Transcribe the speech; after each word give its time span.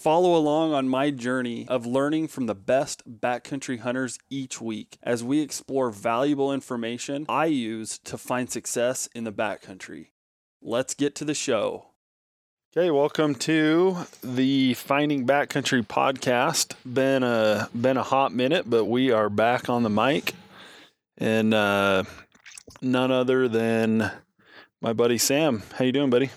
Follow 0.00 0.34
along 0.34 0.72
on 0.72 0.88
my 0.88 1.10
journey 1.10 1.68
of 1.68 1.84
learning 1.84 2.28
from 2.28 2.46
the 2.46 2.54
best 2.54 3.02
backcountry 3.20 3.80
hunters 3.80 4.18
each 4.30 4.58
week 4.58 4.96
as 5.02 5.22
we 5.22 5.42
explore 5.42 5.90
valuable 5.90 6.54
information 6.54 7.26
I 7.28 7.44
use 7.44 7.98
to 8.04 8.16
find 8.16 8.48
success 8.48 9.10
in 9.14 9.24
the 9.24 9.30
backcountry. 9.32 10.06
Let's 10.62 10.94
get 10.94 11.14
to 11.16 11.26
the 11.26 11.34
show. 11.34 11.88
Okay, 12.74 12.90
welcome 12.90 13.34
to 13.34 14.06
the 14.22 14.72
Finding 14.72 15.26
Backcountry 15.26 15.86
podcast. 15.86 16.72
Been 16.90 17.22
a 17.22 17.68
been 17.78 17.98
a 17.98 18.02
hot 18.02 18.32
minute, 18.32 18.70
but 18.70 18.86
we 18.86 19.12
are 19.12 19.28
back 19.28 19.68
on 19.68 19.82
the 19.82 19.90
mic, 19.90 20.32
and 21.18 21.52
uh, 21.52 22.04
none 22.80 23.10
other 23.10 23.48
than 23.48 24.10
my 24.80 24.94
buddy 24.94 25.18
Sam. 25.18 25.62
How 25.74 25.84
you 25.84 25.92
doing, 25.92 26.08
buddy? 26.08 26.30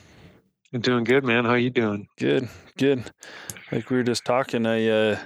I'm 0.74 0.82
doing 0.82 1.06
good, 1.06 1.24
man. 1.24 1.46
How 1.46 1.54
you 1.54 1.70
doing? 1.70 2.08
Good, 2.18 2.50
good. 2.78 3.10
Like 3.74 3.90
we 3.90 3.98
were 3.98 4.04
just 4.04 4.24
talking, 4.24 4.68
I 4.68 4.88
uh, 4.88 5.20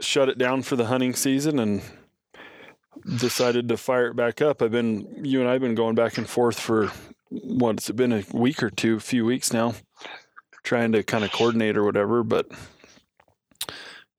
shut 0.00 0.28
it 0.28 0.36
down 0.36 0.62
for 0.62 0.74
the 0.74 0.86
hunting 0.86 1.14
season 1.14 1.60
and 1.60 1.80
decided 3.18 3.68
to 3.68 3.76
fire 3.76 4.08
it 4.08 4.16
back 4.16 4.42
up. 4.42 4.60
I've 4.60 4.72
been 4.72 5.24
you 5.24 5.38
and 5.38 5.48
I've 5.48 5.60
been 5.60 5.76
going 5.76 5.94
back 5.94 6.18
and 6.18 6.28
forth 6.28 6.58
for 6.58 6.90
what's 7.30 7.88
it 7.88 7.94
been 7.94 8.12
a 8.12 8.24
week 8.32 8.64
or 8.64 8.70
two, 8.70 8.96
a 8.96 9.00
few 9.00 9.24
weeks 9.24 9.52
now, 9.52 9.74
trying 10.64 10.90
to 10.90 11.04
kind 11.04 11.22
of 11.22 11.30
coordinate 11.30 11.76
or 11.76 11.84
whatever. 11.84 12.24
But 12.24 12.50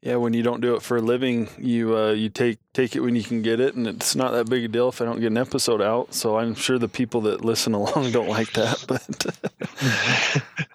yeah, 0.01 0.15
when 0.15 0.31
you 0.31 0.41
don't 0.41 0.61
do 0.61 0.75
it 0.75 0.81
for 0.81 0.95
a 0.95 1.01
living, 1.01 1.49
you 1.57 1.97
uh, 1.97 2.11
you 2.11 2.29
take 2.29 2.59
take 2.71 2.95
it 2.95 3.01
when 3.01 3.17
you 3.17 3.23
can 3.23 3.41
get 3.41 3.59
it, 3.59 3.75
and 3.75 3.87
it's 3.87 4.15
not 4.15 4.31
that 4.31 4.49
big 4.49 4.63
a 4.63 4.67
deal 4.69 4.87
if 4.87 5.01
I 5.01 5.05
don't 5.05 5.19
get 5.19 5.31
an 5.31 5.37
episode 5.37 5.81
out. 5.81 6.13
So 6.13 6.37
I'm 6.37 6.55
sure 6.55 6.79
the 6.79 6.87
people 6.87 7.19
that 7.21 7.43
listen 7.43 7.73
along 7.73 8.11
don't 8.11 8.29
like 8.29 8.53
that, 8.53 8.85
but 8.87 10.65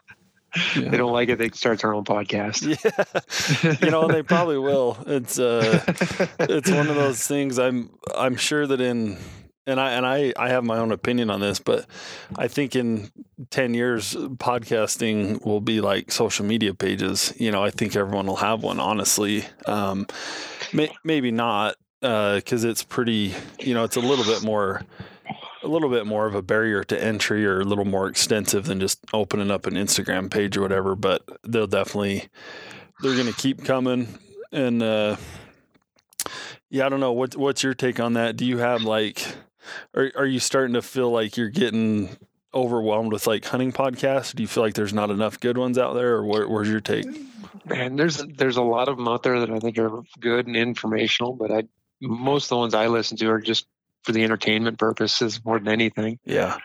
They 0.75 0.97
don't 0.97 1.13
like 1.13 1.29
it. 1.29 1.39
They 1.39 1.51
start 1.51 1.81
their 1.81 1.95
own 1.95 2.05
podcast. 2.05 2.63
yeah, 3.63 3.77
you 3.85 3.91
know 3.91 4.09
they 4.09 4.23
probably 4.23 4.59
will. 4.59 4.99
It's 5.07 5.39
uh, 5.39 5.85
it's 6.41 6.71
one 6.71 6.89
of 6.89 6.97
those 6.97 7.27
things. 7.27 7.59
I'm 7.59 7.91
I'm 8.17 8.37
sure 8.37 8.67
that 8.67 8.81
in 8.81 9.19
and 9.67 9.81
I 9.81 9.93
and 9.93 10.07
I 10.07 10.33
I 10.37 10.49
have 10.51 10.65
my 10.65 10.79
own 10.79 10.93
opinion 10.93 11.31
on 11.31 11.41
this, 11.41 11.59
but 11.59 11.87
I 12.37 12.49
think 12.49 12.75
in 12.75 13.11
ten 13.51 13.75
years, 13.75 14.15
podcasting 14.15 15.45
will 15.45 15.61
be 15.61 15.81
like 15.81 16.11
social 16.13 16.45
media 16.45 16.75
pages. 16.75 17.33
You 17.39 17.51
know, 17.51 17.63
I 17.63 17.71
think 17.71 17.97
everyone 17.97 18.27
will 18.27 18.37
have 18.37 18.63
one. 18.63 18.81
Honestly, 18.81 19.45
um, 19.67 20.07
may, 20.73 20.91
maybe 21.05 21.31
not 21.31 21.77
because 22.01 22.65
uh, 22.65 22.69
it's 22.69 22.83
pretty. 22.83 23.35
You 23.59 23.75
know, 23.75 23.85
it's 23.85 23.97
a 23.97 24.01
little 24.01 24.25
bit 24.25 24.43
more. 24.43 24.83
A 25.63 25.69
little 25.69 25.91
bit 25.91 26.07
more 26.07 26.27
of 26.27 26.35
a 26.35 26.43
barrier 26.43 26.85
to 26.85 27.03
entry, 27.03 27.45
or 27.45 27.61
a 27.61 27.65
little 27.65 27.85
more 27.85 28.09
extensive 28.09 28.65
than 28.65 28.81
just 28.81 29.05
opening 29.13 29.51
up 29.51 29.67
an 29.67 29.75
Instagram 29.75 30.31
page 30.31 30.57
or 30.57 30.63
whatever. 30.63 30.95
But 30.95 31.23
they'll 31.43 31.67
definitely, 31.67 32.29
they're 33.03 33.15
going 33.15 33.27
to 33.27 33.39
keep 33.39 33.65
coming, 33.65 34.09
and 34.53 34.83
uh, 34.83 35.17
yeah, 36.71 36.87
I 36.87 36.89
don't 36.89 37.01
know. 37.01 37.13
What 37.13 37.37
what's 37.37 37.63
your 37.63 37.75
take 37.75 38.01
on 38.01 38.15
that? 38.15 38.37
Do 38.37 38.47
you 38.47 38.59
have 38.59 38.83
like 38.83 39.23
are 39.95 40.11
are 40.17 40.27
you 40.27 40.41
starting 40.41 40.75
to 40.75 40.83
feel 40.83 41.11
like 41.11 41.37
you're 41.37 41.49
getting 41.49 42.17
overwhelmed 42.55 43.13
with 43.13 43.27
like 43.27 43.45
hunting 43.45 43.73
podcasts? 43.73 44.35
Do 44.35 44.43
you 44.43 44.49
feel 44.49 44.63
like 44.63 44.75
there's 44.75 44.93
not 44.93 45.11
enough 45.11 45.41
good 45.41 45.59
ones 45.59 45.79
out 45.79 45.95
there, 45.95 46.15
or 46.15 46.25
where, 46.25 46.49
where's 46.49 46.69
your 46.69 46.81
take? 46.81 47.07
Man, 47.65 47.97
there's 47.97 48.19
there's 48.19 48.57
a 48.57 48.63
lot 48.63 48.89
of 48.89 48.97
them 48.97 49.09
out 49.09 49.23
there 49.23 49.41
that 49.41 49.51
I 49.51 49.59
think 49.59 49.79
are 49.79 50.03
good 50.19 50.47
and 50.47 50.57
informational, 50.57 51.33
but 51.33 51.51
I 51.51 51.65
most 52.01 52.47
of 52.47 52.51
the 52.51 52.57
ones 52.57 52.75
I 52.75 52.87
listen 52.87 53.17
to 53.19 53.31
are 53.31 53.41
just 53.41 53.67
for 54.03 54.13
the 54.13 54.25
entertainment 54.25 54.79
purposes 54.79 55.45
more 55.45 55.59
than 55.59 55.69
anything. 55.69 56.19
Yeah, 56.25 56.59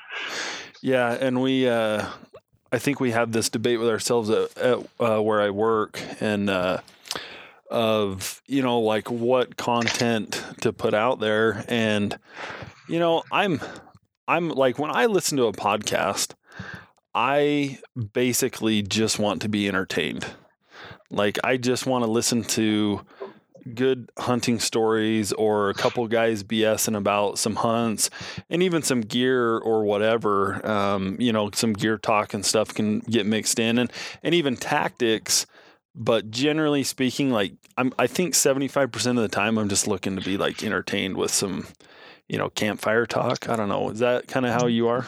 yeah, 0.81 1.11
and 1.13 1.41
we. 1.41 1.67
uh 1.67 2.07
I 2.71 2.77
think 2.77 2.99
we 2.99 3.11
have 3.11 3.31
this 3.31 3.47
debate 3.47 3.79
with 3.79 3.87
ourselves 3.87 4.29
at, 4.29 4.57
at 4.57 4.79
uh, 4.99 5.21
where 5.21 5.41
I 5.41 5.49
work, 5.49 6.01
and 6.19 6.49
uh, 6.49 6.81
of 7.71 8.41
you 8.47 8.61
know 8.61 8.81
like 8.81 9.09
what 9.09 9.55
content 9.55 10.43
to 10.59 10.73
put 10.73 10.93
out 10.93 11.21
there, 11.21 11.63
and 11.69 12.17
you 12.89 12.99
know, 12.99 13.23
I'm 13.31 13.61
I'm 14.27 14.49
like 14.49 14.77
when 14.77 14.91
I 14.93 15.05
listen 15.05 15.37
to 15.37 15.45
a 15.45 15.53
podcast, 15.53 16.33
I 17.13 17.79
basically 18.13 18.81
just 18.81 19.19
want 19.19 19.41
to 19.43 19.49
be 19.49 19.67
entertained. 19.67 20.25
Like 21.09 21.37
I 21.43 21.57
just 21.57 21.85
want 21.85 22.03
to 22.03 22.11
listen 22.11 22.43
to 22.43 23.05
good 23.73 24.11
hunting 24.17 24.59
stories 24.59 25.33
or 25.33 25.69
a 25.69 25.73
couple 25.73 26.07
guys 26.07 26.43
BSing 26.43 26.95
about 26.95 27.39
some 27.39 27.55
hunts 27.55 28.09
and 28.49 28.61
even 28.61 28.81
some 28.81 29.01
gear 29.01 29.57
or 29.57 29.83
whatever. 29.83 30.65
Um, 30.65 31.17
you 31.19 31.33
know, 31.33 31.49
some 31.53 31.73
gear 31.73 31.97
talk 31.97 32.33
and 32.33 32.45
stuff 32.45 32.73
can 32.73 32.99
get 32.99 33.25
mixed 33.25 33.59
in 33.59 33.77
and, 33.77 33.91
and 34.23 34.35
even 34.35 34.55
tactics. 34.55 35.45
But 35.95 36.29
generally 36.29 36.83
speaking, 36.83 37.31
like 37.31 37.53
I'm, 37.77 37.93
I 37.97 38.07
think 38.07 38.33
75% 38.33 39.07
of 39.07 39.15
the 39.15 39.27
time 39.27 39.57
I'm 39.57 39.69
just 39.69 39.87
looking 39.87 40.15
to 40.17 40.21
be 40.21 40.37
like 40.37 40.63
entertained 40.63 41.17
with 41.17 41.31
some, 41.31 41.67
you 42.27 42.37
know, 42.37 42.49
campfire 42.49 43.05
talk. 43.05 43.49
I 43.49 43.55
don't 43.55 43.69
know. 43.69 43.89
Is 43.89 43.99
that 43.99 44.27
kind 44.27 44.45
of 44.45 44.53
how 44.53 44.67
you 44.67 44.89
are? 44.89 45.05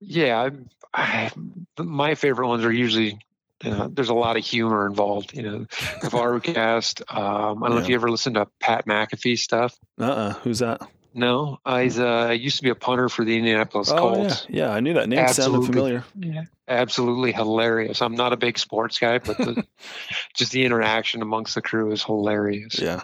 Yeah, 0.00 0.48
I, 0.94 1.28
I, 1.28 1.32
my 1.82 2.14
favorite 2.14 2.48
ones 2.48 2.64
are 2.64 2.72
usually 2.72 3.18
you 3.64 3.90
there's 3.92 4.08
a 4.08 4.14
lot 4.14 4.36
of 4.36 4.44
humor 4.44 4.86
involved. 4.86 5.36
You 5.36 5.42
know, 5.42 5.66
Varcast. 6.02 7.02
Um, 7.14 7.62
I 7.62 7.68
don't 7.68 7.74
yeah. 7.74 7.78
know 7.78 7.84
if 7.84 7.88
you 7.88 7.94
ever 7.94 8.10
listened 8.10 8.36
to 8.36 8.46
Pat 8.60 8.86
McAfee 8.86 9.38
stuff. 9.38 9.76
Uh, 10.00 10.04
uh 10.04 10.32
who's 10.34 10.60
that? 10.60 10.82
No, 11.16 11.60
uh, 11.64 11.78
he's 11.78 11.98
uh, 11.98 12.34
used 12.36 12.56
to 12.56 12.64
be 12.64 12.70
a 12.70 12.74
punter 12.74 13.08
for 13.08 13.24
the 13.24 13.36
Indianapolis 13.38 13.88
oh, 13.88 13.96
Colts. 13.96 14.46
Yeah. 14.48 14.66
yeah, 14.66 14.74
I 14.74 14.80
knew 14.80 14.94
that 14.94 15.08
name 15.08 15.20
absolutely, 15.20 15.66
sounded 15.66 15.72
familiar. 15.72 16.04
Yeah, 16.18 16.42
absolutely 16.66 17.30
hilarious. 17.30 18.02
I'm 18.02 18.16
not 18.16 18.32
a 18.32 18.36
big 18.36 18.58
sports 18.58 18.98
guy, 18.98 19.18
but 19.18 19.38
the, 19.38 19.64
just 20.34 20.50
the 20.50 20.64
interaction 20.64 21.22
amongst 21.22 21.54
the 21.54 21.62
crew 21.62 21.92
is 21.92 22.02
hilarious. 22.02 22.80
Yeah, 22.80 23.02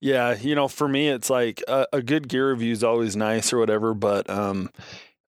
yeah, 0.00 0.36
you 0.38 0.54
know, 0.54 0.68
for 0.68 0.86
me, 0.86 1.08
it's 1.08 1.30
like 1.30 1.62
a, 1.66 1.86
a 1.92 2.02
good 2.02 2.28
gear 2.28 2.50
review 2.50 2.72
is 2.72 2.84
always 2.84 3.16
nice 3.16 3.52
or 3.52 3.58
whatever. 3.58 3.94
But 3.94 4.28
um, 4.28 4.70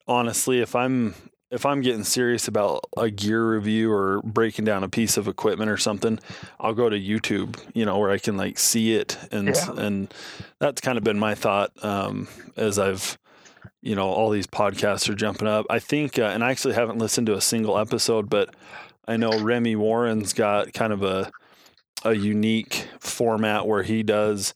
honestly, 0.07 0.61
if 0.61 0.75
I'm 0.77 1.15
if 1.57 1.65
I'm 1.65 1.81
getting 1.81 2.05
serious 2.05 2.49
about 2.49 2.85
a 2.99 3.09
gear 3.09 3.55
review 3.55 3.91
or 3.91 4.21
breaking 4.23 4.67
down 4.67 4.85
a 4.85 4.91
piece 4.91 5.17
of 5.17 5.27
equipment 5.27 5.71
or 5.71 5.79
something, 5.79 6.19
I'll 6.61 6.75
go 6.75 6.91
to 6.91 7.01
YouTube, 7.01 7.59
you 7.73 7.87
know, 7.87 7.99
where 7.99 8.11
I 8.11 8.19
can 8.19 8.37
like 8.37 8.59
see 8.59 8.95
it 8.95 9.17
and 9.33 9.49
yeah. 9.49 9.73
and 9.73 10.13
that's 10.59 10.83
kind 10.83 10.99
of 10.99 11.05
been 11.05 11.19
my 11.19 11.35
thought 11.35 11.73
um, 11.83 12.29
as 12.57 12.79
I've 12.79 13.17
you 13.81 13.95
know 13.95 14.07
all 14.07 14.29
these 14.29 14.47
podcasts 14.47 15.09
are 15.09 15.15
jumping 15.15 15.49
up. 15.49 15.65
I 15.71 15.79
think, 15.79 16.19
uh, 16.19 16.25
and 16.25 16.45
I 16.45 16.51
actually 16.51 16.75
haven't 16.75 16.99
listened 16.99 17.27
to 17.29 17.35
a 17.35 17.41
single 17.41 17.79
episode, 17.79 18.29
but 18.29 18.55
I 19.09 19.17
know 19.17 19.41
Remy 19.41 19.77
Warren's 19.77 20.35
got 20.35 20.75
kind 20.75 20.93
of 20.93 21.03
a 21.03 21.33
a 22.05 22.15
unique 22.15 22.87
format 23.01 23.67
where 23.67 23.83
he 23.83 24.03
does 24.03 24.53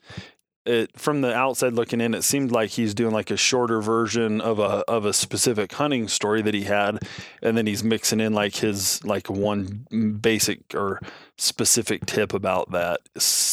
it 0.66 0.98
from 0.98 1.22
the 1.22 1.34
outside 1.34 1.72
looking 1.72 2.00
in 2.00 2.14
it 2.14 2.22
seemed 2.22 2.52
like 2.52 2.70
he's 2.70 2.92
doing 2.92 3.12
like 3.12 3.30
a 3.30 3.36
shorter 3.36 3.80
version 3.80 4.40
of 4.40 4.58
a 4.58 4.84
of 4.88 5.04
a 5.06 5.12
specific 5.12 5.72
hunting 5.72 6.06
story 6.06 6.42
that 6.42 6.52
he 6.52 6.64
had 6.64 6.98
and 7.42 7.56
then 7.56 7.66
he's 7.66 7.82
mixing 7.82 8.20
in 8.20 8.34
like 8.34 8.56
his 8.56 9.02
like 9.04 9.30
one 9.30 9.86
basic 10.20 10.74
or 10.74 11.00
specific 11.38 12.04
tip 12.04 12.34
about 12.34 12.70
that 12.72 13.00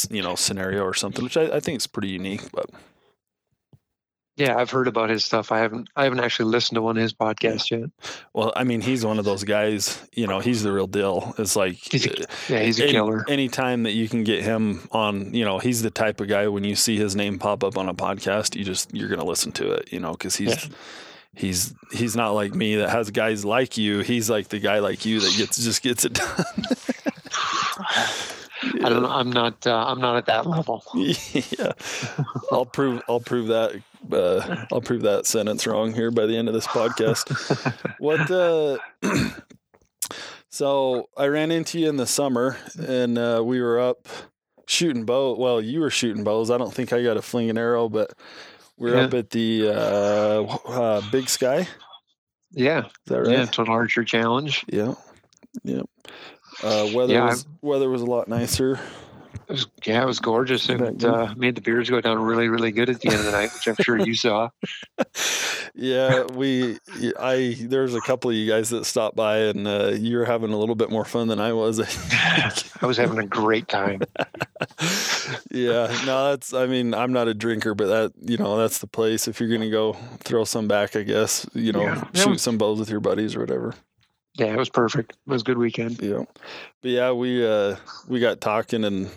you 0.09 0.21
know 0.21 0.35
scenario 0.35 0.83
or 0.83 0.93
something 0.93 1.23
which 1.23 1.37
I, 1.37 1.55
I 1.55 1.59
think 1.61 1.77
is 1.77 1.87
pretty 1.87 2.09
unique 2.09 2.51
but 2.51 2.69
yeah, 4.37 4.55
I've 4.55 4.69
heard 4.69 4.87
about 4.87 5.09
his 5.09 5.25
stuff. 5.25 5.51
I 5.51 5.57
haven't 5.57 5.89
I 5.95 6.03
haven't 6.03 6.19
actually 6.19 6.51
listened 6.51 6.75
to 6.75 6.81
one 6.83 6.95
of 6.95 7.01
his 7.01 7.11
podcasts 7.11 7.71
yet. 7.71 7.89
Well, 8.33 8.53
I 8.55 8.63
mean, 8.63 8.81
he's 8.81 9.03
one 9.03 9.17
of 9.17 9.25
those 9.25 9.43
guys, 9.43 9.99
you 10.13 10.27
know, 10.27 10.39
he's 10.39 10.61
the 10.61 10.71
real 10.71 10.85
deal. 10.85 11.33
It's 11.39 11.55
like 11.55 11.73
he's 11.73 12.05
a, 12.05 12.25
yeah, 12.47 12.59
he's 12.59 12.79
a 12.79 12.83
any, 12.83 12.91
killer. 12.91 13.25
Anytime 13.27 13.83
that 13.83 13.93
you 13.93 14.07
can 14.07 14.23
get 14.23 14.43
him 14.43 14.87
on, 14.91 15.33
you 15.33 15.43
know, 15.43 15.57
he's 15.57 15.81
the 15.81 15.89
type 15.89 16.21
of 16.21 16.27
guy 16.27 16.47
when 16.47 16.63
you 16.63 16.75
see 16.75 16.97
his 16.97 17.15
name 17.15 17.39
pop 17.39 17.63
up 17.63 17.79
on 17.79 17.89
a 17.89 17.95
podcast, 17.95 18.55
you 18.55 18.63
just 18.63 18.93
you're 18.93 19.09
going 19.09 19.19
to 19.19 19.25
listen 19.25 19.51
to 19.53 19.71
it, 19.71 19.91
you 19.91 19.99
know, 19.99 20.13
cuz 20.13 20.35
he's 20.35 20.65
yeah. 20.65 20.75
he's 21.33 21.73
he's 21.91 22.15
not 22.15 22.29
like 22.31 22.53
me 22.53 22.75
that 22.75 22.89
has 22.91 23.09
guys 23.09 23.43
like 23.43 23.75
you. 23.75 23.99
He's 24.01 24.29
like 24.29 24.49
the 24.49 24.59
guy 24.59 24.79
like 24.79 25.03
you 25.03 25.19
that 25.19 25.35
gets 25.35 25.57
just 25.57 25.81
gets 25.81 26.05
it 26.05 26.13
done. 26.13 26.45
I 28.83 28.89
don't 28.89 29.03
know. 29.03 29.09
I'm 29.09 29.31
not. 29.31 29.65
Uh, 29.65 29.85
I'm 29.87 30.01
not 30.01 30.17
at 30.17 30.25
that 30.25 30.45
level. 30.45 30.83
yeah, 30.93 31.73
I'll 32.51 32.65
prove. 32.65 33.01
I'll 33.07 33.19
prove 33.19 33.47
that. 33.47 33.81
Uh, 34.11 34.65
I'll 34.71 34.81
prove 34.81 35.01
that 35.03 35.25
sentence 35.25 35.65
wrong 35.67 35.93
here 35.93 36.11
by 36.11 36.25
the 36.25 36.37
end 36.37 36.47
of 36.47 36.53
this 36.53 36.67
podcast. 36.67 37.73
what? 37.99 38.29
Uh, 38.31 38.77
so 40.49 41.09
I 41.17 41.27
ran 41.27 41.51
into 41.51 41.79
you 41.79 41.89
in 41.89 41.97
the 41.97 42.07
summer, 42.07 42.57
and 42.79 43.17
uh, 43.17 43.41
we 43.43 43.61
were 43.61 43.79
up 43.79 44.07
shooting 44.67 45.05
bow. 45.05 45.35
Well, 45.35 45.61
you 45.61 45.79
were 45.79 45.89
shooting 45.89 46.23
bows. 46.23 46.49
I 46.51 46.57
don't 46.57 46.73
think 46.73 46.93
I 46.93 47.03
got 47.03 47.17
a 47.17 47.21
fling 47.21 47.49
and 47.49 47.59
arrow, 47.59 47.89
but 47.89 48.13
We 48.77 48.91
were 48.91 48.97
Yeah. 48.97 49.03
up 49.05 49.13
at 49.15 49.29
the 49.31 49.69
uh, 49.69 50.43
uh, 50.69 51.01
Big 51.11 51.29
Sky. 51.29 51.59
Is 51.61 51.67
Yeah, 52.51 52.87
that 53.07 53.19
right? 53.21 53.31
yeah, 53.31 53.45
Total 53.45 53.73
Archer 53.73 54.03
Challenge. 54.03 54.63
Yeah. 54.67 54.93
Yeah. 55.63 55.81
Uh, 56.63 56.87
weather 56.93 57.13
Yeah, 57.13 57.25
was 57.25 57.45
weather 57.61 57.89
was 57.89 58.01
a 58.01 58.05
lot 58.05 58.27
nicer. 58.27 58.79
It 59.47 59.51
was, 59.53 59.67
yeah, 59.85 60.03
it 60.03 60.05
was 60.05 60.19
gorgeous, 60.19 60.67
and 60.69 60.79
Back 60.79 60.93
it 60.93 61.05
uh, 61.05 61.33
made 61.37 61.55
the 61.55 61.61
beers 61.61 61.89
go 61.89 62.01
down 62.01 62.21
really, 62.21 62.47
really 62.49 62.71
good 62.71 62.89
at 62.89 62.99
the 63.01 63.09
end 63.09 63.19
of 63.19 63.25
the 63.25 63.31
night, 63.31 63.51
which 63.53 63.67
I'm 63.67 63.75
sure 63.83 63.97
you 63.99 64.15
saw. 64.15 64.49
Yeah, 65.79 66.23
we 66.33 66.79
I 67.19 67.55
there's 67.59 67.93
a 67.93 68.01
couple 68.01 68.31
of 68.31 68.35
you 68.35 68.49
guys 68.49 68.69
that 68.71 68.85
stopped 68.85 69.15
by 69.15 69.37
and 69.39 69.67
uh, 69.67 69.89
you 69.89 70.17
were 70.17 70.25
having 70.25 70.51
a 70.51 70.57
little 70.57 70.73
bit 70.73 70.89
more 70.89 71.05
fun 71.05 71.27
than 71.27 71.39
I 71.39 71.53
was. 71.53 71.79
I 72.81 72.85
was 72.85 72.97
having 72.97 73.19
a 73.19 73.25
great 73.27 73.67
time. 73.67 74.01
yeah, 75.51 75.95
no, 76.05 76.29
that's 76.31 76.53
I 76.53 76.65
mean, 76.65 76.95
I'm 76.95 77.13
not 77.13 77.27
a 77.27 77.33
drinker, 77.35 77.75
but 77.75 77.87
that 77.87 78.13
you 78.27 78.37
know, 78.37 78.57
that's 78.57 78.79
the 78.79 78.87
place 78.87 79.27
if 79.27 79.39
you're 79.39 79.49
gonna 79.49 79.69
go 79.69 79.93
throw 80.19 80.45
some 80.45 80.67
back, 80.67 80.95
I 80.95 81.03
guess, 81.03 81.45
you 81.53 81.71
know, 81.73 81.81
Yeah, 81.81 82.03
shoot 82.15 82.29
was- 82.31 82.41
some 82.41 82.57
bows 82.57 82.79
with 82.79 82.89
your 82.89 82.99
buddies 83.01 83.35
or 83.35 83.41
whatever. 83.41 83.75
Yeah, 84.37 84.53
it 84.53 84.57
was 84.57 84.69
perfect. 84.69 85.13
It 85.13 85.29
was 85.29 85.41
a 85.41 85.45
good 85.45 85.57
weekend. 85.57 85.99
Yeah. 86.01 86.23
But 86.81 86.91
yeah, 86.91 87.11
we 87.11 87.45
uh 87.45 87.75
we 88.07 88.19
got 88.19 88.39
talking 88.39 88.83
and 88.83 89.09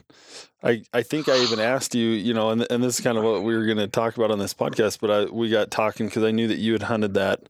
I 0.62 0.82
I 0.92 1.02
think 1.02 1.28
I 1.28 1.38
even 1.38 1.60
asked 1.60 1.94
you, 1.94 2.08
you 2.08 2.32
know, 2.32 2.50
and 2.50 2.66
and 2.70 2.82
this 2.82 2.98
is 2.98 3.04
kind 3.04 3.18
of 3.18 3.24
what 3.24 3.42
we 3.42 3.54
were 3.54 3.66
going 3.66 3.78
to 3.78 3.86
talk 3.86 4.16
about 4.16 4.30
on 4.30 4.38
this 4.38 4.54
podcast, 4.54 4.98
but 5.00 5.10
I 5.10 5.24
we 5.26 5.50
got 5.50 5.70
talking 5.70 6.08
cuz 6.08 6.24
I 6.24 6.30
knew 6.30 6.48
that 6.48 6.58
you 6.58 6.72
had 6.72 6.84
hunted 6.84 7.14
that 7.14 7.48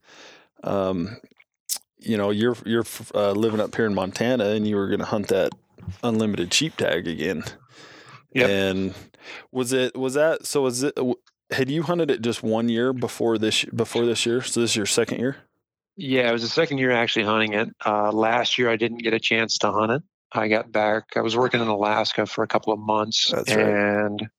um 0.64 1.16
you 1.98 2.16
know, 2.16 2.30
you're 2.30 2.56
you're 2.64 2.84
uh, 3.14 3.32
living 3.32 3.60
up 3.60 3.74
here 3.76 3.86
in 3.86 3.94
Montana 3.94 4.46
and 4.46 4.66
you 4.66 4.76
were 4.76 4.88
going 4.88 5.00
to 5.00 5.06
hunt 5.06 5.28
that 5.28 5.52
unlimited 6.02 6.52
sheep 6.52 6.76
tag 6.76 7.06
again. 7.06 7.44
Yep. 8.32 8.48
And 8.48 8.94
was 9.52 9.72
it 9.72 9.96
was 9.96 10.14
that 10.14 10.46
so 10.46 10.62
was 10.62 10.82
it 10.82 10.98
had 11.50 11.70
you 11.70 11.82
hunted 11.82 12.10
it 12.10 12.22
just 12.22 12.42
one 12.42 12.68
year 12.68 12.92
before 12.92 13.38
this 13.38 13.64
before 13.66 14.06
this 14.06 14.24
year? 14.24 14.42
So 14.42 14.60
this 14.60 14.70
is 14.70 14.76
your 14.76 14.86
second 14.86 15.20
year? 15.20 15.36
Yeah, 16.02 16.30
it 16.30 16.32
was 16.32 16.40
the 16.40 16.48
second 16.48 16.78
year 16.78 16.92
actually 16.92 17.26
hunting 17.26 17.52
it. 17.52 17.68
Uh, 17.84 18.10
last 18.10 18.56
year, 18.56 18.70
I 18.70 18.76
didn't 18.76 19.02
get 19.02 19.12
a 19.12 19.20
chance 19.20 19.58
to 19.58 19.70
hunt 19.70 19.92
it. 19.92 20.02
I 20.32 20.48
got 20.48 20.72
back. 20.72 21.08
I 21.14 21.20
was 21.20 21.36
working 21.36 21.60
in 21.60 21.68
Alaska 21.68 22.24
for 22.24 22.42
a 22.42 22.46
couple 22.46 22.72
of 22.72 22.78
months, 22.78 23.30
That's 23.30 23.54
right. 23.54 23.66
and 23.66 24.30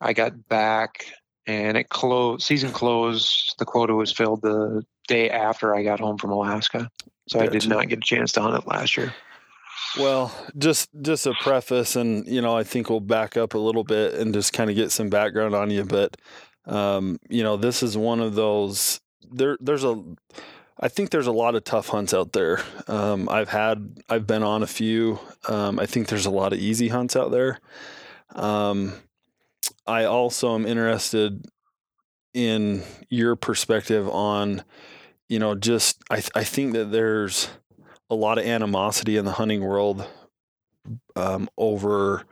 I 0.00 0.14
got 0.14 0.48
back, 0.48 1.04
and 1.46 1.76
it 1.76 1.90
closed. 1.90 2.46
Season 2.46 2.70
closed. 2.70 3.56
The 3.58 3.66
quota 3.66 3.94
was 3.94 4.10
filled 4.10 4.40
the 4.40 4.86
day 5.06 5.28
after 5.28 5.74
I 5.74 5.82
got 5.82 6.00
home 6.00 6.16
from 6.16 6.30
Alaska, 6.30 6.90
so 7.28 7.40
I 7.40 7.48
did 7.48 7.68
not 7.68 7.88
get 7.88 7.98
a 7.98 8.02
chance 8.02 8.32
to 8.32 8.40
hunt 8.40 8.56
it 8.56 8.66
last 8.66 8.96
year. 8.96 9.12
Well, 9.98 10.32
just 10.56 10.88
just 11.02 11.26
a 11.26 11.34
preface, 11.34 11.96
and 11.96 12.26
you 12.26 12.40
know, 12.40 12.56
I 12.56 12.64
think 12.64 12.88
we'll 12.88 13.00
back 13.00 13.36
up 13.36 13.52
a 13.52 13.58
little 13.58 13.84
bit 13.84 14.14
and 14.14 14.32
just 14.32 14.54
kind 14.54 14.70
of 14.70 14.76
get 14.76 14.92
some 14.92 15.10
background 15.10 15.54
on 15.54 15.70
you. 15.70 15.84
But 15.84 16.16
um, 16.64 17.18
you 17.28 17.42
know, 17.42 17.58
this 17.58 17.82
is 17.82 17.98
one 17.98 18.20
of 18.20 18.34
those. 18.34 18.98
There, 19.30 19.58
there's 19.60 19.84
a. 19.84 20.02
I 20.78 20.88
think 20.88 21.10
there's 21.10 21.26
a 21.26 21.32
lot 21.32 21.54
of 21.54 21.64
tough 21.64 21.88
hunts 21.88 22.12
out 22.12 22.32
there. 22.32 22.60
Um, 22.86 23.28
I've 23.28 23.48
had, 23.48 24.02
I've 24.08 24.26
been 24.26 24.42
on 24.42 24.62
a 24.62 24.66
few. 24.66 25.18
Um, 25.48 25.78
I 25.78 25.86
think 25.86 26.08
there's 26.08 26.26
a 26.26 26.30
lot 26.30 26.52
of 26.52 26.58
easy 26.58 26.88
hunts 26.88 27.16
out 27.16 27.30
there. 27.30 27.60
Um, 28.34 28.92
I 29.86 30.04
also 30.04 30.54
am 30.54 30.66
interested 30.66 31.46
in 32.34 32.82
your 33.08 33.36
perspective 33.36 34.08
on, 34.08 34.62
you 35.28 35.38
know, 35.38 35.54
just 35.54 36.02
I 36.10 36.22
I 36.34 36.44
think 36.44 36.74
that 36.74 36.92
there's 36.92 37.48
a 38.10 38.14
lot 38.14 38.38
of 38.38 38.44
animosity 38.44 39.16
in 39.16 39.24
the 39.24 39.32
hunting 39.32 39.64
world 39.64 40.06
um, 41.16 41.48
over 41.56 42.24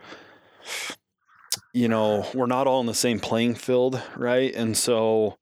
you 1.72 1.88
know 1.88 2.26
we're 2.34 2.46
not 2.46 2.66
all 2.66 2.80
in 2.80 2.86
the 2.86 2.94
same 2.94 3.18
playing 3.18 3.54
field 3.54 4.00
right 4.16 4.54
and 4.54 4.76
so 4.76 5.36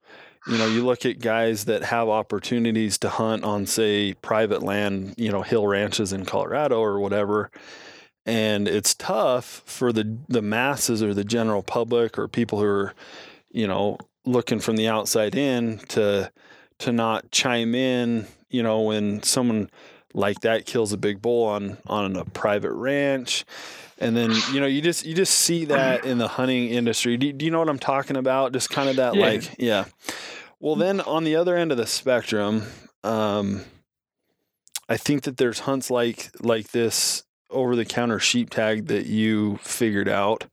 you 0.47 0.57
know 0.57 0.65
you 0.67 0.85
look 0.85 1.05
at 1.05 1.19
guys 1.19 1.65
that 1.65 1.83
have 1.83 2.09
opportunities 2.09 2.97
to 2.97 3.09
hunt 3.09 3.43
on 3.43 3.65
say 3.65 4.13
private 4.15 4.61
land 4.63 5.13
you 5.17 5.31
know 5.31 5.41
hill 5.41 5.65
ranches 5.67 6.11
in 6.13 6.25
colorado 6.25 6.79
or 6.79 6.99
whatever 6.99 7.49
and 8.25 8.67
it's 8.67 8.93
tough 8.95 9.61
for 9.65 9.91
the 9.93 10.17
the 10.27 10.41
masses 10.41 11.01
or 11.03 11.13
the 11.13 11.23
general 11.23 11.61
public 11.63 12.17
or 12.17 12.27
people 12.27 12.59
who 12.59 12.65
are 12.65 12.93
you 13.51 13.67
know 13.67 13.97
looking 14.25 14.59
from 14.59 14.75
the 14.75 14.87
outside 14.87 15.35
in 15.35 15.77
to 15.89 16.31
to 16.79 16.91
not 16.91 17.29
chime 17.31 17.75
in 17.75 18.25
you 18.49 18.63
know 18.63 18.81
when 18.81 19.21
someone 19.23 19.69
like 20.13 20.41
that 20.41 20.65
kills 20.65 20.93
a 20.93 20.97
big 20.97 21.21
bull 21.21 21.45
on 21.45 21.77
on 21.87 22.15
a 22.15 22.23
private 22.25 22.71
ranch. 22.71 23.45
And 23.99 24.15
then 24.17 24.31
you 24.51 24.59
know 24.59 24.67
you 24.67 24.81
just 24.81 25.05
you 25.05 25.15
just 25.15 25.33
see 25.33 25.65
that 25.65 26.05
in 26.05 26.17
the 26.19 26.27
hunting 26.27 26.69
industry. 26.69 27.17
Do, 27.17 27.31
do 27.33 27.45
you 27.45 27.51
know 27.51 27.59
what 27.59 27.69
i'm 27.69 27.79
talking 27.79 28.15
about? 28.17 28.51
Just 28.53 28.69
kind 28.69 28.89
of 28.89 28.97
that 28.97 29.15
Yeah. 29.15 29.25
like 29.25 29.55
yeah 29.57 29.85
well 30.63 30.75
then 30.77 31.01
on 31.01 31.25
the 31.25 31.35
other 31.35 31.57
end 31.57 31.71
of 31.71 31.77
the 31.77 31.85
spectrum 31.85 32.63
um 33.03 33.61
i 34.87 34.95
think 34.95 35.23
that 35.23 35.35
there's 35.37 35.59
hunts 35.59 35.91
like 35.91 36.31
like 36.39 36.71
this 36.71 37.23
over 37.49 37.75
the 37.75 37.85
counter 37.85 38.17
sheep 38.17 38.49
tag 38.49 38.87
that 38.87 39.05
you 39.05 39.57
figured 39.57 40.07
out 40.07 40.45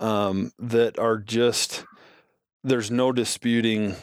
um 0.00 0.50
that 0.58 0.98
are 0.98 1.18
just 1.18 1.84
there's 2.64 2.90
no 2.90 3.12
disputing 3.12 3.94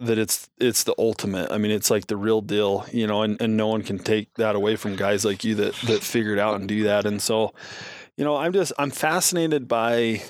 that 0.00 0.18
it's 0.18 0.50
it's 0.58 0.82
the 0.82 0.94
ultimate. 0.98 1.52
I 1.52 1.58
mean, 1.58 1.70
it's 1.70 1.88
like 1.88 2.08
the 2.08 2.16
real 2.16 2.40
deal, 2.40 2.84
you 2.92 3.06
know, 3.06 3.22
and, 3.22 3.40
and 3.40 3.56
no 3.56 3.68
one 3.68 3.82
can 3.82 4.00
take 4.00 4.34
that 4.34 4.56
away 4.56 4.74
from 4.74 4.96
guys 4.96 5.24
like 5.24 5.44
you 5.44 5.54
that 5.54 5.74
that 5.86 6.02
figured 6.02 6.40
out 6.40 6.56
and 6.56 6.68
do 6.68 6.82
that. 6.82 7.06
And 7.06 7.22
so, 7.22 7.54
you 8.16 8.24
know, 8.24 8.36
I'm 8.36 8.52
just 8.52 8.72
I'm 8.76 8.90
fascinated 8.90 9.68
by 9.68 10.22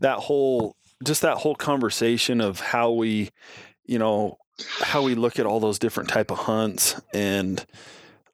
that 0.00 0.20
whole 0.20 0.76
just 1.04 1.22
that 1.22 1.38
whole 1.38 1.54
conversation 1.54 2.40
of 2.40 2.60
how 2.60 2.90
we, 2.90 3.30
you 3.86 3.98
know, 3.98 4.38
how 4.80 5.02
we 5.02 5.14
look 5.14 5.38
at 5.38 5.46
all 5.46 5.60
those 5.60 5.78
different 5.78 6.08
type 6.08 6.30
of 6.30 6.38
hunts 6.38 7.00
and 7.12 7.64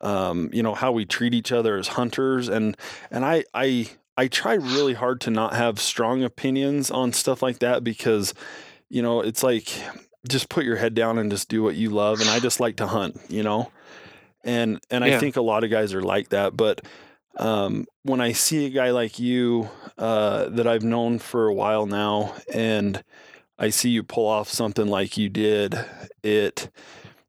um, 0.02 0.48
you 0.52 0.62
know, 0.62 0.74
how 0.74 0.92
we 0.92 1.04
treat 1.04 1.34
each 1.34 1.52
other 1.52 1.76
as 1.76 1.88
hunters 1.88 2.48
and 2.48 2.76
and 3.10 3.24
I 3.24 3.44
I 3.54 3.90
I 4.16 4.28
try 4.28 4.54
really 4.54 4.94
hard 4.94 5.20
to 5.22 5.30
not 5.30 5.54
have 5.54 5.78
strong 5.80 6.22
opinions 6.22 6.90
on 6.90 7.12
stuff 7.12 7.42
like 7.42 7.58
that 7.60 7.84
because 7.84 8.34
you 8.88 9.02
know, 9.02 9.20
it's 9.20 9.42
like 9.42 9.70
just 10.28 10.48
put 10.48 10.64
your 10.64 10.76
head 10.76 10.94
down 10.94 11.18
and 11.18 11.30
just 11.30 11.48
do 11.48 11.62
what 11.62 11.76
you 11.76 11.90
love 11.90 12.20
and 12.20 12.28
I 12.28 12.40
just 12.40 12.60
like 12.60 12.76
to 12.76 12.86
hunt, 12.86 13.20
you 13.28 13.42
know. 13.42 13.70
And 14.42 14.80
and 14.90 15.04
I 15.04 15.18
think 15.20 15.36
a 15.36 15.42
lot 15.42 15.64
of 15.64 15.70
guys 15.70 15.94
are 15.94 16.02
like 16.02 16.30
that, 16.30 16.56
but 16.56 16.80
um, 17.36 17.86
when 18.02 18.20
I 18.20 18.32
see 18.32 18.66
a 18.66 18.70
guy 18.70 18.90
like 18.90 19.18
you 19.18 19.68
uh, 19.98 20.48
that 20.48 20.66
I've 20.66 20.82
known 20.82 21.18
for 21.18 21.46
a 21.46 21.54
while 21.54 21.86
now, 21.86 22.34
and 22.52 23.02
I 23.60 23.68
see 23.70 23.90
you 23.90 24.02
pull 24.02 24.26
off 24.26 24.48
something 24.48 24.88
like 24.88 25.16
you 25.18 25.28
did, 25.28 25.78
it 26.22 26.70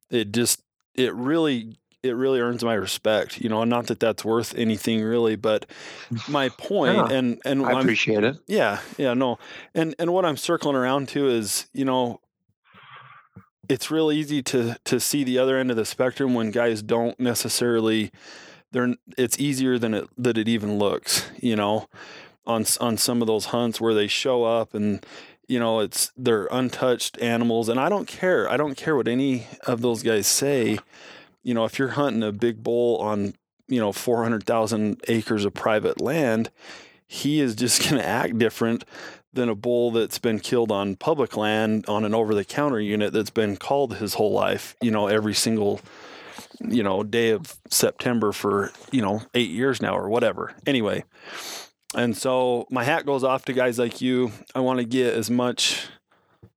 it 0.09 0.31
just 0.31 0.63
it 0.95 1.13
really 1.13 1.75
it 2.03 2.15
really 2.15 2.39
earns 2.39 2.63
my 2.63 2.73
respect. 2.73 3.39
You 3.41 3.49
know, 3.49 3.63
not 3.65 3.87
that 3.87 3.99
that's 3.99 4.25
worth 4.25 4.55
anything 4.57 5.03
really, 5.03 5.35
but 5.35 5.65
my 6.29 6.49
point 6.49 6.95
Yeah, 6.97 7.07
and 7.17 7.41
and 7.45 7.63
I 7.65 7.69
I'm- 7.73 7.77
appreciate 7.81 8.23
it. 8.23 8.37
yeah, 8.47 8.79
yeah, 8.97 9.13
no. 9.13 9.37
And 9.75 9.93
and 9.99 10.11
what 10.13 10.25
I'm 10.25 10.37
circling 10.37 10.75
around 10.75 11.09
to 11.09 11.27
is, 11.27 11.67
you 11.73 11.85
know, 11.85 12.21
it's 13.69 13.91
real 13.91 14.11
easy 14.11 14.41
to 14.43 14.77
to 14.85 14.99
see 14.99 15.23
the 15.23 15.37
other 15.37 15.57
end 15.57 15.69
of 15.69 15.77
the 15.77 15.85
spectrum 15.85 16.33
when 16.33 16.51
guys 16.51 16.81
don't 16.81 17.19
necessarily 17.19 18.11
they're 18.71 18.95
it's 19.17 19.39
easier 19.39 19.77
than 19.77 19.93
it 19.93 20.07
that 20.17 20.37
it 20.37 20.47
even 20.47 20.77
looks, 20.79 21.29
you 21.39 21.55
know, 21.55 21.87
on 22.45 22.65
on 22.79 22.97
some 22.97 23.21
of 23.21 23.27
those 23.27 23.45
hunts 23.47 23.79
where 23.79 23.93
they 23.93 24.07
show 24.07 24.43
up 24.43 24.73
and 24.73 25.05
you 25.51 25.59
know, 25.59 25.81
it's 25.81 26.13
they're 26.15 26.47
untouched 26.49 27.21
animals 27.21 27.67
and 27.67 27.77
I 27.77 27.89
don't 27.89 28.07
care. 28.07 28.49
I 28.49 28.55
don't 28.55 28.77
care 28.77 28.95
what 28.95 29.09
any 29.09 29.47
of 29.67 29.81
those 29.81 30.01
guys 30.01 30.25
say. 30.25 30.79
You 31.43 31.53
know, 31.53 31.65
if 31.65 31.77
you're 31.77 31.89
hunting 31.89 32.23
a 32.23 32.31
big 32.31 32.63
bull 32.63 32.97
on, 32.99 33.33
you 33.67 33.81
know, 33.81 33.91
400,000 33.91 35.01
acres 35.09 35.43
of 35.43 35.53
private 35.53 35.99
land, 35.99 36.51
he 37.05 37.41
is 37.41 37.53
just 37.53 37.81
going 37.89 38.01
to 38.01 38.07
act 38.07 38.37
different 38.37 38.85
than 39.33 39.49
a 39.49 39.55
bull 39.55 39.91
that's 39.91 40.19
been 40.19 40.39
killed 40.39 40.71
on 40.71 40.95
public 40.95 41.35
land 41.35 41.83
on 41.85 42.05
an 42.05 42.15
over 42.15 42.33
the 42.33 42.45
counter 42.45 42.79
unit 42.79 43.11
that's 43.11 43.29
been 43.29 43.57
called 43.57 43.97
his 43.97 44.13
whole 44.13 44.31
life, 44.31 44.77
you 44.81 44.89
know, 44.89 45.07
every 45.07 45.33
single, 45.33 45.81
you 46.61 46.81
know, 46.81 47.03
day 47.03 47.31
of 47.31 47.57
September 47.69 48.31
for, 48.31 48.71
you 48.89 49.01
know, 49.01 49.21
eight 49.33 49.49
years 49.49 49.81
now 49.81 49.97
or 49.97 50.07
whatever. 50.07 50.55
Anyway. 50.65 51.03
And 51.95 52.15
so 52.15 52.67
my 52.69 52.83
hat 52.83 53.05
goes 53.05 53.23
off 53.23 53.45
to 53.45 53.53
guys 53.53 53.77
like 53.77 54.01
you. 54.01 54.31
I 54.55 54.59
want 54.59 54.79
to 54.79 54.85
get 54.85 55.13
as 55.13 55.29
much 55.29 55.87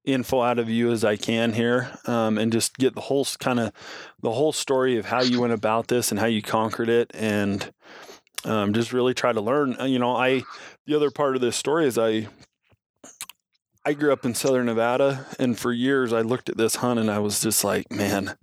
info 0.04 0.42
out 0.42 0.58
of 0.58 0.68
you 0.68 0.92
as 0.92 1.04
I 1.04 1.16
can 1.16 1.52
here, 1.54 1.90
um, 2.06 2.38
and 2.38 2.52
just 2.52 2.76
get 2.76 2.94
the 2.94 3.00
whole 3.00 3.26
kind 3.38 3.58
of 3.58 3.72
the 4.20 4.32
whole 4.32 4.52
story 4.52 4.96
of 4.98 5.06
how 5.06 5.22
you 5.22 5.40
went 5.40 5.52
about 5.52 5.88
this 5.88 6.10
and 6.10 6.20
how 6.20 6.26
you 6.26 6.42
conquered 6.42 6.88
it, 6.88 7.10
and 7.14 7.72
um, 8.44 8.74
just 8.74 8.92
really 8.92 9.14
try 9.14 9.32
to 9.32 9.40
learn. 9.40 9.80
Uh, 9.80 9.84
You 9.84 9.98
know, 9.98 10.14
I 10.14 10.42
the 10.86 10.94
other 10.94 11.10
part 11.10 11.34
of 11.34 11.40
this 11.40 11.56
story 11.56 11.86
is 11.86 11.98
I 11.98 12.28
I 13.84 13.92
grew 13.94 14.12
up 14.12 14.24
in 14.24 14.34
Southern 14.34 14.66
Nevada, 14.66 15.26
and 15.38 15.58
for 15.58 15.72
years 15.72 16.12
I 16.12 16.20
looked 16.20 16.48
at 16.48 16.56
this 16.56 16.76
hunt 16.76 17.00
and 17.00 17.10
I 17.10 17.18
was 17.18 17.40
just 17.40 17.64
like, 17.64 17.90
man, 17.90 18.36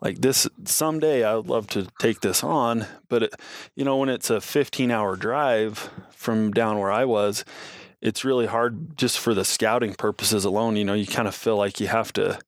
like 0.00 0.20
this 0.20 0.48
someday 0.64 1.24
I 1.24 1.36
would 1.36 1.46
love 1.48 1.66
to 1.68 1.88
take 1.98 2.20
this 2.20 2.42
on, 2.42 2.86
but 3.08 3.22
it, 3.24 3.34
you 3.76 3.84
know, 3.84 3.96
when 3.96 4.08
it's 4.08 4.30
a 4.30 4.40
15 4.40 4.90
hour 4.90 5.16
drive 5.16 5.88
from 6.20 6.50
down 6.50 6.78
where 6.78 6.92
I 6.92 7.06
was, 7.06 7.46
it's 8.02 8.26
really 8.26 8.44
hard 8.44 8.98
just 8.98 9.18
for 9.18 9.32
the 9.32 9.44
scouting 9.44 9.94
purposes 9.94 10.44
alone. 10.44 10.76
You 10.76 10.84
know, 10.84 10.92
you 10.92 11.06
kind 11.06 11.26
of 11.26 11.34
feel 11.34 11.56
like 11.56 11.80
you 11.80 11.86
have 11.86 12.12
to 12.12 12.38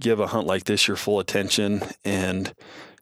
give 0.00 0.20
a 0.20 0.26
hunt 0.26 0.46
like 0.46 0.64
this 0.64 0.88
your 0.88 0.96
full 0.96 1.20
attention 1.20 1.82
and 2.02 2.54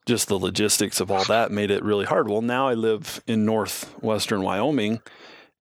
just 0.05 0.27
the 0.27 0.39
logistics 0.39 0.99
of 0.99 1.13
all 1.13 1.25
that 1.27 1.53
made 1.53 1.71
it 1.71 1.85
really 1.85 2.05
hard. 2.05 2.29
Well, 2.29 2.43
now 2.43 2.67
I 2.67 2.75
live 2.75 3.23
in 3.29 3.45
northwestern 3.45 4.43
Wyoming 4.43 5.01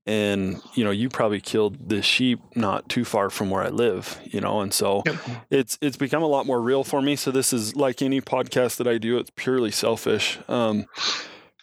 and 0.08 0.60
you 0.74 0.84
know 0.84 0.90
you 0.90 1.10
probably 1.10 1.40
killed 1.40 1.90
this 1.90 2.04
sheep 2.04 2.40
not 2.56 2.90
too 2.90 3.06
far 3.06 3.30
from 3.30 3.52
where 3.52 3.62
I 3.62 3.70
live, 3.70 4.20
you 4.24 4.42
know, 4.42 4.62
and 4.62 4.74
so 4.74 5.04
yep. 5.06 5.16
it's 5.52 5.78
it's 5.80 5.98
become 5.98 6.24
a 6.24 6.28
lot 6.28 6.48
more 6.48 6.60
real 6.60 6.84
for 6.84 7.04
me. 7.04 7.16
So 7.16 7.30
this 7.30 7.54
is 7.54 7.76
like 7.76 8.02
any 8.02 8.20
podcast 8.20 8.78
that 8.78 8.88
I 8.88 8.98
do, 8.98 9.20
it's 9.20 9.32
purely 9.36 9.70
selfish. 9.70 10.40
Um, 10.48 10.88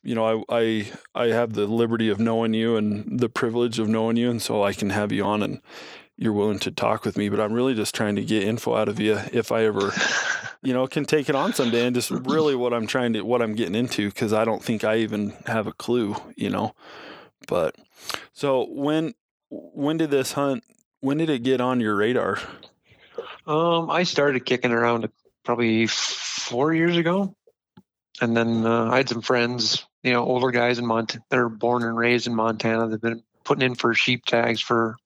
you 0.02 0.14
know, 0.14 0.44
I, 0.48 0.58
I 0.60 0.92
I 1.14 1.26
have 1.28 1.52
the 1.52 1.66
liberty 1.66 2.08
of 2.08 2.18
knowing 2.18 2.54
you 2.54 2.76
and 2.76 3.18
the 3.18 3.28
privilege 3.28 3.78
of 3.78 3.88
knowing 3.88 4.16
you, 4.16 4.30
and 4.30 4.40
so 4.40 4.62
I 4.62 4.72
can 4.72 4.90
have 4.90 5.12
you 5.12 5.24
on 5.24 5.42
and 5.42 5.60
you're 6.16 6.32
willing 6.32 6.58
to 6.58 6.70
talk 6.70 7.04
with 7.04 7.16
me. 7.16 7.28
But 7.28 7.40
I'm 7.40 7.52
really 7.52 7.74
just 7.74 7.94
trying 7.94 8.16
to 8.16 8.24
get 8.24 8.42
info 8.42 8.74
out 8.74 8.88
of 8.88 9.00
you 9.00 9.18
if 9.32 9.52
I 9.52 9.64
ever, 9.64 9.92
you 10.62 10.74
know, 10.74 10.86
can 10.86 11.04
take 11.04 11.28
it 11.28 11.34
on 11.34 11.52
someday. 11.52 11.86
And 11.86 11.94
just 11.94 12.10
really 12.10 12.56
what 12.56 12.74
I'm 12.74 12.86
trying 12.86 13.12
to 13.14 13.22
what 13.22 13.40
I'm 13.40 13.54
getting 13.54 13.76
into 13.76 14.08
because 14.08 14.32
I 14.32 14.44
don't 14.44 14.62
think 14.62 14.84
I 14.84 14.96
even 14.98 15.34
have 15.46 15.66
a 15.66 15.72
clue, 15.72 16.16
you 16.36 16.50
know. 16.50 16.74
But 17.46 17.76
so 18.32 18.66
when 18.70 19.14
when 19.50 19.96
did 19.96 20.10
this 20.10 20.32
hunt? 20.32 20.64
When 21.00 21.18
did 21.18 21.30
it 21.30 21.44
get 21.44 21.60
on 21.60 21.80
your 21.80 21.94
radar? 21.94 22.38
Um, 23.46 23.88
I 23.90 24.02
started 24.02 24.44
kicking 24.44 24.72
around 24.72 25.08
probably 25.44 25.86
four 25.86 26.74
years 26.74 26.96
ago, 26.96 27.34
and 28.20 28.37
then 28.37 28.66
uh, 28.66 28.90
I 28.90 28.98
had 28.98 29.08
some 29.08 29.22
friends, 29.22 29.84
you 30.02 30.12
know, 30.12 30.25
older 30.25 30.50
guys 30.50 30.78
in 30.78 30.87
Montana. 30.87 31.25
They're 31.30 31.48
born 31.48 31.82
and 31.82 31.96
raised 31.96 32.26
in 32.26 32.34
Montana. 32.34 32.88
They've 32.88 33.00
been 33.00 33.22
putting 33.44 33.64
in 33.64 33.75
for 33.75 33.94
sheep 33.94 34.25
tags 34.25 34.60
for 34.60 34.96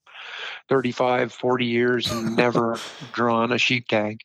35, 0.69 1.33
40 1.33 1.67
years 1.67 2.11
and 2.11 2.37
never 2.37 2.79
drawn 3.13 3.53
a 3.53 3.59
sheep 3.59 3.89
tag. 3.89 4.21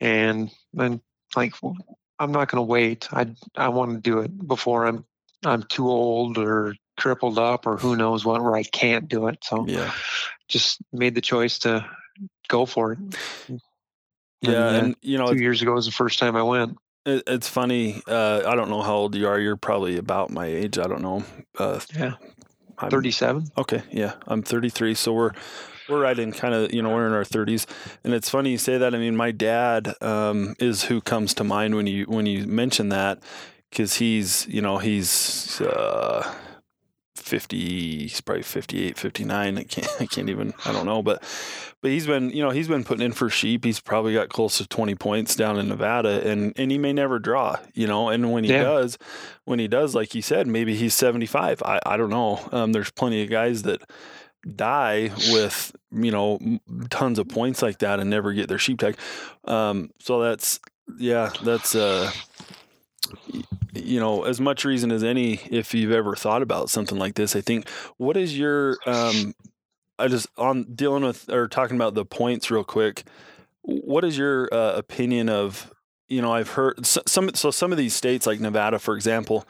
And 0.00 0.50
then, 0.72 1.00
like, 1.36 1.54
I'm 2.18 2.32
not 2.32 2.50
going 2.50 2.60
to 2.60 2.62
wait. 2.62 3.08
I 3.12 3.34
I 3.56 3.68
want 3.68 3.92
to 3.92 4.00
do 4.00 4.20
it 4.20 4.46
before 4.46 4.86
I'm 4.86 5.04
I'm 5.44 5.62
too 5.62 5.88
old 5.88 6.38
or 6.38 6.74
crippled 6.96 7.38
up 7.38 7.66
or 7.66 7.76
who 7.76 7.96
knows 7.96 8.24
what 8.24 8.42
where 8.42 8.54
I 8.54 8.62
can't 8.62 9.08
do 9.08 9.28
it. 9.28 9.38
So 9.42 9.66
yeah, 9.66 9.92
just 10.48 10.78
made 10.92 11.14
the 11.14 11.20
choice 11.20 11.60
to 11.60 11.88
go 12.48 12.66
for 12.66 12.92
it. 12.92 12.98
Yeah, 14.40 14.68
and, 14.68 14.76
and 14.76 14.96
you 15.02 15.18
know, 15.18 15.32
two 15.32 15.40
years 15.40 15.62
ago 15.62 15.72
was 15.72 15.86
the 15.86 15.92
first 15.92 16.18
time 16.18 16.36
I 16.36 16.42
went. 16.42 16.76
It, 17.06 17.22
it's 17.26 17.48
funny. 17.48 18.02
Uh, 18.06 18.42
I 18.46 18.54
don't 18.54 18.70
know 18.70 18.82
how 18.82 18.94
old 18.94 19.14
you 19.14 19.26
are. 19.28 19.38
You're 19.38 19.56
probably 19.56 19.98
about 19.98 20.30
my 20.30 20.46
age. 20.46 20.78
I 20.78 20.86
don't 20.86 21.02
know. 21.02 21.24
Uh, 21.58 21.80
yeah, 21.94 22.14
I'm, 22.78 22.90
37. 22.90 23.50
Okay, 23.58 23.82
yeah, 23.90 24.14
I'm 24.26 24.42
33. 24.42 24.94
So 24.94 25.12
we're 25.12 25.32
we're 25.88 26.00
right 26.00 26.18
in 26.18 26.32
kind 26.32 26.54
of 26.54 26.72
you 26.72 26.82
know 26.82 26.94
we're 26.94 27.06
in 27.06 27.12
our 27.12 27.24
30s, 27.24 27.66
and 28.04 28.14
it's 28.14 28.30
funny 28.30 28.50
you 28.50 28.58
say 28.58 28.78
that. 28.78 28.94
I 28.94 28.98
mean, 28.98 29.16
my 29.16 29.30
dad 29.30 29.94
um, 30.00 30.54
is 30.58 30.84
who 30.84 31.00
comes 31.00 31.34
to 31.34 31.44
mind 31.44 31.74
when 31.74 31.86
you 31.86 32.04
when 32.06 32.26
you 32.26 32.46
mention 32.46 32.88
that 32.88 33.18
because 33.70 33.96
he's 33.96 34.46
you 34.48 34.62
know 34.62 34.78
he's. 34.78 35.60
Uh, 35.60 36.34
50 37.14 38.00
he's 38.00 38.20
probably 38.20 38.42
58 38.42 38.98
59 38.98 39.58
i 39.58 39.62
can't 39.62 39.88
i 40.00 40.06
can't 40.06 40.28
even 40.28 40.52
i 40.64 40.72
don't 40.72 40.86
know 40.86 41.02
but 41.02 41.22
but 41.84 41.90
he's 41.90 42.06
been 42.06 42.30
you 42.30 42.42
know 42.42 42.48
he's 42.48 42.66
been 42.66 42.82
putting 42.82 43.04
in 43.04 43.12
for 43.12 43.28
sheep. 43.28 43.62
He's 43.62 43.78
probably 43.78 44.14
got 44.14 44.30
close 44.30 44.56
to 44.56 44.66
20 44.66 44.94
points 44.94 45.36
down 45.36 45.58
in 45.58 45.68
nevada 45.68 46.26
and 46.26 46.54
and 46.56 46.70
he 46.70 46.78
may 46.78 46.94
never 46.94 47.18
draw 47.18 47.58
you 47.74 47.86
know 47.86 48.08
and 48.08 48.32
when 48.32 48.44
he 48.44 48.50
yeah. 48.50 48.62
does 48.62 48.96
when 49.44 49.58
he 49.58 49.68
does 49.68 49.94
like 49.94 50.14
you 50.14 50.22
said 50.22 50.46
maybe 50.46 50.74
he's 50.74 50.94
75 50.94 51.62
i 51.62 51.78
i 51.84 51.98
don't 51.98 52.08
know. 52.08 52.40
Um, 52.52 52.72
there's 52.72 52.90
plenty 52.90 53.22
of 53.22 53.28
guys 53.28 53.64
that 53.64 53.82
die 54.56 55.10
with 55.30 55.76
you 55.92 56.10
know 56.10 56.38
tons 56.88 57.18
of 57.18 57.28
points 57.28 57.60
like 57.60 57.78
that 57.80 58.00
and 58.00 58.08
never 58.08 58.32
get 58.32 58.48
their 58.48 58.58
sheep 58.58 58.78
tag 58.78 58.96
um, 59.44 59.90
so 60.00 60.20
that's 60.20 60.60
yeah 60.98 61.30
that's 61.42 61.74
uh 61.74 62.10
you 63.74 64.00
know, 64.00 64.24
as 64.24 64.40
much 64.40 64.64
reason 64.64 64.92
as 64.92 65.02
any 65.02 65.40
if 65.50 65.74
you've 65.74 65.92
ever 65.92 66.14
thought 66.14 66.42
about 66.42 66.70
something 66.70 66.98
like 66.98 67.14
this. 67.14 67.34
I 67.36 67.40
think 67.40 67.68
what 67.96 68.16
is 68.16 68.38
your 68.38 68.76
um 68.86 69.34
I 69.98 70.08
just 70.08 70.28
on 70.36 70.74
dealing 70.74 71.04
with 71.04 71.28
or 71.28 71.48
talking 71.48 71.76
about 71.76 71.94
the 71.94 72.04
points 72.04 72.50
real 72.50 72.64
quick. 72.64 73.04
What 73.62 74.04
is 74.04 74.18
your 74.18 74.52
uh, 74.52 74.74
opinion 74.74 75.28
of 75.28 75.70
you 76.08 76.20
know, 76.20 76.32
I've 76.32 76.50
heard 76.50 76.84
some 76.84 77.30
so 77.34 77.50
some 77.50 77.72
of 77.72 77.78
these 77.78 77.94
states 77.94 78.26
like 78.26 78.40
Nevada 78.40 78.78
for 78.78 78.94
example, 78.94 79.46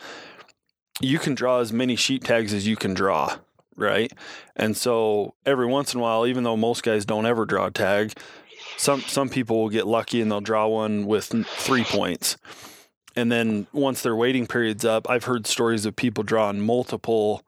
you 1.00 1.18
can 1.18 1.34
draw 1.34 1.60
as 1.60 1.72
many 1.72 1.96
sheep 1.96 2.24
tags 2.24 2.52
as 2.52 2.66
you 2.66 2.76
can 2.76 2.94
draw, 2.94 3.36
right? 3.76 4.12
And 4.54 4.76
so 4.76 5.34
every 5.44 5.66
once 5.66 5.94
in 5.94 6.00
a 6.00 6.02
while 6.02 6.26
even 6.26 6.44
though 6.44 6.56
most 6.56 6.82
guys 6.82 7.04
don't 7.04 7.26
ever 7.26 7.44
draw 7.44 7.66
a 7.66 7.70
tag, 7.70 8.12
some 8.76 9.00
some 9.00 9.28
people 9.28 9.60
will 9.60 9.70
get 9.70 9.86
lucky 9.86 10.20
and 10.20 10.30
they'll 10.30 10.40
draw 10.40 10.66
one 10.66 11.06
with 11.06 11.26
3 11.26 11.84
points 11.84 12.36
and 13.16 13.30
then 13.30 13.66
once 13.72 14.02
their 14.02 14.16
waiting 14.16 14.46
period's 14.46 14.84
up, 14.84 15.08
I've 15.08 15.24
heard 15.24 15.46
stories 15.46 15.86
of 15.86 15.96
people 15.96 16.24
drawing 16.24 16.60
multiple. 16.60 17.42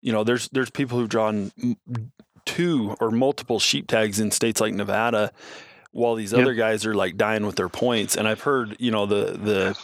You 0.00 0.12
know, 0.12 0.24
there's 0.24 0.48
there's 0.50 0.70
people 0.70 0.98
who've 0.98 1.08
drawn 1.08 1.52
two 2.44 2.96
or 3.00 3.10
multiple 3.10 3.58
sheep 3.58 3.86
tags 3.86 4.20
in 4.20 4.30
states 4.30 4.60
like 4.60 4.74
Nevada, 4.74 5.32
while 5.92 6.14
these 6.14 6.32
yep. 6.32 6.42
other 6.42 6.54
guys 6.54 6.84
are 6.84 6.94
like 6.94 7.16
dying 7.16 7.46
with 7.46 7.56
their 7.56 7.68
points. 7.68 8.16
And 8.16 8.28
I've 8.28 8.42
heard, 8.42 8.76
you 8.78 8.90
know, 8.90 9.06
the 9.06 9.32
the 9.32 9.78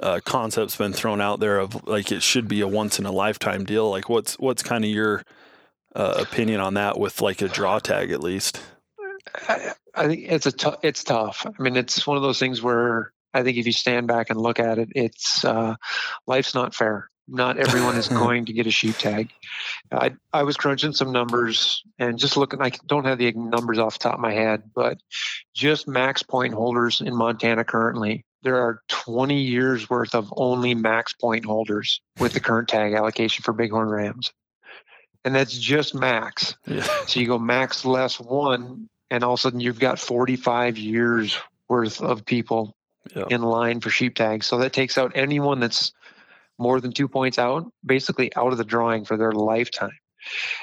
uh, 0.00 0.20
concept's 0.24 0.76
been 0.76 0.92
thrown 0.92 1.20
out 1.20 1.40
there 1.40 1.58
of 1.58 1.86
like 1.86 2.12
it 2.12 2.22
should 2.22 2.48
be 2.48 2.60
a 2.60 2.68
once 2.68 2.98
in 2.98 3.06
a 3.06 3.12
lifetime 3.12 3.64
deal. 3.64 3.90
Like, 3.90 4.08
what's 4.08 4.34
what's 4.38 4.62
kind 4.62 4.84
of 4.84 4.90
your 4.90 5.24
uh, 5.94 6.14
opinion 6.18 6.60
on 6.60 6.74
that 6.74 6.98
with 6.98 7.20
like 7.20 7.42
a 7.42 7.48
draw 7.48 7.78
tag 7.78 8.10
at 8.10 8.20
least? 8.20 8.60
I, 9.48 9.72
I 9.94 10.06
think 10.06 10.24
it's 10.24 10.46
a 10.46 10.52
t- 10.52 10.70
it's 10.82 11.04
tough. 11.04 11.46
I 11.46 11.62
mean, 11.62 11.76
it's 11.76 12.06
one 12.06 12.16
of 12.16 12.22
those 12.22 12.38
things 12.38 12.62
where 12.62 13.12
I 13.34 13.42
think 13.42 13.56
if 13.56 13.66
you 13.66 13.72
stand 13.72 14.08
back 14.08 14.30
and 14.30 14.40
look 14.40 14.58
at 14.58 14.78
it, 14.78 14.90
it's 14.94 15.44
uh, 15.44 15.76
life's 16.26 16.54
not 16.54 16.74
fair. 16.74 17.08
Not 17.28 17.56
everyone 17.56 17.96
is 17.96 18.08
going 18.24 18.46
to 18.46 18.52
get 18.52 18.66
a 18.66 18.70
sheep 18.70 18.96
tag. 18.98 19.30
I 19.90 20.14
I 20.32 20.42
was 20.42 20.56
crunching 20.56 20.92
some 20.92 21.12
numbers 21.12 21.82
and 21.98 22.18
just 22.18 22.36
looking. 22.36 22.60
I 22.60 22.72
don't 22.86 23.04
have 23.04 23.18
the 23.18 23.32
numbers 23.32 23.78
off 23.78 23.98
the 23.98 24.04
top 24.04 24.14
of 24.14 24.20
my 24.20 24.32
head, 24.32 24.64
but 24.74 24.98
just 25.54 25.88
max 25.88 26.22
point 26.22 26.54
holders 26.54 27.00
in 27.00 27.16
Montana 27.16 27.64
currently, 27.64 28.24
there 28.42 28.56
are 28.56 28.82
20 28.88 29.40
years 29.40 29.88
worth 29.88 30.14
of 30.14 30.32
only 30.36 30.74
max 30.74 31.12
point 31.14 31.44
holders 31.44 32.00
with 32.18 32.32
the 32.32 32.40
current 32.40 32.68
tag 32.68 32.92
allocation 32.92 33.42
for 33.42 33.52
bighorn 33.52 33.88
rams, 33.88 34.32
and 35.24 35.34
that's 35.34 35.56
just 35.56 35.94
max. 35.94 36.56
Yeah. 36.66 36.86
So 37.06 37.20
you 37.20 37.26
go 37.26 37.38
max 37.38 37.84
less 37.84 38.18
one, 38.18 38.88
and 39.10 39.22
all 39.22 39.34
of 39.34 39.38
a 39.38 39.40
sudden 39.40 39.60
you've 39.60 39.78
got 39.78 40.00
45 40.00 40.76
years 40.76 41.38
worth 41.68 42.02
of 42.02 42.26
people 42.26 42.74
yeah. 43.14 43.26
in 43.30 43.42
line 43.42 43.80
for 43.80 43.90
sheep 43.90 44.14
tags. 44.14 44.46
So 44.46 44.58
that 44.58 44.72
takes 44.72 44.98
out 44.98 45.12
anyone 45.14 45.60
that's 45.60 45.92
more 46.58 46.80
than 46.80 46.92
two 46.92 47.08
points 47.08 47.38
out, 47.38 47.70
basically 47.84 48.34
out 48.36 48.52
of 48.52 48.58
the 48.58 48.64
drawing 48.64 49.04
for 49.04 49.16
their 49.16 49.32
lifetime. 49.32 49.98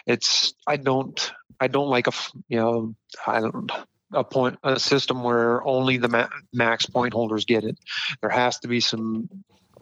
It's 0.05 0.53
I 0.65 0.77
don't 0.77 1.31
I 1.59 1.67
don't 1.67 1.89
like 1.89 2.07
a 2.07 2.13
you 2.47 2.57
know 2.57 2.95
I 3.27 3.41
don't 3.41 3.71
a 4.13 4.23
point 4.23 4.57
a 4.63 4.79
system 4.79 5.23
where 5.23 5.63
only 5.65 5.97
the 5.97 6.07
ma- 6.07 6.29
max 6.53 6.85
point 6.85 7.13
holders 7.13 7.45
get 7.45 7.63
it. 7.63 7.77
There 8.21 8.29
has 8.29 8.59
to 8.59 8.67
be 8.67 8.79
some 8.79 9.29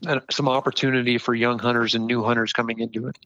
uh, 0.06 0.20
some 0.32 0.50
opportunity 0.50 1.18
for 1.18 1.34
young 1.34 1.60
hunters 1.60 1.96
and 1.96 2.06
new 2.06 2.24
hunters 2.24 2.54
coming 2.54 2.80
into 2.80 3.08
it. 3.08 3.18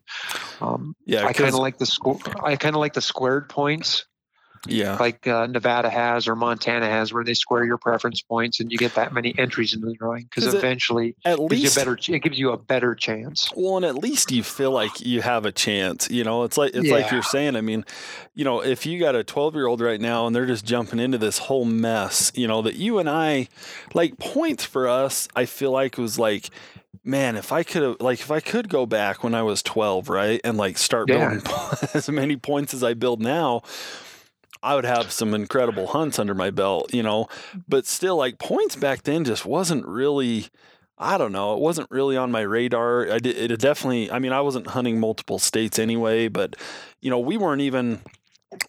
Um, 0.60 0.96
yeah, 1.06 1.26
I 1.26 1.34
kind 1.34 1.50
of 1.50 1.60
like 1.60 1.78
the 1.78 1.86
squ- 1.86 2.44
I 2.44 2.56
kind 2.56 2.76
of 2.76 2.80
like 2.80 2.94
the 2.94 3.02
squared 3.02 3.50
points 3.50 4.06
yeah 4.68 4.96
like 4.98 5.26
uh, 5.28 5.48
nevada 5.48 5.90
has 5.90 6.28
or 6.28 6.36
montana 6.36 6.88
has 6.88 7.12
where 7.12 7.24
they 7.24 7.34
square 7.34 7.66
your 7.66 7.78
preference 7.78 8.22
points 8.22 8.60
and 8.60 8.72
you 8.72 8.78
get 8.78 8.94
that 8.94 9.12
many 9.12 9.34
entries 9.38 9.74
into 9.74 9.88
the 9.88 9.94
drawing 9.94 10.24
because 10.24 10.54
eventually 10.54 11.16
at 11.26 11.40
least 11.40 11.76
better 11.76 11.98
it 12.08 12.20
gives 12.20 12.38
you 12.38 12.52
a 12.52 12.58
better 12.58 12.94
chance 12.94 13.50
well 13.56 13.78
and 13.78 13.86
at 13.86 13.96
least 13.96 14.32
you 14.32 14.44
feel 14.44 14.72
like 14.72 15.02
you 15.02 15.22
have 15.22 15.46
a 15.46 15.52
chance 15.52 16.10
you 16.12 16.24
know 16.24 16.44
it's 16.44 16.58
like 16.58 16.76
it's 16.76 16.88
yeah. 16.88 16.94
like 16.94 17.12
you're 17.12 17.24
saying 17.24 17.56
i 17.56 17.62
mean 17.62 17.84
you 18.36 18.46
know 18.46 18.62
if 18.64 18.86
you 18.86 19.00
got 19.00 19.16
a 19.16 19.24
12 19.24 19.56
year 19.56 19.66
old 19.66 19.82
right 19.82 20.02
now 20.02 20.28
and 20.28 20.36
they're 20.36 20.46
just 20.46 20.66
jumping 20.66 21.00
into 21.00 21.18
this 21.18 21.40
whole 21.40 21.66
mess 21.66 22.32
you 22.36 22.48
know 22.48 22.62
that 22.62 22.76
you 22.76 23.00
and 23.00 23.10
i 23.10 23.48
like 23.96 24.20
points 24.20 24.64
for 24.64 24.88
us 24.88 25.28
i 25.36 25.46
feel 25.46 25.72
like 25.72 25.98
was 25.98 26.20
like 26.20 26.50
man, 27.04 27.36
if 27.36 27.52
I 27.52 27.64
could 27.64 27.82
have, 27.82 27.96
like, 28.00 28.20
if 28.20 28.32
I 28.32 28.40
could 28.40 28.70
go 28.70 28.86
back 28.86 29.24
when 29.24 29.34
I 29.34 29.42
was 29.42 29.64
12, 29.64 30.10
right, 30.10 30.40
and 30.44 30.58
like 30.58 30.78
start 30.78 31.10
yeah. 31.10 31.30
building 31.30 31.50
as 31.94 32.10
many 32.10 32.36
points 32.36 32.74
as 32.74 32.84
I 32.84 32.94
build 32.94 33.22
now, 33.22 33.64
I 34.64 34.76
would 34.76 34.86
have 34.86 35.12
some 35.12 35.34
incredible 35.34 35.88
hunts 35.88 36.20
under 36.20 36.36
my 36.36 36.52
belt, 36.52 36.94
you 36.94 37.04
know. 37.04 37.28
But 37.68 37.86
still, 37.86 38.16
like 38.16 38.40
points 38.40 38.76
back 38.76 39.04
then 39.04 39.24
just 39.24 39.46
wasn't 39.46 39.86
really. 39.86 40.48
I 40.98 41.18
don't 41.18 41.32
know. 41.32 41.54
It 41.54 41.60
wasn't 41.60 41.90
really 41.90 42.16
on 42.16 42.30
my 42.32 42.42
radar. 42.42 43.12
I 43.12 43.18
did, 43.18 43.52
it 43.52 43.60
definitely. 43.60 44.12
I 44.12 44.20
mean, 44.20 44.34
I 44.34 44.42
wasn't 44.42 44.68
hunting 44.68 45.00
multiple 45.00 45.40
states 45.40 45.80
anyway, 45.80 46.28
but 46.28 46.56
you 47.02 47.10
know, 47.10 47.18
we 47.18 47.38
weren't 47.38 47.62
even 47.62 48.02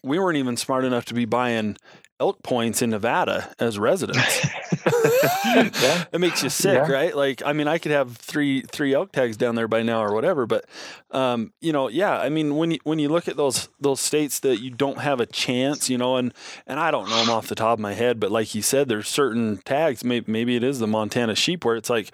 we 0.01 0.17
weren't 0.17 0.37
even 0.37 0.57
smart 0.57 0.85
enough 0.85 1.05
to 1.05 1.13
be 1.13 1.25
buying 1.25 1.77
elk 2.19 2.41
points 2.43 2.81
in 2.81 2.89
Nevada 2.91 3.53
as 3.59 3.77
residents. 3.79 4.45
yeah. 4.85 6.03
it 6.11 6.19
makes 6.19 6.43
you 6.43 6.49
sick, 6.49 6.75
Yeah. 6.87 6.91
right? 6.91 7.15
Like, 7.15 7.41
I 7.45 7.53
mean, 7.53 7.67
I 7.67 7.77
could 7.77 7.91
have 7.91 8.15
three 8.17 8.61
three 8.61 8.93
elk 8.93 9.11
tags 9.11 9.37
down 9.37 9.55
there 9.55 9.67
by 9.67 9.83
now 9.83 10.03
or 10.03 10.13
whatever, 10.13 10.45
but 10.45 10.65
um, 11.11 11.53
you 11.61 11.71
know, 11.73 11.89
yeah. 11.89 12.17
I 12.19 12.29
mean, 12.29 12.55
when 12.55 12.71
you 12.71 12.79
when 12.83 12.99
you 12.99 13.09
look 13.09 13.27
at 13.27 13.37
those 13.37 13.69
those 13.79 13.99
states 13.99 14.39
that 14.41 14.59
you 14.61 14.69
don't 14.69 14.99
have 14.99 15.19
a 15.19 15.25
chance, 15.25 15.89
you 15.89 15.97
know, 15.97 16.17
and 16.17 16.33
and 16.67 16.79
I 16.79 16.91
don't 16.91 17.09
know 17.09 17.17
them 17.19 17.29
off 17.29 17.47
the 17.47 17.55
top 17.55 17.73
of 17.73 17.79
my 17.79 17.93
head, 17.93 18.19
but 18.19 18.31
like 18.31 18.53
you 18.55 18.61
said, 18.61 18.87
there's 18.89 19.07
certain 19.07 19.57
tags. 19.57 20.03
Maybe 20.03 20.31
maybe 20.31 20.55
it 20.55 20.63
is 20.63 20.79
the 20.79 20.87
Montana 20.87 21.35
sheep 21.35 21.65
where 21.65 21.75
it's 21.75 21.89
like, 21.89 22.11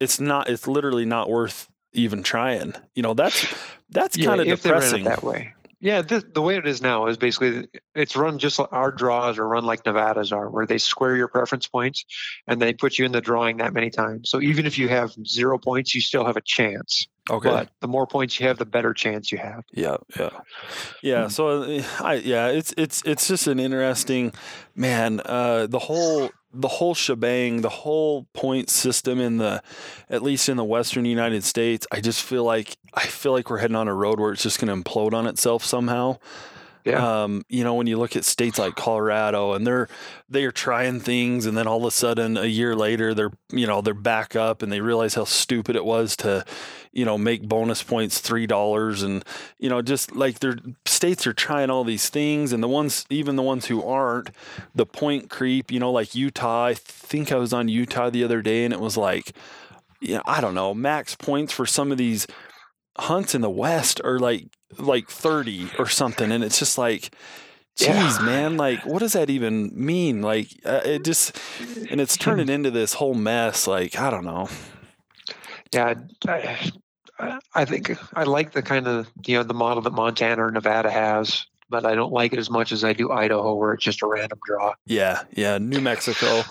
it's 0.00 0.20
not. 0.20 0.48
It's 0.48 0.66
literally 0.66 1.04
not 1.04 1.28
worth 1.30 1.68
even 1.92 2.22
trying. 2.22 2.74
You 2.94 3.02
know, 3.02 3.14
that's 3.14 3.46
that's 3.90 4.16
Yeah, 4.16 4.26
kind 4.26 4.40
of 4.40 4.48
if 4.48 4.62
they 4.62 4.70
it 4.70 4.72
depressing. 4.72 5.04
that 5.04 5.22
way. 5.22 5.54
Yeah, 5.82 6.02
the, 6.02 6.20
the 6.20 6.40
way 6.40 6.56
it 6.56 6.66
is 6.66 6.80
now 6.80 7.08
is 7.08 7.16
basically 7.16 7.66
it's 7.92 8.14
run 8.14 8.38
just 8.38 8.56
like 8.60 8.68
our 8.70 8.92
draws 8.92 9.36
are 9.36 9.48
run 9.48 9.64
like 9.64 9.84
Nevada's 9.84 10.30
are, 10.30 10.48
where 10.48 10.64
they 10.64 10.78
square 10.78 11.16
your 11.16 11.26
preference 11.26 11.66
points 11.66 12.04
and 12.46 12.62
they 12.62 12.72
put 12.72 13.00
you 13.00 13.04
in 13.04 13.10
the 13.10 13.20
drawing 13.20 13.56
that 13.56 13.74
many 13.74 13.90
times. 13.90 14.30
So 14.30 14.40
even 14.40 14.64
if 14.64 14.78
you 14.78 14.88
have 14.88 15.12
zero 15.26 15.58
points, 15.58 15.92
you 15.92 16.00
still 16.00 16.24
have 16.24 16.36
a 16.36 16.40
chance. 16.40 17.08
Okay. 17.28 17.48
But 17.48 17.70
the 17.80 17.88
more 17.88 18.06
points 18.06 18.38
you 18.38 18.46
have, 18.46 18.58
the 18.58 18.64
better 18.64 18.94
chance 18.94 19.32
you 19.32 19.38
have. 19.38 19.64
Yeah, 19.72 19.96
yeah, 20.16 20.30
yeah. 21.02 21.22
Hmm. 21.24 21.30
So, 21.30 21.62
uh, 21.62 21.82
I 21.98 22.14
yeah, 22.14 22.46
it's 22.46 22.72
it's 22.76 23.02
it's 23.04 23.26
just 23.26 23.48
an 23.48 23.58
interesting, 23.58 24.32
man. 24.76 25.20
Uh, 25.24 25.66
the 25.66 25.80
whole 25.80 26.30
the 26.52 26.68
whole 26.68 26.94
shebang, 26.94 27.62
the 27.62 27.68
whole 27.68 28.24
point 28.32 28.70
system 28.70 29.20
in 29.20 29.38
the, 29.38 29.62
at 30.10 30.22
least 30.22 30.48
in 30.48 30.56
the 30.56 30.64
Western 30.64 31.04
United 31.04 31.44
States, 31.44 31.86
I 31.90 32.00
just 32.00 32.22
feel 32.22 32.44
like 32.44 32.76
I 32.94 33.06
feel 33.06 33.32
like 33.32 33.48
we're 33.48 33.58
heading 33.58 33.76
on 33.76 33.88
a 33.88 33.94
road 33.94 34.20
where 34.20 34.32
it's 34.32 34.42
just 34.42 34.60
going 34.60 34.68
to 34.82 34.90
implode 34.90 35.14
on 35.14 35.26
itself 35.26 35.64
somehow. 35.64 36.18
Yeah. 36.84 37.22
Um, 37.22 37.44
you 37.48 37.62
know, 37.62 37.74
when 37.74 37.86
you 37.86 37.96
look 37.96 38.16
at 38.16 38.24
states 38.24 38.58
like 38.58 38.74
Colorado 38.74 39.52
and 39.52 39.64
they're 39.64 39.88
they 40.28 40.44
are 40.44 40.50
trying 40.50 40.98
things 40.98 41.46
and 41.46 41.56
then 41.56 41.68
all 41.68 41.78
of 41.78 41.84
a 41.84 41.90
sudden 41.92 42.36
a 42.36 42.46
year 42.46 42.74
later 42.74 43.14
they're 43.14 43.30
you 43.52 43.66
know, 43.66 43.80
they're 43.80 43.94
back 43.94 44.34
up 44.34 44.62
and 44.62 44.72
they 44.72 44.80
realize 44.80 45.14
how 45.14 45.24
stupid 45.24 45.76
it 45.76 45.84
was 45.84 46.16
to, 46.16 46.44
you 46.92 47.04
know, 47.04 47.16
make 47.16 47.48
bonus 47.48 47.84
points 47.84 48.18
three 48.18 48.48
dollars 48.48 49.02
and 49.04 49.24
you 49.60 49.68
know, 49.68 49.80
just 49.80 50.16
like 50.16 50.40
their 50.40 50.56
states 50.84 51.24
are 51.24 51.32
trying 51.32 51.70
all 51.70 51.84
these 51.84 52.08
things 52.08 52.52
and 52.52 52.62
the 52.62 52.68
ones 52.68 53.06
even 53.10 53.36
the 53.36 53.42
ones 53.42 53.66
who 53.66 53.84
aren't, 53.84 54.30
the 54.74 54.86
point 54.86 55.30
creep, 55.30 55.70
you 55.70 55.78
know, 55.78 55.92
like 55.92 56.16
Utah. 56.16 56.64
I 56.64 56.74
think 56.74 57.30
I 57.30 57.36
was 57.36 57.52
on 57.52 57.68
Utah 57.68 58.10
the 58.10 58.24
other 58.24 58.42
day 58.42 58.64
and 58.64 58.74
it 58.74 58.80
was 58.80 58.96
like 58.96 59.32
know, 60.16 60.22
I 60.26 60.40
don't 60.40 60.54
know, 60.54 60.74
max 60.74 61.14
points 61.14 61.52
for 61.52 61.66
some 61.66 61.92
of 61.92 61.98
these 61.98 62.26
hunts 62.98 63.34
in 63.34 63.40
the 63.40 63.50
West 63.50 64.00
are 64.04 64.18
like 64.18 64.46
like 64.78 65.08
30 65.08 65.70
or 65.78 65.86
something. 65.88 66.32
And 66.32 66.42
it's 66.42 66.58
just 66.58 66.78
like, 66.78 67.14
geez, 67.76 67.88
Yeah. 67.88 68.18
man, 68.22 68.56
like, 68.56 68.84
what 68.86 69.00
does 69.00 69.12
that 69.12 69.28
even 69.28 69.70
mean? 69.74 70.22
Like, 70.22 70.48
uh, 70.64 70.80
it 70.84 71.04
just, 71.04 71.38
and 71.90 72.00
it's 72.00 72.16
turning 72.16 72.48
into 72.50 72.70
this 72.70 72.94
whole 72.94 73.14
mess. 73.14 73.66
Like, 73.66 73.98
I 73.98 74.08
don't 74.10 74.24
know. 74.24 74.48
Yeah, 75.74 75.94
I, 76.26 76.70
I 77.54 77.64
think 77.64 77.96
I 78.14 78.24
like 78.24 78.52
the 78.52 78.62
kind 78.62 78.86
of 78.88 79.08
you 79.26 79.36
know 79.36 79.42
the 79.42 79.54
model 79.54 79.82
that 79.82 79.92
Montana 79.92 80.44
or 80.46 80.50
Nevada 80.50 80.90
has, 80.90 81.46
but 81.70 81.86
I 81.86 81.94
don't 81.94 82.12
like 82.12 82.32
it 82.32 82.38
as 82.38 82.50
much 82.50 82.72
as 82.72 82.82
I 82.84 82.92
do 82.92 83.10
Idaho, 83.10 83.54
where 83.54 83.72
it's 83.74 83.84
just 83.84 84.02
a 84.02 84.06
random 84.06 84.38
draw. 84.46 84.74
Yeah. 84.86 85.22
Yeah. 85.32 85.58
New 85.58 85.80
Mexico, 85.80 86.42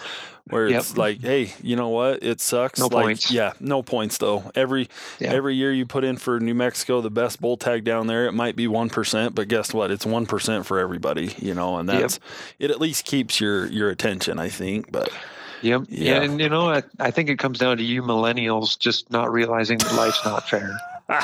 where 0.49 0.67
Yep. 0.67 0.79
it's 0.79 0.97
like, 0.97 1.21
hey, 1.21 1.53
you 1.61 1.75
know 1.75 1.89
what? 1.89 2.23
It 2.23 2.41
sucks. 2.41 2.79
No 2.79 2.87
like, 2.87 3.03
points. 3.05 3.31
Yeah. 3.31 3.53
No 3.59 3.81
points, 3.83 4.17
though. 4.17 4.51
Every, 4.55 4.89
Yeah. 5.19 5.31
every 5.33 5.55
year 5.55 5.71
you 5.71 5.85
put 5.85 6.03
in 6.03 6.17
for 6.17 6.39
New 6.39 6.55
Mexico, 6.55 7.01
the 7.01 7.09
best 7.11 7.39
bull 7.41 7.57
tag 7.57 7.83
down 7.83 8.07
there, 8.07 8.25
it 8.25 8.33
might 8.33 8.55
be 8.55 8.67
1%, 8.67 9.35
but 9.35 9.47
guess 9.47 9.73
what? 9.73 9.91
It's 9.91 10.05
1% 10.05 10.65
for 10.65 10.79
everybody, 10.79 11.33
you 11.37 11.53
know, 11.53 11.77
and 11.77 11.87
Yep. 11.89 11.99
that's, 12.01 12.19
it 12.59 12.71
at 12.71 12.81
least 12.81 13.05
keeps 13.05 13.39
your, 13.39 13.67
your 13.67 13.89
attention, 13.89 14.39
I 14.39 14.49
think. 14.49 14.91
But 14.91 15.09
Yep. 15.61 15.83
Yeah. 15.89 16.15
Yeah, 16.15 16.21
and 16.23 16.39
you 16.39 16.49
know, 16.49 16.69
I, 16.71 16.81
I 16.99 17.11
think 17.11 17.29
it 17.29 17.37
comes 17.37 17.59
down 17.59 17.77
to 17.77 17.83
you 17.83 18.01
millennials 18.01 18.79
just 18.79 19.11
not 19.11 19.31
realizing 19.31 19.77
that 19.77 19.93
life's 19.93 20.25
not 20.25 20.49
fair. 20.49 20.75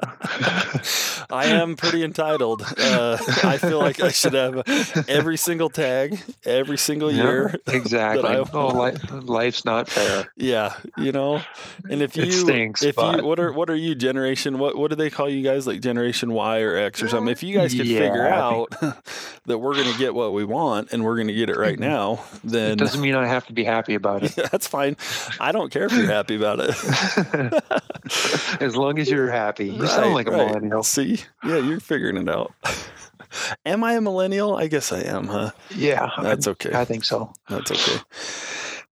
I 0.00 1.46
am 1.46 1.76
pretty 1.76 2.04
entitled. 2.04 2.62
Uh, 2.62 3.18
I 3.42 3.58
feel 3.58 3.80
like 3.80 4.00
I 4.00 4.10
should 4.10 4.34
have 4.34 4.62
every 5.08 5.36
single 5.36 5.68
tag, 5.70 6.20
every 6.44 6.78
single 6.78 7.10
Yeah, 7.10 7.24
year. 7.24 7.54
exactly. 7.66 8.44
Oh, 8.52 8.68
life, 8.68 8.96
life's 9.10 9.64
not 9.64 9.88
fair. 9.88 10.32
Yeah, 10.36 10.74
you 10.96 11.12
know. 11.12 11.42
And 11.90 12.00
if 12.02 12.16
you, 12.16 12.22
It 12.24 12.32
stinks, 12.32 12.82
if 12.82 12.96
you, 12.96 13.24
what 13.24 13.40
are 13.40 13.52
what 13.52 13.70
are 13.70 13.76
you 13.76 13.94
generation? 13.94 14.58
What 14.58 14.76
what 14.76 14.90
do 14.90 14.96
they 14.96 15.10
call 15.10 15.28
you 15.28 15.42
guys? 15.42 15.66
Like 15.66 15.80
Generation 15.80 16.32
Y 16.32 16.60
or 16.60 16.76
X 16.76 17.02
or 17.02 17.08
something? 17.08 17.30
If 17.32 17.42
you 17.42 17.54
guys 17.54 17.72
could 17.74 17.86
figure 17.86 18.24
Yeah, 18.24 18.36
I 18.36 18.40
out 18.40 18.70
that 19.46 19.58
we're 19.58 19.74
going 19.74 19.92
to 19.92 19.98
get 19.98 20.14
what 20.14 20.32
we 20.32 20.44
want 20.44 20.92
and 20.92 21.04
we're 21.04 21.16
going 21.16 21.28
to 21.28 21.34
get 21.34 21.50
it 21.50 21.56
right 21.56 21.78
now, 21.78 22.24
It 22.36 22.40
then 22.44 22.76
doesn't 22.76 23.00
mean 23.00 23.14
I 23.14 23.26
have 23.26 23.46
to 23.46 23.52
be 23.52 23.64
happy 23.64 23.94
about 23.94 24.22
it. 24.22 24.34
that's 24.52 24.66
fine. 24.68 24.96
I 25.40 25.50
don't 25.52 25.72
care 25.72 25.86
if 25.86 25.92
you're 25.92 26.06
happy 26.06 26.36
about 26.36 26.60
it. 26.60 26.74
as 28.60 28.76
long 28.76 28.98
as 28.98 29.10
you're 29.10 29.30
happy. 29.30 29.70
Sound 29.88 30.14
like 30.14 30.28
a 30.28 30.30
right. 30.30 30.46
millennial. 30.46 30.82
See, 30.82 31.20
yeah, 31.44 31.58
you're 31.58 31.80
figuring 31.80 32.16
it 32.16 32.28
out. 32.28 32.52
am 33.66 33.84
I 33.84 33.94
a 33.94 34.00
millennial? 34.00 34.56
I 34.56 34.68
guess 34.68 34.92
I 34.92 35.00
am, 35.00 35.26
huh? 35.26 35.50
Yeah, 35.74 36.10
That's 36.22 36.46
okay. 36.48 36.72
I 36.74 36.84
think 36.84 37.04
so. 37.04 37.32
That's 37.48 37.70
okay. 37.70 38.02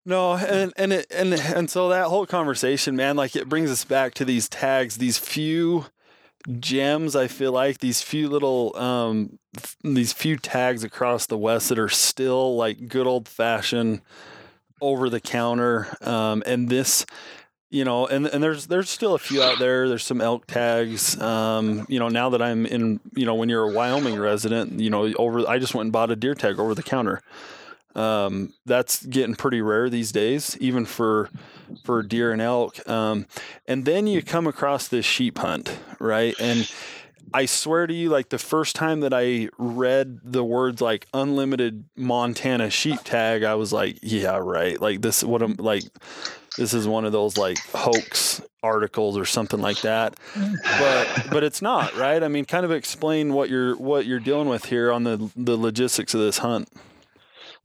No, 0.04 0.34
and 0.34 0.72
and 0.76 0.92
it, 0.92 1.06
and 1.10 1.34
and 1.34 1.68
so 1.68 1.88
that 1.88 2.06
whole 2.06 2.26
conversation, 2.26 2.94
man, 2.94 3.16
like 3.16 3.34
it 3.34 3.48
brings 3.48 3.70
us 3.70 3.84
back 3.84 4.14
to 4.14 4.24
these 4.24 4.48
tags, 4.48 4.98
these 4.98 5.18
few 5.18 5.86
gems. 6.60 7.16
I 7.16 7.26
feel 7.26 7.50
like 7.50 7.78
these 7.78 8.02
few 8.02 8.28
little, 8.28 8.76
um, 8.76 9.40
f- 9.56 9.76
these 9.82 10.12
few 10.12 10.36
tags 10.36 10.84
across 10.84 11.26
the 11.26 11.36
West 11.36 11.70
that 11.70 11.78
are 11.78 11.88
still 11.88 12.54
like 12.54 12.86
good 12.86 13.08
old 13.08 13.26
fashioned, 13.28 14.00
over 14.80 15.08
the 15.08 15.20
counter. 15.20 15.88
Um, 16.00 16.42
and 16.46 16.68
this, 16.68 17.06
you 17.70 17.84
know, 17.84 18.06
and 18.06 18.26
and 18.26 18.42
there's 18.42 18.66
there's 18.66 18.88
still 18.88 19.14
a 19.14 19.18
few 19.18 19.42
out 19.42 19.58
there. 19.58 19.88
There's 19.88 20.04
some 20.04 20.20
elk 20.20 20.46
tags. 20.46 21.20
Um, 21.20 21.86
you 21.88 21.98
know, 21.98 22.08
now 22.08 22.30
that 22.30 22.40
I'm 22.40 22.64
in, 22.66 23.00
you 23.14 23.26
know, 23.26 23.34
when 23.34 23.48
you're 23.48 23.70
a 23.70 23.72
Wyoming 23.72 24.18
resident, 24.18 24.78
you 24.80 24.90
know, 24.90 25.12
over 25.14 25.48
I 25.48 25.58
just 25.58 25.74
went 25.74 25.86
and 25.86 25.92
bought 25.92 26.10
a 26.10 26.16
deer 26.16 26.34
tag 26.34 26.58
over 26.58 26.74
the 26.74 26.82
counter. 26.82 27.22
Um, 27.96 28.52
that's 28.66 29.04
getting 29.06 29.34
pretty 29.34 29.62
rare 29.62 29.88
these 29.88 30.12
days, 30.12 30.56
even 30.60 30.84
for 30.84 31.30
for 31.82 32.02
deer 32.02 32.30
and 32.30 32.40
elk. 32.40 32.86
Um, 32.88 33.26
and 33.66 33.84
then 33.84 34.06
you 34.06 34.22
come 34.22 34.46
across 34.46 34.86
this 34.86 35.06
sheep 35.06 35.38
hunt, 35.38 35.78
right? 35.98 36.34
And 36.38 36.70
I 37.34 37.46
swear 37.46 37.86
to 37.86 37.94
you, 37.94 38.10
like 38.10 38.28
the 38.28 38.38
first 38.38 38.76
time 38.76 39.00
that 39.00 39.12
I 39.12 39.48
read 39.58 40.20
the 40.22 40.44
words 40.44 40.80
like 40.80 41.06
unlimited 41.12 41.84
Montana 41.96 42.70
sheep 42.70 43.00
tag, 43.02 43.42
I 43.42 43.54
was 43.54 43.72
like, 43.72 43.98
yeah, 44.02 44.36
right. 44.36 44.80
Like 44.80 45.02
this, 45.02 45.24
what 45.24 45.42
I'm 45.42 45.54
like, 45.54 45.84
this 46.56 46.74
is 46.74 46.86
one 46.88 47.04
of 47.04 47.12
those 47.12 47.36
like 47.36 47.58
hoax 47.72 48.42
articles 48.62 49.16
or 49.16 49.24
something 49.24 49.60
like 49.60 49.80
that. 49.82 50.18
But 50.78 51.26
but 51.30 51.44
it's 51.44 51.62
not, 51.62 51.96
right? 51.96 52.22
I 52.22 52.28
mean, 52.28 52.44
kind 52.44 52.64
of 52.64 52.72
explain 52.72 53.32
what 53.32 53.48
you're 53.50 53.76
what 53.76 54.06
you're 54.06 54.20
dealing 54.20 54.48
with 54.48 54.64
here 54.66 54.92
on 54.92 55.04
the 55.04 55.30
the 55.36 55.56
logistics 55.56 56.14
of 56.14 56.20
this 56.20 56.38
hunt. 56.38 56.68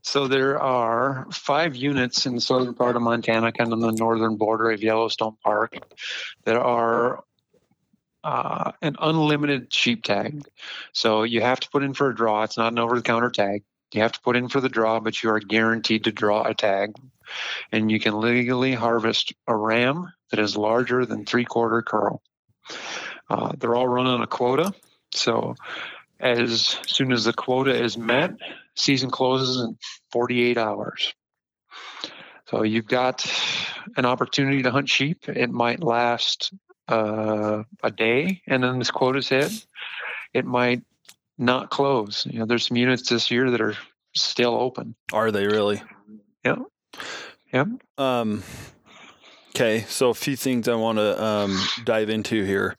So 0.04 0.28
there 0.28 0.60
are 0.60 1.28
five 1.32 1.76
units 1.76 2.26
in 2.26 2.36
the 2.36 2.42
southern 2.42 2.74
part 2.74 2.96
of 2.96 3.04
Montana, 3.04 3.52
kind 3.52 3.72
of 3.72 3.80
the 3.80 3.92
northern 3.92 4.36
border 4.36 4.72
of 4.72 4.82
Yellowstone 4.82 5.38
Park, 5.44 5.78
that 6.46 6.56
are 6.56 7.24
uh, 8.24 8.72
an 8.82 8.96
unlimited 9.00 9.72
sheep 9.72 10.04
tag. 10.04 10.44
So 10.92 11.22
you 11.22 11.42
have 11.42 11.60
to 11.60 11.70
put 11.70 11.84
in 11.84 11.94
for 11.94 12.10
a 12.10 12.16
draw. 12.16 12.42
It's 12.42 12.58
not 12.58 12.72
an 12.72 12.80
over-the-counter 12.80 13.30
tag. 13.30 13.64
You 13.94 14.02
have 14.02 14.14
to 14.14 14.22
put 14.22 14.36
in 14.36 14.48
for 14.48 14.60
the 14.60 14.70
draw, 14.70 15.00
but 15.00 15.22
you 15.22 15.30
are 15.30 15.40
guaranteed 15.40 16.06
to 16.06 16.12
draw 16.12 16.48
a 16.48 16.56
tag, 16.56 16.96
and 17.72 17.92
you 17.92 18.00
can 18.00 18.20
legally 18.20 18.74
harvest 18.74 19.34
a 19.48 19.56
ram 19.56 20.12
that 20.30 20.40
is 20.40 20.58
larger 20.58 21.06
than 21.06 21.26
three-quarter 21.26 21.82
curl. 21.82 22.22
Uh, 23.30 23.54
they're 23.58 23.76
all 23.76 23.88
run 23.88 24.08
on 24.08 24.22
a 24.22 24.28
quota. 24.28 24.74
So 25.14 25.56
as 26.20 26.78
soon 26.86 27.12
as 27.12 27.24
the 27.24 27.34
quota 27.34 27.74
is 27.74 27.98
met, 27.98 28.32
season 28.76 29.10
closes 29.10 29.62
in 29.62 29.78
48 30.12 30.58
hours. 30.58 31.14
So 32.46 32.64
you've 32.64 32.88
got 32.88 33.26
an 33.96 34.06
opportunity 34.06 34.64
to 34.64 34.72
hunt 34.72 34.90
sheep. 34.90 35.30
It 35.30 35.50
might 35.50 35.82
last 35.82 36.54
uh, 36.88 37.64
a 37.82 37.92
day, 37.92 38.42
and 38.48 38.64
then 38.64 38.80
this 38.80 38.92
quota's 38.92 39.30
hit. 39.30 39.52
It 40.34 40.46
might 40.46 40.82
not 41.38 41.70
close. 41.70 42.26
You 42.26 42.40
know, 42.40 42.46
there's 42.46 42.68
some 42.68 42.78
units 42.78 43.10
this 43.10 43.32
year 43.32 43.52
that 43.52 43.62
are 43.62 43.76
still 44.16 44.54
open. 44.56 44.96
Are 45.14 45.32
they 45.32 45.48
really? 45.48 45.82
Yeah. 46.44 46.58
Yeah. 47.54 47.66
Um, 47.98 48.44
okay, 49.50 49.82
so 49.88 50.10
a 50.10 50.14
few 50.14 50.36
things 50.36 50.68
I 50.68 50.76
want 50.76 50.98
to 50.98 51.24
um, 51.24 51.60
dive 51.84 52.10
into 52.10 52.44
here. 52.44 52.78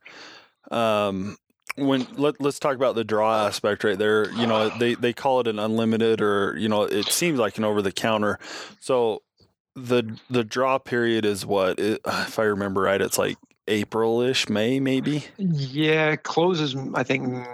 Um, 0.70 1.36
when 1.76 2.06
let 2.16 2.40
let's 2.40 2.58
talk 2.58 2.76
about 2.76 2.94
the 2.94 3.04
draw 3.04 3.46
aspect 3.46 3.84
right 3.84 3.98
there. 3.98 4.30
You 4.32 4.46
know, 4.46 4.68
they 4.78 4.94
they 4.94 5.12
call 5.12 5.40
it 5.40 5.46
an 5.46 5.58
unlimited, 5.58 6.20
or 6.20 6.56
you 6.58 6.68
know, 6.68 6.82
it 6.82 7.06
seems 7.06 7.38
like 7.38 7.58
an 7.58 7.64
over 7.64 7.82
the 7.82 7.92
counter. 7.92 8.38
So 8.80 9.22
the 9.74 10.18
the 10.28 10.44
draw 10.44 10.78
period 10.78 11.24
is 11.24 11.46
what, 11.46 11.78
it, 11.78 12.00
if 12.06 12.38
I 12.38 12.44
remember 12.44 12.82
right, 12.82 13.00
it's 13.00 13.18
like 13.18 13.36
April-ish, 13.68 14.48
May 14.48 14.80
maybe. 14.80 15.24
Yeah, 15.38 16.10
it 16.10 16.22
closes. 16.24 16.76
I 16.94 17.02
think 17.02 17.46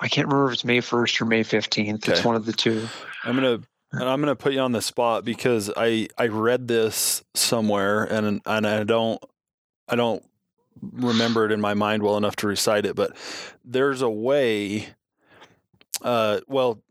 I 0.00 0.08
can't 0.08 0.26
remember 0.26 0.48
if 0.48 0.54
it's 0.54 0.64
May 0.64 0.80
1st 0.80 1.20
or 1.20 1.24
May 1.24 1.44
15th. 1.44 1.94
Okay. 1.94 2.12
It's 2.12 2.24
one 2.24 2.36
of 2.36 2.44
the 2.44 2.52
two. 2.52 2.86
I'm 3.22 3.36
gonna 3.36 3.60
and 4.00 4.08
I'm 4.08 4.20
gonna 4.20 4.36
put 4.36 4.52
you 4.52 4.60
on 4.60 4.72
the 4.72 4.82
spot 4.82 5.24
because 5.24 5.70
I 5.76 6.08
I 6.18 6.26
read 6.28 6.68
this 6.68 7.22
somewhere 7.34 8.04
and 8.04 8.40
and 8.46 8.66
I 8.66 8.84
don't 8.84 9.22
I 9.88 9.96
don't 9.96 10.22
remember 10.80 11.44
it 11.46 11.52
in 11.52 11.60
my 11.60 11.74
mind 11.74 12.02
well 12.02 12.16
enough 12.16 12.36
to 12.36 12.46
recite 12.46 12.84
it, 12.86 12.94
but 12.96 13.16
there's 13.64 14.02
a 14.02 14.10
way. 14.10 14.88
Uh, 16.02 16.40
well, 16.48 16.82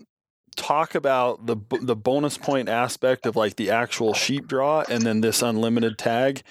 talk 0.56 0.96
about 0.96 1.46
the 1.46 1.58
the 1.82 1.96
bonus 1.96 2.38
point 2.38 2.70
aspect 2.70 3.26
of 3.26 3.36
like 3.36 3.56
the 3.58 3.70
actual 3.70 4.14
sheep 4.14 4.48
draw 4.48 4.84
and 4.90 5.04
then 5.04 5.22
this 5.22 5.42
unlimited 5.42 5.98
tag. 5.98 6.42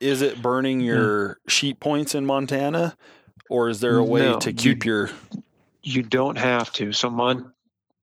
Is 0.00 0.20
it 0.22 0.42
burning 0.42 0.80
Hmm. 0.80 0.86
your 0.86 1.38
sheep 1.46 1.78
points 1.80 2.14
in 2.14 2.26
Montana, 2.26 2.96
or 3.50 3.68
is 3.68 3.80
there 3.80 3.98
a 3.98 4.04
way 4.04 4.22
No, 4.22 4.38
to 4.40 4.50
you- 4.50 4.56
keep 4.56 4.84
your 4.84 5.10
You 5.84 6.02
don't 6.02 6.38
have 6.38 6.72
to. 6.74 6.92
So 6.92 7.10
mon- 7.10 7.52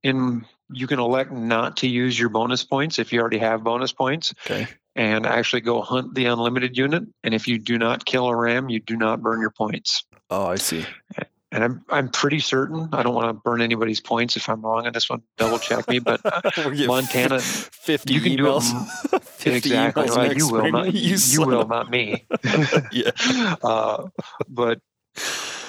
in 0.03 0.45
you 0.71 0.87
can 0.87 0.99
elect 0.99 1.31
not 1.31 1.77
to 1.77 1.87
use 1.87 2.17
your 2.17 2.29
bonus 2.29 2.63
points 2.63 2.99
if 2.99 3.11
you 3.11 3.19
already 3.19 3.39
have 3.39 3.63
bonus 3.63 3.91
points 3.91 4.33
okay? 4.45 4.67
and 4.95 5.25
actually 5.25 5.61
go 5.61 5.81
hunt 5.81 6.13
the 6.13 6.25
unlimited 6.25 6.77
unit. 6.77 7.03
And 7.23 7.33
if 7.33 7.47
you 7.47 7.57
do 7.57 7.77
not 7.77 8.05
kill 8.05 8.27
a 8.27 8.35
ram, 8.35 8.69
you 8.69 8.79
do 8.79 8.95
not 8.95 9.21
burn 9.21 9.41
your 9.41 9.51
points. 9.51 10.03
Oh, 10.29 10.45
I 10.45 10.55
see. 10.55 10.85
And 11.51 11.63
I'm 11.63 11.85
I'm 11.89 12.09
pretty 12.09 12.39
certain. 12.39 12.89
I 12.93 13.01
don't 13.01 13.15
want 13.15 13.29
to 13.29 13.33
burn 13.33 13.61
anybody's 13.61 13.99
points 13.99 14.37
if 14.37 14.47
I'm 14.47 14.61
wrong 14.61 14.85
on 14.85 14.93
this 14.93 15.09
one. 15.09 15.23
Double 15.37 15.57
check 15.57 15.87
me, 15.89 15.97
but 15.97 16.21
Montana- 16.85 17.39
fifty 17.39 18.13
you 18.13 18.21
can 18.21 18.35
do 18.35 18.45
it 18.45 18.49
emails. 18.49 19.21
50 19.23 19.57
exactly. 19.57 20.03
emails 20.03 20.15
Well, 20.15 20.27
next 20.27 20.37
you 20.37 20.51
will 20.51 20.71
not. 20.71 20.93
You, 20.93 21.17
son 21.17 21.47
will 21.47 21.67
not 21.67 21.89
me. 21.89 22.27
Yeah. 22.91 23.11
Uh, 23.63 24.09
but 24.47 24.79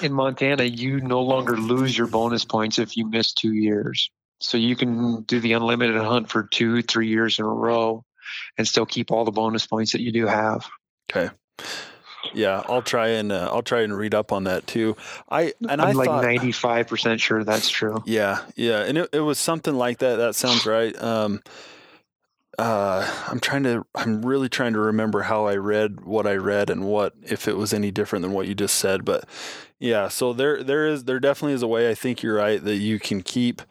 in 0.01 0.13
Montana, 0.13 0.63
you 0.63 0.99
no 0.99 1.21
longer 1.21 1.57
lose 1.57 1.97
your 1.97 2.07
bonus 2.07 2.45
points 2.45 2.77
if 2.79 2.97
you 2.97 3.07
miss 3.07 3.33
two 3.33 3.53
years. 3.53 4.11
So 4.41 4.57
you 4.57 4.75
can 4.75 5.21
do 5.21 5.39
the 5.39 5.53
unlimited 5.53 5.95
hunt 5.97 6.29
for 6.29 6.43
two, 6.43 6.81
three 6.81 7.07
years 7.07 7.37
in 7.39 7.45
a 7.45 7.47
row, 7.47 8.03
and 8.57 8.67
still 8.67 8.85
keep 8.85 9.11
all 9.11 9.23
the 9.23 9.31
bonus 9.31 9.67
points 9.67 9.91
that 9.91 10.01
you 10.01 10.11
do 10.11 10.25
have. 10.25 10.65
Okay. 11.09 11.29
Yeah, 12.33 12.63
I'll 12.67 12.81
try 12.81 13.09
and 13.09 13.31
uh, 13.31 13.49
I'll 13.51 13.63
try 13.63 13.81
and 13.81 13.95
read 13.95 14.13
up 14.13 14.31
on 14.31 14.45
that 14.45 14.67
too. 14.67 14.95
I 15.29 15.53
and 15.67 15.81
I'm 15.81 15.89
I 15.89 15.91
like 15.91 16.23
ninety-five 16.23 16.87
percent 16.87 17.19
sure 17.19 17.43
that's 17.43 17.69
true. 17.69 18.03
yeah, 18.05 18.43
yeah, 18.55 18.83
and 18.83 18.97
it, 18.97 19.09
it 19.13 19.19
was 19.19 19.39
something 19.39 19.75
like 19.75 19.99
that. 19.99 20.17
That 20.17 20.35
sounds 20.35 20.65
right. 20.65 20.95
Um, 21.01 21.41
uh, 22.59 23.09
I'm 23.27 23.39
trying 23.39 23.63
to. 23.63 23.85
I'm 23.95 24.21
really 24.21 24.49
trying 24.49 24.73
to 24.73 24.79
remember 24.79 25.23
how 25.23 25.45
I 25.47 25.55
read 25.55 26.01
what 26.01 26.27
I 26.27 26.35
read 26.35 26.69
and 26.69 26.85
what 26.85 27.13
if 27.23 27.47
it 27.47 27.57
was 27.57 27.73
any 27.73 27.91
different 27.91 28.21
than 28.23 28.33
what 28.33 28.47
you 28.47 28.53
just 28.53 28.75
said. 28.75 29.03
But 29.03 29.25
yeah, 29.79 30.07
so 30.07 30.31
there 30.31 30.63
there 30.63 30.87
is 30.87 31.05
there 31.05 31.19
definitely 31.19 31.53
is 31.53 31.63
a 31.63 31.67
way. 31.67 31.89
I 31.89 31.95
think 31.95 32.21
you're 32.21 32.35
right 32.35 32.63
that 32.63 32.77
you 32.77 32.99
can 32.99 33.21
keep. 33.23 33.61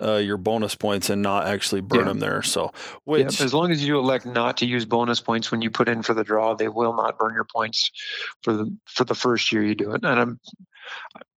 Uh, 0.00 0.16
your 0.16 0.36
bonus 0.36 0.74
points 0.74 1.10
and 1.10 1.22
not 1.22 1.46
actually 1.46 1.80
burn 1.80 1.98
Yeah. 1.98 2.04
them 2.06 2.20
there. 2.20 2.42
So, 2.42 2.72
which 3.04 3.40
as 3.40 3.52
long 3.54 3.70
as 3.72 3.84
you 3.84 3.98
elect 3.98 4.26
not 4.26 4.56
to 4.58 4.66
use 4.66 4.84
bonus 4.84 5.20
points 5.20 5.50
when 5.50 5.62
you 5.62 5.70
put 5.70 5.88
in 5.88 6.02
for 6.02 6.14
the 6.14 6.24
draw, 6.24 6.54
they 6.54 6.68
will 6.68 6.94
not 6.94 7.18
burn 7.18 7.34
your 7.34 7.46
points 7.52 7.90
for 8.42 8.52
the 8.52 8.76
for 8.86 9.04
the 9.04 9.14
first 9.14 9.50
year 9.52 9.62
you 9.64 9.74
do 9.74 9.92
it. 9.92 10.04
And 10.04 10.20
I'm 10.20 10.40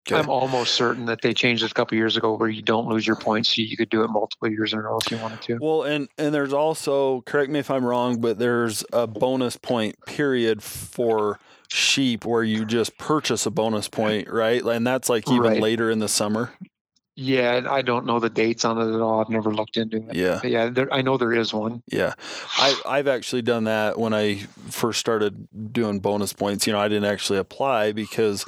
Okay. 0.09 0.17
I'm 0.21 0.29
almost 0.29 0.75
certain 0.75 1.05
that 1.07 1.23
they 1.23 1.33
changed 1.33 1.63
it 1.63 1.71
a 1.71 1.75
couple 1.75 1.97
years 1.97 2.17
ago 2.17 2.35
where 2.37 2.49
you 2.49 2.63
don't 2.63 2.89
lose 2.89 3.07
your 3.07 3.17
points, 3.17 3.55
so 3.55 3.63
you 3.63 3.77
could 3.77 3.91
do 3.91 4.03
it 4.03 4.09
multiple 4.09 4.51
years 4.51 4.73
in 4.73 4.79
a 4.81 4.83
row 4.83 4.99
if 4.99 5.11
you 5.11 5.19
wanted 5.19 5.41
to. 5.43 5.61
Well, 5.61 5.85
and 5.85 6.09
and 6.19 6.35
there's 6.35 6.53
also 6.53 7.21
correct 7.23 7.51
me 7.51 7.61
if 7.61 7.71
I'm 7.71 7.85
wrong, 7.85 8.21
but 8.21 8.39
there's 8.39 8.85
a 8.93 9.07
bonus 9.07 9.57
point 9.57 10.05
period 10.07 10.63
for 10.63 11.39
sheep 11.69 12.25
where 12.25 12.43
you 12.43 12.65
just 12.65 12.99
purchase 12.99 13.47
a 13.47 13.51
bonus 13.51 13.89
point, 13.89 14.29
right? 14.29 14.63
And 14.65 14.87
that's 14.87 15.09
like 15.09 15.31
even 15.31 15.53
Right. 15.53 15.61
later 15.61 15.91
in 15.91 16.01
the 16.01 16.09
summer. 16.09 16.53
Yeah, 17.23 17.67
I 17.69 17.83
don't 17.83 18.07
know 18.07 18.19
the 18.19 18.31
dates 18.31 18.65
on 18.65 18.79
it 18.79 18.95
at 18.95 19.01
all. 19.01 19.21
I've 19.21 19.29
never 19.29 19.53
looked 19.53 19.77
into 19.77 19.99
it. 19.99 20.15
Yeah, 20.15 20.39
But 20.41 20.51
yeah, 20.51 20.71
there, 20.71 20.91
I 20.91 21.03
know 21.03 21.19
there 21.19 21.35
is 21.35 21.53
one. 21.53 21.83
yeah. 21.87 22.15
I 22.57 22.81
I've 22.87 23.09
actually 23.09 23.43
done 23.43 23.65
that 23.65 23.99
when 23.99 24.15
I 24.15 24.37
first 24.71 25.01
started 25.01 25.47
doing 25.73 26.01
bonus 26.01 26.33
points. 26.33 26.67
You 26.67 26.73
know, 26.73 26.81
I 26.81 26.89
didn't 26.89 27.11
actually 27.11 27.39
apply 27.39 27.93
because. 27.93 28.45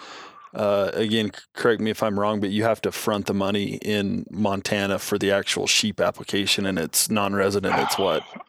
Uh, 0.55 0.91
again, 0.93 1.33
correct 1.55 1.81
me 1.81 1.91
if 1.91 2.03
I'm 2.03 2.21
wrong, 2.21 2.39
but 2.39 2.51
you 2.51 2.63
have 2.65 2.79
to 2.83 2.93
front 2.93 3.25
the 3.25 3.33
money 3.33 3.77
in 3.77 4.27
Montana 4.31 4.99
for 4.99 5.17
the 5.17 5.31
actual 5.31 5.67
sheep 5.67 5.99
application, 5.99 6.67
and 6.67 6.79
it's 6.79 7.09
non-resident. 7.09 7.75
It's 7.79 7.97
what, 7.97 8.23
a 8.23 8.41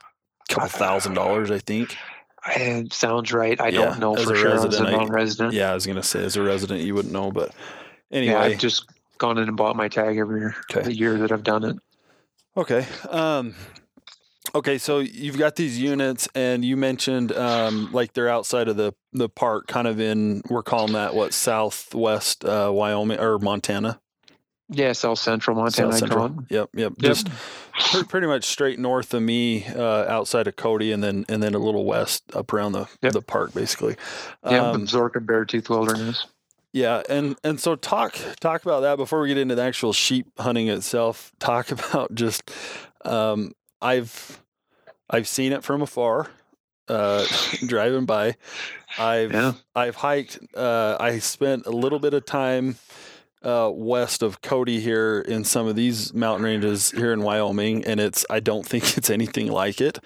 couple 0.54 0.68
thousand 0.68 1.14
dollars, 1.14 1.50
I 1.50 1.60
think. 1.60 1.96
It 2.58 2.92
sounds 2.92 3.32
right. 3.32 3.58
I 3.62 3.70
Yeah, 3.70 3.86
don't 3.86 4.00
know 4.00 4.16
for 4.18 4.36
sure 4.36 4.52
as 4.54 4.64
a 4.66 4.68
resident, 4.68 4.90
I- 4.90 4.98
non-resident. 4.98 5.54
Yeah, 5.54 5.72
I 5.72 5.74
was 5.76 5.88
gonna 5.88 6.04
say 6.04 6.26
as 6.26 6.36
a 6.36 6.42
resident 6.44 6.82
you 6.82 6.94
wouldn't 6.94 7.14
know, 7.14 7.32
but 7.32 7.54
Yeah, 8.10 8.18
anyway. 8.18 8.36
I've 8.36 8.60
just 8.60 8.86
gone 9.18 9.38
in 9.38 9.48
and 9.48 9.58
bought 9.58 9.76
my 9.76 9.88
tag 9.88 10.18
every 10.18 10.40
year. 10.42 10.56
Okay. 10.72 10.84
The 10.84 10.94
year 10.96 11.18
that 11.20 11.32
I've 11.32 11.44
done 11.44 11.64
it. 11.64 11.78
okay. 12.58 12.86
Um, 13.10 13.56
okay, 14.56 14.78
so 14.78 15.00
you've 15.00 15.38
got 15.38 15.56
these 15.56 15.80
units, 15.80 16.28
and 16.36 16.64
you 16.66 16.76
mentioned 16.78 17.32
um, 17.32 17.90
like 17.92 18.14
they're 18.14 18.30
outside 18.30 18.68
of 18.68 18.76
the 18.78 18.94
the 19.14 19.30
park, 19.30 19.68
kind 19.68 19.88
of 19.88 20.00
in 20.00 20.42
we're 20.50 20.64
calling 20.64 20.94
that 20.94 21.14
what 21.16 21.34
southwest 21.34 22.44
uh, 22.46 22.70
Wyoming 22.74 23.20
or 23.20 23.40
Montana. 23.40 24.00
Yeah, 24.70 24.94
South 24.94 25.20
Central 25.20 25.56
Montana. 25.58 25.92
South 25.92 26.00
Central. 26.00 26.28
Yep, 26.50 26.70
yep. 26.74 26.94
Yep. 26.98 26.98
Just 26.98 27.28
pre- 27.92 28.04
pretty 28.06 28.28
much 28.28 28.46
straight 28.46 28.80
north 28.80 29.14
of 29.14 29.22
me, 29.22 29.66
uh, 29.68 30.06
outside 30.08 30.48
of 30.48 30.56
Cody, 30.56 30.92
and 30.92 31.04
then 31.04 31.26
and 31.30 31.44
then 31.44 31.54
a 31.54 31.60
little 31.60 31.86
west 31.86 32.24
up 32.34 32.52
around 32.54 32.72
the 32.72 32.88
Yep. 33.02 33.14
the 33.14 33.22
park, 33.22 33.54
basically. 33.54 33.98
yeah, 34.50 34.72
Um, 34.72 34.88
Absaroka 34.88 35.24
Beartooth 35.24 35.70
Wilderness. 35.70 36.26
Yeah, 36.74 37.04
and 37.08 37.38
and 37.44 37.60
so 37.60 37.76
talk 37.76 38.18
talk 38.40 38.64
about 38.64 38.82
that 38.82 38.98
before 38.98 39.22
we 39.22 39.28
get 39.28 39.38
into 39.38 39.54
the 39.54 39.62
actual 39.62 39.94
sheep 39.94 40.28
hunting 40.40 40.68
itself. 40.70 41.32
Talk 41.40 41.72
about 41.72 42.14
just 42.16 42.52
um, 43.06 43.54
I've 43.82 44.42
I've 45.10 45.28
seen 45.28 45.54
it 45.54 45.64
from 45.64 45.84
afar, 45.84 46.32
uh, 46.88 47.26
driving 47.68 48.06
by. 48.06 48.36
I've 48.98 49.32
Yeah. 49.32 49.54
I've 49.76 49.96
hiked. 49.96 50.40
Uh, 50.56 50.98
I 51.00 51.20
spent 51.20 51.68
a 51.68 51.72
little 51.72 52.00
bit 52.00 52.16
of 52.16 52.26
time 52.26 52.78
uh, 53.44 53.70
west 53.72 54.24
of 54.24 54.42
Cody 54.42 54.80
here 54.80 55.20
in 55.20 55.44
some 55.44 55.68
of 55.68 55.76
these 55.76 56.12
mountain 56.14 56.46
ranges 56.46 56.90
here 56.90 57.14
in 57.14 57.22
Wyoming, 57.22 57.86
and 57.86 58.00
it's 58.00 58.26
I 58.32 58.40
don't 58.40 58.66
think 58.68 58.98
it's 58.98 59.12
anything 59.12 59.52
like 59.52 59.80
it. 59.80 60.00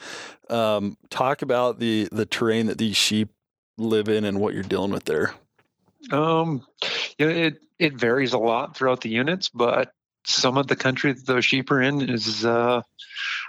Um, 0.49 0.97
talk 1.10 1.41
about 1.41 1.80
the 1.80 2.10
the 2.12 2.25
terrain 2.25 2.65
that 2.65 2.77
these 2.77 2.97
sheep 2.97 3.30
live 3.77 4.10
in 4.10 4.25
and 4.25 4.41
what 4.41 4.53
you're 4.53 4.63
dealing 4.63 4.91
with 4.91 5.06
there. 5.06 5.34
Um, 6.12 6.65
you 7.17 7.25
know, 7.25 7.31
it 7.31 7.60
it 7.79 7.93
varies 7.93 8.33
a 8.33 8.38
lot 8.38 8.75
throughout 8.75 9.01
the 9.01 9.10
units, 9.10 9.49
but 9.49 9.91
some 10.25 10.57
of 10.57 10.67
the 10.67 10.75
country 10.75 11.13
that 11.13 11.25
those 11.25 11.45
sheep 11.45 11.71
are 11.71 11.81
in 11.81 12.10
is 12.10 12.45
uh, 12.45 12.81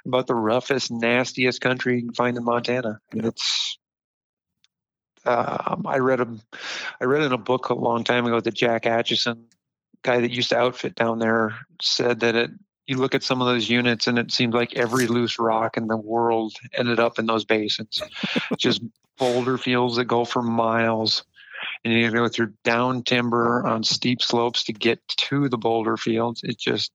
about 0.06 0.26
the 0.26 0.34
roughest, 0.34 0.90
nastiest 0.90 1.60
country 1.60 1.96
you 1.96 2.02
can 2.06 2.14
find 2.14 2.36
in 2.36 2.44
Montana. 2.44 3.00
It's 3.12 3.78
um, 5.24 5.84
I 5.86 5.98
read 5.98 6.20
a 6.20 6.28
I 7.00 7.04
read 7.04 7.22
in 7.22 7.32
a 7.32 7.38
book 7.38 7.68
a 7.68 7.74
long 7.74 8.04
time 8.04 8.26
ago 8.26 8.40
that 8.40 8.54
Jack 8.54 8.84
Atcheson, 8.84 9.44
guy 10.02 10.20
that 10.20 10.30
used 10.30 10.50
to 10.50 10.58
outfit 10.58 10.94
down 10.94 11.18
there, 11.18 11.54
said 11.82 12.20
that 12.20 12.34
it. 12.34 12.50
You 12.86 12.96
look 12.96 13.14
at 13.14 13.22
some 13.22 13.42
of 13.42 13.46
those 13.46 13.68
units, 13.68 14.06
and 14.06 14.18
it 14.18 14.32
seems 14.32 14.54
like 14.54 14.74
every 14.74 15.08
loose 15.08 15.38
rock 15.38 15.76
in 15.76 15.88
the 15.88 15.96
world 15.98 16.54
ended 16.72 16.98
up 16.98 17.18
in 17.18 17.26
those 17.26 17.44
basins. 17.44 18.00
Just 18.56 18.80
boulder 19.18 19.58
fields 19.58 19.96
that 19.96 20.06
go 20.06 20.24
for 20.24 20.40
miles 20.40 21.24
and 21.88 22.00
you 22.00 22.10
go 22.10 22.28
through 22.28 22.52
down 22.64 23.02
timber 23.02 23.66
on 23.66 23.82
steep 23.82 24.20
slopes 24.22 24.64
to 24.64 24.72
get 24.72 25.00
to 25.08 25.48
the 25.48 25.58
boulder 25.58 25.96
fields. 25.96 26.42
It 26.44 26.58
just 26.58 26.92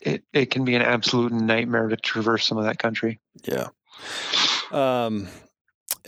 it, 0.00 0.22
it 0.32 0.50
can 0.50 0.64
be 0.64 0.74
an 0.74 0.82
absolute 0.82 1.32
nightmare 1.32 1.88
to 1.88 1.96
traverse 1.96 2.46
some 2.46 2.58
of 2.58 2.64
that 2.64 2.78
country. 2.78 3.20
Yeah. 3.44 3.68
Um, 4.70 5.28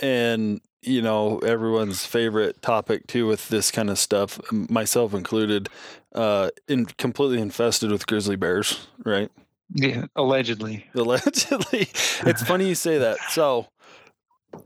and 0.00 0.60
you 0.82 1.02
know 1.02 1.38
everyone's 1.38 2.06
favorite 2.06 2.62
topic 2.62 3.06
too 3.06 3.26
with 3.26 3.48
this 3.48 3.70
kind 3.70 3.90
of 3.90 3.98
stuff, 3.98 4.40
myself 4.52 5.14
included, 5.14 5.68
uh, 6.14 6.50
in 6.68 6.86
completely 6.86 7.40
infested 7.40 7.90
with 7.90 8.06
grizzly 8.06 8.36
bears. 8.36 8.86
Right? 9.04 9.30
Yeah, 9.72 10.06
allegedly. 10.16 10.86
Allegedly, 10.94 11.80
it's 12.26 12.42
funny 12.42 12.68
you 12.68 12.74
say 12.74 12.98
that. 12.98 13.18
So. 13.30 13.68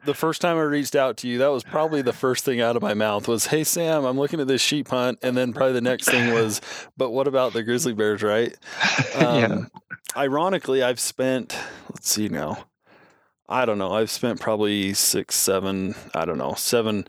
The 0.04 0.14
first 0.14 0.40
time 0.40 0.56
I 0.56 0.62
reached 0.62 0.94
out 0.94 1.16
to 1.18 1.28
you, 1.28 1.38
that 1.38 1.48
was 1.48 1.62
probably 1.62 2.02
the 2.02 2.12
first 2.12 2.44
thing 2.44 2.60
out 2.60 2.76
of 2.76 2.82
my 2.82 2.94
mouth 2.94 3.26
was, 3.28 3.46
"Hey 3.46 3.64
Sam, 3.64 4.04
I'm 4.04 4.18
looking 4.18 4.40
at 4.40 4.48
this 4.48 4.60
sheep 4.60 4.88
hunt," 4.88 5.18
and 5.22 5.36
then 5.36 5.52
probably 5.52 5.72
the 5.72 5.80
next 5.80 6.06
thing 6.06 6.32
was, 6.32 6.60
"But 6.96 7.10
what 7.10 7.26
about 7.26 7.52
the 7.52 7.62
grizzly 7.62 7.92
bears?" 7.94 8.22
Right? 8.22 8.54
yeah. 9.14 9.46
Um, 9.46 9.70
Ironically, 10.16 10.80
I've 10.82 11.00
spent, 11.00 11.56
let's 11.90 12.08
see 12.08 12.28
now, 12.28 12.66
I 13.48 13.64
don't 13.64 13.78
know, 13.78 13.92
I've 13.92 14.10
spent 14.12 14.40
probably 14.40 14.94
six, 14.94 15.34
seven, 15.34 15.96
I 16.14 16.24
don't 16.24 16.38
know, 16.38 16.54
seven 16.54 17.08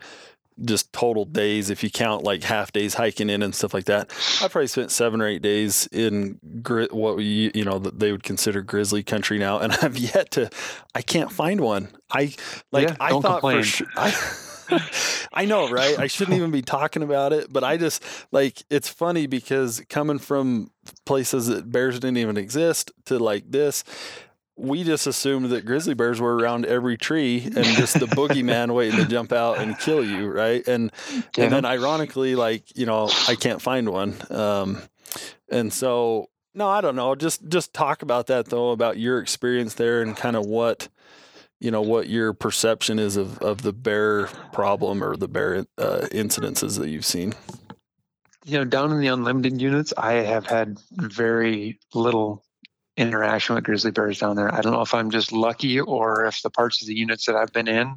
just 0.63 0.93
total 0.93 1.25
days 1.25 1.69
if 1.69 1.83
you 1.83 1.89
count 1.89 2.23
like 2.23 2.43
half 2.43 2.71
days 2.71 2.93
hiking 2.93 3.29
in 3.29 3.43
and 3.43 3.53
stuff 3.53 3.73
like 3.73 3.85
that. 3.85 4.09
I 4.41 4.47
probably 4.47 4.67
spent 4.67 4.91
seven 4.91 5.21
or 5.21 5.27
eight 5.27 5.41
days 5.41 5.87
in 5.91 6.39
gri- 6.61 6.87
what 6.91 7.17
we, 7.17 7.51
you 7.53 7.65
know, 7.65 7.77
that 7.79 7.99
they 7.99 8.11
would 8.11 8.23
consider 8.23 8.61
grizzly 8.61 9.03
country 9.03 9.37
now, 9.37 9.59
and 9.59 9.73
I've 9.81 9.97
yet 9.97 10.31
to, 10.31 10.49
I 10.93 11.01
can't 11.01 11.31
find 11.31 11.59
one. 11.61 11.89
I 12.09 12.33
like, 12.71 12.87
Yeah, 12.89 12.95
I 12.99 13.09
don't 13.09 13.21
thought 13.21 13.41
complain. 13.41 13.57
for 13.57 13.63
sure, 13.63 13.87
I, 13.97 14.31
I 15.33 15.45
know, 15.45 15.69
right? 15.69 15.99
I 15.99 16.07
shouldn't 16.07 16.37
even 16.37 16.51
be 16.51 16.61
talking 16.61 17.03
about 17.03 17.33
it, 17.33 17.51
but 17.51 17.63
I 17.63 17.77
just 17.77 18.03
like 18.31 18.63
it's 18.69 18.89
funny 18.89 19.27
because 19.27 19.81
coming 19.89 20.19
from 20.19 20.71
places 21.05 21.47
that 21.47 21.71
bears 21.71 21.99
didn't 21.99 22.17
even 22.17 22.37
exist 22.37 22.91
to 23.05 23.19
like 23.19 23.51
this, 23.51 23.83
we 24.57 24.83
just 24.83 25.05
assumed 25.07 25.47
that 25.49 25.65
grizzly 25.65 25.93
bears 25.93 26.21
were 26.21 26.37
around 26.37 26.65
every 26.65 26.97
tree 26.97 27.49
and 27.55 27.75
just 27.75 27.99
the 27.99 28.07
boogeyman 28.07 28.73
waiting 28.73 28.95
to 28.97 29.05
jump 29.05 29.33
out 29.33 29.59
and 29.59 29.77
kill 29.77 30.03
you, 30.03 30.27
right? 30.27 30.65
And 30.67 30.91
Yeah. 31.35 31.45
and 31.45 31.53
then 31.53 31.65
ironically, 31.65 32.35
like 32.35 32.75
you 32.77 32.85
know, 32.85 33.13
I 33.27 33.35
can't 33.35 33.61
find 33.61 33.89
one, 33.89 34.15
um, 34.29 34.81
and 35.49 35.73
so 35.73 36.29
no, 36.53 36.69
I 36.69 36.79
don't 36.79 36.95
know. 36.95 37.15
Just 37.15 37.47
just 37.49 37.73
talk 37.73 38.01
about 38.01 38.27
that 38.27 38.45
though, 38.47 38.71
about 38.71 38.97
your 38.97 39.19
experience 39.19 39.73
there 39.73 40.01
and 40.01 40.15
kind 40.15 40.37
of 40.37 40.45
what 40.45 40.87
you 41.59 41.69
know 41.71 41.81
what 41.81 42.07
your 42.07 42.31
perception 42.31 42.97
is 42.99 43.17
of 43.17 43.37
of 43.39 43.61
the 43.63 43.73
bear 43.73 44.27
problem 44.53 45.03
or 45.03 45.17
the 45.17 45.27
bear 45.27 45.65
uh, 45.77 46.07
incidences 46.13 46.79
that 46.79 46.87
you've 46.89 47.05
seen. 47.05 47.33
you 48.45 48.57
know, 48.57 48.63
down 48.63 48.91
in 48.93 48.99
the 49.01 49.07
unlimited 49.07 49.59
units, 49.61 49.91
I 49.97 50.13
have 50.13 50.45
had 50.45 50.77
very 50.91 51.79
little 51.93 52.44
interaction 52.97 53.55
with 53.55 53.63
grizzly 53.63 53.91
bears 53.91 54.19
down 54.19 54.35
there. 54.35 54.53
I 54.53 54.61
don't 54.61 54.73
know 54.73 54.81
if 54.81 54.93
I'm 54.93 55.11
just 55.11 55.31
lucky 55.31 55.79
or 55.79 56.25
if 56.25 56.41
the 56.41 56.49
parts 56.49 56.81
of 56.81 56.87
the 56.87 56.95
units 56.95 57.25
that 57.25 57.35
I've 57.35 57.51
been 57.51 57.67
in 57.67 57.95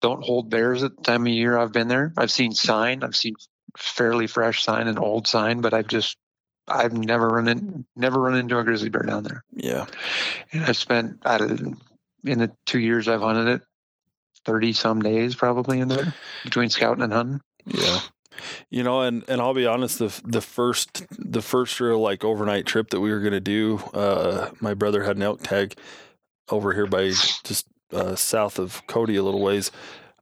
don't 0.00 0.22
hold 0.24 0.50
bears 0.50 0.82
at 0.82 0.96
the 0.96 1.02
time 1.02 1.22
of 1.26 1.32
year 1.32 1.56
I've 1.56 1.72
been 1.72 1.88
there. 1.88 2.12
I've 2.16 2.30
seen 2.30 2.52
sign, 2.52 3.02
I've 3.02 3.16
seen 3.16 3.34
fairly 3.76 4.26
fresh 4.26 4.62
sign 4.62 4.88
and 4.88 4.98
old 4.98 5.26
sign, 5.26 5.60
but 5.60 5.72
I've 5.72 5.86
just 5.88 6.16
I've 6.68 6.92
never 6.92 7.28
run 7.28 7.48
in 7.48 7.84
never 7.96 8.20
run 8.20 8.36
into 8.36 8.58
a 8.58 8.64
grizzly 8.64 8.88
bear 8.90 9.02
down 9.02 9.24
there. 9.24 9.44
Yeah, 9.52 9.86
And 10.52 10.64
I've 10.64 10.76
spent 10.76 11.18
I 11.24 11.36
in 11.36 12.38
the 12.38 12.52
two 12.66 12.78
years 12.78 13.08
I've 13.08 13.20
hunted 13.22 13.48
it, 13.48 13.62
thirty 14.44 14.72
some 14.72 15.00
days 15.00 15.34
probably 15.34 15.80
in 15.80 15.88
there 15.88 16.14
between 16.44 16.68
scouting 16.68 17.02
and 17.02 17.12
hunting. 17.12 17.40
yeah. 17.66 18.00
You 18.70 18.82
know, 18.82 19.02
and 19.02 19.24
and 19.28 19.40
I'll 19.40 19.54
be 19.54 19.66
honest, 19.66 19.98
the 19.98 20.20
the 20.24 20.40
first 20.40 21.04
the 21.18 21.42
first 21.42 21.78
real 21.80 21.98
like 22.00 22.24
overnight 22.24 22.66
trip 22.66 22.90
that 22.90 23.00
we 23.00 23.10
were 23.10 23.20
gonna 23.20 23.40
do, 23.40 23.78
uh, 23.94 24.50
my 24.60 24.74
brother 24.74 25.04
had 25.04 25.16
an 25.16 25.22
elk 25.22 25.42
tag 25.42 25.76
over 26.50 26.72
here 26.74 26.86
by 26.86 27.08
just 27.44 27.66
uh, 27.92 28.14
south 28.16 28.58
of 28.58 28.86
Cody 28.86 29.16
a 29.16 29.22
little 29.22 29.42
ways. 29.42 29.70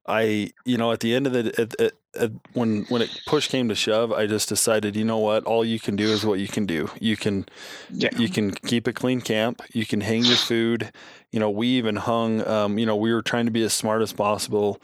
I, 0.06 0.50
you 0.64 0.76
know, 0.76 0.90
at 0.90 1.00
the 1.00 1.14
end 1.14 1.28
of 1.28 1.32
the, 1.32 1.54
at, 1.60 1.80
at, 1.80 1.92
at, 2.20 2.32
when 2.52 2.84
when 2.88 3.00
it 3.00 3.10
push 3.26 3.46
came 3.46 3.68
to 3.68 3.76
shove, 3.76 4.10
I 4.12 4.26
just 4.26 4.48
decided, 4.48 4.96
you 4.96 5.04
know 5.04 5.18
what, 5.18 5.44
all 5.44 5.64
you 5.64 5.78
can 5.78 5.94
do 5.94 6.08
is 6.10 6.24
what 6.26 6.40
you 6.40 6.48
can 6.48 6.66
do. 6.66 6.90
You 7.00 7.16
can 7.16 7.46
Yeah. 7.90 8.08
you 8.16 8.28
can 8.28 8.50
keep 8.50 8.88
a 8.88 8.92
clean 8.92 9.20
camp. 9.20 9.62
You 9.72 9.86
can 9.86 10.00
hang 10.00 10.24
your 10.24 10.36
food. 10.36 10.90
You 11.30 11.38
know, 11.38 11.50
we 11.50 11.68
even 11.68 11.94
hung. 11.96 12.44
Um, 12.46 12.76
you 12.78 12.86
know, 12.86 12.96
we 12.96 13.12
were 13.12 13.22
trying 13.22 13.44
to 13.44 13.52
be 13.52 13.62
as 13.62 13.72
smart 13.72 14.02
as 14.02 14.12
possible. 14.12 14.80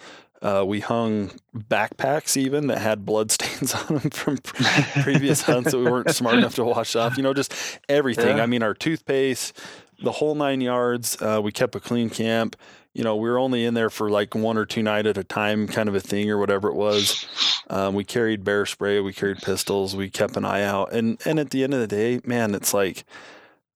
Uh, 0.46 0.62
we 0.62 0.78
hung 0.78 1.32
backpacks 1.56 2.36
even 2.36 2.68
that 2.68 2.78
had 2.78 3.04
blood 3.04 3.30
stains 3.32 3.74
on 3.74 3.98
them 3.98 4.10
from 4.10 4.38
pre- 4.38 5.02
previous 5.02 5.42
hunts 5.42 5.72
that 5.72 5.78
we 5.78 5.90
weren't 5.90 6.14
smart 6.14 6.36
enough 6.38 6.54
to 6.54 6.62
wash 6.62 6.94
off. 6.94 7.16
You 7.16 7.24
know, 7.24 7.34
just 7.34 7.52
everything. 7.88 8.36
Yeah. 8.36 8.44
I 8.44 8.46
mean, 8.46 8.62
our 8.62 8.72
toothpaste, 8.72 9.60
the 10.00 10.12
whole 10.12 10.36
nine 10.36 10.60
yards. 10.60 11.20
Uh, 11.20 11.40
we 11.42 11.50
kept 11.50 11.74
a 11.74 11.80
clean 11.80 12.10
camp. 12.10 12.54
You 12.92 13.02
know, 13.02 13.16
we 13.16 13.28
were 13.28 13.40
only 13.40 13.64
in 13.64 13.74
there 13.74 13.90
for 13.90 14.08
like 14.08 14.36
one 14.36 14.56
or 14.56 14.64
two 14.64 14.84
night 14.84 15.06
at 15.06 15.18
a 15.18 15.24
time, 15.24 15.66
kind 15.66 15.88
of 15.88 15.96
a 15.96 16.00
thing, 16.00 16.30
or 16.30 16.38
whatever 16.38 16.68
it 16.68 16.76
was. 16.76 17.26
Um, 17.68 17.94
we 17.94 18.04
carried 18.04 18.44
bear 18.44 18.66
spray, 18.66 19.00
we 19.00 19.12
carried 19.12 19.38
pistols, 19.38 19.96
we 19.96 20.10
kept 20.10 20.36
an 20.36 20.44
eye 20.44 20.62
out, 20.62 20.92
and 20.92 21.20
and 21.26 21.40
at 21.40 21.50
the 21.50 21.64
end 21.64 21.74
of 21.74 21.80
the 21.80 21.88
day, 21.88 22.20
man, 22.24 22.54
it's 22.54 22.72
like, 22.72 23.04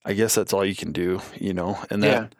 I 0.04 0.12
guess 0.12 0.37
that's 0.37 0.52
all 0.52 0.64
you 0.64 0.76
can 0.76 0.92
do, 0.92 1.20
you 1.35 1.52
know, 1.52 1.80
and 1.90 2.04
that. 2.04 2.35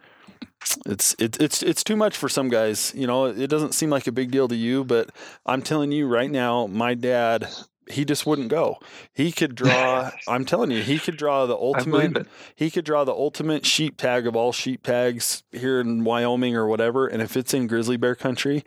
It's 0.87 1.15
it's 1.19 1.41
it's 1.41 1.63
it's 1.63 1.85
too 1.85 1.97
much 1.97 2.17
for 2.17 2.29
some 2.29 2.49
guys, 2.49 2.93
you 2.95 3.07
know. 3.07 3.27
It 3.27 3.49
doesn't 3.49 3.73
seem 3.75 3.91
like 3.91 4.07
a 4.07 4.13
big 4.13 4.31
deal 4.31 4.49
to 4.49 4.57
you, 4.57 4.85
but 4.85 5.11
I'm 5.47 5.63
telling 5.63 5.91
you 5.93 6.07
right 6.07 6.31
now, 6.31 6.67
my 6.67 6.95
dad, 6.95 7.49
he 7.89 8.05
just 8.05 8.27
wouldn't 8.27 8.49
go. 8.49 8.79
He 9.13 9.33
could 9.33 9.55
draw. 9.55 10.11
I'm 10.29 10.45
telling 10.45 10.71
you, 10.71 10.83
he 10.83 10.99
could 10.99 11.17
draw 11.17 11.47
the 11.47 11.57
ultimate 11.57 12.27
he 12.55 12.71
could 12.71 12.85
draw 12.85 13.05
the 13.05 13.13
ultimate 13.13 13.65
sheep 13.65 13.97
tag 13.97 14.27
of 14.27 14.37
all 14.37 14.53
sheep 14.53 14.83
tags 14.83 15.43
here 15.51 15.81
in 15.81 16.05
Wyoming 16.05 16.55
or 16.57 16.67
whatever. 16.67 17.07
And 17.07 17.23
if 17.23 17.37
it's 17.39 17.55
in 17.55 17.67
grizzly 17.67 17.97
bear 17.97 18.15
country, 18.15 18.63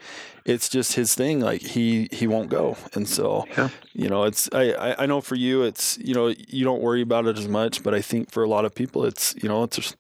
it's 0.46 0.68
just 0.70 0.94
his 0.94 1.14
thing. 1.14 1.40
Like 1.42 1.62
he 1.62 2.10
he 2.12 2.26
won't 2.28 2.50
go. 2.50 2.76
And 2.96 3.08
so 3.08 3.46
Yeah. 3.56 3.70
you 3.94 4.10
know, 4.10 4.24
it's 4.24 4.50
I, 4.52 4.72
I 4.74 5.04
I 5.04 5.06
know 5.06 5.22
for 5.22 5.36
you 5.36 5.62
it's 5.62 5.98
you 6.00 6.16
know, 6.16 6.34
you 6.48 6.64
don't 6.66 6.82
worry 6.82 7.02
about 7.04 7.28
it 7.28 7.38
as 7.38 7.48
much, 7.48 7.84
but 7.84 7.94
I 7.94 8.02
think 8.02 8.32
for 8.32 8.44
a 8.44 8.50
lot 8.50 8.66
of 8.66 8.74
people 8.74 9.06
it's 9.06 9.36
you 9.42 9.48
know, 9.48 9.64
it's 9.64 9.78
just, 9.78 9.96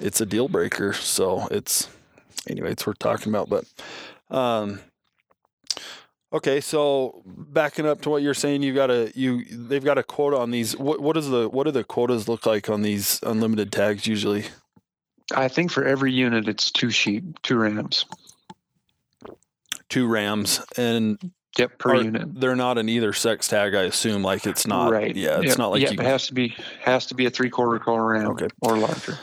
it's 0.00 0.20
a 0.20 0.26
deal 0.26 0.48
breaker. 0.48 0.92
So 0.92 1.46
it's 1.50 1.88
anyway, 2.48 2.72
it's 2.72 2.86
worth 2.86 2.98
talking 2.98 3.32
about. 3.34 3.48
But 3.48 3.64
um 4.36 4.80
Okay, 6.30 6.60
so 6.60 7.22
backing 7.26 7.86
up 7.86 8.02
to 8.02 8.10
what 8.10 8.20
you're 8.22 8.34
saying, 8.34 8.62
you've 8.62 8.74
got 8.76 8.90
a 8.90 9.10
you 9.14 9.44
they've 9.46 9.84
got 9.84 9.96
a 9.96 10.02
quota 10.02 10.36
on 10.36 10.50
these. 10.50 10.76
What 10.76 11.00
what 11.00 11.16
is 11.16 11.28
the 11.30 11.48
what 11.48 11.64
do 11.64 11.70
the 11.70 11.84
quotas 11.84 12.28
look 12.28 12.44
like 12.44 12.68
on 12.68 12.82
these 12.82 13.18
unlimited 13.22 13.72
tags 13.72 14.06
usually? 14.06 14.44
I 15.34 15.48
think 15.48 15.70
for 15.70 15.84
every 15.84 16.12
unit, 16.12 16.46
it's 16.48 16.70
two 16.70 16.90
sheep, 16.90 17.24
two 17.42 17.56
rams. 17.58 18.04
Two 19.88 20.06
rams, 20.06 20.60
and 20.76 21.18
Yep, 21.58 21.78
per 21.78 21.94
are- 21.94 22.02
unit. 22.02 22.38
they're 22.40 22.54
not 22.56 22.76
an 22.76 22.88
either 22.90 23.12
sex 23.14 23.48
tag. 23.48 23.74
I 23.74 23.82
assume 23.84 24.22
like 24.22 24.46
it's 24.46 24.66
not. 24.66 24.92
right. 24.92 25.16
Yeah, 25.16 25.38
it's 25.38 25.46
Yep, 25.48 25.58
not 25.58 25.68
like 25.70 25.80
yep, 25.80 25.92
you. 25.94 25.98
it 26.00 26.04
has 26.04 26.26
to 26.26 26.34
be 26.34 26.54
has 26.82 27.06
to 27.06 27.14
be 27.14 27.24
a 27.24 27.30
three 27.30 27.48
quarter 27.48 27.78
curl 27.82 27.98
ram 28.00 28.32
Okay. 28.32 28.48
or 28.60 28.76
larger. 28.76 29.18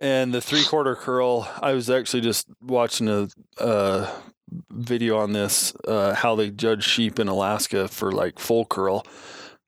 And 0.00 0.32
the 0.32 0.40
three 0.40 0.64
quarter 0.64 0.94
curl, 0.94 1.48
I 1.60 1.72
was 1.72 1.90
actually 1.90 2.22
just 2.22 2.46
watching 2.62 3.08
a 3.08 3.28
uh, 3.58 4.10
video 4.70 5.18
on 5.18 5.32
this, 5.32 5.74
uh, 5.86 6.14
how 6.14 6.34
they 6.36 6.50
judge 6.50 6.84
sheep 6.84 7.18
in 7.18 7.28
Alaska 7.28 7.86
for 7.88 8.10
like 8.10 8.38
full 8.38 8.64
curl. 8.64 9.06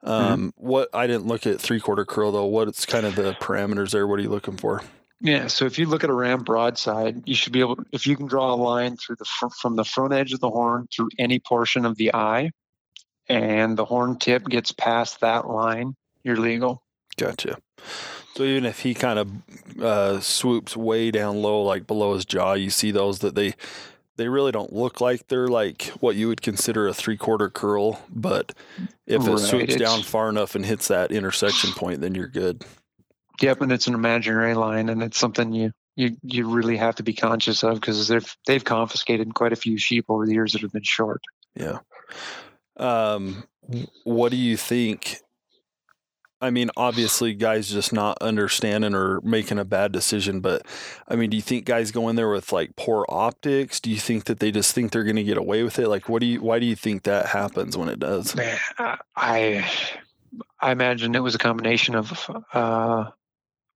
Um, 0.02 0.52
What 0.56 0.88
I 0.94 1.06
didn't 1.06 1.26
look 1.26 1.46
at 1.46 1.60
three 1.60 1.80
quarter 1.80 2.04
curl 2.04 2.32
though. 2.32 2.46
What's 2.46 2.86
kind 2.86 3.06
of 3.06 3.14
the 3.14 3.34
parameters 3.40 3.90
there? 3.90 4.06
What 4.06 4.18
are 4.18 4.22
you 4.22 4.30
looking 4.30 4.56
for? 4.56 4.82
Yeah, 5.20 5.46
so 5.46 5.66
if 5.66 5.78
you 5.78 5.86
look 5.86 6.02
at 6.02 6.10
a 6.10 6.14
ram 6.14 6.42
broadside, 6.42 7.22
you 7.28 7.36
should 7.36 7.52
be 7.52 7.60
able 7.60 7.78
if 7.92 8.06
you 8.06 8.16
can 8.16 8.26
draw 8.26 8.52
a 8.52 8.56
line 8.56 8.96
through 8.96 9.16
the 9.16 9.24
fr- 9.24 9.54
from 9.60 9.76
the 9.76 9.84
front 9.84 10.12
edge 10.12 10.32
of 10.32 10.40
the 10.40 10.50
horn 10.50 10.88
through 10.92 11.10
any 11.18 11.38
portion 11.38 11.84
of 11.84 11.96
the 11.96 12.12
eye, 12.12 12.50
and 13.28 13.76
the 13.78 13.84
horn 13.84 14.18
tip 14.18 14.48
gets 14.48 14.72
past 14.72 15.20
that 15.20 15.46
line, 15.46 15.94
you're 16.24 16.36
legal. 16.36 16.82
Gotcha. 17.16 17.58
So 18.34 18.44
even 18.44 18.64
if 18.64 18.80
he 18.80 18.94
kind 18.94 19.18
of 19.18 19.80
uh, 19.80 20.20
swoops 20.20 20.76
way 20.76 21.10
down 21.10 21.42
low, 21.42 21.62
like 21.62 21.86
below 21.86 22.14
his 22.14 22.24
jaw, 22.24 22.54
you 22.54 22.70
see 22.70 22.90
those 22.90 23.18
that 23.18 23.34
they 23.34 23.54
they 24.16 24.28
really 24.28 24.52
don't 24.52 24.72
look 24.72 25.00
like 25.00 25.28
they're 25.28 25.48
like 25.48 25.84
what 26.00 26.16
you 26.16 26.28
would 26.28 26.42
consider 26.42 26.88
a 26.88 26.94
three 26.94 27.16
quarter 27.16 27.50
curl, 27.50 28.00
but 28.08 28.54
if 29.06 29.26
it 29.26 29.30
Right, 29.30 29.38
swoops 29.38 29.76
down 29.76 30.02
far 30.02 30.28
enough 30.30 30.54
and 30.54 30.64
hits 30.64 30.88
that 30.88 31.12
intersection 31.12 31.72
point, 31.72 32.00
then 32.00 32.14
you're 32.14 32.28
good. 32.28 32.64
Yep, 33.40 33.60
and 33.62 33.72
it's 33.72 33.86
an 33.86 33.94
imaginary 33.94 34.54
line, 34.54 34.88
and 34.88 35.02
it's 35.02 35.18
something 35.18 35.52
you 35.52 35.72
you 35.96 36.16
you 36.22 36.48
really 36.48 36.76
have 36.76 36.94
to 36.96 37.02
be 37.02 37.12
conscious 37.12 37.62
of 37.64 37.74
because 37.80 38.08
they've 38.08 38.36
they've 38.46 38.64
confiscated 38.64 39.34
quite 39.34 39.52
a 39.52 39.56
few 39.56 39.78
sheep 39.78 40.06
over 40.08 40.26
the 40.26 40.32
years 40.32 40.52
that 40.52 40.62
have 40.62 40.72
been 40.72 40.82
short. 40.84 41.20
Yeah. 41.54 41.80
Um, 42.76 43.44
what 44.04 44.30
do 44.30 44.36
you 44.36 44.56
think? 44.56 45.18
I 46.42 46.50
mean, 46.50 46.70
obviously, 46.76 47.34
guys 47.34 47.70
just 47.70 47.92
not 47.92 48.18
understanding 48.20 48.94
or 48.94 49.20
making 49.22 49.60
a 49.60 49.64
bad 49.64 49.92
decision, 49.92 50.40
but 50.40 50.66
I 51.06 51.14
mean, 51.14 51.30
do 51.30 51.36
you 51.36 51.42
think 51.42 51.64
guys 51.64 51.92
go 51.92 52.08
in 52.08 52.16
there 52.16 52.28
with 52.28 52.50
like 52.52 52.74
poor 52.74 53.06
optics? 53.08 53.78
Do 53.78 53.90
you 53.90 53.98
think 53.98 54.24
that 54.24 54.40
they 54.40 54.50
just 54.50 54.74
think 54.74 54.90
they're 54.90 55.04
going 55.04 55.16
to 55.16 55.22
get 55.22 55.38
away 55.38 55.62
with 55.62 55.78
it? 55.78 55.88
Like, 55.88 56.08
what 56.08 56.18
do 56.18 56.26
you? 56.26 56.42
Why 56.42 56.58
do 56.58 56.66
you 56.66 56.74
think 56.74 57.04
that 57.04 57.26
happens 57.26 57.76
when 57.76 57.88
it 57.88 58.00
does? 58.00 58.34
Man, 58.34 58.58
I 59.16 59.70
I 60.60 60.72
imagine 60.72 61.14
it 61.14 61.22
was 61.22 61.36
a 61.36 61.38
combination 61.38 61.94
of 61.94 62.30
uh, 62.52 63.10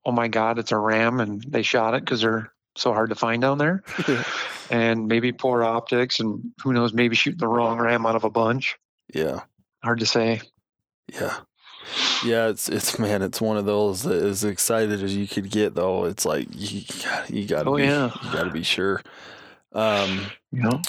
oh 0.05 0.13
my 0.13 0.27
god, 0.29 0.59
it's 0.59 0.73
a 0.73 0.79
ram, 0.79 1.21
and 1.21 1.43
they 1.43 1.63
shot 1.63 1.95
it 1.95 2.05
because 2.05 2.21
they're 2.21 2.53
so 2.75 2.93
hard 2.93 3.11
to 3.11 3.15
find 3.17 3.43
down 3.43 3.59
there, 3.59 3.85
and 4.71 5.07
maybe 5.07 5.33
poor 5.33 5.63
optics, 5.63 6.21
and 6.21 6.53
who 6.63 6.73
knows, 6.73 6.93
maybe 6.93 7.15
shooting 7.15 7.39
the 7.39 7.49
wrong 7.49 7.79
ram 7.79 8.07
out 8.07 8.17
of 8.17 8.25
a 8.25 8.31
bunch. 8.31 8.77
yeah, 9.15 9.41
Hard 9.85 10.01
to 10.01 10.07
say. 10.07 10.41
yeah, 11.13 11.37
yeah. 12.25 12.49
It's 12.49 12.69
it's 12.69 12.99
man, 13.01 13.23
it's 13.23 13.41
one 13.41 13.57
of 13.57 13.65
those 13.67 14.03
that 14.03 14.23
as 14.23 14.45
excited 14.45 15.03
as 15.03 15.15
you 15.17 15.27
could 15.29 15.51
get, 15.51 15.75
though. 15.75 16.05
It's 16.05 16.25
like 16.25 16.49
you 16.53 16.83
got 17.05 17.31
you 17.31 17.47
got 17.47 17.63
to 17.65 17.71
Oh, 17.71 17.77
be 17.77 17.83
yeah. 17.85 18.11
you 18.25 18.33
got 18.33 18.45
to 18.45 18.51
be 18.51 18.63
sure. 18.63 19.03
Um, 19.73 20.27
You 20.53 20.63
know, 20.63 20.81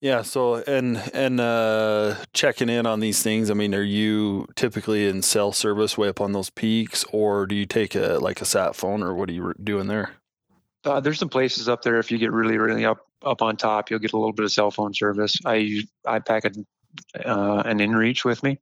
Yeah. 0.00 0.22
So 0.22 0.56
and 0.56 0.98
and 1.12 1.40
uh, 1.40 2.16
checking 2.32 2.68
in 2.68 2.86
on 2.86 3.00
these 3.00 3.22
things. 3.22 3.50
I 3.50 3.54
mean, 3.54 3.74
are 3.74 3.82
you 3.82 4.46
typically 4.54 5.08
in 5.08 5.22
cell 5.22 5.52
service 5.52 5.98
way 5.98 6.08
up 6.08 6.20
on 6.20 6.32
those 6.32 6.50
peaks, 6.50 7.04
or 7.12 7.46
do 7.46 7.54
you 7.54 7.66
take 7.66 7.94
a 7.94 8.18
like 8.20 8.40
a 8.40 8.44
sat 8.44 8.76
phone, 8.76 9.02
or 9.02 9.14
what 9.14 9.28
are 9.28 9.32
you 9.32 9.54
doing 9.62 9.86
there? 9.88 10.12
uh, 10.84 11.00
there's 11.00 11.18
some 11.18 11.28
places 11.28 11.68
up 11.68 11.82
there. 11.82 11.98
If 11.98 12.10
you 12.10 12.18
get 12.18 12.32
really, 12.32 12.56
really 12.58 12.84
up 12.84 12.98
up 13.24 13.42
on 13.42 13.56
top, 13.56 13.90
you'll 13.90 13.98
get 13.98 14.12
a 14.12 14.16
little 14.16 14.32
bit 14.32 14.44
of 14.44 14.52
cell 14.52 14.70
phone 14.70 14.94
service. 14.94 15.36
I 15.44 15.82
I 16.06 16.20
pack 16.20 16.44
a, 16.44 16.50
uh, 17.24 17.62
an 17.64 17.78
InReach 17.78 18.24
with 18.24 18.42
me, 18.42 18.58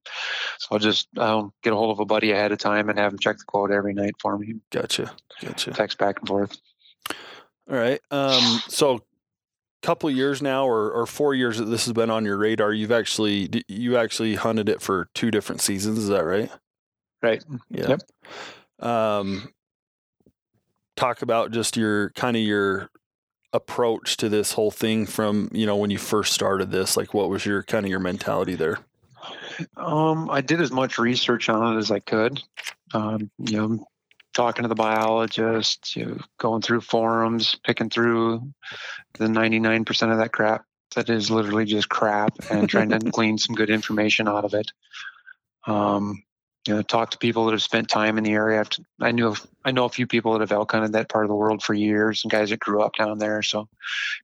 so 0.59 0.69
I'll 0.73 0.79
just 0.79 1.09
I'll 1.17 1.55
get 1.63 1.73
a 1.73 1.77
hold 1.77 1.91
of 1.91 2.01
a 2.01 2.05
buddy 2.05 2.33
ahead 2.33 2.53
of 2.53 2.59
time 2.59 2.89
and 2.89 2.99
have 2.99 3.13
him 3.13 3.19
check 3.19 3.39
the 3.39 3.45
quote 3.45 3.71
every 3.71 3.95
night 3.95 4.15
for 4.21 4.39
me. 4.39 4.55
Gotcha. 4.71 5.13
Gotcha. 5.41 5.73
Text 5.73 5.99
back 5.99 6.19
and 6.19 6.29
forth. 6.29 6.57
All 7.71 7.77
right. 7.77 8.01
Um. 8.11 8.61
So, 8.69 9.05
couple 9.83 10.11
years 10.11 10.43
now, 10.43 10.67
or, 10.67 10.91
or 10.91 11.07
four 11.07 11.35
years 11.35 11.59
that 11.59 11.67
this 11.67 11.85
has 11.85 11.93
been 11.93 12.11
on 12.11 12.25
your 12.25 12.37
radar, 12.37 12.73
you've 12.73 12.93
actually 12.93 13.65
you 13.69 13.97
actually 13.97 14.35
hunted 14.35 14.69
it 14.69 14.83
for 14.83 15.09
two 15.15 15.31
different 15.31 15.61
seasons. 15.61 15.99
Is 15.99 16.09
that 16.09 16.25
right? 16.25 16.51
Right. 17.23 17.45
Yeah. 17.71 17.97
Yep. 18.81 18.89
Um, 18.89 19.53
talk 20.97 21.23
about 21.23 21.53
just 21.53 21.77
your 21.77 22.11
kind 22.11 22.37
of 22.37 22.43
your 22.43 22.91
approach 23.57 24.17
to 24.19 24.29
this 24.29 24.53
whole 24.53 24.71
thing 24.71 25.07
from 25.07 25.49
you 25.53 25.67
know 25.67 25.77
when 25.77 25.91
you 25.91 25.99
first 25.99 26.33
started 26.33 26.71
this. 26.71 26.97
Like, 26.97 27.15
what 27.15 27.29
was 27.29 27.45
your 27.45 27.63
kind 27.63 27.85
of 27.85 27.91
your 27.91 28.01
mentality 28.01 28.55
there? 28.55 28.79
Um, 29.77 30.31
I 30.31 30.41
did 30.41 30.61
as 30.61 30.71
much 30.71 30.99
research 30.99 31.49
on 31.49 31.75
it 31.75 31.79
as 31.79 31.91
I 31.91 31.99
could. 32.01 32.43
Um, 32.95 33.31
you 33.39 33.57
know, 33.57 33.87
talking 34.35 34.63
to 34.63 34.69
the 34.69 34.75
biologists, 34.75 35.97
you 35.97 36.05
know, 36.05 36.19
going 36.39 36.63
through 36.63 36.83
forums, 36.83 37.57
picking 37.65 37.91
through 37.91 38.53
the 39.19 39.27
99% 39.27 40.13
of 40.13 40.19
that 40.19 40.33
crap 40.33 40.65
that 40.95 41.09
is 41.09 41.31
literally 41.31 41.65
just 41.65 41.89
crap 41.89 42.35
and 42.51 42.69
trying 42.69 42.91
to 42.91 42.99
glean 43.11 43.39
some 43.39 43.55
good 43.55 43.71
information 43.71 44.29
out 44.29 44.45
of 44.45 44.55
it. 44.55 44.71
Um, 45.67 46.23
you 46.67 46.75
know, 46.75 46.83
talk 46.83 47.11
to 47.11 47.19
people 47.19 47.45
that 47.47 47.53
have 47.53 47.63
spent 47.63 47.89
time 47.89 48.19
in 48.19 48.25
the 48.25 48.33
area. 48.33 48.65
I 49.01 49.13
knew 49.13 49.35
I 49.65 49.71
know 49.71 49.85
a 49.85 49.91
few 49.91 50.07
people 50.07 50.33
that 50.33 50.41
have 50.41 50.53
elk 50.53 50.73
hunted 50.73 50.93
that 50.93 51.09
part 51.09 51.25
of 51.25 51.29
the 51.29 51.35
world 51.35 51.63
for 51.63 51.75
years, 51.75 52.23
and 52.25 52.31
guys 52.31 52.51
that 52.51 52.61
grew 52.61 52.83
up 52.83 52.95
down 52.97 53.19
there. 53.19 53.43
So, 53.43 53.69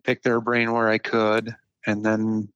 pick 0.04 0.22
their 0.22 0.40
brain 0.40 0.72
where 0.72 0.88
I 0.88 0.98
could, 0.98 1.54
and 1.86 2.04
then 2.04 2.48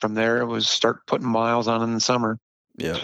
from 0.00 0.14
there 0.14 0.38
it 0.38 0.46
was 0.46 0.68
start 0.68 1.06
putting 1.06 1.28
miles 1.28 1.68
on 1.68 1.82
in 1.82 1.94
the 1.94 2.00
summer. 2.00 2.38
Yeah, 2.76 2.98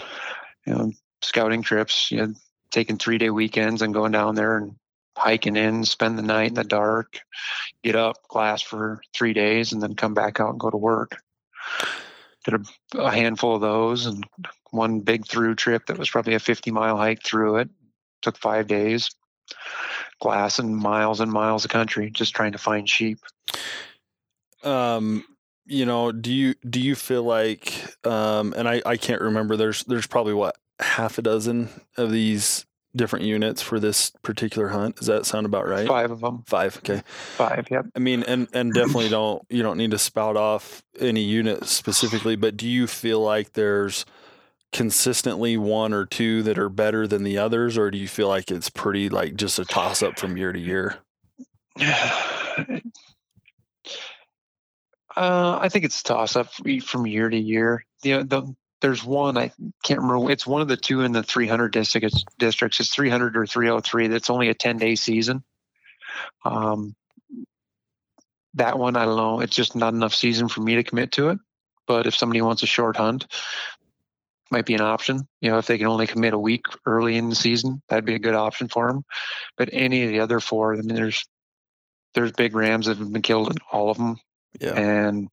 you 0.65 0.73
know, 0.73 0.91
scouting 1.21 1.61
trips. 1.61 2.11
You 2.11 2.17
know, 2.17 2.33
taking 2.71 2.97
three 2.97 3.17
day 3.17 3.29
weekends 3.29 3.81
and 3.81 3.93
going 3.93 4.11
down 4.11 4.35
there 4.35 4.57
and 4.57 4.75
hiking 5.17 5.55
in, 5.55 5.83
spend 5.83 6.17
the 6.17 6.23
night 6.23 6.49
in 6.49 6.53
the 6.53 6.63
dark, 6.63 7.19
get 7.83 7.95
up, 7.95 8.27
glass 8.27 8.61
for 8.61 9.01
three 9.13 9.33
days, 9.33 9.73
and 9.73 9.81
then 9.81 9.95
come 9.95 10.13
back 10.13 10.39
out 10.39 10.51
and 10.51 10.59
go 10.59 10.69
to 10.69 10.77
work. 10.77 11.17
Did 12.45 12.55
a, 12.95 12.99
a 12.99 13.11
handful 13.11 13.55
of 13.55 13.61
those 13.61 14.05
and 14.05 14.25
one 14.71 15.01
big 15.01 15.27
through 15.27 15.55
trip 15.55 15.85
that 15.87 15.97
was 15.97 16.09
probably 16.09 16.35
a 16.35 16.39
50 16.39 16.71
mile 16.71 16.97
hike 16.97 17.23
through 17.23 17.57
it. 17.57 17.69
Took 18.21 18.37
five 18.37 18.67
days, 18.67 19.09
glass 20.19 20.59
and 20.59 20.75
miles 20.75 21.19
and 21.19 21.31
miles 21.31 21.65
of 21.65 21.71
country, 21.71 22.09
just 22.09 22.35
trying 22.35 22.51
to 22.51 22.57
find 22.57 22.89
sheep. 22.89 23.19
Um, 24.63 25.23
you 25.65 25.85
know, 25.85 26.11
do 26.11 26.33
you 26.33 26.55
do 26.67 26.81
you 26.81 26.95
feel 26.95 27.23
like 27.23 27.95
um 28.05 28.53
and 28.57 28.67
I 28.67 28.81
I 28.85 28.97
can't 28.97 29.21
remember 29.21 29.55
there's 29.55 29.83
there's 29.85 30.07
probably 30.07 30.33
what 30.33 30.57
half 30.79 31.17
a 31.17 31.21
dozen 31.21 31.69
of 31.97 32.11
these 32.11 32.65
different 32.95 33.25
units 33.25 33.61
for 33.61 33.79
this 33.79 34.11
particular 34.23 34.69
hunt. 34.69 34.95
Does 34.97 35.07
that 35.07 35.25
sound 35.25 35.45
about 35.45 35.67
right? 35.67 35.87
Five 35.87 36.11
of 36.11 36.21
them. 36.21 36.43
Five. 36.47 36.77
Okay. 36.77 37.01
Five. 37.07 37.67
Yep. 37.69 37.87
I 37.95 37.99
mean, 37.99 38.23
and 38.23 38.47
and 38.53 38.73
definitely 38.73 39.09
don't 39.09 39.43
you 39.49 39.63
don't 39.63 39.77
need 39.77 39.91
to 39.91 39.99
spout 39.99 40.37
off 40.37 40.83
any 40.99 41.21
unit 41.21 41.65
specifically, 41.65 42.35
but 42.35 42.57
do 42.57 42.67
you 42.67 42.87
feel 42.87 43.21
like 43.21 43.53
there's 43.53 44.05
consistently 44.71 45.57
one 45.57 45.93
or 45.93 46.05
two 46.05 46.43
that 46.43 46.59
are 46.59 46.69
better 46.69 47.07
than 47.07 47.23
the 47.23 47.37
others, 47.37 47.77
or 47.77 47.89
do 47.91 47.97
you 47.97 48.07
feel 48.07 48.27
like 48.27 48.51
it's 48.51 48.69
pretty 48.69 49.09
like 49.09 49.35
just 49.35 49.59
a 49.59 49.65
toss 49.65 50.03
up 50.03 50.19
from 50.19 50.37
year 50.37 50.53
to 50.53 50.59
year? 50.59 50.97
Uh, 55.17 55.59
I 55.61 55.67
think 55.67 55.83
it's 55.83 56.01
toss 56.01 56.37
up 56.37 56.47
from 56.53 57.05
year 57.05 57.29
to 57.29 57.37
year. 57.37 57.83
Know, 58.05 58.23
the 58.23 58.55
there's 58.81 59.03
one 59.03 59.37
I 59.37 59.51
can't 59.83 60.01
remember. 60.01 60.31
It's 60.31 60.47
one 60.47 60.61
of 60.61 60.67
the 60.67 60.77
two 60.77 61.01
in 61.01 61.11
the 61.11 61.23
300 61.23 61.71
districts. 61.71 62.23
Districts. 62.37 62.79
It's 62.79 62.93
300 62.93 63.37
or 63.37 63.45
303. 63.45 64.07
That's 64.07 64.29
only 64.29 64.49
a 64.49 64.53
10 64.53 64.77
day 64.77 64.95
season. 64.95 65.43
Um, 66.45 66.95
that 68.55 68.79
one 68.79 68.95
I 68.95 69.05
don't 69.05 69.17
know. 69.17 69.41
It's 69.41 69.55
just 69.55 69.75
not 69.75 69.93
enough 69.93 70.15
season 70.15 70.47
for 70.47 70.61
me 70.61 70.75
to 70.75 70.83
commit 70.83 71.11
to 71.13 71.29
it. 71.29 71.39
But 71.87 72.07
if 72.07 72.15
somebody 72.15 72.41
wants 72.41 72.63
a 72.63 72.67
short 72.67 72.97
hunt, 72.97 73.25
might 74.51 74.65
be 74.65 74.75
an 74.75 74.81
option. 74.81 75.27
You 75.41 75.51
know, 75.51 75.57
if 75.57 75.67
they 75.67 75.77
can 75.77 75.87
only 75.87 76.07
commit 76.07 76.33
a 76.33 76.39
week 76.39 76.65
early 76.85 77.17
in 77.17 77.29
the 77.29 77.35
season, 77.35 77.81
that'd 77.89 78.05
be 78.05 78.15
a 78.15 78.19
good 78.19 78.35
option 78.35 78.67
for 78.67 78.87
them. 78.87 79.03
But 79.57 79.69
any 79.71 80.03
of 80.03 80.09
the 80.09 80.19
other 80.21 80.39
four, 80.39 80.73
I 80.73 80.77
mean, 80.77 80.95
there's 80.95 81.27
there's 82.13 82.31
big 82.31 82.55
rams 82.55 82.87
that 82.87 82.97
have 82.97 83.11
been 83.11 83.21
killed 83.21 83.51
in 83.51 83.57
all 83.71 83.91
of 83.91 83.97
them. 83.97 84.17
Yeah. 84.59 84.73
And 84.73 85.29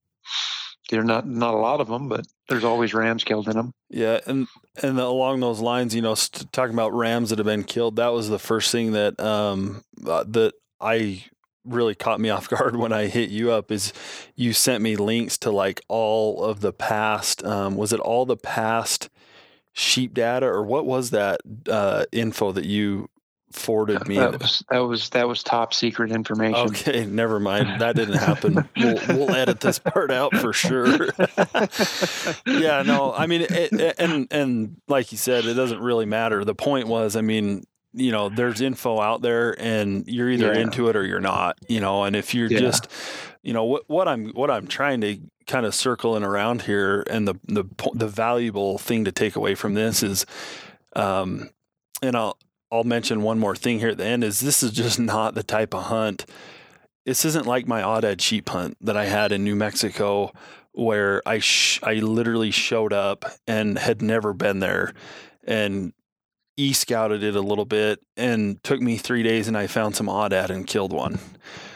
they're 0.89 1.05
not 1.05 1.27
not 1.27 1.55
a 1.55 1.59
lot 1.59 1.81
of 1.81 1.89
them, 1.89 2.09
but 2.09 2.27
there's 2.49 2.65
always 2.65 2.95
rams 2.95 3.25
killed 3.25 3.49
in 3.49 3.57
them. 3.57 3.73
Yeah, 3.91 4.21
and 4.27 4.47
and 4.83 4.99
along 4.99 5.41
those 5.41 5.61
lines, 5.61 5.95
you 5.95 6.03
know, 6.03 6.15
st- 6.15 6.53
talking 6.53 6.75
about 6.75 6.95
rams 6.95 7.31
that 7.31 7.39
have 7.39 7.47
been 7.47 7.65
killed, 7.65 7.97
that 7.97 8.09
was 8.09 8.29
the 8.29 8.39
first 8.39 8.71
thing 8.71 8.93
that 8.93 9.19
um 9.21 9.83
uh, 10.07 10.25
that 10.29 10.55
I 10.81 11.25
really 11.65 11.95
caught 11.95 12.21
me 12.21 12.31
off 12.31 12.49
guard 12.49 12.77
when 12.77 12.93
I 12.93 13.07
hit 13.07 13.31
you 13.31 13.51
up 13.51 13.71
is 13.71 13.93
you 14.35 14.53
sent 14.53 14.83
me 14.83 14.97
links 14.97 15.39
to 15.39 15.51
like 15.51 15.81
all 15.89 16.45
of 16.45 16.61
the 16.61 16.73
past 16.73 17.45
um 17.45 17.77
was 17.77 17.93
it 17.93 18.01
all 18.01 18.25
the 18.25 18.37
past 18.37 19.09
sheep 19.73 20.15
data 20.15 20.47
or 20.47 20.63
what 20.63 20.87
was 20.87 21.11
that 21.11 21.41
uh 21.69 22.05
info 22.13 22.53
that 22.53 22.65
you 22.65 23.09
forwarded 23.59 24.07
me. 24.07 24.17
That 24.17 24.41
was 24.41 24.65
that 24.71 24.79
was 24.79 25.09
that 25.11 25.29
was 25.29 25.43
top 25.43 25.75
secret 25.75 26.13
information. 26.13 26.69
Okay, 26.69 27.07
never 27.07 27.41
mind. 27.41 27.81
That 27.81 27.97
didn't 27.97 28.17
happen. 28.19 28.69
we'll, 28.77 29.01
we'll 29.09 29.35
edit 29.35 29.61
this 29.61 29.79
part 29.79 30.11
out 30.11 30.35
for 30.37 30.53
sure. 30.53 30.87
yeah, 32.47 32.83
no, 32.83 33.13
I 33.13 33.27
mean, 33.27 33.43
it, 33.43 33.51
it, 33.51 33.95
and 33.99 34.29
and 34.31 34.81
like 34.89 35.13
you 35.13 35.19
said, 35.19 35.45
it 35.47 35.55
doesn't 35.55 35.81
really 35.81 36.07
matter. 36.07 36.45
The 36.45 36.55
point 36.55 36.87
was, 36.87 37.17
I 37.17 37.23
mean, 37.23 37.65
you 37.93 38.13
know, 38.13 38.29
there's 38.29 38.61
info 38.61 39.01
out 39.01 39.23
there, 39.23 39.61
and 39.61 40.07
you're 40.07 40.31
either 40.31 40.53
yeah. 40.53 40.61
into 40.61 40.89
it 40.89 40.97
or 40.97 41.05
you're 41.05 41.21
not. 41.21 41.59
You 41.69 41.81
know, 41.81 42.05
and 42.05 42.15
if 42.15 42.35
you're 42.35 42.51
yeah. 42.51 42.61
just, 42.61 42.89
you 43.43 43.53
know, 43.53 43.65
what 43.65 43.85
what 43.89 44.07
I'm 44.07 44.29
what 44.31 44.51
I'm 44.51 44.67
trying 44.67 45.01
to 45.01 45.19
kind 45.47 45.65
of 45.65 45.75
circling 45.75 46.23
around 46.23 46.63
here, 46.63 47.05
and 47.09 47.27
the 47.27 47.35
the 47.45 47.65
the 47.95 48.09
valuable 48.09 48.79
thing 48.79 49.05
to 49.07 49.13
take 49.13 49.35
away 49.35 49.55
from 49.55 49.75
this 49.75 50.03
is, 50.03 50.27
um, 50.95 51.51
and 52.03 52.17
I'll 52.17 52.39
I'll 52.71 52.85
mention 52.85 53.23
one 53.23 53.39
more 53.39 53.57
thing 53.57 53.79
here 53.79 53.91
at 53.91 53.99
the 53.99 54.05
end 54.05 54.25
is 54.25 54.41
this 54.41 54.63
is 54.63 54.73
just 54.73 54.99
not 55.01 55.35
the 55.35 55.43
type 55.43 55.75
of 55.75 55.85
hunt. 55.85 56.27
This 57.05 57.25
isn't 57.25 57.47
like 57.47 57.69
my 57.69 57.83
Aoudad 57.83 58.21
sheep 58.21 58.49
hunt 58.49 58.77
that 58.81 58.97
I 58.97 59.07
had 59.07 59.33
in 59.33 59.45
New 59.45 59.55
Mexico 59.55 60.33
where 60.73 61.23
I 61.25 61.39
sh- 61.39 61.81
I 61.83 61.95
literally 61.95 62.51
showed 62.51 62.93
up 62.93 63.25
and 63.47 63.79
had 63.79 64.03
never 64.03 64.35
been 64.35 64.59
there 64.59 64.93
and 65.45 65.93
e 66.57 66.73
scouted 66.73 67.23
it 67.23 67.37
a 67.37 67.41
little 67.41 67.65
bit 67.65 68.01
and 68.17 68.63
took 68.63 68.81
me 68.81 68.99
three 68.99 69.23
days 69.23 69.49
and 69.49 69.57
I 69.57 69.69
found 69.69 69.97
some 69.97 70.07
Aoudad 70.07 70.51
and 70.51 70.67
killed 70.67 70.93
one. 70.93 71.19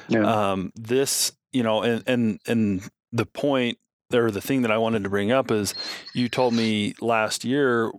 Yeah. 0.08 0.50
Um, 0.50 0.72
this, 0.74 1.32
you 1.52 1.62
know, 1.62 1.82
and 1.82 2.02
and 2.06 2.40
and 2.46 2.90
the 3.12 3.26
point 3.26 3.78
or 4.12 4.30
the 4.30 4.40
thing 4.40 4.62
that 4.62 4.70
I 4.70 4.78
wanted 4.78 5.04
to 5.04 5.10
bring 5.10 5.30
up 5.30 5.50
is 5.50 5.74
you 6.14 6.28
told 6.28 6.52
me 6.52 6.94
last 7.00 7.44
year 7.44 7.92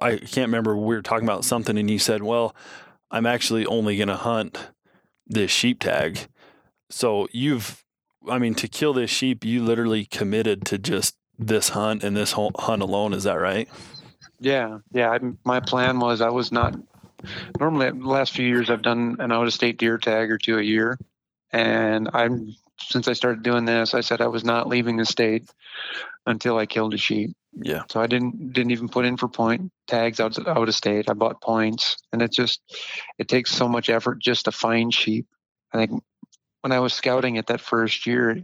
I 0.00 0.16
can't 0.16 0.48
remember 0.48 0.76
we 0.76 0.94
were 0.94 1.02
talking 1.02 1.26
about 1.26 1.44
something 1.44 1.76
and 1.76 1.90
you 1.90 1.98
said, 1.98 2.22
"Well, 2.22 2.54
I'm 3.10 3.26
actually 3.26 3.66
only 3.66 3.96
going 3.96 4.08
to 4.08 4.16
hunt 4.16 4.70
this 5.26 5.50
sheep 5.50 5.80
tag." 5.80 6.20
So 6.90 7.28
you've 7.32 7.84
I 8.28 8.38
mean 8.38 8.54
to 8.56 8.68
kill 8.68 8.92
this 8.92 9.10
sheep, 9.10 9.44
you 9.44 9.62
literally 9.62 10.06
committed 10.06 10.64
to 10.66 10.78
just 10.78 11.16
this 11.38 11.70
hunt 11.70 12.04
and 12.04 12.16
this 12.16 12.32
hunt 12.32 12.82
alone, 12.82 13.12
is 13.12 13.24
that 13.24 13.34
right? 13.34 13.68
Yeah. 14.40 14.78
Yeah, 14.92 15.10
I, 15.10 15.18
my 15.44 15.60
plan 15.60 15.98
was 15.98 16.20
I 16.20 16.30
was 16.30 16.52
not 16.52 16.76
normally 17.58 17.90
the 17.90 18.08
last 18.08 18.32
few 18.32 18.46
years 18.46 18.70
I've 18.70 18.82
done 18.82 19.16
an 19.18 19.32
out 19.32 19.46
of 19.46 19.52
state 19.52 19.78
deer 19.78 19.98
tag 19.98 20.30
or 20.30 20.38
two 20.38 20.58
a 20.58 20.62
year 20.62 20.98
and 21.52 22.08
I'm 22.12 22.54
since 22.78 23.08
I 23.08 23.12
started 23.12 23.42
doing 23.42 23.64
this, 23.64 23.94
I 23.94 24.00
said 24.00 24.20
I 24.20 24.26
was 24.26 24.44
not 24.44 24.68
leaving 24.68 24.96
the 24.96 25.04
state 25.04 25.48
until 26.26 26.58
I 26.58 26.66
killed 26.66 26.94
a 26.94 26.98
sheep. 26.98 27.34
Yeah. 27.56 27.82
So 27.90 28.00
I 28.00 28.06
didn't 28.06 28.52
didn't 28.52 28.72
even 28.72 28.88
put 28.88 29.04
in 29.04 29.16
for 29.16 29.28
point 29.28 29.70
tags 29.86 30.20
out 30.20 30.36
out 30.46 30.68
of 30.68 30.74
state. 30.74 31.08
I 31.08 31.14
bought 31.14 31.40
points, 31.40 31.96
and 32.12 32.22
it 32.22 32.32
just 32.32 32.60
it 33.18 33.28
takes 33.28 33.52
so 33.52 33.68
much 33.68 33.90
effort 33.90 34.20
just 34.20 34.46
to 34.46 34.52
find 34.52 34.92
sheep. 34.92 35.26
I 35.72 35.78
think 35.78 36.02
when 36.62 36.72
I 36.72 36.80
was 36.80 36.94
scouting 36.94 37.36
it 37.36 37.46
that 37.48 37.60
first 37.60 38.06
year, 38.06 38.38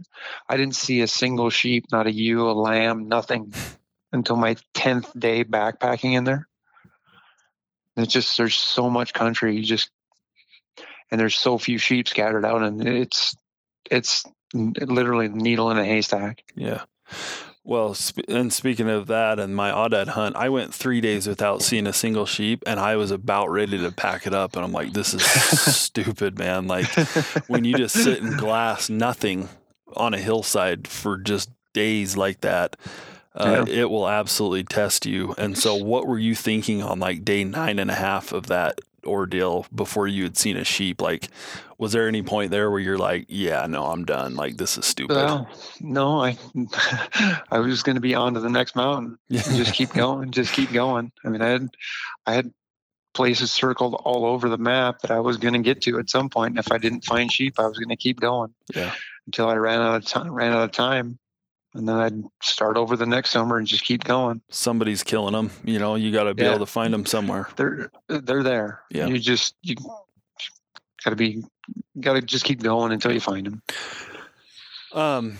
I 0.47 0.57
didn't 0.57 0.75
see 0.75 1.01
a 1.01 1.07
single 1.07 1.49
sheep, 1.49 1.85
not 1.91 2.07
a 2.07 2.11
ewe, 2.11 2.49
a 2.49 2.53
lamb, 2.53 3.07
nothing, 3.07 3.53
until 4.13 4.35
my 4.35 4.55
tenth 4.73 5.11
day 5.17 5.43
backpacking 5.43 6.13
in 6.13 6.23
there. 6.23 6.47
And 7.95 8.05
it's 8.05 8.13
just 8.13 8.37
there's 8.37 8.55
so 8.55 8.89
much 8.89 9.13
country, 9.13 9.55
you 9.57 9.63
just 9.63 9.89
and 11.09 11.19
there's 11.19 11.35
so 11.35 11.57
few 11.57 11.77
sheep 11.77 12.07
scattered 12.07 12.45
out, 12.45 12.63
and 12.63 12.87
it's 12.87 13.35
it's 13.89 14.23
literally 14.53 15.27
the 15.27 15.35
needle 15.35 15.69
in 15.71 15.77
a 15.77 15.85
haystack. 15.85 16.43
Yeah. 16.55 16.83
Well, 17.63 17.93
sp- 17.93 18.25
and 18.27 18.51
speaking 18.51 18.89
of 18.89 19.07
that 19.07 19.39
and 19.39 19.55
my 19.55 19.69
Aoudad 19.71 20.09
hunt, 20.09 20.35
I 20.35 20.49
went 20.49 20.73
three 20.73 20.99
days 20.99 21.27
without 21.27 21.61
seeing 21.61 21.85
a 21.85 21.93
single 21.93 22.25
sheep, 22.25 22.63
and 22.65 22.79
I 22.79 22.95
was 22.95 23.11
about 23.11 23.51
ready 23.51 23.77
to 23.77 23.91
pack 23.91 24.25
it 24.25 24.33
up. 24.33 24.55
And 24.55 24.65
I'm 24.65 24.71
like, 24.71 24.93
"This 24.93 25.13
is 25.13 25.23
stupid, 25.75 26.39
man! 26.39 26.67
Like 26.67 26.87
when 27.47 27.63
you 27.63 27.75
just 27.75 27.95
sit 27.95 28.19
in 28.19 28.35
glass 28.37 28.89
nothing 28.89 29.47
on 29.95 30.13
a 30.13 30.19
hillside 30.19 30.87
for 30.87 31.17
just 31.17 31.51
days 31.73 32.17
like 32.17 32.41
that, 32.41 32.77
uh, 33.35 33.65
it 33.67 33.91
will 33.91 34.09
absolutely 34.09 34.63
test 34.63 35.05
you." 35.05 35.35
And 35.37 35.55
so, 35.55 35.75
what 35.75 36.07
were 36.07 36.19
you 36.19 36.33
thinking 36.33 36.81
on 36.81 36.99
like 36.99 37.23
day 37.23 37.43
nine 37.43 37.77
and 37.77 37.91
a 37.91 37.95
half 37.95 38.31
of 38.31 38.47
that 38.47 38.81
ordeal 39.05 39.65
before 39.73 40.07
you 40.07 40.23
had 40.23 40.37
seen 40.37 40.57
a 40.57 40.63
sheep? 40.63 41.01
Like, 41.01 41.29
was 41.77 41.91
there 41.91 42.07
any 42.07 42.21
point 42.21 42.51
there 42.51 42.69
where 42.69 42.79
you're 42.79 42.97
like, 42.97 43.25
yeah, 43.27 43.65
no, 43.67 43.85
I'm 43.87 44.05
done. 44.05 44.35
Like, 44.35 44.57
this 44.57 44.77
is 44.77 44.85
stupid. 44.85 45.15
Well, 45.15 45.49
no, 45.79 46.21
I 46.23 46.37
I 47.51 47.59
was 47.59 47.71
just 47.73 47.85
going 47.85 47.95
to 47.95 48.01
be 48.01 48.15
on 48.15 48.35
to 48.35 48.39
the 48.39 48.49
next 48.49 48.75
mountain. 48.75 49.17
Just 49.31 49.73
keep 49.73 49.91
going. 49.93 50.31
Just 50.31 50.53
keep 50.53 50.71
going. 50.71 51.11
I 51.25 51.29
mean, 51.29 51.41
I 51.41 51.49
had 51.49 51.69
I 52.25 52.33
had 52.33 52.53
places 53.13 53.51
circled 53.51 53.93
all 54.05 54.25
over 54.25 54.47
the 54.47 54.57
map 54.57 54.99
that 55.01 55.11
I 55.11 55.19
was 55.19 55.37
going 55.37 55.53
to 55.53 55.59
get 55.59 55.81
to 55.83 55.99
at 55.99 56.09
some 56.09 56.29
point. 56.29 56.51
And 56.51 56.59
if 56.59 56.71
I 56.71 56.77
didn't 56.77 57.03
find 57.03 57.31
sheep, 57.31 57.59
I 57.59 57.67
was 57.67 57.77
going 57.77 57.89
to 57.89 57.97
keep 57.97 58.19
going 58.21 58.53
Yeah. 58.73 58.93
until 59.25 59.49
I 59.49 59.55
ran 59.55 59.81
out 59.81 59.95
of 59.95 60.05
time. 60.05 60.31
Ran 60.33 60.53
out 60.53 60.63
of 60.63 60.71
time, 60.71 61.19
and 61.73 61.87
then 61.87 61.95
I'd 61.97 62.23
start 62.41 62.77
over 62.77 62.95
the 62.97 63.05
next 63.05 63.29
summer 63.31 63.57
and 63.57 63.65
just 63.67 63.85
keep 63.85 64.03
going. 64.03 64.41
Somebody's 64.49 65.03
killing 65.03 65.33
them. 65.33 65.51
You 65.63 65.79
know, 65.79 65.95
you 65.95 66.11
got 66.11 66.23
to 66.23 66.33
be 66.33 66.43
Yeah. 66.43 66.49
able 66.49 66.59
to 66.59 66.71
find 66.71 66.93
them 66.93 67.05
somewhere. 67.05 67.47
They're 67.55 67.91
they're 68.07 68.43
there. 68.43 68.81
Yeah. 68.89 69.07
You 69.07 69.17
just 69.19 69.55
you 69.61 69.75
got 69.75 71.11
to 71.11 71.15
be 71.15 71.43
got 71.99 72.13
to 72.13 72.21
just 72.21 72.45
keep 72.45 72.61
going 72.61 72.91
until 72.91 73.11
you 73.11 73.19
find 73.19 73.45
them. 73.45 73.61
Um, 74.93 75.37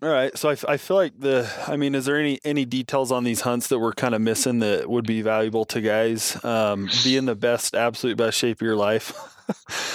all 0.00 0.08
right. 0.08 0.36
So 0.36 0.48
I, 0.50 0.56
I 0.66 0.76
feel 0.78 0.96
like 0.96 1.18
the, 1.18 1.48
I 1.68 1.76
mean, 1.76 1.94
is 1.94 2.06
there 2.06 2.18
any, 2.18 2.40
any 2.44 2.64
details 2.64 3.12
on 3.12 3.22
these 3.24 3.42
hunts 3.42 3.68
that 3.68 3.78
we're 3.78 3.92
kind 3.92 4.14
of 4.14 4.20
missing 4.20 4.58
that 4.60 4.88
would 4.88 5.06
be 5.06 5.22
valuable 5.22 5.64
to 5.66 5.80
guys? 5.80 6.42
Um, 6.44 6.88
be 7.04 7.16
in 7.16 7.26
the 7.26 7.34
best, 7.36 7.74
absolute 7.74 8.16
best 8.16 8.38
shape 8.38 8.56
of 8.58 8.62
your 8.62 8.76
life. 8.76 9.12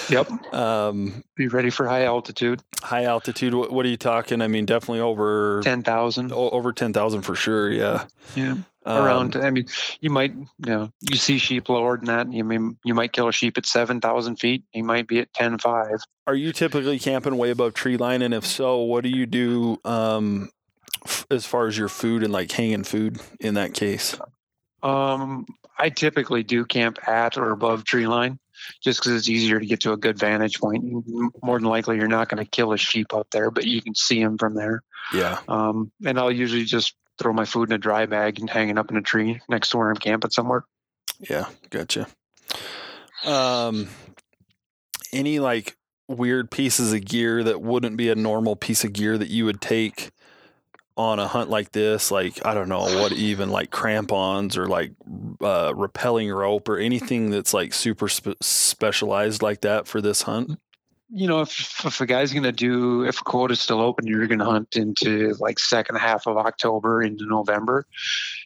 Yep. 0.10 0.53
um, 0.53 1.24
Be 1.36 1.47
ready 1.47 1.70
for 1.70 1.88
high 1.88 2.05
altitude. 2.05 2.62
high 2.82 3.03
altitude. 3.05 3.53
What, 3.53 3.72
what 3.72 3.86
are 3.86 3.89
you 3.89 3.97
talking? 3.97 4.41
I 4.41 4.47
mean, 4.47 4.66
definitely 4.66 5.01
over, 5.01 5.62
Ten 5.64 5.84
thousand. 5.84 6.32
over 6.32 6.72
10,000 6.74 7.22
for 7.24 7.36
sure. 7.36 7.70
Yeah. 7.72 8.05
Yeah. 8.36 8.55
Um, 8.86 9.03
around 9.03 9.36
i 9.36 9.49
mean 9.49 9.66
you 9.99 10.10
might 10.10 10.34
you 10.34 10.47
know 10.66 10.89
you 11.01 11.18
see 11.18 11.39
sheep 11.39 11.68
lower 11.68 11.97
than 11.97 12.05
that 12.05 12.32
you 12.32 12.45
mean 12.45 12.78
you 12.86 12.93
might 12.93 13.12
kill 13.12 13.28
a 13.28 13.34
sheep 13.34 13.58
at 13.58 13.66
7000 13.66 14.38
feet 14.38 14.64
you 14.72 14.82
might 14.86 15.08
be 15.10 15.20
at 15.20 15.34
10 15.34 15.58
5 15.58 15.88
Are 16.26 16.34
you 16.36 16.53
typically 16.53 16.97
camping 16.97 17.36
way 17.36 17.49
above 17.49 17.74
tree 17.74 17.97
line? 17.97 18.22
And 18.22 18.34
if 18.34 18.45
so, 18.45 18.78
what 18.84 19.03
do 19.03 19.10
you 19.10 19.26
do, 19.26 19.78
um, 19.84 20.51
f- 21.03 21.26
as 21.30 21.45
far 21.45 21.68
as 21.68 21.78
your 21.78 21.89
food 21.89 22.24
and 22.24 22.32
like 22.32 22.49
hanging 22.49 22.86
food 22.86 23.20
in 23.41 23.55
that 23.55 23.74
case? 23.74 24.16
um 24.84 25.45
i 25.78 25.89
typically 25.89 26.43
do 26.43 26.64
camp 26.64 26.97
at 27.10 27.38
or 27.38 27.51
above 27.51 27.84
tree 27.84 28.08
line 28.08 28.39
just 28.82 28.99
because 28.99 29.14
it's 29.14 29.30
easier 29.30 29.60
to 29.60 29.66
get 29.66 29.82
to 29.82 29.93
a 29.93 29.97
good 29.97 30.18
vantage 30.20 30.60
point 30.60 30.84
more 31.43 31.60
than 31.60 31.68
likely 31.68 31.97
you're 31.97 32.08
not 32.08 32.30
going 32.30 32.43
to 32.43 32.49
kill 32.49 32.74
a 32.74 32.78
sheep 32.78 33.14
up 33.14 33.28
there 33.32 33.51
but 33.51 33.66
you 33.66 33.82
can 33.82 33.95
see 33.95 34.24
them 34.24 34.38
from 34.38 34.53
there 34.55 34.84
Yeah. 35.14 35.39
um 35.47 35.91
and 36.05 36.20
i'll 36.20 36.32
usually 36.32 36.66
just 36.66 36.95
throw 37.20 37.34
my 37.34 37.45
food 37.45 37.70
in 37.70 37.74
a 37.76 37.78
dry 37.80 38.05
bag 38.05 38.39
and 38.39 38.49
hang 38.49 38.70
it 38.70 38.78
up 38.78 38.91
in 38.91 38.97
a 38.97 39.01
tree 39.01 39.41
next 39.49 39.70
to 39.70 39.78
where 39.78 39.89
i'm 39.89 39.95
camping 39.95 40.32
somewhere 40.32 40.64
Yeah, 41.30 41.45
gotcha. 41.72 42.08
Um, 43.26 43.88
any 45.12 45.39
like 45.39 45.76
weird 46.08 46.51
pieces 46.51 46.93
of 46.93 47.03
gear 47.05 47.43
that 47.43 47.62
wouldn't 47.62 47.97
be 47.97 48.10
a 48.10 48.16
normal 48.16 48.55
piece 48.55 48.84
of 48.84 48.93
gear 48.93 49.18
that 49.18 49.30
you 49.30 49.43
would 49.45 49.60
take 49.60 50.12
on 50.97 51.19
a 51.19 51.27
hunt 51.27 51.49
like 51.49 51.71
this? 51.71 52.11
Like 52.11 52.45
I 52.45 52.53
don't 52.53 52.69
know 52.69 52.79
what 52.79 53.13
even 53.13 53.49
like 53.49 53.71
crampons 53.71 54.57
or 54.57 54.67
like 54.67 54.91
uh, 55.41 55.73
repelling 55.75 56.29
rope 56.31 56.67
or 56.67 56.77
anything 56.77 57.29
that's 57.29 57.53
like 57.53 57.73
super 57.73 58.09
spe- 58.09 58.41
specialized 58.41 59.41
like 59.41 59.61
that 59.61 59.87
for 59.87 60.01
this 60.01 60.23
hunt. 60.23 60.59
you 61.09 61.27
know, 61.27 61.41
if, 61.41 61.85
if 61.85 62.01
a 62.01 62.05
guy's 62.05 62.33
going 62.33 62.43
to 62.43 62.51
do, 62.51 63.03
if 63.03 63.21
a 63.21 63.23
quote 63.23 63.51
is 63.51 63.61
still 63.61 63.79
open, 63.79 64.07
you're 64.07 64.27
going 64.27 64.39
to 64.39 64.45
hunt 64.45 64.75
into 64.75 65.33
like 65.39 65.59
second 65.59 65.95
half 65.95 66.27
of 66.27 66.37
October 66.37 67.01
into 67.01 67.25
November. 67.25 67.85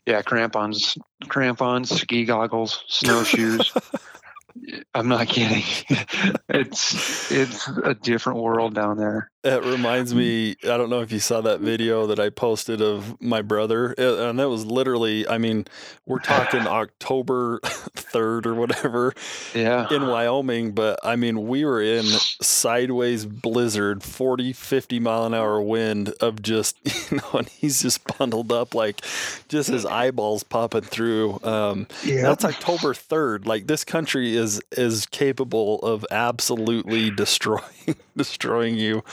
Yeah, 0.05 0.21
crampons, 0.21 0.97
crampons, 1.27 1.89
ski 1.89 2.25
goggles, 2.25 2.83
snowshoes. 2.87 3.71
I'm 4.93 5.07
not 5.07 5.27
kidding. 5.27 5.63
it's 6.49 7.31
it's 7.31 7.67
a 7.67 7.93
different 7.93 8.39
world 8.39 8.75
down 8.75 8.97
there. 8.97 9.31
It 9.43 9.63
reminds 9.63 10.13
me, 10.13 10.55
I 10.63 10.77
don't 10.77 10.91
know 10.91 11.01
if 11.01 11.11
you 11.11 11.19
saw 11.19 11.41
that 11.41 11.61
video 11.61 12.05
that 12.07 12.19
I 12.19 12.29
posted 12.29 12.79
of 12.79 13.19
my 13.19 13.41
brother. 13.41 13.93
And 13.93 14.37
that 14.37 14.49
was 14.49 14.65
literally, 14.65 15.27
I 15.27 15.39
mean, 15.39 15.65
we're 16.05 16.19
talking 16.19 16.59
October 16.67 17.59
3rd 17.63 18.45
or 18.45 18.53
whatever 18.53 19.13
Yeah, 19.55 19.87
in 19.89 20.05
Wyoming. 20.05 20.73
But 20.73 20.99
I 21.03 21.15
mean, 21.15 21.47
we 21.47 21.65
were 21.65 21.81
in 21.81 22.03
sideways 22.05 23.25
blizzard, 23.25 24.03
40, 24.03 24.53
50 24.53 24.99
mile 24.99 25.25
an 25.25 25.33
hour 25.33 25.59
wind 25.59 26.09
of 26.21 26.43
just, 26.43 26.77
you 27.11 27.17
know, 27.17 27.39
and 27.39 27.49
he's 27.49 27.81
just 27.81 28.01
bundled 28.19 28.51
up 28.51 28.75
like 28.75 29.01
just 29.49 29.69
his 29.69 29.87
eyeballs 29.87 30.43
popping 30.43 30.81
through. 30.81 31.39
Um, 31.43 31.87
yeah. 32.05 32.21
That's 32.21 32.45
October 32.45 32.93
3rd. 32.93 33.47
Like 33.47 33.65
this 33.65 33.83
country 33.83 34.35
is 34.35 34.61
is 34.71 35.07
capable 35.07 35.79
of 35.79 36.05
absolutely 36.11 37.09
destroying 37.09 37.95
destroying 38.15 38.75
you 38.75 39.03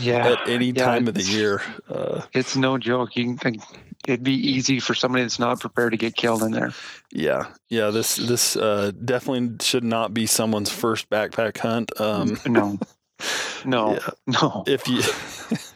yeah. 0.00 0.28
at 0.28 0.48
any 0.48 0.66
yeah, 0.70 0.84
time 0.84 1.08
of 1.08 1.14
the 1.14 1.22
year. 1.22 1.62
Uh, 1.88 2.22
It's 2.32 2.56
no 2.56 2.78
joke. 2.78 3.16
You 3.16 3.24
can, 3.24 3.38
think 3.38 3.62
it'd 4.06 4.22
be 4.24 4.34
easy 4.34 4.80
for 4.80 4.94
somebody 4.94 5.22
that's 5.24 5.38
not 5.38 5.60
prepared 5.60 5.92
to 5.92 5.98
get 5.98 6.14
killed 6.16 6.42
in 6.42 6.52
there. 6.52 6.72
yeah, 7.12 7.46
yeah. 7.68 7.90
This 7.90 8.16
this 8.16 8.56
uh, 8.56 8.92
definitely 9.04 9.56
should 9.60 9.84
not 9.84 10.14
be 10.14 10.26
someone's 10.26 10.70
first 10.70 11.10
backpack 11.10 11.58
hunt. 11.58 11.90
Um, 12.00 12.38
No, 12.46 12.78
no, 13.64 13.94
Yeah. 13.94 14.08
no. 14.26 14.64
if 14.66 14.86
you 14.88 15.02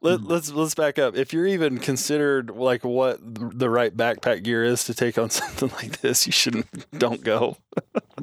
let, 0.00 0.20
hmm. 0.20 0.26
let's 0.26 0.50
let's 0.50 0.74
back 0.74 0.98
up. 0.98 1.16
If 1.16 1.32
you're 1.32 1.46
even 1.46 1.78
considered 1.78 2.50
like 2.50 2.84
what 2.84 3.18
the 3.22 3.68
right 3.70 3.94
backpack 3.94 4.42
gear 4.42 4.64
is 4.64 4.84
to 4.84 4.94
take 4.94 5.18
on 5.18 5.30
something 5.30 5.70
like 5.76 6.00
this, 6.00 6.26
you 6.26 6.32
shouldn't. 6.32 6.66
Don't 6.98 7.22
go. 7.22 7.56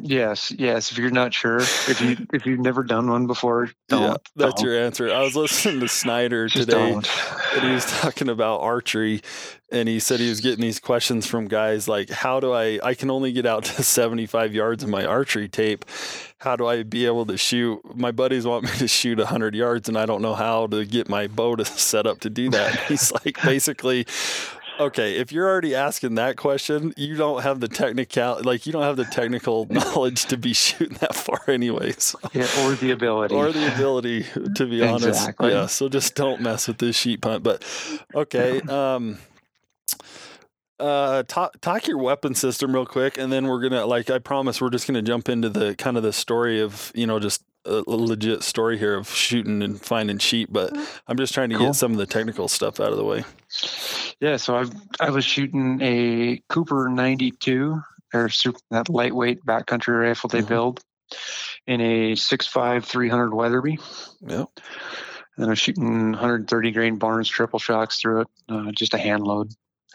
Yes, 0.02 0.52
yes. 0.58 0.92
If 0.92 0.98
you're 0.98 1.12
not 1.12 1.34
sure, 1.34 1.60
if 1.60 2.02
you 2.02 2.18
if 2.34 2.46
you've 2.46 2.60
never 2.60 2.84
done 2.84 3.10
one 3.10 3.28
before, 3.28 3.70
don't. 3.90 4.02
yeah, 4.02 4.16
that's 4.36 4.62
don't. 4.62 4.66
your 4.66 4.80
answer. 4.80 5.12
I 5.12 5.22
was 5.22 5.36
listening 5.36 5.80
to 5.82 5.88
Snyder 5.88 6.50
today. 6.50 6.94
and 6.94 7.64
he 7.64 7.72
was 7.72 7.86
talking 7.86 8.30
about 8.30 8.62
archery 8.62 9.22
and 9.72 9.88
he 9.88 10.00
said 10.00 10.20
he 10.20 10.30
was 10.30 10.42
getting 10.42 10.62
these 10.62 10.80
questions 10.80 11.26
from 11.26 11.48
guys 11.48 11.88
like 11.88 12.10
how 12.10 12.40
do 12.40 12.52
i 12.54 12.80
i 12.84 12.94
can 12.94 13.10
only 13.10 13.32
get 13.32 13.46
out 13.46 13.64
to 13.72 13.84
75 13.84 14.54
yards 14.54 14.84
of 14.84 14.90
my 14.90 15.06
archery 15.06 15.48
tape. 15.48 15.86
How 16.40 16.56
do 16.56 16.66
i 16.68 16.84
be 16.84 17.06
able 17.06 17.26
to 17.28 17.38
shoot? 17.38 17.80
My 17.96 18.12
buddies 18.12 18.46
want 18.46 18.64
me 18.66 18.72
to 18.80 18.88
shoot 18.88 19.18
100 19.18 19.56
yards 19.56 19.88
and 19.90 19.98
i 19.98 20.06
don't 20.06 20.22
know 20.22 20.36
how 20.36 20.68
to 20.68 20.86
get 20.86 21.08
my 21.10 21.28
bow 21.28 21.56
to 21.56 21.66
set 21.92 22.06
up 22.08 22.20
to 22.22 22.30
do 22.30 22.50
that. 22.50 22.80
He's 22.88 23.12
like 23.26 23.42
basically 23.44 24.06
okay 24.80 25.18
if 25.18 25.32
you're 25.32 25.48
already 25.48 25.76
asking 25.76 26.16
that 26.16 26.38
question 26.38 26.92
you 26.98 27.16
don't 27.16 27.44
have 27.44 27.60
the 27.60 27.68
technical 27.68 28.42
like 28.44 28.66
you 28.66 28.72
don't 28.72 28.82
have 28.84 28.96
the 28.98 29.04
technical 29.06 29.68
knowledge 29.70 30.26
to 30.26 30.38
be 30.38 30.54
shooting 30.54 30.98
that 31.02 31.14
far 31.14 31.40
anyways 31.48 32.16
Yeah, 32.34 32.48
or 32.64 32.74
the 32.74 32.92
ability. 32.92 33.36
or 33.36 33.52
the 33.52 33.72
ability 33.76 34.26
to 34.56 34.66
be 34.66 34.82
honest. 34.82 35.08
Exactly. 35.10 35.52
yeah 35.52 35.68
so 35.68 35.88
just 35.90 36.16
don't 36.16 36.42
mess 36.42 36.68
with 36.68 36.78
this 36.80 36.96
sheep 36.96 37.24
hunt 37.26 37.44
but 37.44 37.64
okay 38.16 38.62
um 38.62 39.18
uh 40.82 41.24
talk, 41.24 41.60
talk 41.62 41.88
your 41.88 41.98
weapon 42.00 42.34
system 42.36 42.74
real 42.74 42.86
quick 42.86 43.18
and 43.18 43.32
then 43.32 43.46
we're 43.48 43.62
gonna 43.62 43.86
like 43.86 44.10
i 44.10 44.18
promise 44.20 44.60
we're 44.60 44.70
just 44.70 44.88
gonna 44.88 45.02
jump 45.02 45.30
into 45.30 45.48
the 45.50 45.76
kind 45.76 45.96
of 45.98 46.04
the 46.04 46.12
story 46.14 46.60
of 46.62 46.92
you 46.96 47.06
know 47.08 47.20
just 47.20 47.44
a 47.66 47.84
a 47.88 47.96
legit 47.96 48.42
story 48.44 48.78
here 48.78 48.96
of 48.96 49.08
shooting 49.10 49.62
and 49.62 49.80
finding 49.82 50.18
sheep 50.18 50.50
but 50.52 50.76
i'm 51.08 51.18
just 51.18 51.34
trying 51.34 51.50
to 51.50 51.56
Cool. 51.58 51.68
get 51.68 51.76
some 51.76 51.92
of 51.92 51.98
the 52.00 52.06
technical 52.08 52.48
stuff 52.48 52.80
out 52.80 52.92
of 52.92 52.98
the 52.98 53.06
way 53.06 53.24
Yeah, 54.20 54.38
so 54.38 54.56
I 54.58 54.66
I 55.00 55.10
was 55.12 55.26
shooting 55.26 55.80
a 55.82 56.42
Cooper 56.50 56.90
92 56.90 57.80
or 58.14 58.30
super, 58.30 58.60
that 58.72 58.90
lightweight 58.90 59.46
backcountry 59.46 60.00
rifle 60.00 60.28
they 60.30 60.42
Mhm. 60.42 60.48
build 60.48 60.80
in 61.68 61.82
a 61.82 62.14
6.5 62.16 62.86
300 62.86 63.34
Weatherby. 63.34 63.78
yeah 64.28 64.46
And 65.38 65.46
I 65.46 65.50
was 65.50 65.60
shooting 65.60 66.12
130 66.12 66.72
grain 66.72 66.96
Barnes 66.98 67.30
triple 67.30 67.60
shocks 67.60 68.00
through 68.00 68.22
it, 68.22 68.28
uh, 68.50 68.72
just 68.72 68.94
a 68.94 68.98
hand 68.98 69.24
load. 69.24 69.52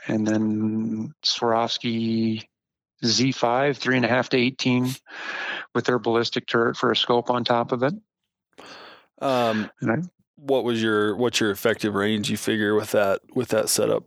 And 0.08 0.26
then 0.26 1.14
Swarovski 1.24 2.44
Z5, 3.04 3.76
three 3.76 3.96
and 3.96 4.04
a 4.04 4.08
half 4.08 4.28
to 4.30 4.36
18 4.36 4.88
with 5.74 5.84
their 5.84 5.98
ballistic 5.98 6.46
turret 6.46 6.76
for 6.76 6.90
a 6.90 6.96
scope 6.96 7.30
on 7.30 7.44
top 7.44 7.72
of 7.72 7.82
it. 7.82 7.94
um 9.20 9.70
I, 9.82 9.96
what 10.36 10.64
was 10.64 10.82
your 10.82 11.16
what's 11.16 11.40
your 11.40 11.50
effective 11.50 11.94
range 11.94 12.30
you 12.30 12.36
figure 12.36 12.74
with 12.74 12.92
that 12.92 13.20
with 13.34 13.48
that 13.48 13.68
setup 13.68 14.04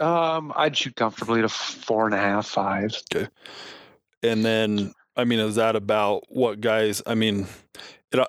um, 0.00 0.52
I'd 0.56 0.76
shoot 0.76 0.96
comfortably 0.96 1.42
to 1.42 1.48
four 1.48 2.06
and 2.06 2.14
a 2.14 2.18
half, 2.18 2.46
five. 2.46 2.96
Okay. 3.14 3.28
And 4.22 4.44
then, 4.44 4.94
I 5.14 5.24
mean, 5.24 5.38
is 5.40 5.56
that 5.56 5.76
about 5.76 6.24
what 6.28 6.60
guys? 6.60 7.02
I 7.06 7.14
mean, 7.14 7.46
it. 8.10 8.26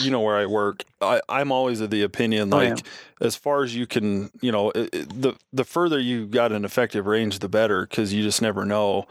You 0.00 0.10
know 0.10 0.20
where 0.20 0.36
I 0.36 0.46
work. 0.46 0.84
I, 1.00 1.20
I'm 1.28 1.50
always 1.52 1.80
of 1.80 1.90
the 1.90 2.02
opinion, 2.02 2.52
Oh, 2.52 2.56
like 2.58 2.78
yeah. 2.78 3.26
as 3.26 3.36
far 3.36 3.62
as 3.62 3.74
you 3.74 3.86
can, 3.86 4.30
you 4.40 4.52
know, 4.52 4.70
it, 4.70 4.94
it- 4.94 5.22
the 5.22 5.34
the 5.52 5.64
further 5.64 5.98
you 5.98 6.26
got 6.26 6.52
an 6.52 6.64
effective 6.64 7.06
range, 7.06 7.38
the 7.40 7.48
better, 7.48 7.86
because 7.86 8.12
you 8.12 8.22
just 8.22 8.40
never 8.42 8.64
know. 8.64 9.06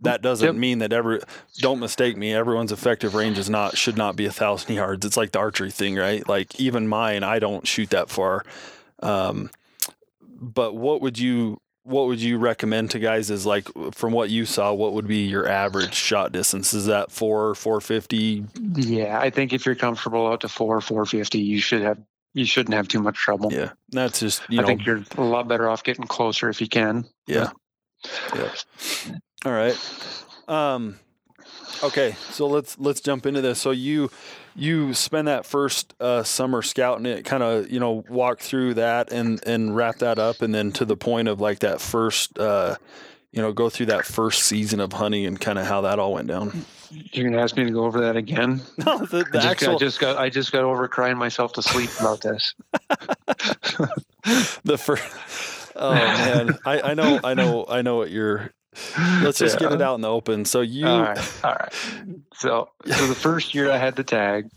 That 0.00 0.20
doesn't 0.22 0.44
Yep. 0.46 0.54
mean 0.56 0.78
that 0.80 0.92
every. 0.92 1.20
Don't 1.58 1.80
mistake 1.80 2.16
me. 2.16 2.34
Everyone's 2.34 2.72
effective 2.72 3.14
range 3.14 3.38
is 3.38 3.48
not 3.48 3.76
should 3.76 3.96
not 3.96 4.16
be 4.16 4.26
a 4.26 4.32
thousand 4.32 4.74
yards. 4.74 5.06
It's 5.06 5.16
like 5.16 5.32
the 5.32 5.38
archery 5.38 5.70
thing, 5.70 5.96
right? 5.96 6.28
Like 6.28 6.58
even 6.60 6.88
mine, 6.88 7.22
I 7.22 7.38
don't 7.38 7.66
shoot 7.66 7.90
that 7.90 8.10
far. 8.10 8.44
Um, 9.00 9.50
but 10.20 10.74
what 10.74 11.00
would 11.00 11.18
you 11.18 11.60
what 11.84 12.06
would 12.06 12.20
you 12.20 12.38
recommend 12.38 12.90
to 12.90 12.98
guys? 12.98 13.30
Is 13.30 13.46
like 13.46 13.68
from 13.92 14.12
what 14.12 14.30
you 14.30 14.46
saw, 14.46 14.72
what 14.72 14.94
would 14.94 15.06
be 15.06 15.24
your 15.26 15.46
average 15.46 15.94
shot 15.94 16.32
distance? 16.32 16.74
Is 16.74 16.86
that 16.86 17.12
four, 17.12 17.54
four 17.54 17.80
fifty? 17.80 18.44
Yeah, 18.74 19.18
I 19.20 19.30
think 19.30 19.52
if 19.52 19.64
you're 19.66 19.74
comfortable 19.74 20.26
out 20.26 20.40
to 20.40 20.48
four, 20.48 20.80
four 20.80 21.04
fifty, 21.06 21.40
you 21.40 21.60
should 21.60 21.82
have 21.82 21.98
you 22.32 22.46
shouldn't 22.46 22.74
have 22.74 22.88
too 22.88 23.00
much 23.00 23.16
trouble. 23.16 23.52
Yeah, 23.52 23.72
that's 23.90 24.20
just 24.20 24.42
you 24.48 24.58
I 24.58 24.62
know. 24.62 24.66
think 24.66 24.86
you're 24.86 25.04
a 25.16 25.22
lot 25.22 25.46
better 25.46 25.68
off 25.68 25.84
getting 25.84 26.06
closer 26.06 26.48
if 26.48 26.60
you 26.60 26.68
can. 26.68 27.04
Yeah. 27.26 27.50
Yeah. 28.34 28.50
All 29.44 29.52
right. 29.52 29.78
Um 30.48 30.98
okay, 31.82 32.16
so 32.30 32.46
let's 32.46 32.78
let's 32.78 33.00
jump 33.00 33.26
into 33.26 33.40
this. 33.40 33.60
So 33.60 33.70
you 33.70 34.10
you 34.54 34.94
spend 34.94 35.28
that 35.28 35.46
first 35.46 35.94
uh, 36.00 36.22
summer 36.22 36.62
scouting 36.62 37.06
it, 37.06 37.24
kind 37.24 37.42
of 37.42 37.70
you 37.70 37.80
know 37.80 38.04
walk 38.08 38.40
through 38.40 38.74
that 38.74 39.12
and 39.12 39.40
and 39.46 39.74
wrap 39.74 39.98
that 39.98 40.18
up, 40.18 40.42
and 40.42 40.54
then 40.54 40.72
to 40.72 40.84
the 40.84 40.96
point 40.96 41.28
of 41.28 41.40
like 41.40 41.60
that 41.60 41.80
first 41.80 42.38
uh, 42.38 42.76
you 43.32 43.42
know 43.42 43.52
go 43.52 43.68
through 43.68 43.86
that 43.86 44.04
first 44.06 44.44
season 44.44 44.80
of 44.80 44.92
hunting 44.92 45.26
and 45.26 45.40
kind 45.40 45.58
of 45.58 45.66
how 45.66 45.80
that 45.82 45.98
all 45.98 46.14
went 46.14 46.28
down. 46.28 46.64
You're 46.90 47.28
gonna 47.28 47.42
ask 47.42 47.56
me 47.56 47.64
to 47.64 47.70
go 47.70 47.84
over 47.84 48.00
that 48.00 48.16
again? 48.16 48.62
No, 48.84 48.98
the, 48.98 49.24
the 49.24 49.38
I, 49.38 49.42
just, 49.42 49.46
actual 49.46 49.74
I 49.74 49.78
just 49.78 50.00
got 50.00 50.16
I 50.16 50.28
just 50.28 50.52
got 50.52 50.64
over 50.64 50.86
crying 50.88 51.16
myself 51.16 51.52
to 51.54 51.62
sleep 51.62 51.90
about 51.98 52.20
this. 52.20 52.54
the 54.64 54.78
first. 54.78 55.02
Oh 55.76 55.92
man, 55.92 56.56
I, 56.64 56.80
I 56.80 56.94
know, 56.94 57.20
I 57.24 57.34
know, 57.34 57.66
I 57.68 57.82
know 57.82 57.96
what 57.96 58.10
you're. 58.10 58.52
Let's 59.22 59.38
just 59.38 59.58
get 59.58 59.72
it 59.72 59.80
out 59.80 59.94
in 59.96 60.00
the 60.00 60.10
open. 60.10 60.44
So 60.44 60.60
you, 60.60 60.86
All 60.86 61.02
right, 61.02 61.44
all 61.44 61.52
right. 61.52 61.72
So, 62.34 62.68
so 62.86 63.06
the 63.06 63.14
first 63.14 63.54
year 63.54 63.70
I 63.70 63.78
had 63.78 63.96
the 63.96 64.04
tag, 64.04 64.50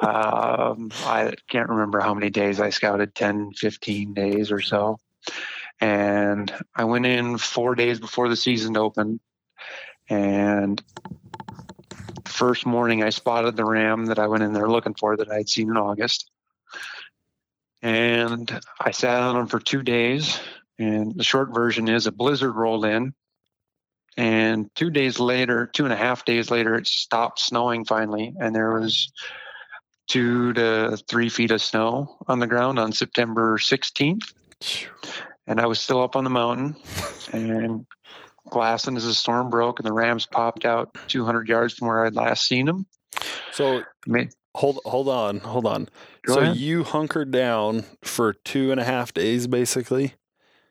um, 0.00 0.90
I 1.04 1.34
can't 1.48 1.68
remember 1.68 2.00
how 2.00 2.14
many 2.14 2.30
days 2.30 2.60
I 2.60 2.70
scouted 2.70 3.14
10, 3.14 3.52
15 3.52 4.14
days 4.14 4.50
or 4.50 4.60
so. 4.60 4.98
And 5.80 6.52
I 6.74 6.84
went 6.84 7.06
in 7.06 7.38
four 7.38 7.74
days 7.74 8.00
before 8.00 8.28
the 8.28 8.36
season 8.36 8.76
opened. 8.76 9.20
And 10.08 10.82
first 12.24 12.66
morning 12.66 13.02
I 13.02 13.10
spotted 13.10 13.56
the 13.56 13.64
ram 13.64 14.06
that 14.06 14.18
I 14.18 14.26
went 14.26 14.42
in 14.42 14.52
there 14.52 14.68
looking 14.68 14.94
for 14.94 15.16
that 15.16 15.30
I'd 15.30 15.48
seen 15.48 15.70
in 15.70 15.76
August. 15.76 16.30
And 17.82 18.60
I 18.80 18.92
sat 18.92 19.22
on 19.22 19.36
him 19.36 19.46
for 19.48 19.58
two 19.58 19.82
days. 19.82 20.38
And 20.78 21.14
the 21.14 21.24
short 21.24 21.54
version 21.54 21.88
is 21.88 22.06
a 22.06 22.12
blizzard 22.12 22.54
rolled 22.54 22.84
in 22.84 23.14
and 24.16 24.68
two 24.74 24.90
days 24.90 25.18
later, 25.20 25.68
two 25.72 25.84
and 25.84 25.92
a 25.92 25.96
half 25.96 26.24
days 26.24 26.50
later, 26.50 26.74
it 26.74 26.86
stopped 26.86 27.38
snowing 27.40 27.84
finally, 27.84 28.34
and 28.40 28.54
there 28.54 28.72
was 28.78 29.12
two 30.08 30.52
to 30.54 30.96
three 31.08 31.28
feet 31.28 31.50
of 31.50 31.62
snow 31.62 32.16
on 32.28 32.38
the 32.40 32.46
ground 32.46 32.78
on 32.78 32.92
September 32.92 33.56
16th. 33.58 34.32
And 35.46 35.60
I 35.60 35.66
was 35.66 35.80
still 35.80 36.02
up 36.02 36.14
on 36.16 36.24
the 36.24 36.30
mountain, 36.30 36.76
and 37.32 37.86
glassing 38.50 38.96
as 38.96 39.04
the 39.04 39.14
storm 39.14 39.50
broke, 39.50 39.78
and 39.78 39.86
the 39.86 39.92
Rams 39.92 40.26
popped 40.26 40.64
out 40.64 40.90
200 41.08 41.48
yards 41.48 41.74
from 41.74 41.88
where 41.88 42.04
I'd 42.04 42.14
last 42.14 42.46
seen 42.46 42.66
them. 42.66 42.86
so 43.52 43.78
I 43.78 43.82
mean, 44.10 44.30
hold 44.54 44.78
hold 44.84 45.08
on, 45.08 45.38
hold 45.40 45.66
on. 45.66 45.88
Go 46.26 46.34
so 46.34 46.40
ahead. 46.40 46.56
you 46.56 46.84
hunkered 46.84 47.30
down 47.30 47.84
for 48.02 48.32
two 48.34 48.70
and 48.70 48.80
a 48.80 48.84
half 48.84 49.12
days, 49.14 49.46
basically, 49.46 50.14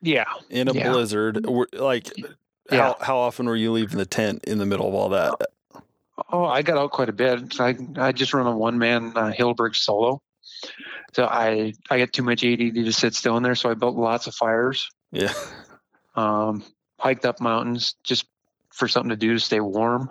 yeah, 0.01 0.25
in 0.49 0.67
a 0.67 0.73
Yeah. 0.73 0.89
blizzard. 0.91 1.45
Like, 1.73 2.11
Yeah. 2.71 2.77
how 2.83 2.97
how 3.01 3.17
often 3.17 3.45
were 3.45 3.55
you 3.55 3.71
leaving 3.71 3.97
the 3.97 4.05
tent 4.05 4.45
in 4.45 4.57
the 4.57 4.65
middle 4.65 4.87
of 4.87 4.93
all 4.93 5.09
that? 5.09 5.33
Oh, 6.31 6.45
I 6.45 6.61
got 6.61 6.77
out 6.77 6.91
quite 6.91 7.09
a 7.09 7.13
bit. 7.13 7.59
I 7.59 7.75
I 7.97 8.11
just 8.11 8.33
run 8.33 8.47
a 8.47 8.55
one 8.55 8.77
man 8.77 9.13
uh, 9.15 9.31
Hilleberg 9.31 9.75
Soulo, 9.75 10.19
so 11.13 11.25
I 11.25 11.73
I 11.89 11.97
get 11.97 12.13
too 12.13 12.23
much 12.23 12.43
ADD 12.43 12.75
to 12.75 12.91
sit 12.93 13.15
still 13.15 13.37
in 13.37 13.43
there. 13.43 13.55
So 13.55 13.69
I 13.69 13.73
built 13.73 13.95
lots 13.95 14.27
of 14.27 14.35
fires. 14.35 14.89
Yeah, 15.11 15.33
um, 16.15 16.63
hiked 16.99 17.25
up 17.25 17.41
mountains 17.41 17.95
just 18.03 18.25
for 18.69 18.87
something 18.87 19.09
to 19.09 19.17
do 19.17 19.33
to 19.33 19.39
stay 19.39 19.59
warm. 19.59 20.09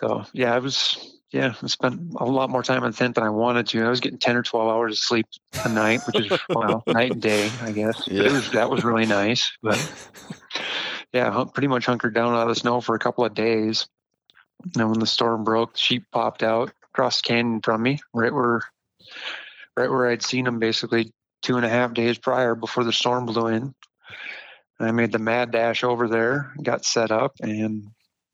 So 0.00 0.24
yeah, 0.32 0.54
I 0.54 0.58
was 0.58 1.18
yeah, 1.30 1.54
I 1.62 1.66
spent 1.66 2.14
a 2.16 2.24
lot 2.24 2.48
more 2.48 2.62
time 2.62 2.82
in 2.84 2.90
the 2.90 2.96
tent 2.96 3.16
than 3.16 3.24
I 3.24 3.30
wanted 3.30 3.66
to. 3.68 3.84
I 3.84 3.90
was 3.90 4.00
getting 4.00 4.18
ten 4.18 4.36
or 4.36 4.42
twelve 4.42 4.68
hours 4.68 4.92
of 4.94 4.98
sleep 4.98 5.26
a 5.64 5.68
night, 5.68 6.00
which 6.06 6.30
is 6.30 6.38
well, 6.48 6.82
night 6.86 7.12
and 7.12 7.20
day, 7.22 7.50
I 7.60 7.72
guess. 7.72 8.06
Yeah. 8.06 8.24
it 8.24 8.32
was 8.32 8.50
that 8.52 8.70
was 8.70 8.84
really 8.84 9.06
nice. 9.06 9.52
But 9.62 9.76
yeah, 11.12 11.44
pretty 11.52 11.68
much 11.68 11.86
hunkered 11.86 12.14
down 12.14 12.34
out 12.34 12.42
of 12.42 12.48
the 12.48 12.60
snow 12.60 12.80
for 12.80 12.94
a 12.94 12.98
couple 12.98 13.24
of 13.24 13.34
days. 13.34 13.88
And 14.76 14.90
when 14.90 14.98
the 14.98 15.06
storm 15.06 15.44
broke, 15.44 15.74
the 15.74 15.78
sheep 15.78 16.04
popped 16.12 16.42
out 16.42 16.72
across 16.92 17.22
the 17.22 17.28
canyon 17.28 17.60
from 17.62 17.82
me, 17.82 18.00
right 18.12 18.32
where 18.32 18.62
right 19.76 19.90
where 19.90 20.08
I'd 20.08 20.22
seen 20.22 20.44
them 20.44 20.58
basically 20.58 21.12
two 21.42 21.56
and 21.56 21.64
a 21.64 21.68
half 21.68 21.94
days 21.94 22.18
prior 22.18 22.54
before 22.54 22.84
the 22.84 22.92
storm 22.92 23.26
blew 23.26 23.46
in. 23.46 23.74
And 24.78 24.88
I 24.88 24.90
made 24.90 25.12
the 25.12 25.18
mad 25.18 25.52
dash 25.52 25.84
over 25.84 26.08
there, 26.08 26.52
got 26.62 26.84
set 26.84 27.10
up, 27.10 27.34
and 27.40 27.90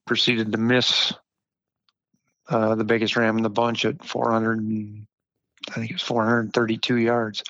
proceeded 0.07 0.53
to 0.53 0.59
miss 0.59 1.13
uh, 2.49 2.75
the 2.75 2.85
biggest 2.85 3.17
ram 3.17 3.37
in 3.37 3.43
the 3.43 3.51
bunch 3.51 3.85
at 3.85 4.05
400, 4.05 4.59
I 5.71 5.75
think 5.75 5.91
it 5.91 5.95
was 5.95 6.03
432 6.03 6.97
yards. 6.97 7.43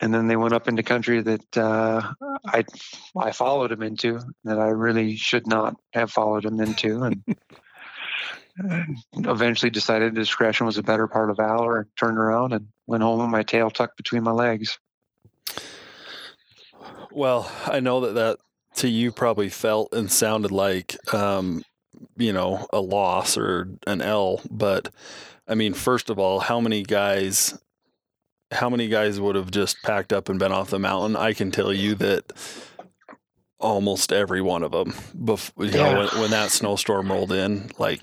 And 0.00 0.12
then 0.12 0.26
they 0.26 0.36
went 0.36 0.54
up 0.54 0.68
into 0.68 0.82
country 0.82 1.22
that 1.22 1.56
uh, 1.56 2.12
I 2.46 2.64
I 3.16 3.32
followed 3.32 3.72
him 3.72 3.82
into 3.82 4.20
that 4.44 4.58
I 4.58 4.68
really 4.68 5.16
should 5.16 5.46
not 5.46 5.76
have 5.92 6.10
followed 6.10 6.44
him 6.44 6.60
into, 6.60 7.02
and 7.04 7.24
eventually 9.14 9.70
decided 9.70 10.14
discretion 10.14 10.66
was 10.66 10.76
a 10.76 10.82
better 10.82 11.06
part 11.06 11.30
of 11.30 11.38
valor, 11.38 11.78
and 11.78 11.86
turned 11.96 12.18
around 12.18 12.52
and 12.52 12.68
went 12.86 13.02
home 13.02 13.20
with 13.20 13.30
my 13.30 13.42
tail 13.42 13.70
tucked 13.70 13.96
between 13.96 14.22
my 14.22 14.32
legs. 14.32 14.78
Well, 17.10 17.50
I 17.66 17.80
know 17.80 18.00
that 18.00 18.12
that 18.12 18.38
to 18.76 18.88
you 18.88 19.12
probably 19.12 19.48
felt 19.48 19.92
and 19.92 20.10
sounded 20.10 20.50
like, 20.50 20.96
um, 21.12 21.62
you 22.16 22.32
know, 22.32 22.66
a 22.72 22.80
loss 22.80 23.36
or 23.36 23.68
an 23.86 24.00
L. 24.00 24.40
But 24.50 24.92
I 25.48 25.54
mean, 25.54 25.74
first 25.74 26.10
of 26.10 26.18
all, 26.18 26.40
how 26.40 26.60
many 26.60 26.82
guys, 26.82 27.58
how 28.50 28.68
many 28.70 28.88
guys 28.88 29.20
would 29.20 29.36
have 29.36 29.50
just 29.50 29.82
packed 29.82 30.12
up 30.12 30.28
and 30.28 30.38
been 30.38 30.52
off 30.52 30.70
the 30.70 30.78
mountain? 30.78 31.16
I 31.16 31.32
can 31.32 31.50
tell 31.50 31.72
you 31.72 31.94
that 31.96 32.32
almost 33.58 34.12
every 34.12 34.40
one 34.40 34.62
of 34.62 34.72
them, 34.72 34.94
before, 35.24 35.66
you 35.66 35.72
Yeah. 35.72 35.82
know, 35.82 35.92
when, 35.92 36.08
when 36.08 36.30
that 36.30 36.50
snowstorm 36.50 37.10
rolled 37.12 37.32
in, 37.32 37.70
like 37.78 38.00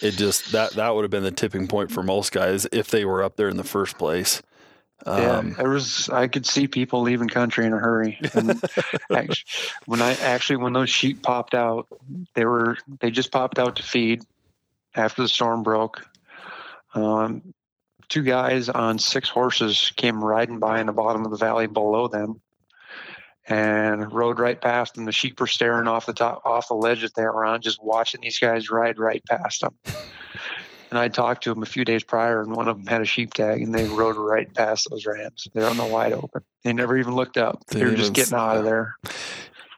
it 0.00 0.12
just 0.12 0.52
that 0.52 0.76
that 0.76 0.94
would 0.94 1.02
have 1.02 1.10
been 1.10 1.24
the 1.24 1.30
tipping 1.32 1.66
point 1.66 1.90
for 1.90 2.02
most 2.02 2.32
guys 2.32 2.66
if 2.72 2.88
they 2.88 3.04
were 3.04 3.22
up 3.22 3.36
there 3.36 3.48
in 3.48 3.56
the 3.56 3.64
first 3.64 3.98
place. 3.98 4.42
Yeah, 5.16 5.42
Um, 5.42 5.54
there 5.56 5.68
was. 5.70 6.08
I 6.10 6.28
could 6.28 6.46
see 6.46 6.66
people 6.68 7.02
leaving 7.02 7.28
country 7.28 7.66
in 7.66 7.72
a 7.72 7.78
hurry. 7.78 8.20
And 8.34 8.62
actually, 9.12 9.46
when 9.86 10.02
I 10.02 10.14
actually 10.14 10.56
when 10.56 10.72
those 10.72 10.90
sheep 10.90 11.22
popped 11.22 11.54
out, 11.54 11.88
they 12.34 12.44
were 12.44 12.76
they 13.00 13.10
just 13.10 13.32
popped 13.32 13.58
out 13.58 13.76
to 13.76 13.82
feed 13.82 14.22
after 14.94 15.22
the 15.22 15.28
storm 15.28 15.62
broke. 15.62 16.04
Um, 16.94 17.54
two 18.08 18.22
guys 18.22 18.68
on 18.68 18.98
six 18.98 19.28
horses 19.28 19.92
came 19.96 20.24
riding 20.24 20.58
by 20.58 20.80
in 20.80 20.86
the 20.86 20.92
bottom 20.92 21.24
of 21.24 21.30
the 21.30 21.36
valley 21.36 21.66
below 21.66 22.08
them, 22.08 22.40
and 23.48 24.12
rode 24.12 24.38
right 24.38 24.60
past 24.60 24.94
them. 24.94 25.04
The 25.04 25.12
sheep 25.12 25.40
were 25.40 25.46
staring 25.46 25.88
off 25.88 26.06
the 26.06 26.12
top 26.12 26.42
off 26.44 26.68
the 26.68 26.74
ledge 26.74 27.02
that 27.02 27.14
they 27.14 27.24
were 27.24 27.44
on, 27.44 27.60
just 27.60 27.82
watching 27.82 28.20
these 28.20 28.38
guys 28.38 28.70
ride 28.70 28.98
right 28.98 29.24
past 29.24 29.60
them. 29.60 29.74
And 30.90 30.98
I 30.98 31.08
talked 31.08 31.44
to 31.44 31.52
them 31.52 31.62
a 31.62 31.66
few 31.66 31.84
days 31.84 32.02
prior, 32.02 32.40
and 32.40 32.56
one 32.56 32.66
of 32.66 32.78
them 32.78 32.86
had 32.86 33.02
a 33.02 33.04
sheep 33.04 33.34
tag, 33.34 33.60
and 33.60 33.74
they 33.74 33.84
rode 33.84 34.16
right 34.16 34.50
past 34.54 34.88
those 34.88 35.04
rams. 35.04 35.46
They're 35.52 35.68
on 35.68 35.76
the 35.76 35.84
wide 35.84 36.14
open. 36.14 36.40
They 36.64 36.72
never 36.72 36.96
even 36.96 37.14
looked 37.14 37.36
up. 37.36 37.62
They 37.66 37.80
They 37.80 37.84
were 37.84 37.94
just 37.94 38.14
getting 38.14 38.32
out 38.32 38.56
of 38.56 38.64
there. 38.64 38.96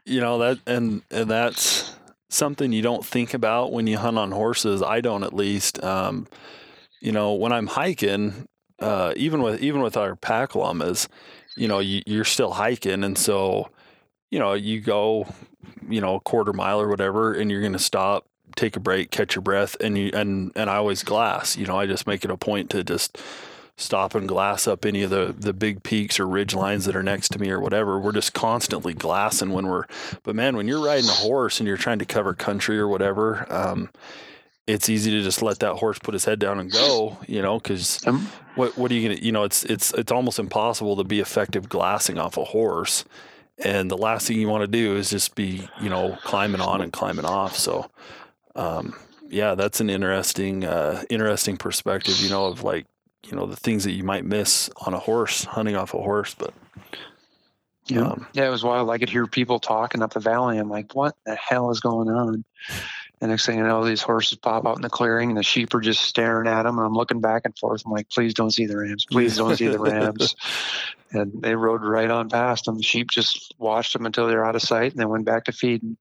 you 0.04 0.20
know 0.20 0.38
that 0.38 0.60
and 0.68 1.02
and 1.10 1.28
that's 1.28 1.96
something 2.28 2.70
you 2.72 2.82
don't 2.82 3.04
think 3.04 3.34
about 3.34 3.72
when 3.72 3.88
you 3.88 3.98
hunt 3.98 4.18
on 4.18 4.30
horses 4.30 4.82
i 4.82 5.00
don't 5.00 5.24
at 5.24 5.34
least 5.34 5.82
um 5.82 6.28
you 7.00 7.12
know 7.12 7.34
when 7.34 7.52
i'm 7.52 7.66
hiking 7.66 8.46
uh 8.80 9.12
even 9.16 9.42
with 9.42 9.60
even 9.60 9.80
with 9.80 9.96
our 9.96 10.16
pack 10.16 10.54
llamas 10.54 11.08
you 11.56 11.68
know 11.68 11.78
you, 11.78 12.02
you're 12.06 12.24
still 12.24 12.52
hiking 12.52 13.04
and 13.04 13.18
so 13.18 13.68
you 14.30 14.38
know 14.38 14.52
you 14.54 14.80
go 14.80 15.26
you 15.88 16.00
know 16.00 16.16
a 16.16 16.20
quarter 16.20 16.52
mile 16.52 16.80
or 16.80 16.88
whatever 16.88 17.32
and 17.32 17.50
you're 17.50 17.60
going 17.60 17.72
to 17.72 17.78
stop 17.78 18.26
take 18.56 18.76
a 18.76 18.80
break 18.80 19.10
catch 19.10 19.34
your 19.34 19.42
breath 19.42 19.76
and 19.80 19.96
you 19.96 20.10
and 20.14 20.52
and 20.56 20.68
i 20.70 20.76
always 20.76 21.02
glass 21.02 21.56
you 21.56 21.66
know 21.66 21.78
i 21.78 21.86
just 21.86 22.06
make 22.06 22.24
it 22.24 22.30
a 22.30 22.36
point 22.36 22.70
to 22.70 22.82
just 22.82 23.18
stop 23.80 24.14
and 24.14 24.28
glass 24.28 24.68
up 24.68 24.84
any 24.84 25.02
of 25.02 25.10
the 25.10 25.34
the 25.36 25.52
big 25.52 25.82
peaks 25.82 26.20
or 26.20 26.26
ridge 26.26 26.54
lines 26.54 26.84
that 26.84 26.94
are 26.94 27.02
next 27.02 27.30
to 27.30 27.38
me 27.38 27.50
or 27.50 27.60
whatever. 27.60 27.98
We're 27.98 28.12
just 28.12 28.34
constantly 28.34 28.92
glassing 28.92 29.50
when 29.50 29.66
we're 29.66 29.86
but 30.22 30.34
man 30.36 30.56
when 30.56 30.68
you're 30.68 30.84
riding 30.84 31.08
a 31.08 31.12
horse 31.12 31.58
and 31.60 31.66
you're 31.66 31.76
trying 31.76 31.98
to 31.98 32.04
cover 32.04 32.34
country 32.34 32.78
or 32.78 32.86
whatever 32.86 33.50
um 33.50 33.90
it's 34.66 34.88
easy 34.88 35.10
to 35.10 35.22
just 35.22 35.42
let 35.42 35.58
that 35.60 35.74
horse 35.74 35.98
put 35.98 36.14
his 36.14 36.24
head 36.24 36.38
down 36.38 36.60
and 36.60 36.70
go 36.70 37.18
you 37.26 37.42
know 37.42 37.58
because 37.58 38.04
Um, 38.06 38.28
what 38.54 38.76
what 38.78 38.90
are 38.90 38.94
you 38.94 39.08
gonna 39.08 39.20
you 39.20 39.32
know 39.32 39.44
it's 39.44 39.64
it's 39.64 39.92
it's 39.94 40.12
almost 40.12 40.38
impossible 40.38 40.96
to 40.96 41.04
be 41.04 41.20
effective 41.20 41.68
glassing 41.68 42.18
off 42.18 42.36
a 42.36 42.44
horse 42.44 43.04
and 43.64 43.90
the 43.90 43.96
last 43.96 44.26
thing 44.26 44.40
you 44.40 44.48
want 44.48 44.62
to 44.62 44.68
do 44.68 44.96
is 44.96 45.10
just 45.10 45.34
be 45.34 45.68
you 45.80 45.88
know 45.88 46.16
climbing 46.24 46.60
on 46.60 46.80
and 46.80 46.92
climbing 46.92 47.24
off 47.24 47.56
so 47.56 47.90
um 48.54 48.94
yeah 49.28 49.54
that's 49.54 49.80
an 49.80 49.90
interesting 49.90 50.64
uh 50.64 51.02
interesting 51.10 51.56
perspective 51.56 52.18
you 52.20 52.28
know 52.30 52.46
of 52.46 52.62
like 52.62 52.86
you 53.26 53.36
know 53.36 53.46
the 53.46 53.56
things 53.56 53.84
that 53.84 53.92
you 53.92 54.02
might 54.04 54.24
miss 54.24 54.70
on 54.86 54.94
a 54.94 54.98
horse 54.98 55.44
hunting 55.44 55.76
off 55.76 55.94
a 55.94 55.98
horse 55.98 56.34
but 56.34 56.52
Yeah, 57.86 58.02
Um, 58.02 58.26
yeah, 58.34 58.46
it 58.46 58.50
was 58.50 58.62
wild. 58.62 58.88
I 58.90 58.98
could 58.98 59.10
hear 59.10 59.26
people 59.26 59.58
talking 59.58 60.00
up 60.02 60.12
the 60.12 60.20
valley. 60.20 60.58
I'm 60.58 60.68
like, 60.70 60.94
what 60.94 61.16
the 61.26 61.34
hell 61.34 61.70
is 61.70 61.80
going 61.80 62.08
on? 62.08 62.44
And 63.20 63.30
next 63.30 63.44
thing 63.44 63.58
you 63.58 63.64
know, 63.64 63.84
these 63.84 64.00
horses 64.00 64.38
pop 64.38 64.66
out 64.66 64.76
in 64.76 64.82
the 64.82 64.88
clearing, 64.88 65.30
and 65.30 65.38
the 65.38 65.42
sheep 65.42 65.74
are 65.74 65.80
just 65.80 66.02
staring 66.02 66.48
at 66.48 66.62
them. 66.62 66.78
And 66.78 66.86
I'm 66.86 66.94
looking 66.94 67.20
back 67.20 67.42
and 67.44 67.56
forth. 67.58 67.82
I'm 67.84 67.92
like, 67.92 68.08
please 68.08 68.32
don't 68.32 68.50
see 68.50 68.64
the 68.64 68.78
rams. 68.78 69.04
Please 69.10 69.36
don't 69.36 69.56
see 69.56 69.68
the 69.68 69.78
rams. 69.78 70.34
And 71.12 71.42
they 71.42 71.54
rode 71.54 71.82
right 71.82 72.10
on 72.10 72.30
past 72.30 72.64
them. 72.64 72.78
The 72.78 72.82
sheep 72.82 73.10
just 73.10 73.54
watched 73.58 73.92
them 73.92 74.06
until 74.06 74.26
they 74.26 74.34
were 74.34 74.44
out 74.44 74.56
of 74.56 74.62
sight, 74.62 74.92
and 74.92 75.00
then 75.00 75.08
went 75.10 75.26
back 75.26 75.44
to 75.44 75.52
feeding. 75.52 75.98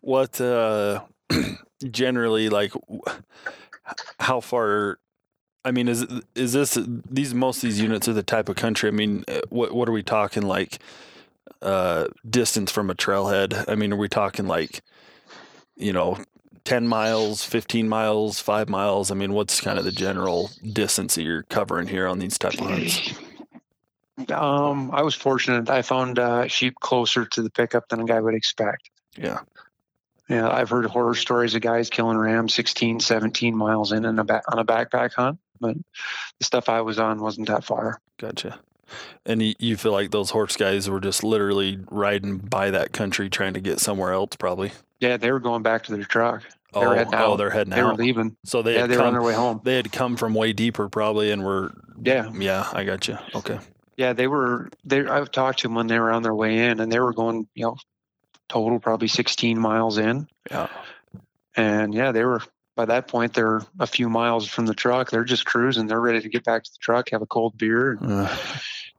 What 0.00 0.40
uh 0.40 1.02
generally 1.90 2.48
like 2.48 2.72
how 4.18 4.40
far 4.40 4.98
I 5.64 5.70
mean 5.70 5.86
is 5.86 6.06
is 6.34 6.52
this 6.52 6.76
these 7.08 7.34
most 7.34 7.58
of 7.58 7.62
these 7.62 7.80
units 7.80 8.08
are 8.08 8.12
the 8.12 8.22
type 8.22 8.48
of 8.48 8.56
country 8.56 8.88
I 8.88 8.92
mean 8.92 9.24
uh, 9.28 9.42
what 9.48 9.72
what 9.72 9.88
are 9.88 9.92
we 9.92 10.02
talking 10.02 10.42
like 10.42 10.78
uh 11.60 12.08
distance 12.28 12.72
from 12.72 12.90
a 12.90 12.94
trailhead 12.94 13.64
I 13.68 13.76
mean 13.76 13.92
are 13.92 13.96
we 13.96 14.08
talking 14.08 14.46
like 14.46 14.82
you 15.76 15.92
know 15.92 16.18
10 16.64 16.86
miles 16.86 17.44
15 17.44 17.88
miles 17.88 18.38
5 18.40 18.68
miles 18.68 19.10
I 19.10 19.14
mean 19.14 19.32
what's 19.32 19.60
kind 19.60 19.78
of 19.78 19.84
the 19.84 19.92
general 19.92 20.50
distance 20.72 21.14
that 21.16 21.22
you're 21.22 21.42
covering 21.44 21.88
here 21.88 22.06
on 22.06 22.18
these 22.18 22.38
type 22.38 22.54
of 22.54 22.66
hunts 22.68 23.12
Um, 24.30 24.90
I 24.92 25.02
was 25.02 25.14
fortunate. 25.14 25.68
I 25.70 25.82
found 25.82 26.18
uh, 26.18 26.46
sheep 26.46 26.74
closer 26.80 27.24
to 27.24 27.42
the 27.42 27.50
pickup 27.50 27.88
than 27.88 28.00
a 28.00 28.04
guy 28.04 28.20
would 28.20 28.34
expect. 28.34 28.90
yeah 29.16 29.40
Yeah, 30.28 30.48
I've 30.48 30.70
heard 30.70 30.84
horror 30.86 31.14
stories 31.14 31.54
of 31.54 31.62
guys 31.62 31.90
killing 31.90 32.16
rams 32.18 32.54
16, 32.54 33.00
17 33.00 33.56
miles 33.56 33.90
in, 33.90 34.04
in 34.04 34.18
a 34.18 34.24
ba- 34.24 34.42
on 34.52 34.58
a 34.58 34.64
backpack 34.64 35.14
hunt, 35.14 35.38
but 35.60 35.76
the 36.38 36.44
stuff 36.44 36.68
I 36.68 36.82
was 36.82 36.98
on 36.98 37.20
wasn't 37.20 37.48
that 37.48 37.64
far. 37.64 38.00
gotcha 38.18 38.60
and 39.26 39.42
you, 39.42 39.54
you 39.58 39.76
feel 39.76 39.92
like 39.92 40.10
those 40.10 40.30
horse 40.30 40.56
guys 40.56 40.88
were 40.90 41.00
just 41.00 41.22
literally 41.24 41.78
riding 41.90 42.38
by 42.38 42.70
that 42.70 42.92
country 42.92 43.28
trying 43.30 43.54
to 43.54 43.60
get 43.60 43.80
somewhere 43.80 44.12
else 44.12 44.36
probably 44.36 44.72
Yeah, 45.00 45.16
they 45.16 45.30
were 45.32 45.40
going 45.40 45.62
back 45.62 45.84
to 45.84 45.92
their 45.92 46.04
truck. 46.04 46.42
They 46.74 46.80
oh, 46.80 46.88
were 46.88 46.96
heading 46.96 47.14
oh 47.14 47.36
they're 47.36 47.50
heading 47.50 47.72
out. 47.72 47.76
They 47.76 47.82
were 47.82 47.94
leaving. 47.94 48.36
So 48.44 48.62
they 48.62 48.76
Yeah, 48.76 48.86
they 48.86 48.96
were 48.96 49.04
on 49.04 49.12
their 49.12 49.22
way 49.22 49.34
home. 49.34 49.60
they 49.62 49.76
had 49.76 49.92
come 49.92 50.16
from 50.16 50.34
way 50.34 50.52
deeper 50.52 50.88
probably 50.88 51.30
and 51.30 51.44
were 51.44 51.72
Yeah, 52.02 52.30
yeah, 52.32 52.68
I 52.72 52.84
got 52.84 53.06
you. 53.08 53.18
Okay. 53.34 53.58
yeah, 53.96 54.12
they 54.14 54.26
were. 54.26 54.70
They 54.84 55.06
I've 55.06 55.30
talked 55.30 55.60
to 55.60 55.68
them 55.68 55.74
when 55.74 55.86
they 55.86 55.98
were 55.98 56.10
on 56.10 56.22
their 56.22 56.34
way 56.34 56.58
in, 56.70 56.80
and 56.80 56.90
they 56.90 56.98
were 56.98 57.12
going, 57.12 57.46
you 57.54 57.66
know, 57.66 57.76
total 58.48 58.80
probably 58.80 59.08
16 59.08 59.58
miles 59.58 59.98
in, 59.98 60.26
Yeah. 60.50 60.68
and 61.56 61.94
yeah, 61.94 62.12
they 62.12 62.24
were. 62.24 62.40
By 62.74 62.86
that 62.86 63.06
point, 63.06 63.34
they're 63.34 63.60
a 63.80 63.86
few 63.86 64.08
miles 64.08 64.48
from 64.48 64.64
the 64.64 64.72
truck. 64.74 65.10
They're 65.10 65.24
just 65.24 65.44
cruising. 65.44 65.86
They're 65.88 66.00
ready 66.00 66.22
to 66.22 66.28
get 66.30 66.42
back 66.42 66.64
to 66.64 66.70
the 66.72 66.78
truck, 66.80 67.10
have 67.10 67.20
a 67.20 67.26
cold 67.26 67.58
beer, 67.58 67.98
and 68.00 68.12
Uh, 68.12 68.36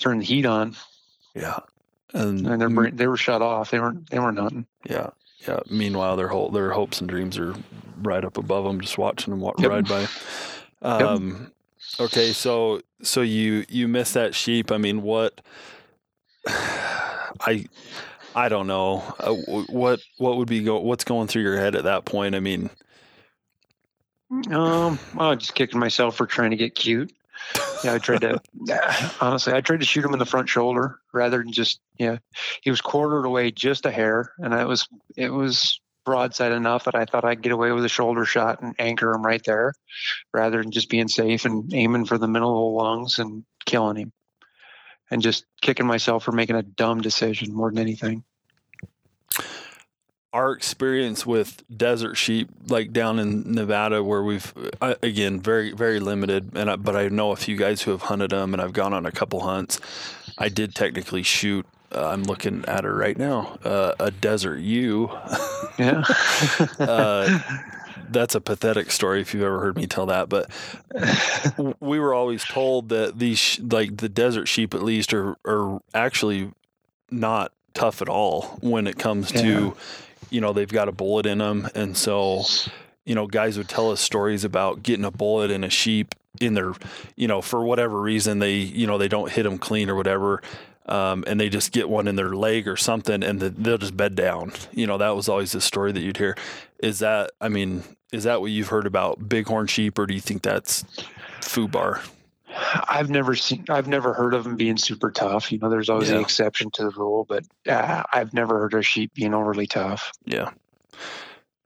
turn 0.03 0.19
the 0.19 0.25
heat 0.25 0.45
on. 0.45 0.75
yeah. 1.35 1.59
And, 2.13 2.45
And 2.45 2.61
they're 2.61 2.91
they 2.91 3.07
were 3.07 3.17
shut 3.17 3.41
off. 3.41 3.71
They 3.71 3.79
weren't 3.79 4.07
they 4.11 4.19
weren't 4.19 4.37
hunting. 4.37 4.67
yeah. 4.87 5.09
Yeah. 5.47 5.59
Meanwhile, 5.69 6.15
their 6.15 6.27
whole 6.29 6.49
their 6.51 6.71
hopes 6.71 7.01
and 7.01 7.09
dreams 7.09 7.37
are 7.39 7.55
right 8.01 8.23
up 8.23 8.37
above 8.37 8.63
them, 8.65 8.79
just 8.79 8.97
watching 8.97 9.31
them 9.31 9.41
wa- 9.41 9.53
Yep. 9.57 9.69
ride 9.69 9.87
by. 9.87 10.07
Um, 10.81 11.51
okay. 11.99 12.31
So 12.33 12.81
so 13.01 13.21
you 13.21 13.65
you 13.67 13.87
miss 13.87 14.13
that 14.13 14.35
sheep. 14.35 14.71
I 14.71 14.77
mean, 14.77 15.01
what? 15.01 15.41
I 16.47 17.65
I 18.35 18.47
don't 18.49 18.67
know. 18.67 19.03
Uh, 19.19 19.33
what 19.69 19.99
what 20.17 20.37
would 20.37 20.47
be 20.47 20.61
go 20.63 20.79
what's 20.79 21.03
going 21.03 21.27
through 21.27 21.41
your 21.43 21.57
head 21.57 21.75
at 21.75 21.83
that 21.85 22.05
point? 22.05 22.35
I 22.35 22.39
mean, 22.39 22.69
Um, 24.51 24.97
was 25.15 25.37
just 25.39 25.55
kicking 25.55 25.79
myself 25.79 26.15
for 26.15 26.25
trying 26.25 26.51
to 26.51 26.57
get 26.57 26.75
cute. 26.75 27.11
Yeah, 27.83 27.93
I 27.93 27.97
tried 27.99 28.21
to. 28.21 28.41
honestly, 29.21 29.53
I 29.53 29.61
tried 29.61 29.81
to 29.81 29.85
shoot 29.85 30.05
him 30.05 30.13
in 30.13 30.19
the 30.19 30.25
front 30.25 30.49
shoulder 30.49 30.99
rather 31.13 31.39
than 31.39 31.51
just. 31.51 31.79
Yeah, 31.97 32.17
he 32.61 32.69
was 32.69 32.81
quartered 32.81 33.25
away 33.25 33.51
just 33.51 33.85
a 33.85 33.91
hair, 33.91 34.33
and 34.37 34.53
I 34.53 34.65
was. 34.65 34.87
It 35.15 35.29
was 35.29 35.79
broadside 36.05 36.51
enough 36.51 36.85
that 36.85 36.95
I 36.95 37.05
thought 37.05 37.25
I'd 37.25 37.41
get 37.41 37.51
away 37.51 37.71
with 37.71 37.85
a 37.85 37.89
shoulder 37.89 38.25
shot 38.25 38.61
and 38.61 38.75
anchor 38.79 39.13
him 39.13 39.25
right 39.25 39.43
there, 39.45 39.73
rather 40.33 40.61
than 40.61 40.71
just 40.71 40.89
being 40.89 41.07
safe 41.07 41.45
and 41.45 41.73
aiming 41.73 42.05
for 42.05 42.17
the 42.17 42.27
middle 42.27 42.49
of 42.49 42.73
the 42.73 42.83
lungs 42.83 43.19
and 43.19 43.43
killing 43.65 43.97
him, 43.97 44.13
and 45.11 45.21
just 45.21 45.45
kicking 45.61 45.87
myself 45.87 46.23
for 46.23 46.31
making 46.31 46.55
a 46.55 46.63
dumb 46.63 47.01
decision 47.01 47.53
more 47.53 47.69
than 47.71 47.79
anything. 47.79 48.23
Our 50.33 50.51
experience 50.51 51.25
with 51.25 51.63
desert 51.75 52.15
sheep, 52.15 52.49
like 52.67 52.91
down 52.91 53.19
in 53.19 53.53
Nevada, 53.53 54.03
where 54.03 54.23
we've 54.23 54.51
I, 54.81 54.95
again 55.03 55.39
very 55.39 55.71
very 55.71 55.99
limited, 55.99 56.51
and 56.55 56.69
I, 56.71 56.75
but 56.75 56.95
I 56.95 57.07
know 57.09 57.31
a 57.31 57.35
few 57.35 57.55
guys 57.55 57.83
who 57.83 57.91
have 57.91 58.01
hunted 58.03 58.31
them, 58.31 58.53
and 58.53 58.61
I've 58.61 58.73
gone 58.73 58.93
on 58.93 59.05
a 59.05 59.11
couple 59.11 59.41
hunts. 59.41 59.79
I 60.37 60.49
did 60.49 60.73
technically 60.75 61.21
shoot. 61.23 61.65
Uh, 61.93 62.07
I'm 62.07 62.23
looking 62.23 62.65
at 62.67 62.83
her 62.85 62.95
right 62.95 63.15
now. 63.17 63.59
Uh, 63.63 63.93
a 63.99 64.09
desert 64.09 64.57
ewe. 64.59 65.11
Yeah. 65.77 66.03
Uh, 66.79 67.39
That's 68.09 68.35
a 68.35 68.41
pathetic 68.41 68.91
story 68.91 69.21
if 69.21 69.33
you've 69.33 69.43
ever 69.43 69.59
heard 69.59 69.75
me 69.75 69.87
tell 69.87 70.07
that. 70.07 70.29
But 70.29 70.49
we 71.79 71.99
were 71.99 72.13
always 72.13 72.43
told 72.43 72.89
that 72.89 73.17
these 73.19 73.59
like 73.59 73.97
the 73.97 74.09
desert 74.09 74.47
sheep 74.47 74.73
at 74.73 74.83
least 74.83 75.13
are 75.13 75.35
are 75.45 75.79
actually 75.93 76.51
not 77.09 77.51
tough 77.73 78.01
at 78.01 78.09
all 78.09 78.57
when 78.61 78.85
it 78.87 78.97
comes 78.99 79.31
Yeah. 79.31 79.41
to 79.41 79.77
you 80.29 80.41
know 80.41 80.53
they've 80.53 80.71
got 80.71 80.87
a 80.87 80.91
bullet 80.91 81.25
in 81.25 81.39
them 81.39 81.67
and 81.75 81.95
so 81.97 82.43
you 83.05 83.15
know 83.15 83.27
guys 83.27 83.57
would 83.57 83.69
tell 83.69 83.91
us 83.91 83.99
stories 83.99 84.43
about 84.43 84.83
getting 84.83 85.05
a 85.05 85.11
bullet 85.11 85.51
in 85.51 85.63
a 85.63 85.69
sheep 85.69 86.15
in 86.41 86.53
their 86.53 86.73
you 87.15 87.27
know 87.27 87.41
for 87.41 87.63
whatever 87.63 87.99
reason 87.99 88.39
they 88.39 88.55
you 88.55 88.87
know 88.87 88.97
they 88.97 89.07
don't 89.07 89.31
hit 89.31 89.43
them 89.43 89.57
clean 89.57 89.89
or 89.89 89.95
whatever 89.95 90.41
um, 90.85 91.23
and 91.27 91.39
they 91.39 91.47
just 91.47 91.71
get 91.71 91.87
one 91.87 92.09
in 92.09 92.17
their 92.17 92.33
leg 92.35 92.67
or 92.67 92.75
something 92.75 93.23
and 93.23 93.39
the, 93.39 93.49
they'll 93.49 93.77
just 93.77 93.95
bed 93.95 94.15
down. 94.15 94.51
You 94.73 94.85
know 94.85 94.97
that 94.97 95.15
was 95.15 95.29
always 95.29 95.53
the 95.53 95.61
story 95.61 95.93
that 95.93 96.01
you'd 96.01 96.17
hear. 96.17 96.35
Is 96.79 96.99
that 96.99 97.31
i 97.39 97.47
mean 97.47 97.83
is 98.11 98.25
that 98.25 98.41
what 98.41 98.51
you've 98.51 98.67
heard 98.67 98.85
about 98.85 99.29
bighorn 99.29 99.67
sheep 99.67 99.97
or 99.97 100.05
do 100.05 100.13
you 100.13 100.19
think 100.19 100.41
that's 100.41 100.83
foobar 101.39 102.05
I've 102.55 103.09
never 103.09 103.35
seen, 103.35 103.65
I've 103.69 103.87
never 103.87 104.13
heard 104.13 104.33
of 104.33 104.43
them 104.43 104.55
being 104.55 104.77
super 104.77 105.11
tough. 105.11 105.51
You 105.51 105.57
know, 105.59 105.69
there's 105.69 105.89
always 105.89 106.09
Yeah. 106.09 106.15
the 106.15 106.21
exception 106.21 106.69
to 106.71 106.83
the 106.83 106.89
rule, 106.91 107.25
but 107.27 107.43
uh, 107.67 108.03
I've 108.11 108.33
never 108.33 108.59
heard 108.59 108.73
of 108.73 108.85
sheep 108.85 109.13
being 109.13 109.33
overly 109.33 109.67
tough. 109.67 110.11
Yeah. 110.25 110.51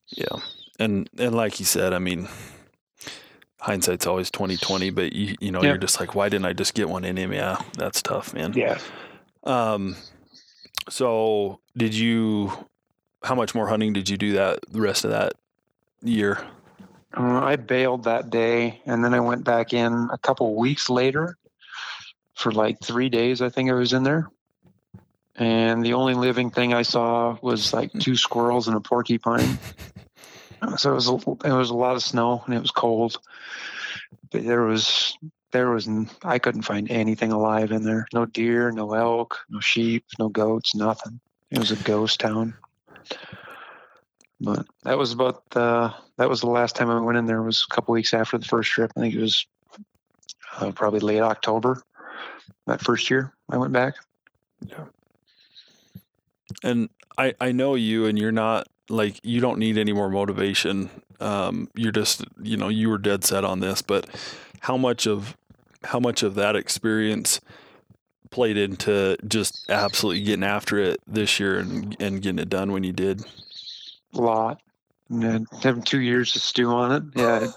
Yeah. 0.10 0.38
And 0.80 1.10
and 1.18 1.36
like 1.36 1.60
you 1.60 1.66
said, 1.66 1.94
I 1.94 2.00
mean 2.00 2.28
hindsight's 3.60 4.06
always 4.08 4.30
twenty 4.32 4.56
twenty, 4.58 4.90
but 4.90 5.14
you 5.14 5.36
you 5.40 5.52
know, 5.52 5.62
Yeah. 5.62 5.70
you're 5.70 5.78
just 5.78 6.00
like, 6.00 6.16
why 6.16 6.30
didn't 6.30 6.46
I 6.46 6.54
just 6.54 6.74
get 6.74 6.88
one 6.90 7.04
in 7.04 7.18
him? 7.18 7.34
Yeah, 7.34 7.62
that's 7.78 8.02
tough, 8.02 8.34
man. 8.34 8.54
Yeah. 8.54 8.78
Um 9.44 9.96
so 10.90 11.60
did 11.76 11.94
you 11.94 12.52
how 13.24 13.36
much 13.36 13.54
more 13.56 13.68
hunting 13.68 13.94
did 13.94 14.08
you 14.08 14.18
do 14.18 14.34
that 14.34 14.60
the 14.72 14.80
rest 14.82 15.04
of 15.04 15.12
that 15.12 15.34
year? 16.02 16.40
Uh, 17.18 17.44
I 17.44 17.56
bailed 17.56 18.04
that 18.04 18.30
day, 18.30 18.82
and 18.86 19.04
then 19.04 19.14
I 19.14 19.20
went 19.20 19.44
back 19.44 19.74
in 19.74 20.10
a 20.12 20.18
couple 20.18 20.56
weeks 20.56 20.90
later 20.90 21.36
for 22.36 22.52
like 22.52 22.80
three 22.80 23.10
days. 23.10 23.42
I 23.42 23.50
think 23.50 23.72
I 23.72 23.74
was 23.74 23.94
in 23.94 24.04
there, 24.04 24.30
and 25.36 25.84
the 25.84 25.94
only 25.94 26.14
living 26.14 26.52
thing 26.52 26.74
I 26.74 26.84
saw 26.84 27.38
was 27.42 27.74
like 27.74 27.92
two 27.94 28.16
squirrels 28.16 28.68
and 28.68 28.78
a 28.78 28.80
porcupine. 28.80 29.58
so 30.78 30.92
it 30.92 30.96
was 30.96 31.10
a, 31.10 31.16
it 31.46 31.54
was 31.54 31.72
a 31.72 31.76
lot 31.76 31.96
of 31.96 32.04
snow 32.04 32.44
and 32.46 32.56
it 32.56 32.62
was 32.62 32.72
cold. 32.72 33.20
But 34.32 34.46
there 34.46 34.64
was 34.64 35.18
there 35.52 35.70
was 35.70 35.90
I 36.24 36.40
couldn't 36.40 36.64
find 36.64 36.90
anything 36.92 37.32
alive 37.32 37.72
in 37.72 37.84
there. 37.84 38.08
No 38.14 38.26
deer, 38.26 38.72
no 38.72 38.94
elk, 38.94 39.40
no 39.50 39.60
sheep, 39.60 40.06
no 40.20 40.30
goats, 40.30 40.76
nothing. 40.76 41.20
It 41.50 41.60
was 41.60 41.72
a 41.72 41.78
ghost 41.78 42.20
town. 42.20 42.56
But 44.40 44.66
that 44.84 44.98
was 44.98 45.14
about 45.14 45.50
the 45.50 45.94
that 46.18 46.30
was 46.30 46.42
the 46.42 46.50
last 46.50 46.76
time 46.76 46.90
I 46.90 47.00
went 47.00 47.18
in 47.18 47.26
there 47.26 47.42
was 47.42 47.66
a 47.70 47.74
couple 47.74 47.94
weeks 47.94 48.14
after 48.14 48.38
the 48.38 48.46
first 48.46 48.72
trip. 48.72 48.92
I 48.96 49.02
think 49.02 49.16
it 49.16 49.22
was 49.22 49.46
uh, 50.60 50.72
probably 50.72 51.00
late 51.00 51.22
October 51.22 51.82
that 52.68 52.82
first 52.82 53.10
year 53.10 53.34
I 53.50 53.58
went 53.58 53.74
back. 53.74 53.96
Yeah. 54.62 54.86
And 56.64 56.90
I, 57.18 57.34
I 57.42 57.52
know 57.52 57.76
you 57.76 58.06
and 58.06 58.18
you're 58.18 58.32
not 58.32 58.68
like 58.90 59.20
you 59.24 59.42
don't 59.42 59.60
need 59.60 59.78
any 59.78 59.94
more 59.94 60.10
motivation. 60.10 60.90
Um, 61.20 61.70
you're 61.76 61.92
just 61.92 62.24
you 62.42 62.58
know, 62.58 62.70
you 62.70 62.90
were 62.90 62.98
dead 62.98 63.24
set 63.24 63.44
on 63.44 63.60
this, 63.60 63.82
but 63.82 64.08
how 64.62 64.78
much 64.78 65.08
of 65.08 65.36
how 65.84 66.00
much 66.00 66.24
of 66.24 66.36
that 66.36 66.56
experience 66.56 67.42
played 68.30 68.58
into 68.58 69.18
just 69.28 69.70
absolutely 69.70 70.22
getting 70.22 70.44
after 70.44 70.78
it 70.78 71.00
this 71.08 71.40
year 71.40 71.58
and, 71.60 71.96
and 72.00 72.22
getting 72.22 72.40
it 72.40 72.50
done 72.50 72.72
when 72.72 72.84
you 72.84 72.94
did? 72.94 73.24
A 74.14 74.22
lot. 74.22 74.62
And 75.10 75.22
then 75.22 75.46
having 75.64 75.84
two 75.84 76.02
years 76.02 76.34
to 76.34 76.40
stew 76.40 76.70
on 76.70 76.92
it. 76.92 77.04
Yeah. 77.16 77.48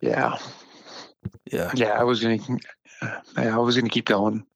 yeah. 0.00 0.38
Yeah. 1.50 1.72
Yeah. 1.74 2.00
I 2.00 2.04
was 2.04 2.22
gonna 2.22 2.38
I 3.36 3.58
was 3.58 3.76
gonna 3.76 3.90
keep 3.90 4.06
going. 4.06 4.46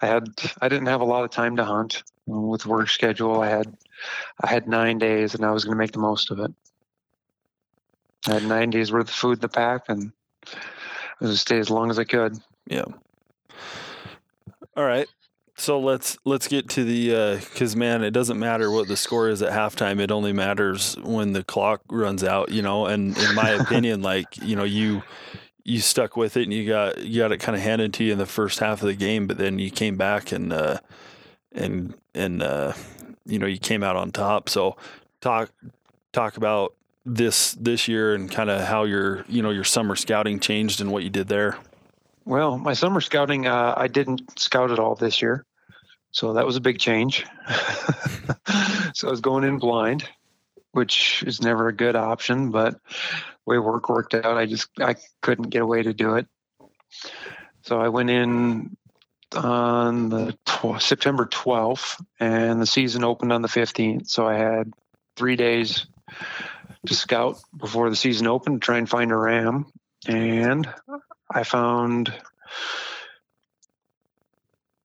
I 0.00 0.06
had 0.06 0.28
I 0.60 0.68
didn't 0.68 0.86
have 0.86 1.00
a 1.00 1.04
lot 1.04 1.24
of 1.24 1.30
time 1.30 1.56
to 1.56 1.64
hunt 1.64 2.02
uh, 2.30 2.38
with 2.38 2.66
work 2.66 2.88
schedule. 2.88 3.40
I 3.40 3.48
had 3.48 3.76
I 4.40 4.48
had 4.48 4.68
nine 4.68 4.98
days 4.98 5.34
and 5.34 5.44
I 5.44 5.50
was 5.50 5.64
gonna 5.64 5.76
make 5.76 5.92
the 5.92 5.98
most 5.98 6.30
of 6.30 6.38
it. 6.38 6.52
I 8.28 8.34
had 8.34 8.44
nine 8.44 8.70
days 8.70 8.92
worth 8.92 9.08
of 9.08 9.14
food 9.14 9.38
in 9.38 9.40
the 9.40 9.48
pack 9.48 9.88
and 9.88 10.12
I 10.46 10.56
was 11.20 11.30
gonna 11.30 11.36
stay 11.36 11.58
as 11.58 11.70
long 11.70 11.90
as 11.90 11.98
I 11.98 12.04
could. 12.04 12.38
Yeah. 12.66 12.84
All 14.76 14.84
right. 14.84 15.08
So 15.60 15.78
let's 15.78 16.16
let's 16.24 16.48
get 16.48 16.70
to 16.70 16.84
the 16.84 17.36
because 17.36 17.74
uh, 17.74 17.78
man, 17.78 18.02
it 18.02 18.12
doesn't 18.12 18.38
matter 18.38 18.70
what 18.70 18.88
the 18.88 18.96
score 18.96 19.28
is 19.28 19.42
at 19.42 19.52
halftime. 19.52 20.00
It 20.00 20.10
only 20.10 20.32
matters 20.32 20.96
when 21.02 21.34
the 21.34 21.44
clock 21.44 21.82
runs 21.90 22.24
out. 22.24 22.50
You 22.50 22.62
know, 22.62 22.86
and 22.86 23.14
in 23.16 23.34
my 23.34 23.50
opinion, 23.60 24.00
like 24.00 24.38
you 24.38 24.56
know, 24.56 24.64
you 24.64 25.02
you 25.62 25.80
stuck 25.80 26.16
with 26.16 26.38
it 26.38 26.44
and 26.44 26.52
you 26.54 26.66
got 26.66 27.04
you 27.04 27.20
got 27.20 27.30
it 27.30 27.38
kind 27.40 27.54
of 27.54 27.60
handed 27.60 27.92
to 27.94 28.04
you 28.04 28.12
in 28.12 28.18
the 28.18 28.24
first 28.24 28.58
half 28.60 28.80
of 28.80 28.88
the 28.88 28.94
game, 28.94 29.26
but 29.26 29.36
then 29.36 29.58
you 29.58 29.70
came 29.70 29.96
back 29.96 30.32
and 30.32 30.50
uh, 30.50 30.78
and 31.52 31.92
and 32.14 32.42
uh, 32.42 32.72
you 33.26 33.38
know 33.38 33.46
you 33.46 33.58
came 33.58 33.82
out 33.82 33.96
on 33.96 34.12
top. 34.12 34.48
So 34.48 34.78
talk 35.20 35.52
talk 36.12 36.38
about 36.38 36.74
this 37.04 37.52
this 37.52 37.86
year 37.86 38.14
and 38.14 38.30
kind 38.30 38.48
of 38.48 38.62
how 38.62 38.84
your 38.84 39.26
you 39.28 39.42
know 39.42 39.50
your 39.50 39.64
summer 39.64 39.94
scouting 39.94 40.40
changed 40.40 40.80
and 40.80 40.90
what 40.90 41.02
you 41.02 41.10
did 41.10 41.28
there. 41.28 41.58
Well, 42.24 42.56
my 42.56 42.72
summer 42.72 43.02
scouting, 43.02 43.46
uh, 43.46 43.74
I 43.76 43.88
didn't 43.88 44.38
scout 44.38 44.70
at 44.70 44.78
all 44.78 44.94
this 44.94 45.20
year. 45.20 45.44
So 46.12 46.34
that 46.34 46.46
was 46.46 46.56
a 46.56 46.60
big 46.60 46.78
change. 46.78 47.24
so 48.94 49.08
I 49.08 49.10
was 49.10 49.20
going 49.20 49.44
in 49.44 49.58
blind, 49.58 50.08
which 50.72 51.22
is 51.26 51.40
never 51.40 51.68
a 51.68 51.76
good 51.76 51.96
option, 51.96 52.50
but 52.50 52.76
way 53.46 53.58
work 53.58 53.88
worked 53.88 54.14
out, 54.14 54.36
I 54.36 54.46
just 54.46 54.68
I 54.80 54.96
couldn't 55.22 55.50
get 55.50 55.62
away 55.62 55.82
to 55.82 55.94
do 55.94 56.14
it. 56.14 56.26
So 57.62 57.80
I 57.80 57.88
went 57.88 58.10
in 58.10 58.76
on 59.34 60.08
the 60.08 60.36
tw- 60.44 60.82
September 60.82 61.26
12th, 61.26 62.02
and 62.18 62.60
the 62.60 62.66
season 62.66 63.04
opened 63.04 63.32
on 63.32 63.42
the 63.42 63.48
15th. 63.48 64.08
So 64.08 64.26
I 64.26 64.34
had 64.34 64.72
three 65.16 65.36
days 65.36 65.86
to 66.86 66.94
scout 66.94 67.38
before 67.56 67.90
the 67.90 67.96
season 67.96 68.26
opened 68.26 68.60
to 68.60 68.64
try 68.64 68.78
and 68.78 68.88
find 68.88 69.12
a 69.12 69.16
ram, 69.16 69.66
and 70.06 70.68
I 71.30 71.44
found 71.44 72.12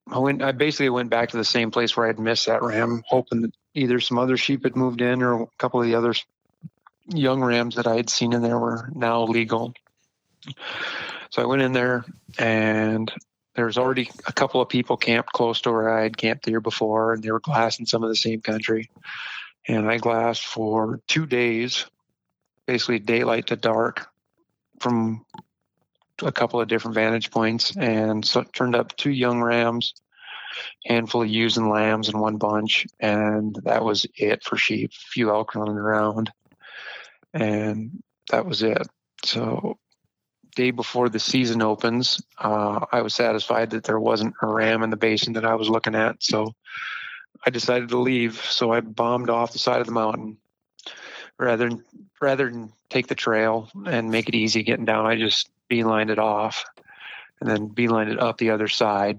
I 0.08 0.18
went. 0.18 0.42
I 0.42 0.52
basically 0.52 0.90
went 0.90 1.10
back 1.10 1.30
to 1.30 1.36
the 1.36 1.44
same 1.44 1.70
place 1.70 1.96
where 1.96 2.08
I'd 2.08 2.18
missed 2.18 2.46
that 2.46 2.62
ram, 2.62 3.02
hoping 3.06 3.42
that 3.42 3.52
either 3.74 4.00
some 4.00 4.18
other 4.18 4.36
sheep 4.36 4.62
had 4.64 4.76
moved 4.76 5.00
in 5.00 5.22
or 5.22 5.42
a 5.42 5.46
couple 5.58 5.80
of 5.80 5.86
the 5.86 5.96
other 5.96 6.14
young 7.08 7.42
rams 7.42 7.76
that 7.76 7.86
I 7.86 7.96
had 7.96 8.10
seen 8.10 8.32
in 8.32 8.42
there 8.42 8.58
were 8.58 8.88
now 8.94 9.24
legal. 9.24 9.74
So 11.30 11.42
I 11.42 11.46
went 11.46 11.62
in 11.62 11.72
there, 11.72 12.04
and 12.38 13.12
there's 13.54 13.78
already 13.78 14.10
a 14.26 14.32
couple 14.32 14.60
of 14.60 14.68
people 14.68 14.96
camped 14.96 15.32
close 15.32 15.60
to 15.62 15.72
where 15.72 15.90
I 15.90 16.04
had 16.04 16.16
camped 16.16 16.44
the 16.44 16.52
year 16.52 16.60
before, 16.60 17.14
and 17.14 17.22
they 17.22 17.32
were 17.32 17.40
glassing 17.40 17.86
some 17.86 18.04
of 18.04 18.08
the 18.08 18.16
same 18.16 18.40
country. 18.40 18.90
And 19.66 19.90
I 19.90 19.98
glassed 19.98 20.46
for 20.46 21.00
two 21.08 21.26
days, 21.26 21.86
basically 22.66 23.00
daylight 23.00 23.48
to 23.48 23.56
dark, 23.56 24.06
from 24.78 25.24
a 26.22 26.32
couple 26.32 26.60
of 26.60 26.68
different 26.68 26.94
vantage 26.94 27.30
points 27.30 27.76
and 27.76 28.24
so 28.24 28.42
turned 28.42 28.74
up 28.74 28.96
two 28.96 29.10
young 29.10 29.42
rams 29.42 29.94
handful 30.86 31.22
of 31.22 31.28
ewes 31.28 31.56
and 31.56 31.68
lambs 31.68 32.08
in 32.08 32.18
one 32.18 32.36
bunch 32.36 32.86
and 33.00 33.58
that 33.64 33.84
was 33.84 34.06
it 34.14 34.42
for 34.42 34.56
sheep 34.56 34.90
a 34.90 35.10
few 35.10 35.30
elk 35.30 35.54
running 35.54 35.76
around 35.76 36.30
and 37.34 38.02
that 38.30 38.46
was 38.46 38.62
it. 38.62 38.86
So 39.24 39.78
day 40.54 40.70
before 40.70 41.08
the 41.08 41.18
season 41.18 41.60
opens 41.60 42.22
uh, 42.38 42.86
i 42.90 43.02
was 43.02 43.14
satisfied 43.14 43.70
that 43.70 43.84
there 43.84 44.00
wasn't 44.00 44.34
a 44.40 44.46
ram 44.46 44.82
in 44.82 44.88
the 44.88 44.96
basin 44.96 45.34
that 45.34 45.44
i 45.44 45.54
was 45.54 45.68
looking 45.68 45.94
at 45.94 46.22
so 46.22 46.54
i 47.44 47.50
decided 47.50 47.90
to 47.90 47.98
leave. 47.98 48.40
So 48.40 48.72
i 48.72 48.80
bombed 48.80 49.28
off 49.28 49.52
the 49.52 49.58
side 49.58 49.80
of 49.80 49.86
the 49.86 49.92
mountain. 49.92 50.38
Rather 51.38 51.68
than 51.68 51.84
rather 52.22 52.50
than 52.50 52.72
take 52.88 53.08
the 53.08 53.14
trail 53.14 53.68
and 53.84 54.10
make 54.10 54.28
it 54.28 54.34
easy 54.34 54.62
getting 54.62 54.86
down 54.86 55.04
i 55.04 55.16
just 55.16 55.50
beelined 55.70 56.10
it 56.10 56.18
off 56.18 56.64
and 57.40 57.48
then 57.48 57.68
beelined 57.68 58.10
it 58.10 58.20
up 58.20 58.38
the 58.38 58.50
other 58.50 58.68
side. 58.68 59.18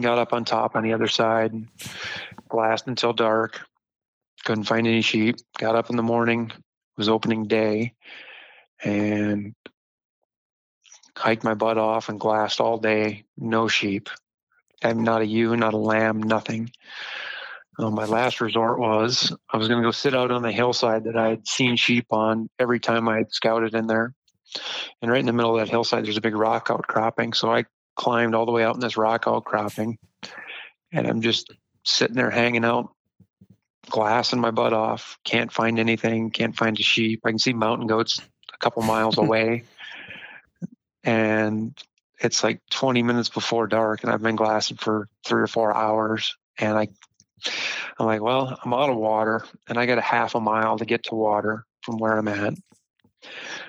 Got 0.00 0.18
up 0.18 0.32
on 0.32 0.44
top 0.44 0.74
on 0.74 0.82
the 0.82 0.94
other 0.94 1.08
side, 1.08 1.52
glassed 2.48 2.86
until 2.86 3.12
dark. 3.12 3.60
Couldn't 4.44 4.64
find 4.64 4.86
any 4.86 5.02
sheep. 5.02 5.36
Got 5.58 5.76
up 5.76 5.90
in 5.90 5.96
the 5.96 6.02
morning, 6.02 6.50
was 6.96 7.08
opening 7.08 7.46
day, 7.46 7.94
and 8.82 9.54
hiked 11.16 11.44
my 11.44 11.54
butt 11.54 11.78
off 11.78 12.08
and 12.08 12.18
glassed 12.18 12.60
all 12.60 12.78
day. 12.78 13.24
No 13.36 13.68
sheep. 13.68 14.08
I'm 14.82 15.04
not 15.04 15.20
a 15.20 15.26
ewe, 15.26 15.56
not 15.56 15.74
a 15.74 15.78
lamb, 15.78 16.22
nothing. 16.22 16.70
Uh, 17.78 17.90
my 17.90 18.04
last 18.04 18.40
resort 18.40 18.78
was 18.78 19.32
I 19.50 19.56
was 19.56 19.68
going 19.68 19.80
to 19.80 19.86
go 19.86 19.92
sit 19.92 20.14
out 20.14 20.30
on 20.30 20.42
the 20.42 20.52
hillside 20.52 21.04
that 21.04 21.16
I 21.16 21.28
had 21.28 21.46
seen 21.46 21.76
sheep 21.76 22.06
on 22.10 22.48
every 22.58 22.80
time 22.80 23.08
I 23.08 23.18
had 23.18 23.32
scouted 23.32 23.74
in 23.74 23.86
there. 23.86 24.14
And 25.00 25.10
right 25.10 25.20
in 25.20 25.26
the 25.26 25.32
middle 25.32 25.58
of 25.58 25.64
that 25.64 25.70
hillside, 25.70 26.04
there's 26.04 26.16
a 26.16 26.22
big 26.22 26.36
rock 26.36 26.68
outcropping. 26.70 27.32
So 27.32 27.52
I 27.52 27.64
climbed 27.96 28.34
all 28.34 28.46
the 28.46 28.52
way 28.52 28.64
out 28.64 28.74
in 28.74 28.80
this 28.80 28.96
rock 28.96 29.24
outcropping, 29.26 29.98
and 30.92 31.06
I'm 31.06 31.20
just 31.20 31.52
sitting 31.84 32.16
there 32.16 32.30
hanging 32.30 32.64
out, 32.64 32.90
glassing 33.88 34.40
my 34.40 34.50
butt 34.50 34.72
off. 34.72 35.18
Can't 35.24 35.52
find 35.52 35.78
anything. 35.78 36.30
Can't 36.30 36.56
find 36.56 36.78
a 36.78 36.82
sheep. 36.82 37.20
I 37.24 37.30
can 37.30 37.38
see 37.38 37.52
mountain 37.52 37.86
goats 37.86 38.20
a 38.52 38.58
couple 38.58 38.82
miles 38.82 39.18
away, 39.18 39.64
and 41.04 41.76
it's 42.20 42.44
like 42.44 42.60
20 42.70 43.02
minutes 43.02 43.28
before 43.28 43.66
dark, 43.66 44.02
and 44.02 44.12
I've 44.12 44.22
been 44.22 44.36
glassing 44.36 44.76
for 44.76 45.08
three 45.26 45.42
or 45.42 45.48
four 45.48 45.74
hours, 45.76 46.36
and 46.58 46.76
I. 46.76 46.88
I'm 47.98 48.06
like, 48.06 48.22
well, 48.22 48.56
I'm 48.64 48.72
out 48.72 48.88
of 48.88 48.96
water 48.96 49.44
and 49.66 49.76
I 49.76 49.84
got 49.86 49.98
a 49.98 50.02
half 50.02 50.36
a 50.36 50.40
mile 50.40 50.78
to 50.78 50.84
get 50.84 51.02
to 51.04 51.16
water 51.16 51.66
from 51.80 51.98
where 51.98 52.16
I'm 52.16 52.28
at. 52.28 52.54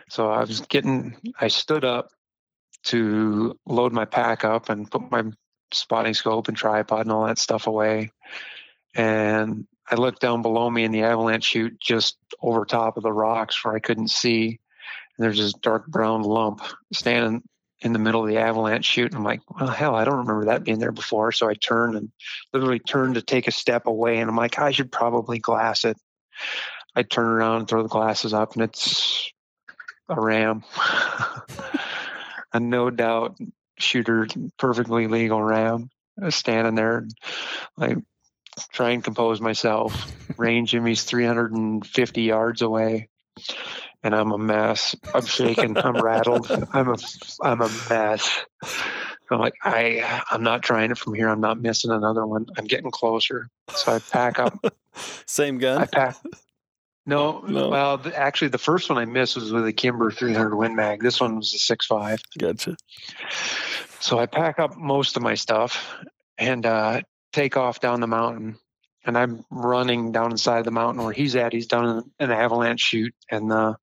So 0.09 0.29
I 0.29 0.41
was 0.41 0.61
getting, 0.61 1.15
I 1.39 1.47
stood 1.47 1.85
up 1.85 2.09
to 2.85 3.57
load 3.65 3.93
my 3.93 4.05
pack 4.05 4.43
up 4.43 4.69
and 4.69 4.89
put 4.89 5.09
my 5.09 5.23
spotting 5.71 6.13
scope 6.13 6.47
and 6.47 6.57
tripod 6.57 7.01
and 7.01 7.11
all 7.11 7.25
that 7.25 7.37
stuff 7.37 7.67
away. 7.67 8.11
And 8.95 9.65
I 9.89 9.95
looked 9.95 10.21
down 10.21 10.41
below 10.41 10.69
me 10.69 10.83
in 10.83 10.91
the 10.91 11.03
avalanche 11.03 11.45
chute 11.45 11.79
just 11.79 12.17
over 12.41 12.65
top 12.65 12.97
of 12.97 13.03
the 13.03 13.11
rocks 13.11 13.63
where 13.63 13.75
I 13.75 13.79
couldn't 13.79 14.09
see. 14.09 14.59
And 15.17 15.23
there's 15.25 15.37
this 15.37 15.53
dark 15.53 15.87
brown 15.87 16.23
lump 16.23 16.61
standing 16.91 17.43
in 17.81 17.93
the 17.93 17.99
middle 17.99 18.21
of 18.21 18.29
the 18.29 18.37
avalanche 18.37 18.85
chute. 18.85 19.11
And 19.11 19.15
I'm 19.15 19.23
like, 19.23 19.41
well, 19.49 19.69
hell, 19.69 19.95
I 19.95 20.05
don't 20.05 20.19
remember 20.19 20.45
that 20.45 20.63
being 20.63 20.79
there 20.79 20.91
before. 20.91 21.31
So 21.31 21.49
I 21.49 21.53
turned 21.53 21.95
and 21.95 22.11
literally 22.53 22.79
turned 22.79 23.15
to 23.15 23.21
take 23.21 23.47
a 23.47 23.51
step 23.51 23.87
away. 23.87 24.19
And 24.19 24.29
I'm 24.29 24.37
like, 24.37 24.59
I 24.59 24.71
should 24.71 24.91
probably 24.91 25.39
glass 25.39 25.85
it. 25.85 25.97
I 26.95 27.03
turn 27.03 27.25
around 27.25 27.59
and 27.59 27.67
throw 27.67 27.83
the 27.83 27.89
glasses 27.89 28.33
up, 28.33 28.53
and 28.53 28.61
it's 28.61 29.31
a 30.09 30.19
ram, 30.19 30.63
a 32.53 32.59
no 32.59 32.89
doubt 32.89 33.37
shooter, 33.77 34.27
perfectly 34.57 35.07
legal 35.07 35.41
ram, 35.41 35.89
uh, 36.21 36.29
standing 36.29 36.75
there, 36.75 37.07
like 37.77 37.97
try 38.71 38.91
and 38.91 39.03
compose 39.03 39.41
myself. 39.41 40.11
Range 40.37 40.73
him, 40.73 40.85
he's 40.85 41.03
350 41.03 42.21
yards 42.21 42.61
away, 42.61 43.09
and 44.03 44.15
I'm 44.15 44.31
a 44.31 44.37
mess. 44.37 44.95
I'm 45.13 45.25
shaking. 45.25 45.77
I'm 45.77 46.01
rattled. 46.01 46.49
I'm 46.73 46.89
a 46.89 46.97
I'm 47.41 47.61
a 47.61 47.69
mess. 47.89 48.29
I'm 49.31 49.39
like 49.39 49.53
I 49.63 50.23
I'm 50.29 50.43
not 50.43 50.63
trying 50.63 50.91
it 50.91 50.97
from 50.97 51.13
here. 51.13 51.29
I'm 51.29 51.41
not 51.41 51.61
missing 51.61 51.91
another 51.91 52.25
one. 52.25 52.47
I'm 52.57 52.65
getting 52.65 52.91
closer. 52.91 53.49
So 53.69 53.93
I 53.95 53.99
pack 53.99 54.39
up. 54.39 54.53
Same 55.25 55.57
gun. 55.57 55.81
I 55.81 55.85
pack. 55.85 56.17
No, 57.05 57.41
no. 57.41 57.69
Well, 57.69 57.97
the, 57.97 58.17
actually, 58.17 58.49
the 58.49 58.57
first 58.57 58.89
one 58.89 58.97
I 58.97 59.05
missed 59.05 59.35
was 59.35 59.51
with 59.51 59.65
a 59.65 59.73
Kimber 59.73 60.09
300 60.09 60.55
Win 60.55 60.75
Mag. 60.75 61.01
This 61.01 61.19
one 61.19 61.35
was 61.35 61.53
a 61.53 61.57
6.5. 61.57 62.21
Gotcha. 62.37 62.77
So 63.99 64.19
I 64.19 64.25
pack 64.25 64.59
up 64.59 64.77
most 64.77 65.17
of 65.17 65.23
my 65.23 65.35
stuff 65.35 65.95
and 66.37 66.65
uh, 66.65 67.01
take 67.33 67.57
off 67.57 67.81
down 67.81 67.99
the 67.99 68.07
mountain. 68.07 68.57
And 69.05 69.17
I'm 69.17 69.43
running 69.51 70.13
down 70.13 70.31
inside 70.31 70.59
of 70.59 70.65
the 70.65 70.71
mountain 70.71 71.03
where 71.03 71.11
he's 71.11 71.35
at. 71.35 71.51
He's 71.51 71.67
down 71.67 72.09
in 72.19 72.29
an 72.29 72.31
avalanche 72.31 72.79
chute, 72.79 73.15
and 73.29 73.51
the 73.51 73.75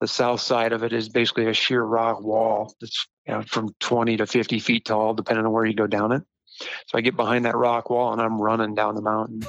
the 0.00 0.08
south 0.08 0.40
side 0.40 0.72
of 0.72 0.82
it 0.82 0.92
is 0.92 1.08
basically 1.08 1.46
a 1.46 1.54
sheer 1.54 1.82
rock 1.82 2.22
wall 2.22 2.74
that's 2.80 3.06
you 3.26 3.34
know, 3.34 3.42
from 3.42 3.72
20 3.78 4.16
to 4.16 4.26
50 4.26 4.58
feet 4.58 4.84
tall, 4.84 5.14
depending 5.14 5.46
on 5.46 5.52
where 5.52 5.64
you 5.64 5.74
go 5.74 5.86
down 5.86 6.10
it. 6.10 6.22
So 6.58 6.98
I 6.98 7.02
get 7.02 7.14
behind 7.14 7.44
that 7.44 7.56
rock 7.56 7.88
wall 7.88 8.12
and 8.12 8.20
I'm 8.20 8.40
running 8.40 8.74
down 8.74 8.96
the 8.96 9.02
mountain. 9.02 9.42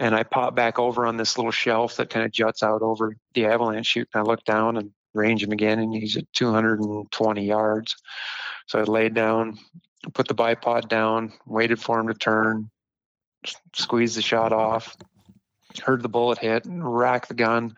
And 0.00 0.14
I 0.14 0.22
pop 0.22 0.56
back 0.56 0.78
over 0.78 1.06
on 1.06 1.18
this 1.18 1.36
little 1.36 1.52
shelf 1.52 1.96
that 1.96 2.08
kind 2.08 2.24
of 2.24 2.32
juts 2.32 2.62
out 2.62 2.80
over 2.80 3.14
the 3.34 3.44
avalanche 3.44 3.86
chute. 3.86 4.08
And 4.14 4.22
I 4.22 4.24
look 4.24 4.42
down 4.44 4.78
and 4.78 4.92
range 5.12 5.42
him 5.42 5.52
again, 5.52 5.78
and 5.78 5.94
he's 5.94 6.16
at 6.16 6.32
220 6.32 7.44
yards. 7.44 7.96
So 8.66 8.80
I 8.80 8.84
laid 8.84 9.12
down, 9.12 9.58
put 10.14 10.26
the 10.26 10.34
bipod 10.34 10.88
down, 10.88 11.34
waited 11.46 11.78
for 11.78 12.00
him 12.00 12.08
to 12.08 12.14
turn, 12.14 12.70
squeezed 13.74 14.16
the 14.16 14.22
shot 14.22 14.54
off, 14.54 14.96
heard 15.84 16.02
the 16.02 16.08
bullet 16.08 16.38
hit, 16.38 16.64
and 16.64 16.82
rack 16.82 17.26
the 17.26 17.34
gun 17.34 17.74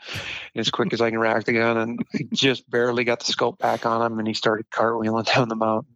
as 0.54 0.70
quick 0.70 0.92
as 0.92 1.00
I 1.00 1.10
can 1.10 1.18
rack 1.18 1.44
the 1.44 1.54
gun. 1.54 1.76
And 1.76 2.06
I 2.14 2.20
just 2.32 2.70
barely 2.70 3.02
got 3.02 3.18
the 3.18 3.32
scope 3.32 3.58
back 3.58 3.84
on 3.84 4.00
him, 4.00 4.20
and 4.20 4.28
he 4.28 4.34
started 4.34 4.70
cartwheeling 4.70 5.26
down 5.34 5.48
the 5.48 5.56
mountain. 5.56 5.91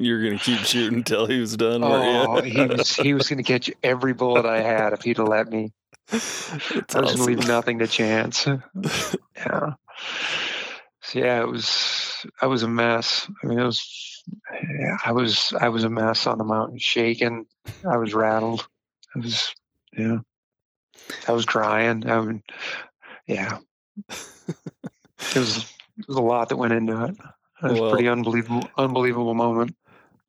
You 0.00 0.14
were 0.14 0.22
gonna 0.22 0.38
keep 0.38 0.60
shooting 0.60 0.98
until 0.98 1.26
he 1.26 1.40
was 1.40 1.56
done. 1.58 1.84
Oh, 1.84 2.40
he 2.40 2.58
was 2.64 2.96
he 2.96 3.12
was 3.12 3.28
gonna 3.28 3.42
catch 3.42 3.70
every 3.82 4.14
bullet 4.14 4.46
I 4.46 4.62
had 4.62 4.94
if 4.94 5.02
he'd 5.02 5.18
have 5.18 5.28
let 5.28 5.48
me. 5.50 5.72
That's 6.10 6.52
I 6.52 6.56
was 6.56 6.94
awesome. 6.94 7.16
gonna 7.18 7.24
leave 7.24 7.46
nothing 7.46 7.80
to 7.80 7.86
chance. 7.86 8.46
yeah. 9.36 9.74
So 11.02 11.18
yeah, 11.18 11.42
it 11.42 11.48
was. 11.48 12.26
I 12.40 12.46
was 12.46 12.62
a 12.62 12.68
mess. 12.68 13.30
I 13.42 13.46
mean, 13.46 13.58
it 13.58 13.64
was. 13.64 14.22
Yeah, 14.80 14.96
I 15.04 15.12
was. 15.12 15.52
I 15.60 15.68
was 15.68 15.84
a 15.84 15.90
mess 15.90 16.26
on 16.26 16.38
the 16.38 16.44
mountain, 16.44 16.78
shaking. 16.78 17.44
I 17.86 17.98
was 17.98 18.14
rattled. 18.14 18.66
I 19.14 19.18
was. 19.18 19.54
Yeah. 19.96 20.18
I 21.28 21.32
was 21.32 21.44
crying. 21.44 22.08
I 22.08 22.20
mean, 22.22 22.42
yeah. 23.26 23.58
it 24.08 25.36
was. 25.36 25.58
It 25.98 26.08
was 26.08 26.16
a 26.16 26.22
lot 26.22 26.48
that 26.48 26.56
went 26.56 26.72
into 26.72 27.04
it. 27.04 27.16
It 27.62 27.70
was 27.70 27.80
Well- 27.80 27.88
a 27.88 27.92
pretty 27.92 28.08
unbelievable, 28.08 28.66
unbelievable 28.78 29.34
moment. 29.34 29.76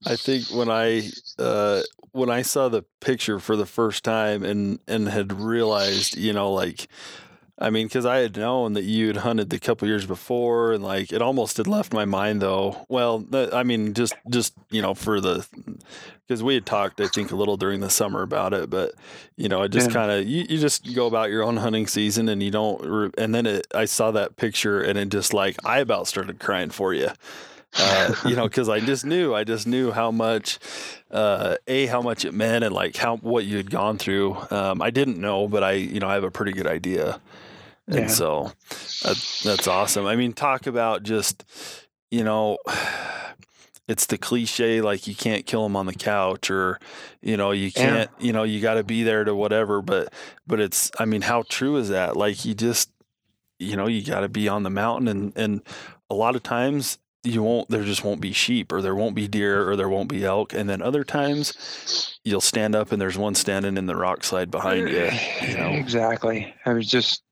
I 0.05 0.15
think 0.15 0.49
when 0.49 0.69
I 0.69 1.11
uh, 1.37 1.83
when 2.11 2.29
I 2.29 2.41
saw 2.41 2.69
the 2.69 2.83
picture 2.99 3.39
for 3.39 3.55
the 3.55 3.65
first 3.65 4.03
time 4.03 4.43
and 4.43 4.79
and 4.87 5.07
had 5.09 5.31
realized, 5.31 6.17
you 6.17 6.33
know, 6.33 6.51
like, 6.51 6.87
I 7.59 7.69
mean, 7.69 7.87
because 7.87 8.05
I 8.05 8.17
had 8.19 8.35
known 8.37 8.73
that 8.73 8.83
you 8.83 9.07
had 9.07 9.17
hunted 9.17 9.49
the 9.49 9.59
couple 9.59 9.87
years 9.87 10.05
before, 10.07 10.73
and 10.73 10.83
like 10.83 11.13
it 11.13 11.21
almost 11.21 11.57
had 11.57 11.67
left 11.67 11.93
my 11.93 12.05
mind 12.05 12.41
though. 12.41 12.85
Well, 12.89 13.19
that, 13.31 13.53
I 13.53 13.63
mean, 13.63 13.93
just 13.93 14.17
just 14.29 14.53
you 14.71 14.81
know, 14.81 14.95
for 14.95 15.21
the 15.21 15.47
because 16.27 16.43
we 16.43 16.55
had 16.55 16.65
talked, 16.65 16.99
I 17.01 17.07
think, 17.07 17.31
a 17.31 17.35
little 17.35 17.57
during 17.57 17.81
the 17.81 17.89
summer 17.89 18.21
about 18.23 18.53
it, 18.53 18.69
but 18.69 18.93
you 19.37 19.49
know, 19.49 19.63
it 19.63 19.69
just 19.69 19.89
Yeah. 19.89 19.91
kind 19.91 20.11
of 20.11 20.27
you, 20.27 20.45
you 20.49 20.57
just 20.59 20.93
go 20.93 21.07
about 21.07 21.29
your 21.29 21.43
own 21.43 21.57
hunting 21.57 21.87
season, 21.87 22.29
and 22.29 22.41
you 22.41 22.51
don't. 22.51 23.13
And 23.17 23.35
then 23.35 23.45
it, 23.45 23.67
I 23.75 23.85
saw 23.85 24.11
that 24.11 24.37
picture, 24.37 24.81
and 24.81 24.97
it 24.97 25.09
just 25.09 25.33
like 25.33 25.57
I 25.65 25.79
about 25.79 26.07
started 26.07 26.39
crying 26.39 26.69
for 26.71 26.93
you 26.93 27.09
uh, 27.77 28.13
you 28.25 28.35
know, 28.35 28.43
because 28.43 28.69
I 28.69 28.79
just 28.79 29.05
knew, 29.05 29.33
I 29.33 29.43
just 29.43 29.67
knew 29.67 29.91
how 29.91 30.11
much, 30.11 30.59
uh, 31.09 31.55
a 31.67 31.85
how 31.87 32.01
much 32.01 32.25
it 32.25 32.33
meant, 32.33 32.63
and 32.63 32.73
like 32.73 32.95
how 32.95 33.17
what 33.17 33.45
you 33.45 33.57
had 33.57 33.69
gone 33.71 33.97
through. 33.97 34.37
Um, 34.51 34.81
I 34.81 34.89
didn't 34.89 35.19
know, 35.19 35.47
but 35.47 35.63
I, 35.63 35.73
you 35.73 35.99
know, 35.99 36.07
I 36.07 36.13
have 36.15 36.23
a 36.23 36.31
pretty 36.31 36.51
good 36.51 36.67
idea, 36.67 37.19
and 37.87 38.01
Yeah. 38.01 38.07
so 38.07 38.51
that, 39.03 39.41
that's 39.43 39.67
awesome. 39.67 40.05
I 40.05 40.15
mean, 40.15 40.33
talk 40.33 40.67
about 40.67 41.03
just, 41.03 41.43
you 42.09 42.23
know. 42.23 42.57
It's 43.87 44.05
the 44.05 44.17
cliche 44.17 44.79
like 44.79 45.05
you 45.05 45.15
can't 45.15 45.45
kill 45.45 45.63
them 45.63 45.75
on 45.75 45.85
the 45.85 45.93
couch 45.93 46.49
or 46.49 46.79
you 47.21 47.35
know 47.35 47.51
you 47.51 47.69
can't 47.73 48.09
you 48.19 48.31
know 48.31 48.43
you 48.43 48.61
got 48.61 48.75
to 48.75 48.85
be 48.85 49.03
there 49.03 49.25
to 49.25 49.35
whatever 49.35 49.81
but 49.81 50.13
but 50.47 50.61
it's 50.61 50.91
I 50.97 51.03
mean 51.03 51.23
how 51.23 51.43
true 51.49 51.75
is 51.75 51.89
that 51.89 52.15
like 52.15 52.45
you 52.45 52.53
just 52.53 52.89
you 53.59 53.75
know 53.75 53.87
you 53.87 54.01
got 54.05 54.21
to 54.21 54.29
be 54.29 54.47
on 54.47 54.63
the 54.63 54.69
mountain 54.69 55.09
and 55.09 55.33
and 55.35 55.61
a 56.09 56.15
lot 56.15 56.37
of 56.37 56.43
times 56.43 56.99
you 57.23 57.43
won't 57.43 57.69
there 57.69 57.83
just 57.83 58.03
won't 58.03 58.19
be 58.19 58.31
sheep 58.31 58.71
or 58.71 58.81
there 58.81 58.95
won't 58.95 59.13
be 59.13 59.27
deer 59.27 59.69
or 59.69 59.75
there 59.75 59.89
won't 59.89 60.09
be 60.09 60.25
elk 60.25 60.53
and 60.53 60.67
then 60.67 60.81
other 60.81 61.03
times 61.03 62.17
you'll 62.23 62.41
stand 62.41 62.75
up 62.75 62.91
and 62.91 62.99
there's 62.99 63.17
one 63.17 63.35
standing 63.35 63.77
in 63.77 63.85
the 63.85 63.95
rock 63.95 64.23
slide 64.23 64.49
behind 64.49 64.89
you 64.89 65.09
you 65.47 65.57
know 65.57 65.71
Exactly. 65.81 66.53
I 66.65 66.73
was 66.73 66.87
just, 66.87 67.23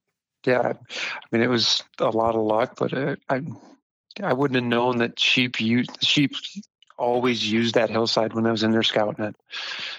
yeah. 0.45 0.73
I 0.73 1.25
mean, 1.31 1.41
it 1.41 1.49
was 1.49 1.83
a 1.99 2.09
lot 2.09 2.35
of 2.35 2.41
luck, 2.41 2.75
but 2.77 2.93
uh, 2.93 3.15
I, 3.29 3.41
I 4.21 4.33
wouldn't 4.33 4.55
have 4.55 4.69
known 4.69 4.97
that 4.97 5.19
sheep 5.19 5.61
use 5.61 5.87
sheep 6.01 6.31
always 6.97 7.49
use 7.49 7.71
that 7.73 7.89
hillside 7.89 8.33
when 8.33 8.45
I 8.45 8.51
was 8.51 8.63
in 8.63 8.71
there 8.71 8.83
scouting 8.83 9.23
it. 9.23 9.35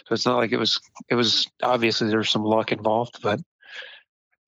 So 0.06 0.14
it's 0.14 0.26
not 0.26 0.36
like 0.36 0.52
it 0.52 0.58
was. 0.58 0.78
It 1.08 1.14
was 1.14 1.46
obviously 1.62 2.08
there's 2.08 2.30
some 2.30 2.44
luck 2.44 2.72
involved, 2.72 3.20
but 3.22 3.40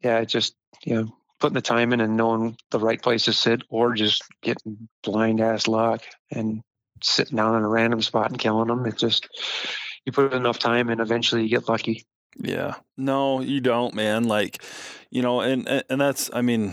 yeah, 0.03 0.19
it 0.19 0.27
just 0.27 0.55
you 0.85 0.95
know 0.97 1.17
putting 1.43 1.55
the 1.55 1.61
time 1.61 1.93
in 1.93 2.01
and 2.01 2.17
knowing 2.17 2.57
the 2.71 2.79
right 2.79 3.03
place 3.03 3.25
to 3.27 3.33
sit, 3.33 3.63
or 3.69 3.93
just 3.93 4.23
getting 4.43 4.89
blind 5.03 5.41
ass 5.41 5.67
luck 5.69 6.03
and 6.31 6.63
sitting 7.03 7.37
down 7.37 7.57
in 7.57 7.63
a 7.65 7.69
random 7.69 8.01
spot 8.01 8.31
and 8.31 8.39
killing 8.39 8.69
them. 8.69 8.87
It 8.87 8.97
just 8.97 9.29
you 10.07 10.13
put 10.13 10.33
enough 10.33 10.59
time 10.59 10.89
and 10.89 11.01
eventually 11.01 11.43
you 11.43 11.49
get 11.49 11.69
lucky. 11.69 12.05
yeah 12.39 12.77
no 12.97 13.43
you 13.43 13.61
don't 13.61 13.95
man 13.95 14.25
like 14.25 14.63
you 15.11 15.21
know 15.21 15.41
and 15.43 15.69
and, 15.91 16.01
that's 16.01 16.31
i 16.33 16.41
mean 16.41 16.73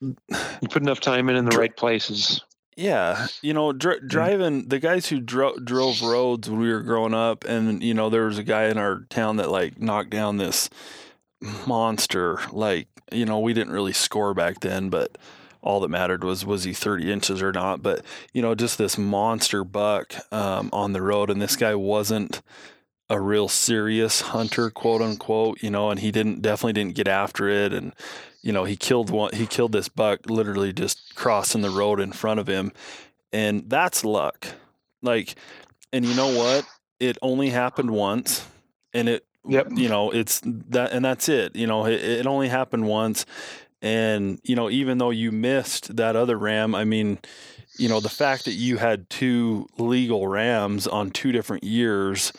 You 0.00 0.68
put 0.68 0.82
enough 0.82 1.00
time 1.00 1.28
in 1.30 1.36
in 1.36 1.44
the 1.46 1.56
right 1.58 1.74
places. 1.74 2.42
Yeah, 2.76 3.26
you 3.42 3.52
know, 3.52 3.72
dri- 3.72 4.00
driving 4.06 4.68
the 4.68 4.78
guys 4.78 5.06
who 5.08 5.20
dro- 5.20 5.58
drove 5.58 6.00
roads 6.02 6.48
when 6.48 6.60
we 6.60 6.72
were 6.72 6.82
growing 6.82 7.12
up, 7.12 7.44
and 7.44 7.82
you 7.82 7.92
know, 7.92 8.08
there 8.08 8.24
was 8.24 8.38
a 8.38 8.42
guy 8.42 8.64
in 8.68 8.78
our 8.78 9.00
town 9.10 9.36
that 9.36 9.50
like 9.50 9.78
knocked 9.78 10.10
down 10.10 10.38
this 10.38 10.70
monster. 11.66 12.40
Like, 12.52 12.88
you 13.12 13.24
know, 13.24 13.38
we 13.38 13.52
didn't 13.52 13.72
really 13.72 13.92
score 13.92 14.34
back 14.34 14.60
then, 14.60 14.90
but 14.90 15.16
all 15.62 15.80
that 15.80 15.88
mattered 15.88 16.24
was 16.24 16.44
was 16.44 16.64
he 16.64 16.72
30 16.72 17.10
inches 17.12 17.42
or 17.42 17.52
not. 17.52 17.82
But 17.82 18.04
you 18.32 18.42
know, 18.42 18.54
just 18.54 18.78
this 18.78 18.96
monster 18.96 19.64
buck 19.64 20.14
um, 20.32 20.70
on 20.72 20.92
the 20.92 21.02
road, 21.02 21.30
and 21.30 21.40
this 21.40 21.56
guy 21.56 21.74
wasn't 21.74 22.42
a 23.08 23.20
real 23.20 23.48
serious 23.48 24.20
hunter, 24.20 24.70
quote 24.70 25.02
unquote. 25.02 25.62
You 25.62 25.70
know, 25.70 25.90
and 25.90 26.00
he 26.00 26.10
didn't 26.10 26.42
definitely 26.42 26.74
didn't 26.74 26.94
get 26.94 27.08
after 27.08 27.48
it, 27.48 27.72
and 27.72 27.92
you 28.42 28.52
know, 28.52 28.64
he 28.64 28.76
killed 28.76 29.10
one. 29.10 29.34
He 29.34 29.46
killed 29.46 29.72
this 29.72 29.88
buck 29.88 30.20
literally 30.28 30.72
just 30.72 31.14
crossing 31.14 31.62
the 31.62 31.70
road 31.70 32.00
in 32.00 32.12
front 32.12 32.40
of 32.40 32.46
him, 32.46 32.72
and 33.32 33.68
that's 33.68 34.04
luck. 34.04 34.46
Like, 35.02 35.34
and 35.92 36.04
you 36.04 36.14
know 36.14 36.36
what? 36.36 36.66
It 36.98 37.18
only 37.22 37.50
happened 37.50 37.90
once, 37.90 38.46
and 38.92 39.08
it 39.08 39.24
Yep. 39.48 39.68
you 39.74 39.88
know 39.88 40.10
it's 40.10 40.40
that 40.44 40.92
and 40.92 41.04
that's 41.04 41.28
it 41.28 41.56
you 41.56 41.66
know 41.66 41.86
it, 41.86 41.94
it 42.02 42.26
only 42.26 42.48
happened 42.48 42.86
once. 42.86 43.24
And 43.82 44.38
you 44.44 44.54
know 44.54 44.68
even 44.68 44.98
though 44.98 45.08
you 45.10 45.32
missed 45.32 45.96
that 45.96 46.14
other 46.14 46.36
ram 46.36 46.74
i 46.74 46.84
mean 46.84 47.18
you 47.78 47.88
know 47.88 48.00
the 48.00 48.10
fact 48.10 48.44
that 48.44 48.52
you 48.52 48.76
had 48.76 49.08
two 49.08 49.66
legal 49.78 50.28
rams 50.28 50.86
on 50.86 51.10
two 51.10 51.32
different 51.32 51.64
years 51.64 52.32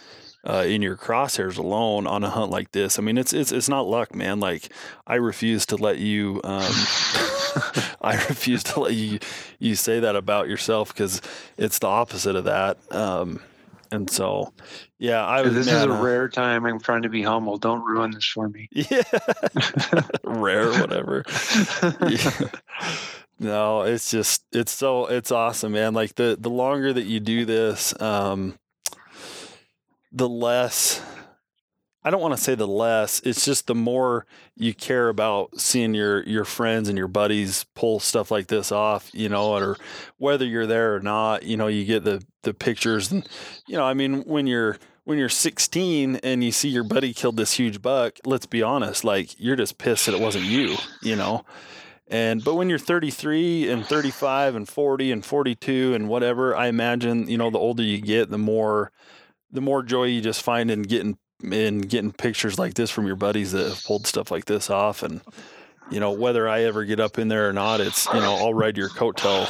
uh, 0.43 0.63
in 0.67 0.81
your 0.81 0.95
crosshairs 0.97 1.57
alone 1.57 2.05
on 2.07 2.23
a 2.23 2.29
hunt 2.29 2.51
like 2.51 2.71
this 2.73 2.99
i 2.99 3.01
mean 3.01 3.17
it's 3.17 3.33
it's 3.33 3.51
it's 3.51 3.69
not 3.69 3.87
luck 3.87 4.13
man. 4.13 4.39
Like 4.39 4.69
i 5.07 5.15
refuse 5.15 5.65
to 5.67 5.75
let 5.77 5.97
you 5.97 6.41
um 6.43 6.61
i 8.01 8.15
refuse 8.29 8.63
to 8.63 8.79
let 8.79 8.93
you 8.93 9.17
you 9.59 9.73
say 9.75 9.99
that 9.99 10.15
about 10.15 10.47
yourself 10.47 10.93
because 10.93 11.21
it's 11.57 11.79
the 11.79 11.87
opposite 11.87 12.35
of 12.35 12.43
that. 12.45 12.77
Um 12.93 13.39
and 13.91 14.09
so 14.09 14.53
yeah 14.99 15.25
i 15.25 15.41
was 15.41 15.53
this 15.53 15.67
is 15.67 15.83
a 15.83 15.91
uh, 15.91 16.01
rare 16.01 16.29
time. 16.29 16.65
I'm 16.65 16.79
trying 16.79 17.03
to 17.03 17.09
be 17.09 17.21
humble. 17.21 17.57
Don't 17.57 17.83
ruin 17.83 18.11
this 18.11 18.25
for 18.25 18.49
me. 18.49 18.67
yeah. 18.71 19.03
Rare, 20.23 20.71
whatever. 20.71 21.23
Yeah. 22.07 22.49
No, 23.39 23.81
it's 23.81 24.11
just 24.11 24.43
it's 24.51 24.71
so 24.71 25.07
it's 25.07 25.31
awesome, 25.31 25.71
man. 25.71 25.95
Like 25.95 26.13
the 26.13 26.37
the 26.39 26.49
longer 26.49 26.93
that 26.93 27.05
you 27.05 27.19
do 27.19 27.43
this, 27.43 27.99
um 27.99 28.57
the 30.11 30.29
less 30.29 31.01
I 32.03 32.09
don't 32.09 32.21
want 32.21 32.35
to 32.35 32.41
say 32.41 32.55
the 32.55 32.67
less, 32.67 33.21
it's 33.23 33.45
just 33.45 33.67
the 33.67 33.75
more 33.75 34.25
you 34.55 34.73
care 34.73 35.09
about 35.09 35.59
seeing 35.59 35.93
your 35.93 36.23
your 36.23 36.45
friends 36.45 36.89
and 36.89 36.97
your 36.97 37.07
buddies 37.07 37.65
pull 37.75 37.99
stuff 37.99 38.31
like 38.31 38.47
this 38.47 38.71
off, 38.71 39.11
you 39.13 39.29
know, 39.29 39.53
or 39.53 39.77
whether 40.17 40.45
you're 40.45 40.65
there 40.65 40.95
or 40.95 40.99
not, 40.99 41.43
you 41.43 41.57
know, 41.57 41.67
you 41.67 41.85
get 41.85 42.03
the 42.03 42.23
the 42.41 42.53
pictures 42.53 43.11
and 43.11 43.27
you 43.67 43.77
know, 43.77 43.85
I 43.85 43.93
mean, 43.93 44.23
when 44.23 44.47
you're 44.47 44.77
when 45.03 45.17
you're 45.17 45.29
16 45.29 46.17
and 46.17 46.43
you 46.43 46.51
see 46.51 46.69
your 46.69 46.83
buddy 46.83 47.13
killed 47.13 47.37
this 47.37 47.53
huge 47.53 47.81
buck, 47.81 48.17
let's 48.25 48.45
be 48.45 48.63
honest, 48.63 49.03
like 49.03 49.39
you're 49.39 49.55
just 49.55 49.77
pissed 49.77 50.07
that 50.07 50.15
it 50.15 50.21
wasn't 50.21 50.45
you, 50.45 50.75
you 51.01 51.15
know. 51.15 51.45
And 52.07 52.43
but 52.43 52.55
when 52.55 52.69
you're 52.69 52.79
33 52.79 53.69
and 53.69 53.85
35 53.85 54.55
and 54.55 54.67
40 54.67 55.11
and 55.11 55.25
42 55.25 55.93
and 55.93 56.09
whatever, 56.09 56.55
I 56.55 56.67
imagine, 56.67 57.27
you 57.29 57.37
know, 57.37 57.49
the 57.49 57.59
older 57.59 57.83
you 57.83 58.01
get, 58.01 58.29
the 58.29 58.37
more 58.37 58.91
the 59.51 59.61
more 59.61 59.83
joy 59.83 60.05
you 60.05 60.21
just 60.21 60.41
find 60.41 60.71
in 60.71 60.83
getting 60.83 61.17
in 61.43 61.81
getting 61.81 62.11
pictures 62.11 62.57
like 62.59 62.73
this 62.75 62.89
from 62.89 63.05
your 63.07 63.15
buddies 63.15 63.51
that 63.51 63.67
have 63.67 63.83
pulled 63.83 64.07
stuff 64.07 64.31
like 64.31 64.45
this 64.45 64.69
off 64.69 65.03
and 65.03 65.21
you 65.89 65.99
know 65.99 66.11
whether 66.11 66.47
I 66.47 66.63
ever 66.63 66.85
get 66.85 66.99
up 66.99 67.17
in 67.19 67.27
there 67.27 67.49
or 67.49 67.53
not 67.53 67.81
it's 67.81 68.05
you 68.07 68.19
know 68.19 68.35
I'll 68.35 68.53
ride 68.53 68.77
your 68.77 68.89
coattail 68.89 69.47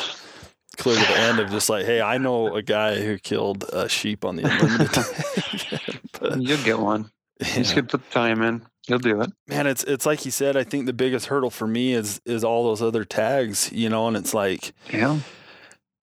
clear 0.78 0.96
to 0.96 1.02
the 1.02 1.18
end 1.20 1.40
of 1.40 1.50
just 1.52 1.70
like 1.70 1.86
hey 1.86 2.02
I 2.02 2.18
know 2.18 2.56
a 2.56 2.62
guy 2.62 3.02
who 3.02 3.18
killed 3.18 3.64
a 3.74 3.88
sheep 3.90 4.24
on 4.26 4.36
the 4.38 4.44
unlimited 4.44 6.00
but, 6.20 6.42
You'll 6.42 6.64
get 6.64 6.80
one. 6.80 7.12
You 7.40 7.46
just 7.64 7.74
could 7.74 7.90
put 7.90 8.04
the 8.04 8.12
time 8.12 8.42
in. 8.44 8.62
You'll 8.88 9.00
do 9.00 9.22
it. 9.22 9.30
man 9.48 9.68
it's 9.68 9.84
it's 9.84 10.06
like 10.06 10.26
you 10.26 10.32
said 10.32 10.58
I 10.58 10.64
think 10.64 10.86
the 10.86 10.94
biggest 10.94 11.28
hurdle 11.28 11.52
for 11.52 11.68
me 11.68 11.94
is 11.94 12.20
is 12.26 12.44
all 12.44 12.64
those 12.64 12.82
other 12.82 13.04
tags 13.06 13.72
you 13.72 13.90
know 13.90 14.08
and 14.08 14.18
it's 14.18 14.34
like 14.34 14.74
Yeah. 14.92 15.20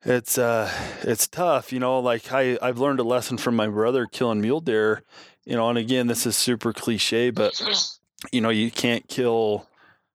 it's 0.04 0.38
uh 0.38 0.70
it's 1.02 1.26
tough 1.26 1.72
you 1.72 1.80
know 1.80 1.98
like 1.98 2.32
i 2.32 2.56
i've 2.62 2.78
learned 2.78 3.00
a 3.00 3.02
lesson 3.02 3.36
from 3.36 3.56
my 3.56 3.66
brother 3.66 4.06
killing 4.06 4.40
mule 4.40 4.60
deer 4.60 5.02
you 5.48 5.56
know 5.56 5.68
and 5.68 5.78
again 5.78 6.06
this 6.06 6.26
is 6.26 6.36
super 6.36 6.72
cliche 6.72 7.30
but 7.30 7.54
you 8.32 8.40
know 8.40 8.50
you 8.50 8.70
can't 8.70 9.08
kill 9.08 9.66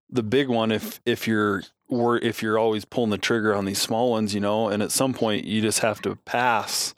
the 0.10 0.24
big 0.24 0.48
one 0.48 0.72
if 0.72 1.02
if 1.06 1.28
you're 1.28 1.64
or 1.90 2.18
if 2.20 2.42
you're 2.42 2.58
always 2.58 2.86
pulling 2.86 3.10
the 3.10 3.18
trigger 3.18 3.54
on 3.54 3.66
these 3.66 3.82
small 3.82 4.12
ones 4.12 4.34
you 4.34 4.40
know 4.40 4.70
and 4.70 4.82
at 4.84 4.92
some 4.92 5.14
point 5.14 5.46
you 5.46 5.62
just 5.62 5.80
have 5.80 6.02
to 6.02 6.16
pass 6.18 6.94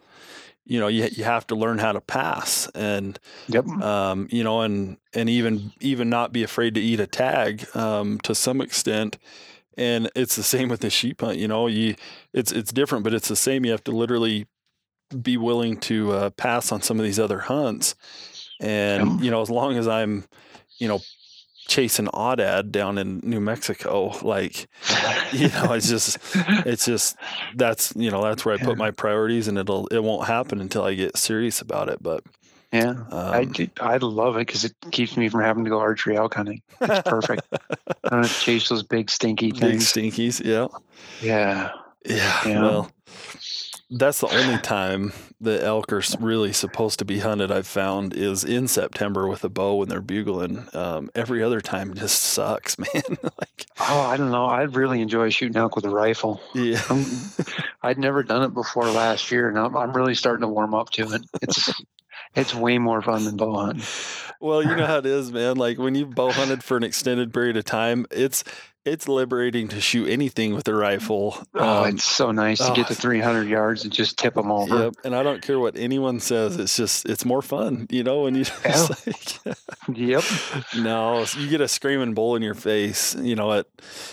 you 0.66 0.80
know 0.80 0.88
you, 0.88 1.08
you 1.12 1.24
have 1.24 1.46
to 1.48 1.56
learn 1.56 1.78
how 1.78 1.92
to 1.92 2.02
pass 2.02 2.68
and 2.76 3.20
Yep. 3.48 3.68
um, 3.82 4.28
you 4.32 4.44
know, 4.44 4.62
and 4.62 4.98
and 5.14 5.30
even 5.30 5.72
even 5.80 6.10
not 6.10 6.34
be 6.34 6.42
afraid 6.44 6.74
to 6.76 6.82
eat 6.82 7.00
a 7.00 7.08
tag 7.08 7.66
um, 7.76 8.20
to 8.24 8.34
some 8.34 8.62
extent. 8.62 9.18
And 9.78 10.10
it's 10.16 10.36
the 10.36 10.42
same 10.44 10.70
with 10.70 10.80
the 10.80 10.90
sheep 10.90 11.22
hunt. 11.22 11.38
You 11.38 11.48
know, 11.48 11.68
you 11.68 11.96
it's 12.34 12.52
it's 12.52 12.72
different, 12.74 13.04
but 13.04 13.14
it's 13.14 13.28
the 13.28 13.36
same. 13.36 13.64
You 13.66 13.72
have 13.72 13.84
to 13.84 13.92
literally 13.92 14.48
be 15.22 15.38
willing 15.38 15.78
to 15.82 16.12
uh, 16.12 16.30
pass 16.32 16.72
on 16.72 16.82
some 16.82 17.00
of 17.00 17.06
these 17.06 17.20
other 17.20 17.40
hunts. 17.40 17.96
And 18.62 19.24
you 19.24 19.32
know, 19.32 19.42
as 19.42 19.50
long 19.50 19.78
as 19.78 19.88
I'm, 19.88 20.26
you 20.78 20.88
know, 20.88 21.00
chasing 21.68 22.06
Aoudad 22.08 22.72
down 22.72 22.98
in 22.98 23.20
New 23.24 23.40
Mexico. 23.40 24.18
Like, 24.22 24.68
you 25.32 25.50
know, 25.50 25.74
it's 25.74 25.90
just, 25.90 26.18
it's 26.66 26.86
just 26.86 27.18
that's 27.56 27.94
you 27.96 28.12
know 28.12 28.24
that's 28.24 28.46
where 28.46 28.56
I 28.56 28.58
put 28.58 28.78
my 28.78 28.92
priorities, 28.92 29.48
and 29.48 29.58
it'll 29.58 29.88
it 29.88 30.04
won't 30.04 30.28
happen 30.28 30.62
until 30.62 30.84
I 30.84 30.94
get 30.94 31.18
serious 31.18 31.62
about 31.62 31.90
it. 31.90 32.02
But 32.02 32.24
yeah, 32.72 32.90
um, 32.90 33.08
I 33.12 33.46
do, 33.46 33.68
I 33.80 33.98
love 33.98 34.36
it 34.36 34.48
because 34.48 34.66
it 34.66 34.74
keeps 34.92 35.18
me 35.18 35.30
from 35.30 35.42
having 35.42 35.64
to 35.64 35.70
go 35.70 35.80
archery 35.80 36.18
elk 36.18 36.36
hunting. 36.36 36.62
It's 36.82 37.08
perfect. 37.08 37.44
I 37.52 37.58
don't 38.10 38.24
have 38.24 38.34
to 38.34 38.40
chase 38.40 38.70
those 38.70 38.84
big 38.84 39.10
stinky 39.10 39.52
things. 39.52 39.92
Big 39.94 40.12
stinkies, 40.14 40.44
yeah. 40.44 40.68
Yeah. 41.22 41.72
Yeah. 42.06 42.48
yeah. 42.48 42.62
Well, 42.62 42.92
that's 43.90 44.22
the 44.22 44.28
only 44.28 44.58
time 44.58 45.14
the 45.40 45.64
elk 45.64 45.94
are 45.94 46.02
really 46.20 46.54
supposed 46.54 47.00
to 47.00 47.06
be 47.06 47.20
hunted. 47.20 47.52
I've 47.52 47.68
found 47.68 48.14
is 48.14 48.44
in 48.44 48.68
September 48.68 49.28
with 49.28 49.44
a 49.44 49.50
bow 49.50 49.76
when 49.76 49.90
they're 49.90 50.02
bugling. 50.02 50.68
Um, 50.74 51.12
every 51.14 51.44
other 51.44 51.62
time 51.62 51.94
just 51.94 52.22
sucks, 52.22 52.78
man. 52.80 52.88
like, 53.24 53.66
oh, 53.80 54.02
I 54.02 54.18
don't 54.18 54.32
know. 54.32 54.46
I 54.46 54.64
really 54.64 55.02
enjoy 55.02 55.30
shooting 55.30 55.58
elk 55.58 55.76
with 55.76 55.86
a 55.86 55.90
rifle. 55.90 56.42
Yeah, 56.54 56.82
i 57.84 57.90
would 57.90 58.00
never 58.00 58.24
done 58.24 58.44
it 58.44 58.54
before 58.54 58.90
last 58.90 59.32
year, 59.32 59.50
and 59.50 59.60
I'm, 59.60 59.78
I'm 59.78 59.94
really 59.94 60.16
starting 60.16 60.42
to 60.42 60.48
warm 60.48 60.74
up 60.74 60.90
to 60.92 61.14
it. 61.14 61.22
It's 61.42 61.72
it's 62.36 62.54
way 62.54 62.78
more 62.78 63.02
fun 63.02 63.26
than 63.26 63.38
bow 63.38 63.56
hunting. 63.56 63.86
Well, 64.40 64.62
you 64.62 64.76
know 64.76 64.86
how 64.86 64.98
it 64.98 65.06
is, 65.06 65.32
man. 65.32 65.58
Like 65.58 65.78
when 65.78 65.96
you've 65.96 66.14
bow 66.14 66.32
hunted 66.32 66.64
for 66.64 66.78
an 66.78 66.84
extended 66.84 67.34
period 67.34 67.58
of 67.58 67.64
time, 67.64 68.06
it's 68.12 68.44
it's 68.86 69.08
liberating 69.08 69.68
to 69.70 69.82
shoot 69.82 70.08
anything 70.08 70.54
with 70.54 70.68
a 70.68 70.76
rifle. 70.76 71.36
Oh, 71.56 71.84
um, 71.84 71.96
it's 71.96 72.04
so 72.04 72.32
nice 72.32 72.60
to 72.60 72.72
get 72.76 72.88
to 72.88 72.96
300 72.96 73.48
yards 73.48 73.84
and 73.84 73.92
just 73.92 74.20
tip 74.20 74.36
them 74.36 74.52
over. 74.52 74.84
Yep. 74.84 74.94
And 75.04 75.16
I 75.16 75.24
don't 75.24 75.42
care 75.42 75.60
what 75.60 75.76
anyone 75.76 76.20
says. 76.20 76.58
It's 76.58 76.78
just, 76.78 77.10
it's 77.10 77.26
more 77.26 77.42
fun, 77.42 77.88
you 77.90 78.04
know, 78.04 78.22
when 78.22 78.36
you 78.36 78.46
yeah. 78.66 78.88
like, 79.06 79.58
yep. 79.92 80.24
No, 80.78 81.26
you 81.36 81.50
get 81.50 81.62
a 81.62 81.68
screaming 81.68 82.14
bull 82.14 82.36
in 82.36 82.44
your 82.44 82.54
face, 82.54 83.16
you 83.16 83.36
know, 83.36 83.54
at 83.54 83.66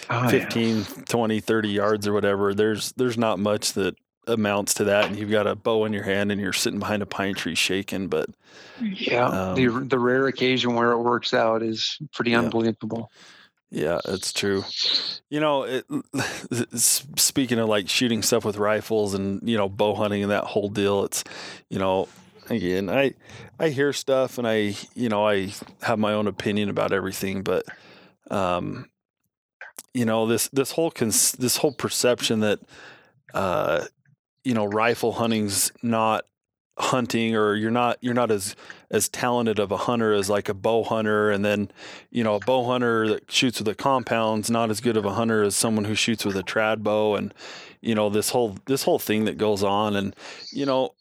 oh, 0.09 0.29
15, 0.31 0.79
yeah. 0.79 0.85
20, 1.07 1.41
30 1.41 1.69
yards 1.69 2.09
or 2.09 2.15
whatever. 2.15 2.55
There's, 2.55 2.93
there's 2.93 3.19
not 3.19 3.39
much 3.39 3.75
that 3.75 3.95
amounts 4.27 4.75
to 4.75 4.85
that. 4.85 5.07
And 5.07 5.17
you've 5.17 5.31
got 5.31 5.47
a 5.47 5.55
bow 5.55 5.85
in 5.85 5.93
your 5.93 6.05
hand 6.05 6.33
and 6.33 6.41
you're 6.41 6.53
sitting 6.53 6.79
behind 6.79 7.03
a 7.03 7.07
pine 7.07 7.35
tree 7.35 7.55
shaking, 7.55 8.09
but 8.09 8.31
yeah, 8.81 9.27
um, 9.27 9.55
the, 9.55 9.67
the 9.89 9.99
rare 9.99 10.27
occasion 10.29 10.75
where 10.75 10.93
it 10.93 10.99
works 10.99 11.35
out 11.35 11.63
is 11.63 11.99
pretty 12.13 12.33
yeah. 12.33 12.41
unbelievable. 12.41 13.11
Yeah, 13.71 14.01
it's 14.05 14.35
true. 14.35 14.65
You 15.31 15.41
know, 15.41 15.63
it, 15.63 15.87
speaking 16.79 17.59
of 17.59 17.69
like 17.69 17.89
shooting 17.89 18.23
stuff 18.23 18.45
with 18.45 18.59
rifles 18.59 19.15
and 19.15 19.41
you 19.49 19.57
know 19.57 19.69
bow 19.69 19.95
hunting 19.95 20.23
and 20.23 20.31
that 20.31 20.45
whole 20.45 20.69
deal, 20.69 21.05
it's 21.05 21.25
you 21.71 21.79
know 21.79 22.07
again 22.51 22.91
I 22.91 23.15
I 23.59 23.71
hear 23.71 23.95
stuff 23.95 24.37
and 24.37 24.47
I 24.47 24.75
you 24.95 25.09
know 25.09 25.27
I 25.27 25.55
have 25.81 25.99
my 25.99 26.13
own 26.13 26.27
opinion 26.27 26.69
about 26.69 26.93
everything, 26.93 27.43
but 27.43 27.65
um, 28.31 28.91
you 29.95 30.05
know 30.05 30.27
this 30.27 30.49
this 30.49 30.73
whole 30.73 30.91
cons- 30.91 31.33
this 31.33 31.57
whole 31.57 31.73
perception 31.73 32.41
that 32.41 32.61
uh, 33.33 33.87
you 34.45 34.55
know 34.55 34.65
rifle 34.65 35.13
hunting's 35.13 35.73
not 35.83 36.25
hunting 36.79 37.37
or 37.37 37.55
you're 37.55 37.71
not 37.71 37.99
you're 38.01 38.15
not 38.15 38.31
as 38.31 38.57
as 38.91 39.09
talented 39.09 39.59
of 39.59 39.71
a 39.71 39.77
hunter 39.77 40.13
as 40.15 40.31
like 40.31 40.49
a 40.49 40.55
bow 40.55 40.83
hunter 40.83 41.31
and 41.31 41.45
then 41.45 41.71
you 42.11 42.25
know 42.25 42.37
a 42.37 42.41
bow 42.41 42.65
hunter 42.65 43.07
that 43.07 43.31
shoots 43.31 43.59
with 43.59 43.69
a 43.69 43.75
compound's 43.75 44.51
not 44.51 44.71
as 44.71 44.81
good 44.81 44.97
of 44.97 45.05
a 45.05 45.13
hunter 45.13 45.43
as 45.43 45.55
someone 45.55 45.85
who 45.85 45.95
shoots 45.95 46.25
with 46.25 46.37
a 46.37 46.43
trad 46.43 46.83
bow 46.83 47.15
and 47.15 47.35
you 47.83 47.95
know 47.95 48.09
this 48.09 48.31
whole 48.31 48.57
this 48.67 48.85
whole 48.85 48.99
thing 48.99 49.27
that 49.27 49.37
goes 49.37 49.63
on 49.63 49.95
and 49.95 50.17
you 50.51 50.65
know 50.65 50.95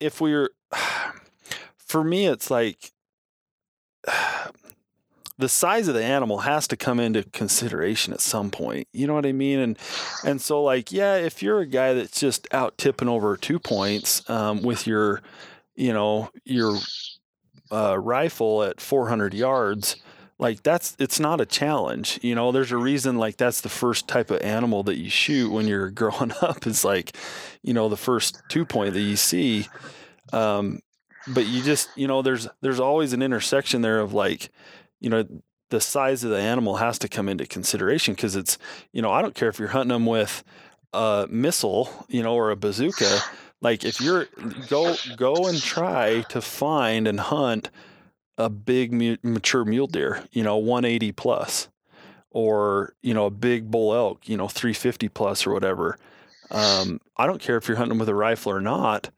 if 0.00 0.20
we're 0.22 0.48
for 1.76 2.02
me 2.02 2.26
it's 2.26 2.50
like 2.50 2.92
the 5.40 5.48
size 5.48 5.88
of 5.88 5.94
the 5.94 6.04
animal 6.04 6.38
has 6.38 6.68
to 6.68 6.76
come 6.76 7.00
into 7.00 7.24
consideration 7.24 8.12
at 8.12 8.20
some 8.20 8.50
point. 8.50 8.86
You 8.92 9.06
know 9.06 9.14
what 9.14 9.26
I 9.26 9.32
mean? 9.32 9.58
And 9.58 9.78
and 10.24 10.40
so 10.40 10.62
like 10.62 10.92
yeah, 10.92 11.16
if 11.16 11.42
you're 11.42 11.60
a 11.60 11.66
guy 11.66 11.94
that's 11.94 12.20
just 12.20 12.46
out 12.52 12.78
tipping 12.78 13.08
over 13.08 13.36
two 13.36 13.58
points 13.58 14.28
um, 14.28 14.62
with 14.62 14.86
your, 14.86 15.22
you 15.74 15.92
know, 15.92 16.30
your 16.44 16.76
uh, 17.72 17.98
rifle 17.98 18.62
at 18.62 18.80
400 18.80 19.32
yards, 19.32 19.96
like 20.38 20.62
that's 20.62 20.94
it's 20.98 21.18
not 21.18 21.40
a 21.40 21.46
challenge. 21.46 22.18
You 22.22 22.34
know, 22.34 22.52
there's 22.52 22.72
a 22.72 22.76
reason 22.76 23.16
like 23.16 23.36
that's 23.36 23.62
the 23.62 23.68
first 23.68 24.08
type 24.08 24.30
of 24.30 24.40
animal 24.42 24.82
that 24.84 24.98
you 24.98 25.10
shoot 25.10 25.50
when 25.50 25.66
you're 25.66 25.90
growing 26.02 26.32
up. 26.42 26.66
Is 26.66 26.84
like, 26.84 27.16
you 27.62 27.72
know, 27.72 27.88
the 27.88 27.96
first 27.96 28.42
two 28.48 28.64
point 28.64 28.94
that 28.94 29.00
you 29.00 29.16
see. 29.16 29.68
Um, 30.32 30.80
but 31.26 31.46
you 31.46 31.62
just 31.62 31.88
you 31.96 32.06
know 32.06 32.22
there's 32.22 32.48
there's 32.60 32.80
always 32.80 33.12
an 33.12 33.22
intersection 33.22 33.82
there 33.82 34.00
of 34.00 34.14
like 34.14 34.50
you 35.00 35.10
know, 35.10 35.24
the 35.70 35.80
size 35.80 36.24
of 36.24 36.30
the 36.30 36.38
animal 36.38 36.76
has 36.76 36.98
to 36.98 37.08
come 37.08 37.28
into 37.28 37.46
consideration 37.46 38.14
because 38.14 38.36
it's, 38.36 38.58
you 38.92 39.00
know, 39.00 39.10
I 39.10 39.22
don't 39.22 39.34
care 39.34 39.48
if 39.48 39.58
you're 39.58 39.68
hunting 39.68 39.94
them 39.94 40.06
with 40.06 40.44
a 40.92 41.26
missile, 41.30 42.06
you 42.08 42.22
know, 42.22 42.34
or 42.34 42.50
a 42.50 42.56
bazooka. 42.56 43.20
Like 43.60 43.84
if 43.84 44.00
you're 44.00 44.26
go 44.68 44.94
go 45.16 45.46
and 45.46 45.60
try 45.60 46.22
to 46.30 46.40
find 46.40 47.06
and 47.06 47.20
hunt 47.20 47.70
a 48.38 48.48
big 48.48 48.92
mature 49.22 49.64
mule 49.64 49.86
deer, 49.86 50.24
you 50.32 50.42
know, 50.42 50.56
180 50.56 51.12
plus, 51.12 51.68
or 52.30 52.94
you 53.02 53.14
know, 53.14 53.26
a 53.26 53.30
big 53.30 53.70
bull 53.70 53.94
elk, 53.94 54.28
you 54.28 54.36
know, 54.36 54.48
350 54.48 55.08
plus 55.10 55.46
or 55.46 55.52
whatever. 55.52 55.98
Um, 56.50 57.00
I 57.16 57.26
don't 57.26 57.40
care 57.40 57.56
if 57.56 57.68
you're 57.68 57.76
hunting 57.76 57.98
with 57.98 58.08
a 58.08 58.14
rifle 58.14 58.50
or 58.50 58.60
not 58.60 59.10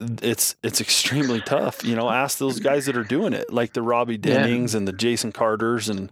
it's 0.00 0.56
it's 0.62 0.80
extremely 0.80 1.40
tough. 1.40 1.84
You 1.84 1.96
know, 1.96 2.10
ask 2.10 2.38
those 2.38 2.60
guys 2.60 2.86
that 2.86 2.96
are 2.96 3.04
doing 3.04 3.32
it, 3.32 3.52
like 3.52 3.72
the 3.72 3.82
Robby 3.82 4.18
Dennings 4.18 4.74
yeah. 4.74 4.78
and 4.78 4.88
the 4.88 4.92
Jason 4.92 5.32
Carters, 5.32 5.88
and 5.88 6.10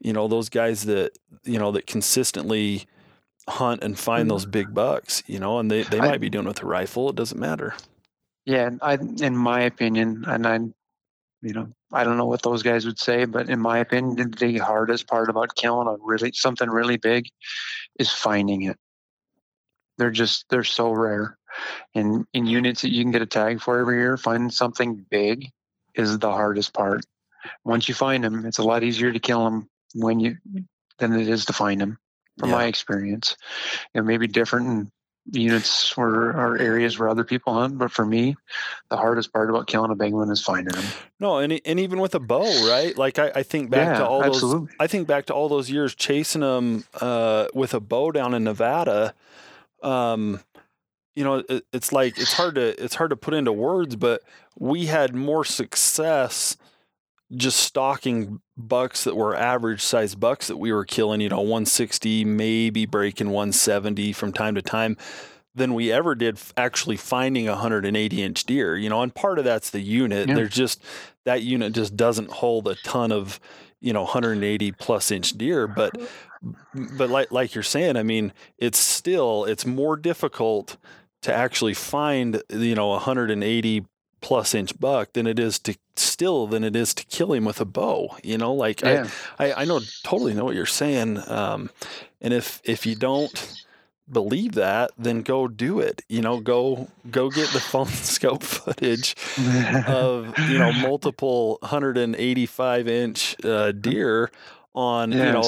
you 0.00 0.12
know 0.12 0.28
those 0.28 0.48
guys 0.48 0.84
that 0.84 1.16
you 1.44 1.58
know 1.58 1.72
that 1.72 1.86
consistently 1.86 2.86
hunt 3.48 3.82
and 3.82 3.98
find 3.98 4.22
mm-hmm. 4.22 4.30
those 4.30 4.46
big 4.46 4.74
bucks. 4.74 5.22
You 5.26 5.38
know, 5.38 5.58
and 5.58 5.70
they 5.70 5.82
they 5.84 5.98
might 5.98 6.14
I, 6.14 6.18
be 6.18 6.30
doing 6.30 6.46
it 6.46 6.48
with 6.48 6.62
a 6.62 6.66
rifle. 6.66 7.08
It 7.10 7.16
doesn't 7.16 7.38
matter. 7.38 7.74
Yeah, 8.46 8.70
I 8.82 8.94
in 8.94 9.36
my 9.36 9.62
opinion, 9.62 10.24
and 10.26 10.46
I, 10.46 10.54
you 11.42 11.52
know, 11.54 11.68
I 11.92 12.02
don't 12.02 12.16
know 12.16 12.26
what 12.26 12.42
those 12.42 12.62
guys 12.64 12.84
would 12.84 12.98
say, 12.98 13.26
but 13.26 13.48
in 13.48 13.60
my 13.60 13.78
opinion, 13.78 14.32
the 14.32 14.58
hardest 14.58 15.06
part 15.06 15.28
about 15.28 15.54
killing 15.54 15.86
a 15.86 15.96
really 16.00 16.32
something 16.34 16.68
really 16.68 16.96
big 16.96 17.28
is 17.98 18.10
finding 18.10 18.62
it. 18.62 18.76
They're 19.98 20.10
just 20.10 20.46
they're 20.48 20.64
so 20.64 20.90
rare 20.90 21.36
in 21.94 22.26
in 22.32 22.46
units 22.46 22.82
that 22.82 22.90
you 22.90 23.02
can 23.02 23.12
get 23.12 23.22
a 23.22 23.26
tag 23.26 23.60
for 23.60 23.78
every 23.78 23.96
year, 23.96 24.16
finding 24.16 24.50
something 24.50 25.06
big 25.10 25.50
is 25.94 26.18
the 26.18 26.30
hardest 26.30 26.72
part. 26.72 27.04
Once 27.64 27.88
you 27.88 27.94
find 27.94 28.24
them, 28.24 28.44
it's 28.44 28.58
a 28.58 28.62
lot 28.62 28.82
easier 28.82 29.12
to 29.12 29.18
kill 29.18 29.44
them 29.44 29.68
when 29.94 30.20
you 30.20 30.36
than 30.98 31.18
it 31.18 31.28
is 31.28 31.46
to 31.46 31.52
find 31.52 31.80
them. 31.80 31.98
From 32.38 32.50
yeah. 32.50 32.56
my 32.56 32.64
experience, 32.66 33.36
it 33.94 34.02
may 34.02 34.16
be 34.16 34.26
different 34.26 34.66
in 34.66 34.92
units 35.32 35.96
or, 35.96 36.30
or 36.30 36.58
areas 36.58 36.98
where 36.98 37.08
other 37.08 37.24
people 37.24 37.54
hunt, 37.54 37.78
but 37.78 37.90
for 37.90 38.04
me, 38.04 38.36
the 38.88 38.96
hardest 38.96 39.32
part 39.32 39.50
about 39.50 39.66
killing 39.66 39.90
a 39.90 39.94
big 39.94 40.12
one 40.12 40.30
is 40.30 40.42
finding 40.42 40.74
them. 40.74 40.84
No, 41.18 41.38
and 41.38 41.60
and 41.64 41.80
even 41.80 42.00
with 42.00 42.14
a 42.14 42.20
bow, 42.20 42.44
right? 42.68 42.96
Like 42.96 43.18
I, 43.18 43.30
I 43.34 43.42
think 43.42 43.70
back 43.70 43.88
yeah, 43.88 43.98
to 43.98 44.06
all 44.06 44.24
absolutely. 44.24 44.66
those. 44.66 44.76
I 44.80 44.86
think 44.86 45.06
back 45.06 45.26
to 45.26 45.34
all 45.34 45.48
those 45.48 45.70
years 45.70 45.94
chasing 45.94 46.40
them 46.40 46.84
uh, 47.00 47.48
with 47.54 47.74
a 47.74 47.80
bow 47.80 48.10
down 48.10 48.34
in 48.34 48.44
Nevada. 48.44 49.14
Um, 49.82 50.40
you 51.14 51.24
know 51.24 51.42
it, 51.48 51.64
it's 51.72 51.92
like 51.92 52.18
it's 52.18 52.32
hard 52.32 52.54
to 52.54 52.82
it's 52.82 52.94
hard 52.94 53.10
to 53.10 53.16
put 53.16 53.34
into 53.34 53.52
words 53.52 53.96
but 53.96 54.22
we 54.58 54.86
had 54.86 55.14
more 55.14 55.44
success 55.44 56.56
just 57.36 57.58
stalking 57.58 58.40
bucks 58.56 59.04
that 59.04 59.16
were 59.16 59.36
average 59.36 59.82
size 59.82 60.14
bucks 60.14 60.48
that 60.48 60.56
we 60.56 60.72
were 60.72 60.84
killing 60.84 61.20
you 61.20 61.28
know 61.28 61.40
160 61.40 62.24
maybe 62.24 62.86
breaking 62.86 63.28
170 63.28 64.12
from 64.12 64.32
time 64.32 64.54
to 64.54 64.62
time 64.62 64.96
than 65.54 65.74
we 65.74 65.90
ever 65.90 66.14
did 66.14 66.38
actually 66.56 66.96
finding 66.96 67.48
a 67.48 67.52
180 67.52 68.22
inch 68.22 68.44
deer 68.44 68.76
you 68.76 68.88
know 68.88 69.02
and 69.02 69.14
part 69.14 69.38
of 69.38 69.44
that's 69.44 69.70
the 69.70 69.80
unit 69.80 70.28
yeah. 70.28 70.34
there's 70.34 70.54
just 70.54 70.82
that 71.24 71.42
unit 71.42 71.72
just 71.72 71.96
doesn't 71.96 72.30
hold 72.30 72.68
a 72.68 72.74
ton 72.76 73.12
of 73.12 73.40
you 73.80 73.92
know 73.92 74.02
180 74.02 74.72
plus 74.72 75.10
inch 75.10 75.32
deer 75.32 75.66
but 75.66 75.92
mm-hmm. 75.94 76.06
But 76.96 77.10
like 77.10 77.30
like 77.30 77.54
you're 77.54 77.62
saying 77.62 77.96
i 77.96 78.02
mean 78.02 78.32
it's 78.58 78.78
still 78.78 79.44
it's 79.44 79.66
more 79.66 79.96
difficult 79.96 80.76
to 81.22 81.32
actually 81.32 81.74
find 81.74 82.42
you 82.50 82.74
know 82.74 82.88
a 82.88 82.94
180 82.94 83.84
plus 84.20 84.54
inch 84.54 84.78
buck 84.78 85.12
than 85.12 85.26
it 85.26 85.38
is 85.38 85.58
to 85.58 85.76
still 85.96 86.46
than 86.46 86.64
it 86.64 86.76
is 86.76 86.94
to 86.94 87.04
kill 87.06 87.32
him 87.32 87.44
with 87.44 87.60
a 87.60 87.64
bow 87.64 88.16
you 88.22 88.38
know? 88.38 88.52
Like 88.52 88.82
yeah. 88.82 89.08
I, 89.38 89.52
I, 89.52 89.62
I 89.62 89.64
know 89.64 89.80
totally 90.02 90.34
know 90.34 90.44
what 90.44 90.54
you're 90.54 90.66
saying 90.66 91.18
um, 91.28 91.70
and 92.20 92.32
if 92.32 92.60
if 92.64 92.86
you 92.86 92.94
don't 92.94 93.64
believe 94.10 94.52
that 94.52 94.90
then 94.98 95.22
go 95.22 95.48
do 95.48 95.80
it 95.80 96.02
you 96.08 96.20
know? 96.20 96.40
Go 96.40 96.88
go 97.10 97.30
get 97.30 97.48
the 97.50 97.60
phone 97.60 97.86
scope 97.88 98.42
footage 98.42 99.14
of 99.86 100.38
you 100.50 100.58
know 100.58 100.72
multiple 100.80 101.58
185 101.60 102.88
inch 102.88 103.36
uh, 103.44 103.72
deer 103.72 104.30
on 104.72 105.10
you 105.10 105.18
know 105.18 105.42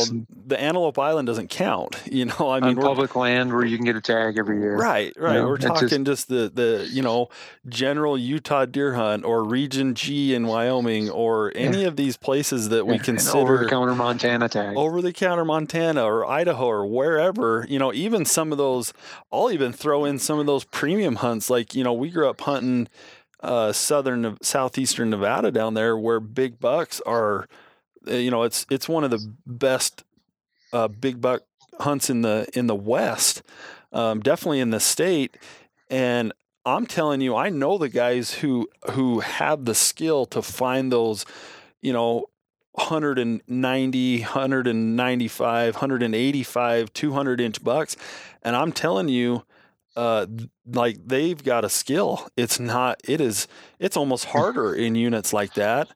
the 0.46 0.60
Antelope 0.60 0.98
Island 0.98 1.26
doesn't 1.26 1.48
count. 1.48 2.00
You 2.12 2.26
know, 2.26 2.50
I 2.50 2.60
mean, 2.60 2.76
public 2.76 3.16
land 3.16 3.54
where 3.54 3.64
you 3.64 3.76
can 3.78 3.86
get 3.86 3.96
a 3.96 4.00
tag 4.00 4.36
every 4.36 4.60
year. 4.60 4.76
Right, 4.76 5.14
right. 5.16 5.34
You 5.34 5.40
know, 5.40 5.48
we're 5.48 5.56
talking 5.56 6.04
just, 6.04 6.28
just, 6.28 6.28
the 6.28 6.50
the 6.52 6.88
you 6.92 7.00
know 7.00 7.30
general 7.66 8.18
Utah 8.18 8.66
deer 8.66 8.92
hunt 8.92 9.24
or 9.24 9.42
Region 9.44 9.94
G 9.94 10.34
in 10.34 10.46
Wyoming 10.46 11.08
or 11.08 11.52
any 11.56 11.82
yeah. 11.82 11.88
of 11.88 11.96
these 11.96 12.18
places 12.18 12.68
that 12.68 12.86
we 12.86 12.98
consider 12.98 13.38
over 13.38 13.58
the 13.58 13.70
counter 13.70 13.94
Montana 13.94 14.48
tag, 14.50 14.76
over 14.76 15.00
the 15.00 15.12
counter 15.12 15.44
Montana 15.44 16.04
or 16.04 16.28
Idaho 16.28 16.66
or 16.66 16.86
wherever. 16.86 17.64
You 17.66 17.78
know, 17.78 17.94
even 17.94 18.26
some 18.26 18.52
of 18.52 18.58
those. 18.58 18.92
I'll 19.32 19.50
even 19.50 19.72
throw 19.72 20.04
in 20.04 20.18
some 20.18 20.38
of 20.38 20.44
those 20.44 20.64
premium 20.64 21.16
hunts. 21.16 21.48
Like 21.48 21.74
you 21.74 21.82
know, 21.82 21.94
we 21.94 22.10
grew 22.10 22.28
up 22.28 22.42
hunting 22.42 22.88
uh, 23.42 23.72
southern 23.72 24.36
southeastern 24.42 25.10
Nevada 25.10 25.50
down 25.50 25.74
there 25.74 25.96
where 25.96 26.20
big 26.20 26.60
bucks 26.60 27.00
are 27.06 27.48
you 28.06 28.30
know, 28.30 28.42
it's 28.42 28.66
it's 28.70 28.88
one 28.88 29.04
of 29.04 29.10
the 29.10 29.34
best 29.46 30.04
uh, 30.72 30.88
big 30.88 31.20
buck 31.20 31.42
hunts 31.80 32.10
in 32.10 32.22
the 32.22 32.46
in 32.54 32.66
the 32.66 32.74
West, 32.74 33.42
um, 33.92 34.20
definitely 34.20 34.60
in 34.60 34.70
the 34.70 34.80
state. 34.80 35.36
And 35.90 36.32
I'm 36.64 36.86
telling 36.86 37.20
you, 37.20 37.36
I 37.36 37.50
know 37.50 37.78
the 37.78 37.88
guys 37.88 38.34
who 38.34 38.68
who 38.92 39.20
have 39.20 39.64
the 39.64 39.74
skill 39.74 40.26
to 40.26 40.42
find 40.42 40.92
those, 40.92 41.24
you 41.80 41.92
know, 41.92 42.26
190, 42.72 44.20
195, 44.20 45.74
185, 45.74 46.92
200 46.92 47.40
inch 47.40 47.62
bucks. 47.62 47.96
And 48.42 48.56
I'm 48.56 48.72
telling 48.72 49.08
you, 49.08 49.44
uh, 49.94 50.26
like 50.66 50.96
they've 51.06 51.42
got 51.42 51.64
a 51.64 51.68
skill. 51.68 52.28
It's 52.36 52.58
not, 52.58 53.00
it 53.04 53.20
is, 53.20 53.46
it's 53.78 53.96
almost 53.96 54.24
harder 54.26 54.74
in 54.74 54.94
units 54.94 55.32
like 55.32 55.54
that. 55.54 55.88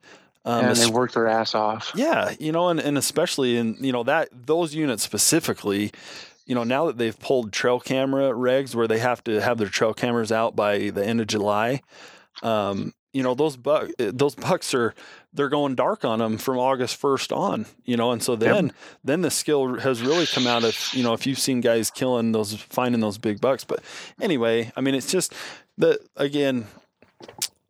Um, 0.47 0.65
and 0.65 0.77
they 0.77 0.89
work 0.89 1.13
their 1.13 1.27
ass 1.27 1.57
off. 1.57 1.91
Yeah, 1.97 2.33
you 2.39 2.53
know, 2.53 2.69
and, 2.69 2.79
and 2.79 2.97
especially 2.97 3.57
in 3.57 3.77
you 3.81 3.91
know 3.91 4.05
that 4.05 4.29
those 4.33 4.75
units 4.75 5.03
specifically, 5.03 5.91
you 6.47 6.55
know, 6.55 6.63
now 6.63 6.87
that 6.87 6.99
they've 6.99 7.19
pulled 7.19 7.53
trail 7.53 7.81
camera 7.81 8.31
regs 8.31 8.73
where 8.73 8.87
they 8.87 9.01
have 9.01 9.25
to 9.25 9.41
have 9.41 9.59
their 9.59 9.69
trail 9.69 9.93
cameras 9.93 10.31
out 10.31 10.55
by 10.55 10.91
the 10.91 11.05
end 11.05 11.21
of 11.21 11.27
July, 11.27 11.83
um, 12.45 12.95
you 13.13 13.25
know, 13.25 13.35
those 13.35 13.57
buck 13.57 13.91
eh, 13.99 14.13
those 14.15 14.37
bucks 14.37 14.73
are 14.73 14.95
they're 15.33 15.49
going 15.49 15.75
dark 15.75 16.05
on 16.05 16.21
them 16.21 16.39
from 16.39 16.59
August 16.59 16.95
first 16.95 17.33
on, 17.33 17.67
you 17.85 17.97
know, 17.97 18.13
and 18.13 18.23
so 18.23 18.37
then 18.37 18.67
yep. 18.67 18.75
then 19.03 19.23
the 19.23 19.33
skill 19.33 19.81
has 19.81 20.01
really 20.01 20.27
come 20.27 20.47
out 20.47 20.63
of 20.63 20.79
you 20.93 21.03
know 21.03 21.13
if 21.13 21.27
you've 21.27 21.41
seen 21.41 21.61
guys 21.61 21.91
killing 21.91 22.31
those 22.31 22.55
finding 22.55 23.01
those 23.01 23.19
big 23.19 23.41
bucks, 23.41 23.65
but 23.65 23.81
anyway, 24.21 24.71
I 24.77 24.81
mean 24.81 24.95
it's 24.95 25.11
just 25.11 25.35
that 25.79 25.99
again 26.15 26.69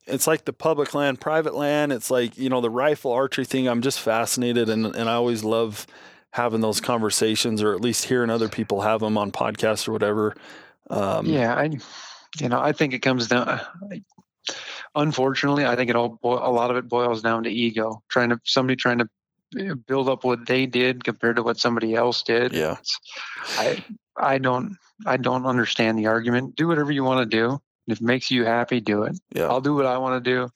it's 0.07 0.26
like 0.26 0.44
the 0.44 0.52
public 0.52 0.94
land, 0.94 1.20
private 1.20 1.54
land. 1.54 1.92
It's 1.92 2.11
like, 2.11 2.38
you 2.38 2.48
know, 2.48 2.61
the 2.61 2.70
rifle 2.70 3.12
archery 3.12 3.44
thing. 3.44 3.66
I'm 3.66 3.82
just 3.82 4.00
fascinated 4.00 4.68
and, 4.68 4.86
and 4.86 5.09
I 5.09 5.14
always 5.14 5.44
love 5.44 5.86
having 6.32 6.61
those 6.61 6.80
conversations 6.80 7.62
or 7.62 7.74
at 7.74 7.80
least 7.80 8.04
hearing 8.04 8.30
other 8.30 8.48
people 8.48 8.82
have 8.82 9.00
them 9.00 9.18
on 9.18 9.32
podcasts 9.32 9.88
or 9.88 9.92
whatever. 9.92 10.34
Um, 10.90 11.26
yeah. 11.26 11.54
I, 11.54 11.70
you 12.38 12.48
know, 12.48 12.61
I 12.61 12.72
think 12.72 12.94
it 12.94 13.00
comes 13.00 13.28
down, 13.28 13.61
unfortunately, 14.94 15.66
I 15.66 15.74
think 15.74 15.90
it 15.90 15.96
all, 15.96 16.18
a 16.22 16.50
lot 16.50 16.70
of 16.70 16.76
it 16.76 16.88
boils 16.88 17.22
down 17.22 17.42
to 17.44 17.50
ego, 17.50 18.02
trying 18.09 18.28
to, 18.30 18.40
somebody 18.44 18.76
trying 18.76 18.98
to 18.98 19.09
eh, 19.59 19.74
build 19.86 20.09
up 20.09 20.24
what 20.24 20.46
they 20.46 20.66
did 20.66 21.02
compared 21.02 21.36
to 21.36 21.42
what 21.42 21.59
somebody 21.59 21.94
else 21.94 22.22
did. 22.22 22.52
Yeah. 22.52 22.76
I, 23.59 23.84
I 24.16 24.38
don't, 24.38 24.76
I 25.04 25.16
don't 25.16 25.46
understand 25.46 25.98
the 25.98 26.07
argument. 26.07 26.54
Do 26.54 26.68
whatever 26.68 26.92
you 26.92 27.02
want 27.02 27.28
to 27.28 27.36
do. 27.36 27.61
If 27.87 27.99
it 27.99 28.03
makes 28.03 28.30
you 28.30 28.45
happy, 28.45 28.80
do 28.80 29.05
it. 29.05 29.18
Yeah. 29.34 29.47
I'll 29.47 29.61
do 29.61 29.74
what 29.74 29.87
I 29.87 29.99
want 29.99 30.24
to 30.24 30.30
do. 30.30 30.49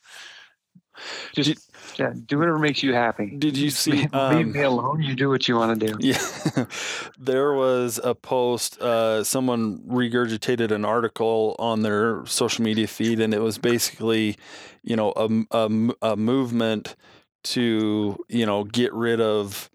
Just 1.35 1.49
did, 1.49 1.59
yeah, 1.99 2.13
do 2.27 2.39
whatever 2.39 2.59
makes 2.59 2.83
you 2.83 2.93
happy. 2.93 3.35
Did 3.39 3.57
you 3.57 3.71
see? 3.71 4.07
Um, 4.13 4.37
Leave 4.37 4.55
me 4.55 4.63
alone. 4.63 5.03
You 5.03 5.15
do 5.15 5.29
what 5.29 5.49
you 5.49 5.57
want 5.57 5.79
to 5.81 5.87
do. 5.87 5.97
Yeah, 6.01 6.67
there 7.19 7.55
was 7.55 7.99
a 8.03 8.15
post. 8.15 8.81
Uh, 8.81 9.25
someone 9.25 9.79
regurgitated 9.89 10.71
an 10.73 10.85
article 10.85 11.57
on 11.59 11.83
their 11.83 12.25
social 12.27 12.65
media 12.65 12.87
feed, 12.87 13.21
and 13.21 13.33
it 13.33 13.41
was 13.41 13.57
basically, 13.57 14.37
you 14.83 14.97
know, 14.97 15.13
a, 15.17 15.29
a, 15.53 15.91
a 16.03 16.17
movement 16.17 16.97
to 17.43 18.23
you 18.29 18.45
know 18.45 18.65
get 18.65 18.93
rid 18.93 19.21
of 19.21 19.71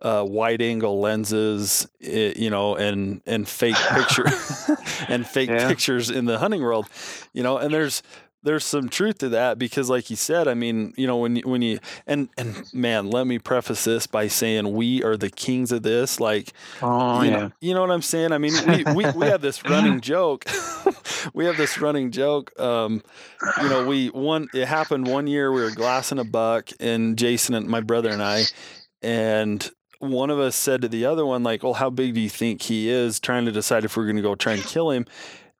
uh, 0.00 0.24
wide 0.26 0.62
angle 0.62 1.00
lenses, 1.00 1.88
you 2.00 2.50
know, 2.50 2.76
and 2.76 3.20
and 3.26 3.48
fake 3.48 3.76
picture 3.76 4.26
and 5.08 5.26
fake 5.26 5.50
yeah. 5.50 5.68
pictures 5.68 6.10
in 6.10 6.24
the 6.24 6.38
hunting 6.38 6.62
world, 6.62 6.86
you 7.32 7.42
know, 7.42 7.58
and 7.58 7.72
there's 7.72 8.02
there's 8.42 8.64
some 8.64 8.88
truth 8.88 9.18
to 9.18 9.30
that 9.30 9.58
because 9.58 9.90
like 9.90 10.10
you 10.10 10.16
said 10.16 10.46
i 10.46 10.54
mean 10.54 10.94
you 10.96 11.06
know 11.06 11.16
when 11.16 11.36
you, 11.36 11.42
when 11.44 11.60
you 11.60 11.78
and 12.06 12.28
and 12.38 12.64
man 12.72 13.10
let 13.10 13.26
me 13.26 13.38
preface 13.38 13.84
this 13.84 14.06
by 14.06 14.28
saying 14.28 14.72
we 14.72 15.02
are 15.02 15.16
the 15.16 15.28
kings 15.28 15.72
of 15.72 15.82
this 15.82 16.20
like 16.20 16.52
oh 16.80 17.22
you 17.22 17.30
yeah 17.30 17.36
know, 17.36 17.52
you 17.60 17.74
know 17.74 17.80
what 17.80 17.90
i'm 17.90 18.02
saying 18.02 18.32
i 18.32 18.38
mean 18.38 18.52
we 18.66 18.84
we, 18.94 19.10
we 19.10 19.26
have 19.26 19.40
this 19.40 19.64
running 19.64 20.00
joke 20.00 20.44
we 21.34 21.44
have 21.44 21.56
this 21.56 21.80
running 21.80 22.10
joke 22.10 22.58
um 22.60 23.02
you 23.60 23.68
know 23.68 23.84
we 23.86 24.08
one 24.08 24.48
it 24.54 24.68
happened 24.68 25.06
one 25.06 25.26
year 25.26 25.50
we 25.52 25.60
were 25.60 25.72
glassing 25.72 26.18
a 26.18 26.24
buck 26.24 26.68
and 26.78 27.18
jason 27.18 27.54
and 27.54 27.66
my 27.66 27.80
brother 27.80 28.10
and 28.10 28.22
i 28.22 28.44
and 29.02 29.70
one 29.98 30.30
of 30.30 30.38
us 30.38 30.54
said 30.56 30.82
to 30.82 30.88
the 30.88 31.04
other 31.04 31.26
one, 31.26 31.42
like, 31.42 31.62
well, 31.62 31.74
how 31.74 31.90
big 31.90 32.14
do 32.14 32.20
you 32.20 32.28
think 32.28 32.62
he 32.62 32.88
is? 32.88 33.18
Trying 33.18 33.44
to 33.46 33.52
decide 33.52 33.84
if 33.84 33.96
we're 33.96 34.04
going 34.04 34.16
to 34.16 34.22
go 34.22 34.34
try 34.34 34.54
and 34.54 34.62
kill 34.64 34.90
him. 34.90 35.06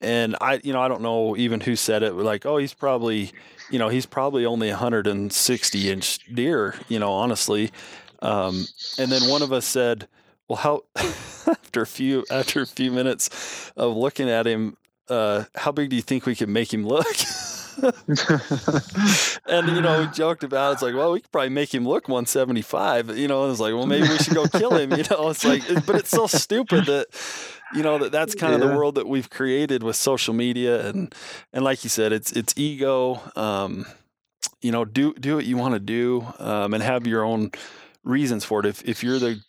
And 0.01 0.36
I, 0.41 0.61
you 0.62 0.72
know, 0.72 0.80
I 0.80 0.89
don't 0.89 1.03
know 1.03 1.36
even 1.36 1.61
who 1.61 1.74
said 1.74 2.03
it. 2.03 2.14
Like, 2.14 2.47
oh, 2.47 2.57
he's 2.57 2.74
probably, 2.74 3.32
you 3.70 3.78
know, 3.78 3.89
he's 3.89 4.07
probably 4.07 4.47
only 4.47 4.68
160 4.68 5.91
inch 5.91 6.18
deer, 6.32 6.76
you 6.89 6.99
know, 7.01 7.12
honestly. 7.12 7.72
Um, 8.20 8.64
and 8.99 9.11
then 9.11 9.28
one 9.28 9.43
of 9.43 9.53
us 9.53 9.66
said, 9.66 10.07
well, 10.47 10.57
how, 10.57 10.84
after 10.97 11.82
a 11.82 11.86
few, 11.86 12.24
after 12.30 12.62
a 12.62 12.66
few 12.66 12.93
minutes 12.93 13.72
of 13.76 13.97
looking 13.97 14.30
at 14.30 14.47
him, 14.47 14.76
uh, 15.09 15.45
how 15.57 15.72
big 15.72 15.91
do 15.91 15.97
you 15.97 16.03
think 16.03 16.26
we 16.26 16.36
can 16.36 16.53
make 16.53 16.72
him 16.72 16.86
look? 16.86 17.07
and 19.46 19.68
you 19.68 19.80
know, 19.80 20.00
we 20.00 20.06
joked 20.12 20.44
about 20.44 20.70
it. 20.70 20.72
it's 20.74 20.82
like, 20.82 20.94
well, 20.94 21.12
we 21.12 21.20
could 21.20 21.30
probably 21.30 21.50
make 21.50 21.72
him 21.72 21.86
look 21.86 22.08
175. 22.08 23.16
You 23.16 23.28
know, 23.28 23.44
and 23.44 23.52
it's 23.52 23.60
like, 23.60 23.74
well, 23.74 23.86
maybe 23.86 24.08
we 24.08 24.18
should 24.18 24.34
go 24.34 24.46
kill 24.46 24.74
him. 24.76 24.92
You 24.92 25.04
know, 25.10 25.30
it's 25.30 25.44
like, 25.44 25.62
but 25.86 25.96
it's 25.96 26.10
so 26.10 26.26
stupid 26.26 26.86
that 26.86 27.06
you 27.74 27.82
know 27.82 27.98
that 27.98 28.12
that's 28.12 28.34
kind 28.34 28.52
yeah. 28.52 28.60
of 28.60 28.68
the 28.68 28.76
world 28.76 28.96
that 28.96 29.06
we've 29.06 29.30
created 29.30 29.82
with 29.82 29.96
social 29.96 30.34
media 30.34 30.88
and 30.88 31.14
and 31.52 31.64
like 31.64 31.84
you 31.84 31.90
said, 31.90 32.12
it's 32.12 32.32
it's 32.32 32.54
ego. 32.56 33.20
Um, 33.36 33.86
you 34.60 34.72
know, 34.72 34.84
do 34.84 35.14
do 35.14 35.36
what 35.36 35.44
you 35.44 35.56
want 35.56 35.74
to 35.74 35.80
do 35.80 36.26
um, 36.38 36.74
and 36.74 36.82
have 36.82 37.06
your 37.06 37.24
own 37.24 37.52
reasons 38.09 38.44
for 38.44 38.61
it. 38.61 38.66
If 38.66 38.82
if 38.88 39.04
you're 39.04 39.18
the 39.18 39.40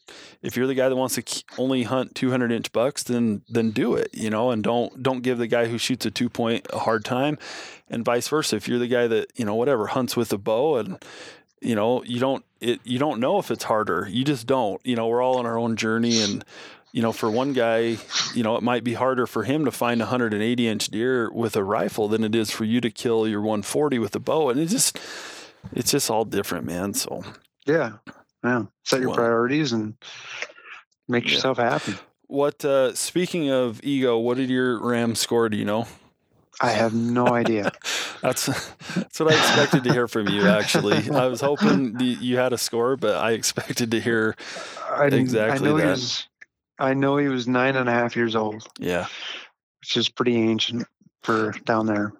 if 0.42 0.56
you're 0.56 0.68
the 0.68 0.76
guy 0.76 0.90
that 0.90 0.96
wants 0.96 1.16
to 1.16 1.44
only 1.58 1.84
hunt 1.84 2.14
200 2.14 2.52
inch 2.52 2.72
bucks, 2.72 3.04
then 3.04 3.42
then 3.50 3.72
do 3.72 3.96
it, 3.96 4.10
you 4.14 4.30
know, 4.30 4.52
and 4.52 4.62
don't 4.62 5.02
don't 5.02 5.22
give 5.22 5.38
the 5.38 5.48
guy 5.48 5.68
who 5.68 5.78
shoots 5.78 6.06
a 6.06 6.12
two 6.12 6.30
point 6.30 6.68
a 6.72 6.80
hard 6.80 7.06
time, 7.06 7.38
and 7.90 8.06
vice 8.06 8.28
versa. 8.28 8.58
If 8.58 8.68
you're 8.68 8.80
the 8.80 8.88
guy 8.88 9.08
that 9.08 9.32
you 9.36 9.46
know 9.46 9.56
whatever 9.56 9.88
hunts 9.88 10.16
with 10.16 10.32
a 10.34 10.38
bow 10.38 10.78
and 10.78 11.04
you 11.62 11.76
know 11.76 12.04
you 12.04 12.20
don't 12.20 12.44
it 12.60 12.82
you 12.84 13.00
don't 13.00 13.20
know 13.20 13.40
if 13.40 13.50
it's 13.50 13.64
harder. 13.64 14.08
You 14.10 14.24
just 14.24 14.46
don't. 14.46 14.86
You 14.86 14.96
know, 14.96 15.08
we're 15.08 15.24
all 15.24 15.38
on 15.38 15.46
our 15.46 15.58
own 15.58 15.76
journey 15.76 16.22
and. 16.22 16.44
You 16.92 17.04
know, 17.04 17.12
for 17.12 17.30
one 17.30 17.54
guy, 17.54 17.98
you 18.34 18.42
know, 18.42 18.56
it 18.56 18.64
might 18.64 18.84
be 18.84 18.96
harder 18.96 19.28
for 19.28 19.44
him 19.44 19.64
to 19.66 19.72
find 19.72 20.02
a 20.02 20.06
180 20.06 20.68
inch 20.68 20.88
deer 20.88 21.32
with 21.32 21.56
a 21.56 21.64
rifle 21.64 22.08
than 22.08 22.24
it 22.24 22.34
is 22.34 22.50
for 22.50 22.66
you 22.66 22.82
to 22.82 22.90
kill 22.90 23.28
your 23.28 23.42
140 23.42 24.00
with 24.00 24.16
a 24.16 24.20
bow. 24.20 24.50
And 24.50 24.60
it 24.60 24.70
just, 24.70 24.98
it's 25.72 25.92
just 25.92 26.10
all 26.10 26.26
different, 26.26 26.66
man. 26.66 26.96
So, 26.96 27.24
yeah, 27.68 27.98
yeah. 28.44 28.64
Set 28.84 29.00
your 29.00 29.10
well, 29.10 29.18
priorities 29.18 29.72
and 29.74 29.96
make 31.08 31.26
yeah. 31.26 31.34
yourself 31.34 31.58
happy. 31.58 31.96
What 32.28 32.64
uh 32.64 32.94
speaking 32.94 33.50
of 33.50 33.82
ego, 33.84 34.18
what 34.18 34.38
did 34.38 34.50
your 34.50 34.80
Ram 34.80 35.16
score, 35.16 35.50
do 35.50 35.58
you 35.58 35.66
know? 35.66 35.88
I 36.62 36.72
have 36.72 36.94
no 36.94 37.28
idea. 37.28 37.72
that's 38.22 38.46
that's 38.96 39.20
what 39.20 39.34
I 39.34 39.38
expected 39.38 39.84
to 39.86 39.94
hear 39.94 40.08
from 40.08 40.28
you. 40.28 40.48
Actually, 40.48 41.10
I 41.10 41.28
was 41.28 41.42
hoping 41.42 41.98
the, 41.98 42.06
you 42.06 42.38
had 42.38 42.54
a 42.54 42.58
score, 42.58 42.98
but 42.98 43.16
I 43.16 43.32
expected 43.32 43.92
to 43.92 44.00
hear 44.00 44.36
I 44.90 45.06
exactly 45.06 45.70
I 45.70 45.72
know 45.72 45.78
that. 45.78 45.84
He 45.84 45.90
was, 45.90 46.28
I 46.78 46.94
know 46.94 47.18
he 47.18 47.28
was 47.28 47.48
nine 47.48 47.76
and 47.76 47.88
a 47.88 47.92
half 47.92 48.16
years 48.16 48.36
old. 48.36 48.68
Yeah, 48.78 49.08
which 49.82 49.96
is 49.96 50.10
pretty 50.10 50.36
ancient 50.36 50.86
for 51.24 51.52
down 51.64 51.86
there. 51.86 52.14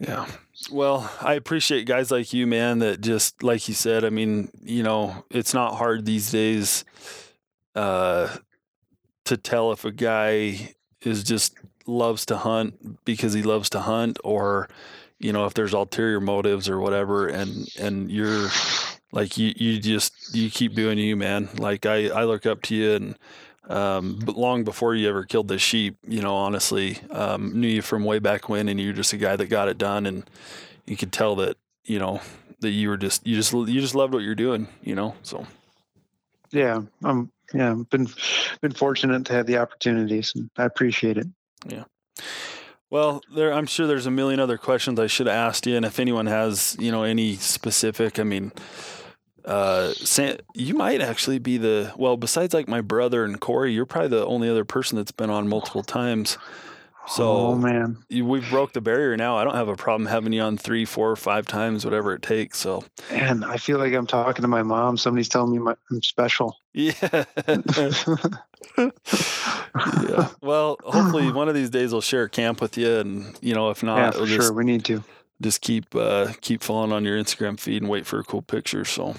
Yeah. 0.00 0.26
Well, 0.70 1.10
I 1.20 1.34
appreciate 1.34 1.86
guys 1.86 2.10
like 2.10 2.32
you, 2.32 2.46
man, 2.46 2.80
that 2.80 3.00
just 3.00 3.42
like 3.42 3.68
you 3.68 3.74
said, 3.74 4.04
I 4.04 4.10
mean, 4.10 4.50
you 4.62 4.82
know, 4.82 5.24
it's 5.30 5.54
not 5.54 5.76
hard 5.76 6.04
these 6.04 6.30
days 6.30 6.84
uh 7.74 8.36
to 9.24 9.36
tell 9.36 9.72
if 9.72 9.84
a 9.84 9.92
guy 9.92 10.74
is 11.02 11.24
just 11.24 11.54
loves 11.86 12.26
to 12.26 12.36
hunt 12.36 13.04
because 13.04 13.32
he 13.32 13.42
loves 13.42 13.70
to 13.70 13.80
hunt 13.80 14.18
or 14.24 14.68
you 15.18 15.32
know, 15.32 15.46
if 15.46 15.54
there's 15.54 15.72
ulterior 15.72 16.20
motives 16.20 16.68
or 16.68 16.80
whatever 16.80 17.28
and 17.28 17.68
and 17.78 18.10
you're 18.10 18.48
like 19.12 19.38
you 19.38 19.52
you 19.56 19.80
just 19.80 20.34
you 20.34 20.50
keep 20.50 20.74
doing 20.74 20.98
you, 20.98 21.16
man. 21.16 21.48
Like 21.58 21.86
I 21.86 22.08
I 22.08 22.24
look 22.24 22.46
up 22.46 22.62
to 22.62 22.74
you 22.74 22.92
and 22.92 23.18
um, 23.68 24.20
but 24.24 24.36
long 24.36 24.64
before 24.64 24.94
you 24.94 25.08
ever 25.08 25.24
killed 25.24 25.48
the 25.48 25.58
sheep, 25.58 25.96
you 26.06 26.20
know, 26.20 26.34
honestly, 26.34 26.98
um, 27.10 27.60
knew 27.60 27.68
you 27.68 27.82
from 27.82 28.04
way 28.04 28.18
back 28.18 28.48
when, 28.48 28.68
and 28.68 28.80
you're 28.80 28.92
just 28.92 29.12
a 29.12 29.16
guy 29.16 29.36
that 29.36 29.46
got 29.46 29.68
it 29.68 29.78
done, 29.78 30.06
and 30.06 30.28
you 30.86 30.96
could 30.96 31.12
tell 31.12 31.36
that, 31.36 31.56
you 31.84 31.98
know, 31.98 32.20
that 32.60 32.70
you 32.70 32.88
were 32.88 32.96
just 32.96 33.26
you 33.26 33.36
just 33.36 33.52
you 33.52 33.80
just 33.80 33.94
loved 33.94 34.14
what 34.14 34.22
you're 34.22 34.34
doing, 34.34 34.68
you 34.82 34.94
know. 34.94 35.14
So 35.22 35.46
Yeah, 36.50 36.82
I'm. 37.04 37.30
Yeah, 37.54 37.74
been 37.90 38.08
been 38.62 38.72
fortunate 38.72 39.26
to 39.26 39.34
have 39.34 39.46
the 39.46 39.58
opportunities, 39.58 40.32
and 40.34 40.48
I 40.56 40.64
appreciate 40.64 41.18
it. 41.18 41.26
Yeah. 41.66 41.84
Well, 42.88 43.22
there, 43.34 43.52
I'm 43.52 43.66
sure 43.66 43.86
there's 43.86 44.06
a 44.06 44.10
million 44.10 44.40
other 44.40 44.58
questions 44.58 44.98
I 44.98 45.06
should 45.06 45.26
have 45.26 45.36
asked 45.36 45.66
you, 45.66 45.76
and 45.76 45.84
if 45.84 45.98
anyone 45.98 46.26
has, 46.26 46.76
you 46.78 46.90
know, 46.90 47.02
any 47.02 47.36
specific, 47.36 48.18
I 48.18 48.22
mean, 48.22 48.52
uh, 49.44 49.92
Sam, 49.94 50.38
you 50.54 50.74
might 50.74 51.00
actually 51.00 51.38
be 51.38 51.56
the 51.58 51.92
well, 51.96 52.16
besides 52.16 52.54
like 52.54 52.68
my 52.68 52.80
brother 52.80 53.24
and 53.24 53.40
Corey, 53.40 53.72
you're 53.72 53.86
probably 53.86 54.08
the 54.08 54.26
only 54.26 54.48
other 54.48 54.64
person 54.64 54.96
that's 54.96 55.12
been 55.12 55.30
on 55.30 55.48
multiple 55.48 55.82
times. 55.82 56.38
So, 57.08 57.24
oh 57.24 57.54
man, 57.56 57.98
you, 58.08 58.24
we've 58.24 58.48
broke 58.48 58.74
the 58.74 58.80
barrier 58.80 59.16
now. 59.16 59.36
I 59.36 59.42
don't 59.42 59.56
have 59.56 59.66
a 59.66 59.74
problem 59.74 60.06
having 60.06 60.32
you 60.32 60.40
on 60.42 60.56
three, 60.56 60.84
four, 60.84 61.16
five 61.16 61.48
times, 61.48 61.84
whatever 61.84 62.14
it 62.14 62.22
takes. 62.22 62.58
So, 62.58 62.84
and 63.10 63.44
I 63.44 63.56
feel 63.56 63.78
like 63.78 63.92
I'm 63.92 64.06
talking 64.06 64.42
to 64.42 64.48
my 64.48 64.62
mom. 64.62 64.96
Somebody's 64.96 65.28
telling 65.28 65.50
me 65.50 65.58
my, 65.58 65.74
I'm 65.90 66.00
special. 66.02 66.56
Yeah. 66.72 66.92
yeah. 68.78 70.28
Well, 70.40 70.78
hopefully 70.84 71.32
one 71.32 71.48
of 71.48 71.56
these 71.56 71.70
days 71.70 71.90
we'll 71.90 72.02
share 72.02 72.28
camp 72.28 72.60
with 72.60 72.78
you, 72.78 72.98
and 72.98 73.36
you 73.42 73.54
know, 73.54 73.70
if 73.70 73.82
not, 73.82 73.96
yeah, 73.96 74.10
for 74.12 74.18
we'll 74.18 74.26
sure, 74.28 74.36
just, 74.38 74.54
we 74.54 74.64
need 74.64 74.84
to. 74.84 75.02
Just 75.42 75.60
keep 75.60 75.94
uh, 75.94 76.32
keep 76.40 76.62
following 76.62 76.92
on 76.92 77.04
your 77.04 77.18
Instagram 77.18 77.58
feed 77.58 77.82
and 77.82 77.90
wait 77.90 78.06
for 78.06 78.18
a 78.18 78.24
cool 78.24 78.42
picture. 78.42 78.84
So. 78.84 79.14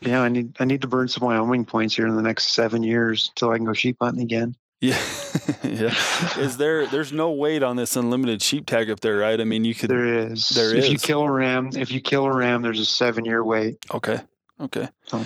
Yeah, 0.00 0.22
I 0.22 0.28
need 0.28 0.56
I 0.60 0.64
need 0.64 0.80
to 0.82 0.88
burn 0.88 1.08
some 1.08 1.26
Wyoming 1.26 1.64
points 1.64 1.94
here 1.96 2.06
in 2.06 2.16
the 2.16 2.22
next 2.22 2.52
seven 2.52 2.82
years 2.82 3.30
until 3.30 3.50
I 3.50 3.56
can 3.56 3.66
go 3.66 3.72
sheep 3.72 3.96
hunting 4.00 4.22
again. 4.22 4.54
Yeah, 4.80 4.96
yeah. 5.64 5.92
Is 6.38 6.56
there? 6.56 6.86
There's 6.86 7.12
no 7.12 7.32
weight 7.32 7.64
on 7.64 7.74
this 7.74 7.96
unlimited 7.96 8.40
sheep 8.40 8.64
tag 8.66 8.90
up 8.90 9.00
there, 9.00 9.16
right? 9.16 9.40
I 9.40 9.42
mean, 9.44 9.64
you 9.64 9.74
could. 9.74 9.90
There 9.90 10.04
is. 10.04 10.50
There 10.50 10.72
if 10.76 10.84
is. 10.84 10.90
you 10.92 10.98
kill 10.98 11.22
a 11.22 11.30
ram, 11.32 11.70
if 11.74 11.90
you 11.90 12.00
kill 12.00 12.26
a 12.26 12.32
ram, 12.32 12.62
there's 12.62 12.78
a 12.78 12.84
seven 12.84 13.24
year 13.24 13.42
wait. 13.42 13.84
Okay. 13.92 14.20
Okay. 14.60 14.88
So, 15.06 15.24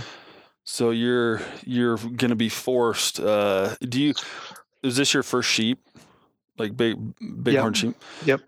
So 0.65 0.91
you're 0.91 1.43
you're 1.67 1.99
gonna 1.99 2.35
be 2.35 2.49
forced. 2.49 3.21
Uh, 3.21 3.77
do 3.83 4.01
you? 4.01 4.15
Is 4.83 4.97
this 4.97 5.13
your 5.13 5.23
first 5.23 5.51
sheep? 5.51 5.79
Like 6.59 6.75
big 6.77 6.97
bighorn 7.21 7.75
Yep. 7.75 7.77
sheep? 7.77 7.95
Yep. 8.25 8.41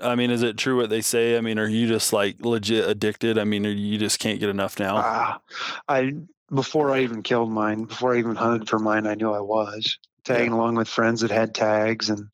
I 0.00 0.14
mean, 0.14 0.30
is 0.30 0.42
it 0.42 0.56
true 0.56 0.76
what 0.76 0.90
they 0.90 1.00
say? 1.00 1.36
I 1.36 1.40
mean, 1.40 1.58
are 1.58 1.68
you 1.68 1.88
just 1.88 2.12
like 2.12 2.40
legit 2.40 2.88
addicted? 2.88 3.38
I 3.38 3.44
mean, 3.44 3.64
you 3.64 3.98
just 3.98 4.18
can't 4.18 4.40
get 4.40 4.48
enough 4.48 4.78
now? 4.78 4.96
ah, 4.96 5.40
I 5.88 6.14
before 6.54 6.90
I 6.92 7.00
even 7.00 7.22
killed 7.22 7.50
mine, 7.50 7.84
before 7.84 8.14
I 8.14 8.18
even 8.18 8.36
hunted 8.36 8.68
for 8.68 8.78
mine, 8.78 9.06
I 9.06 9.14
knew 9.14 9.32
I 9.32 9.40
was 9.40 9.98
tagging 10.24 10.52
along 10.52 10.76
with 10.76 10.88
friends 10.88 11.20
that 11.20 11.30
had 11.30 11.54
tags, 11.54 12.10
and 12.10 12.28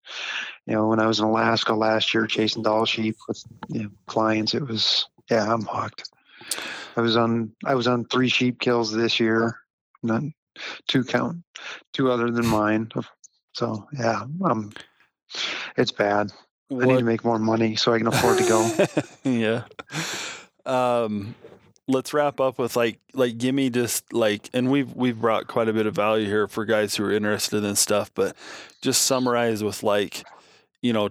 you 0.67 0.75
know, 0.75 0.89
when 0.89 1.01
I 1.01 1.07
was 1.07 1.21
in 1.21 1.25
Alaska 1.25 1.75
last 1.75 2.13
year 2.13 2.27
chasing 2.27 2.63
Dall 2.63 2.85
sheep 2.85 3.17
with 3.29 3.43
you 3.69 3.85
know, 3.85 3.91
clients, 4.07 4.55
it 4.55 4.67
was 4.67 5.07
yeah, 5.31 5.53
I'm 5.53 5.63
hooked. 5.63 6.11
I 6.97 7.01
was 7.01 7.17
on 7.17 7.53
I 7.65 7.75
was 7.75 7.87
on 7.87 8.05
three 8.05 8.29
sheep 8.29 8.61
kills 8.61 8.93
this 8.93 9.19
year, 9.19 9.59
not 10.03 10.23
two 10.87 11.05
count, 11.05 11.39
two 11.93 12.11
other 12.11 12.31
than 12.31 12.47
mine. 12.47 12.91
So 13.55 13.89
yeah, 13.99 14.25
um, 14.45 14.73
it's 15.77 15.93
bad. 15.93 16.33
I 16.71 16.87
need 16.87 16.99
to 16.99 17.05
make 17.05 17.25
more 17.25 17.39
money 17.39 17.77
so 17.77 17.93
I 17.93 17.99
can 17.99 18.07
afford 18.07 18.39
to 18.39 18.49
go. 18.49 18.87
yeah. 19.31 19.65
Um, 20.65 21.35
let's 21.87 22.15
wrap 22.15 22.41
up 22.41 22.59
with 22.59 22.77
like 22.77 22.99
like 23.13 23.37
give 23.37 23.55
me 23.55 23.69
just 23.71 24.13
like 24.13 24.49
and 24.55 24.71
we've 24.71 24.93
we've 24.95 25.21
brought 25.21 25.47
quite 25.47 25.69
a 25.69 25.73
bit 25.73 25.87
of 25.87 25.95
value 25.95 26.27
here 26.27 26.49
for 26.49 26.65
guys 26.65 26.97
who 26.97 27.05
are 27.05 27.13
interested 27.13 27.65
in 27.65 27.77
stuff, 27.77 28.11
but 28.15 28.35
just 28.81 29.03
summarize 29.03 29.63
with 29.63 29.83
like, 29.83 30.25
you 30.81 30.93
know, 30.93 31.11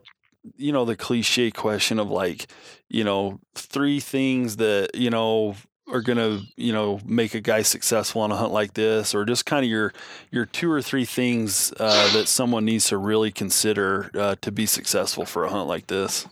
you 0.57 0.71
know 0.71 0.85
the 0.85 0.95
cliche 0.95 1.51
question 1.51 1.99
of 1.99 2.09
like, 2.09 2.47
you 2.89 3.03
know, 3.03 3.39
three 3.55 3.99
things 3.99 4.57
that, 4.57 4.89
you 4.95 5.09
know, 5.09 5.55
are 5.87 6.01
gonna, 6.01 6.41
you 6.55 6.71
know, 6.71 6.99
make 7.05 7.33
a 7.35 7.41
guy 7.41 7.61
successful 7.61 8.21
on 8.21 8.31
a 8.31 8.35
hunt 8.35 8.51
like 8.51 8.73
this, 8.73 9.13
or 9.13 9.25
just 9.25 9.45
kind 9.45 9.65
of 9.65 9.69
your 9.69 9.93
your 10.31 10.45
two 10.45 10.71
or 10.71 10.81
three 10.81 11.05
things 11.05 11.73
uh, 11.79 12.13
that 12.13 12.27
someone 12.27 12.65
needs 12.65 12.87
to 12.87 12.97
really 12.97 13.31
consider 13.31 14.09
uh, 14.13 14.35
to 14.41 14.51
be 14.51 14.65
successful 14.65 15.25
for 15.25 15.43
a 15.43 15.49
hunt 15.49 15.67
like 15.67 15.87
this. 15.87 16.25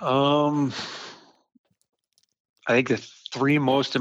Um, 0.00 0.72
I 2.66 2.74
think 2.74 2.88
the 2.88 2.96
three 3.32 3.58
most 3.58 3.96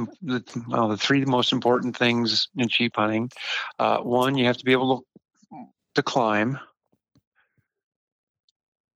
well, 0.68 0.90
the 0.90 0.98
three 0.98 1.24
most 1.26 1.52
important 1.52 1.96
things 1.96 2.50
in 2.58 2.68
sheep 2.68 2.94
hunting. 2.96 3.32
Uh, 3.80 4.00
one, 4.00 4.38
you 4.38 4.46
have 4.46 4.58
to 4.58 4.66
be 4.66 4.72
able 4.72 5.06
to, 5.52 5.66
to 5.96 6.04
climb. 6.04 6.60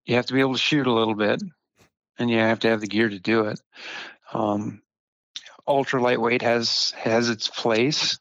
You 0.06 0.16
have 0.16 0.26
to 0.26 0.34
be 0.34 0.40
able 0.40 0.54
to 0.54 0.60
shoot 0.60 0.88
a 0.88 0.94
little 0.94 1.16
bit, 1.16 1.42
and 2.18 2.30
you 2.30 2.40
have 2.40 2.60
to 2.62 2.70
have 2.70 2.82
the 2.82 2.88
gear 2.88 3.10
to 3.10 3.20
do 3.20 3.46
it. 3.46 3.60
Um, 4.34 4.82
ultra 5.70 6.02
lightweight 6.02 6.42
has 6.42 6.92
has 6.98 7.30
its 7.30 7.48
place, 7.48 8.20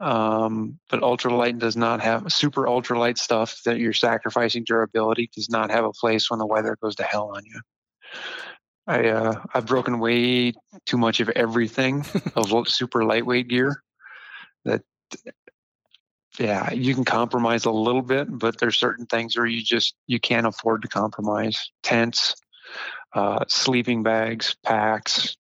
um, 0.00 0.78
but 0.90 1.00
ultralight 1.00 1.58
does 1.58 1.76
not 1.76 2.00
have 2.00 2.32
super 2.32 2.64
ultralight 2.64 3.18
stuff 3.18 3.60
that 3.64 3.78
you're 3.78 3.92
sacrificing 3.92 4.64
durability 4.64 5.30
does 5.34 5.50
not 5.50 5.70
have 5.70 5.84
a 5.84 5.92
place 5.92 6.30
when 6.30 6.38
the 6.38 6.46
weather 6.46 6.76
goes 6.82 6.96
to 6.96 7.02
hell 7.02 7.32
on 7.36 7.44
you. 7.44 7.60
I 8.86 9.08
uh, 9.08 9.44
I've 9.52 9.66
broken 9.66 9.98
way 9.98 10.54
too 10.86 10.96
much 10.96 11.20
of 11.20 11.28
everything 11.28 12.06
of 12.34 12.50
super 12.68 13.04
lightweight 13.04 13.48
gear. 13.48 13.82
That 14.64 14.82
yeah, 16.38 16.72
you 16.72 16.94
can 16.94 17.04
compromise 17.04 17.64
a 17.64 17.70
little 17.70 18.02
bit, 18.02 18.28
but 18.30 18.58
there's 18.58 18.78
certain 18.78 19.06
things 19.06 19.36
where 19.36 19.46
you 19.46 19.62
just 19.62 19.94
you 20.06 20.18
can't 20.18 20.46
afford 20.46 20.82
to 20.82 20.88
compromise. 20.88 21.70
Tents, 21.82 22.34
uh, 23.12 23.44
sleeping 23.48 24.02
bags, 24.02 24.56
packs, 24.64 25.36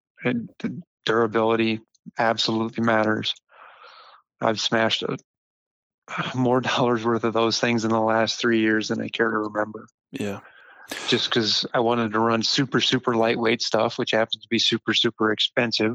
durability 1.05 1.81
absolutely 2.19 2.85
matters. 2.85 3.35
I've 4.41 4.61
smashed 4.61 5.03
a, 5.03 5.17
more 6.35 6.61
dollars 6.61 7.05
worth 7.05 7.25
of 7.25 7.33
those 7.33 7.59
things 7.61 7.85
in 7.85 7.91
the 7.91 8.01
last 8.01 8.39
three 8.41 8.61
years 8.61 8.89
than 8.89 9.01
I 9.01 9.09
care 9.09 9.31
to 9.31 9.39
remember 9.39 9.87
Yeah. 10.13 10.41
just 11.09 11.31
because 11.31 11.65
I 11.73 11.81
wanted 11.81 12.13
to 12.13 12.19
run 12.21 12.43
super, 12.43 12.81
super 12.81 13.15
lightweight 13.15 13.63
stuff, 13.63 13.99
which 13.99 14.11
happens 14.11 14.43
to 14.43 14.49
be 14.49 14.59
super, 14.59 14.93
super 14.95 15.33
expensive 15.33 15.95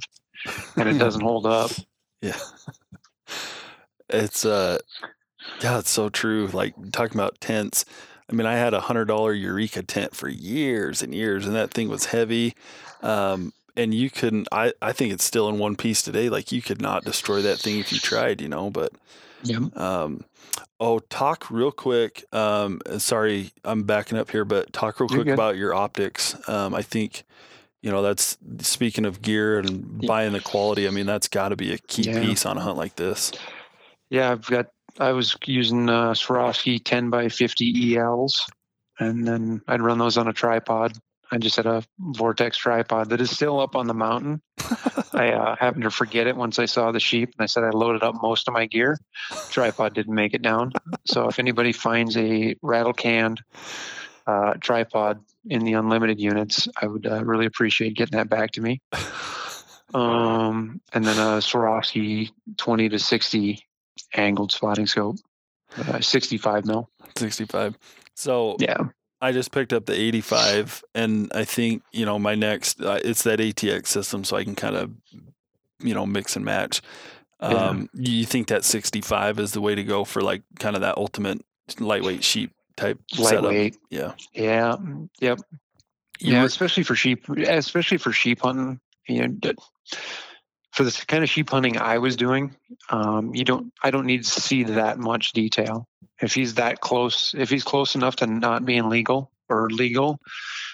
and 0.75 0.89
it 0.89 0.97
doesn't 0.97 1.21
hold 1.21 1.45
up. 1.45 1.71
Yeah. 2.21 2.37
It's 4.09 4.43
uh 4.43 4.79
yeah, 5.61 5.79
it's 5.79 5.89
so 5.89 6.09
true. 6.09 6.47
Like 6.47 6.73
talking 6.91 7.15
about 7.17 7.39
tents. 7.39 7.85
I 8.29 8.33
mean, 8.33 8.45
I 8.45 8.55
had 8.55 8.73
a 8.73 8.81
hundred 8.81 9.05
dollar 9.05 9.33
Eureka 9.33 9.83
tent 9.83 10.15
for 10.15 10.27
years 10.27 11.01
and 11.01 11.15
years, 11.15 11.45
and 11.45 11.55
that 11.55 11.71
thing 11.71 11.87
was 11.87 12.05
heavy. 12.05 12.55
Um, 13.01 13.53
and 13.75 13.93
you 13.93 14.09
couldn't 14.09 14.47
I, 14.51 14.73
I 14.81 14.91
think 14.91 15.13
it's 15.13 15.23
still 15.23 15.47
in 15.49 15.57
one 15.59 15.75
piece 15.75 16.01
today. 16.01 16.29
Like 16.29 16.51
you 16.51 16.61
could 16.61 16.81
not 16.81 17.05
destroy 17.05 17.41
that 17.43 17.59
thing 17.59 17.79
if 17.79 17.91
you 17.91 17.99
tried, 17.99 18.41
you 18.41 18.49
know, 18.49 18.69
but 18.69 18.91
yeah 19.43 19.59
um 19.75 20.23
oh 20.79 20.99
talk 20.99 21.49
real 21.49 21.71
quick. 21.71 22.23
Um 22.33 22.81
sorry, 22.97 23.51
I'm 23.63 23.83
backing 23.83 24.17
up 24.17 24.31
here, 24.31 24.45
but 24.45 24.73
talk 24.73 24.99
real 24.99 25.09
You're 25.09 25.19
quick 25.19 25.27
good. 25.27 25.33
about 25.33 25.57
your 25.57 25.73
optics. 25.73 26.35
Um 26.49 26.73
I 26.73 26.81
think 26.81 27.23
you 27.81 27.89
know 27.91 28.01
that's 28.01 28.37
speaking 28.59 29.05
of 29.05 29.21
gear 29.21 29.59
and 29.59 30.01
Yeah. 30.01 30.07
buying 30.07 30.33
the 30.33 30.41
quality. 30.41 30.87
I 30.87 30.91
mean, 30.91 31.05
that's 31.05 31.27
got 31.27 31.49
to 31.49 31.55
be 31.55 31.73
a 31.73 31.77
key 31.77 32.03
Yeah. 32.03 32.19
piece 32.21 32.45
on 32.45 32.57
a 32.57 32.61
hunt 32.61 32.77
like 32.77 32.95
this. 32.95 33.31
Yeah, 34.09 34.31
I've 34.31 34.45
got, 34.47 34.65
I 34.99 35.11
was 35.11 35.37
using 35.45 35.87
uh, 35.87 36.13
Swarovski 36.13 36.83
10 36.83 37.11
by 37.11 37.29
50 37.29 37.95
ELs, 37.95 38.43
and 38.99 39.25
then 39.27 39.61
I'd 39.67 39.81
run 39.83 39.99
those 39.99 40.17
on 40.17 40.27
a 40.27 40.33
tripod. 40.33 40.97
I 41.31 41.37
just 41.37 41.57
had 41.57 41.65
a 41.65 41.83
Vortex 41.99 42.57
tripod 42.57 43.09
that 43.09 43.21
is 43.21 43.29
still 43.29 43.59
up 43.59 43.75
on 43.75 43.87
the 43.87 43.93
mountain. 43.93 44.41
I 45.13 45.31
uh, 45.33 45.55
happened 45.55 45.83
to 45.83 45.91
forget 45.91 46.27
it 46.27 46.35
once 46.35 46.59
I 46.59 46.65
saw 46.65 46.91
the 46.91 46.99
sheep, 46.99 47.33
and 47.37 47.43
I 47.43 47.45
said 47.45 47.63
I 47.63 47.69
loaded 47.69 48.03
up 48.03 48.15
most 48.21 48.47
of 48.47 48.53
my 48.53 48.65
gear. 48.65 48.97
Tripod 49.49 49.93
didn't 49.93 50.15
make 50.15 50.33
it 50.33 50.41
down. 50.41 50.73
So 51.05 51.27
if 51.27 51.39
anybody 51.39 51.71
finds 51.71 52.17
a 52.17 52.55
rattle 52.61 52.93
canned 52.93 53.41
uh, 54.25 54.53
tripod 54.55 55.21
in 55.45 55.63
the 55.63 55.73
unlimited 55.73 56.19
units, 56.19 56.67
I 56.79 56.87
would 56.87 57.05
uh, 57.05 57.23
really 57.23 57.45
appreciate 57.45 57.95
getting 57.95 58.17
that 58.17 58.29
back 58.29 58.51
to 58.51 58.61
me. 58.61 58.81
Um, 59.93 60.81
and 60.93 61.03
then 61.05 61.17
a 61.17 61.39
Swarovski 61.39 62.29
20 62.57 62.89
to 62.89 62.99
60 62.99 63.65
angled 64.13 64.51
spotting 64.51 64.87
scope, 64.87 65.17
uh, 65.77 65.99
65 65.99 66.65
mil. 66.65 66.89
65. 67.17 67.77
So 68.15 68.57
Yeah. 68.59 68.77
I 69.21 69.31
just 69.31 69.51
picked 69.51 69.73
up 69.73 69.85
the 69.85 69.93
85, 69.99 70.83
and 70.95 71.31
I 71.33 71.43
think 71.43 71.83
you 71.91 72.05
know 72.05 72.17
my 72.19 72.35
next 72.35 72.81
uh, 72.81 72.99
it's 73.03 73.23
that 73.23 73.39
ATX 73.39 73.87
system, 73.87 74.23
so 74.23 74.37
I 74.37 74.43
can 74.43 74.55
kind 74.55 74.75
of 74.75 74.91
you 75.79 75.93
know 75.93 76.05
mix 76.05 76.35
and 76.35 76.45
match. 76.45 76.81
Yeah. 77.41 77.47
Um, 77.49 77.89
You 77.93 78.25
think 78.25 78.47
that 78.47 78.65
65 78.65 79.39
is 79.39 79.53
the 79.53 79.61
way 79.61 79.73
to 79.75 79.83
go 79.83 80.03
for 80.03 80.21
like 80.21 80.43
kind 80.59 80.75
of 80.75 80.81
that 80.81 80.97
ultimate 80.97 81.41
lightweight 81.79 82.23
sheep 82.23 82.51
type 82.75 82.99
setup? 83.13 83.51
Yeah. 83.89 84.13
Yeah. 84.33 84.75
mm, 84.79 85.09
Yep. 85.21 85.39
You 86.19 86.33
yeah, 86.33 86.39
were- 86.41 86.45
especially 86.47 86.83
for 86.83 86.95
sheep, 86.95 87.29
especially 87.29 87.97
for 87.97 88.11
sheep 88.11 88.41
hunting. 88.41 88.79
You 89.07 89.27
know, 89.29 89.53
for 90.73 90.83
the 90.83 91.03
kind 91.07 91.23
of 91.23 91.29
sheep 91.29 91.49
hunting 91.49 91.77
I 91.77 91.97
was 91.97 92.15
doing, 92.15 92.55
um, 92.89 93.33
you 93.33 93.43
don't. 93.43 93.73
I 93.83 93.89
don't 93.89 94.05
need 94.05 94.23
to 94.23 94.41
see 94.41 94.63
that 94.63 94.99
much 94.99 95.31
detail. 95.31 95.87
If 96.21 96.33
he's 96.33 96.55
that 96.55 96.81
close, 96.81 97.33
if 97.37 97.49
he's 97.49 97.63
close 97.63 97.95
enough 97.95 98.17
to 98.17 98.27
not 98.27 98.65
being 98.65 98.89
legal 98.89 99.31
or 99.47 99.69
legal, 99.69 100.19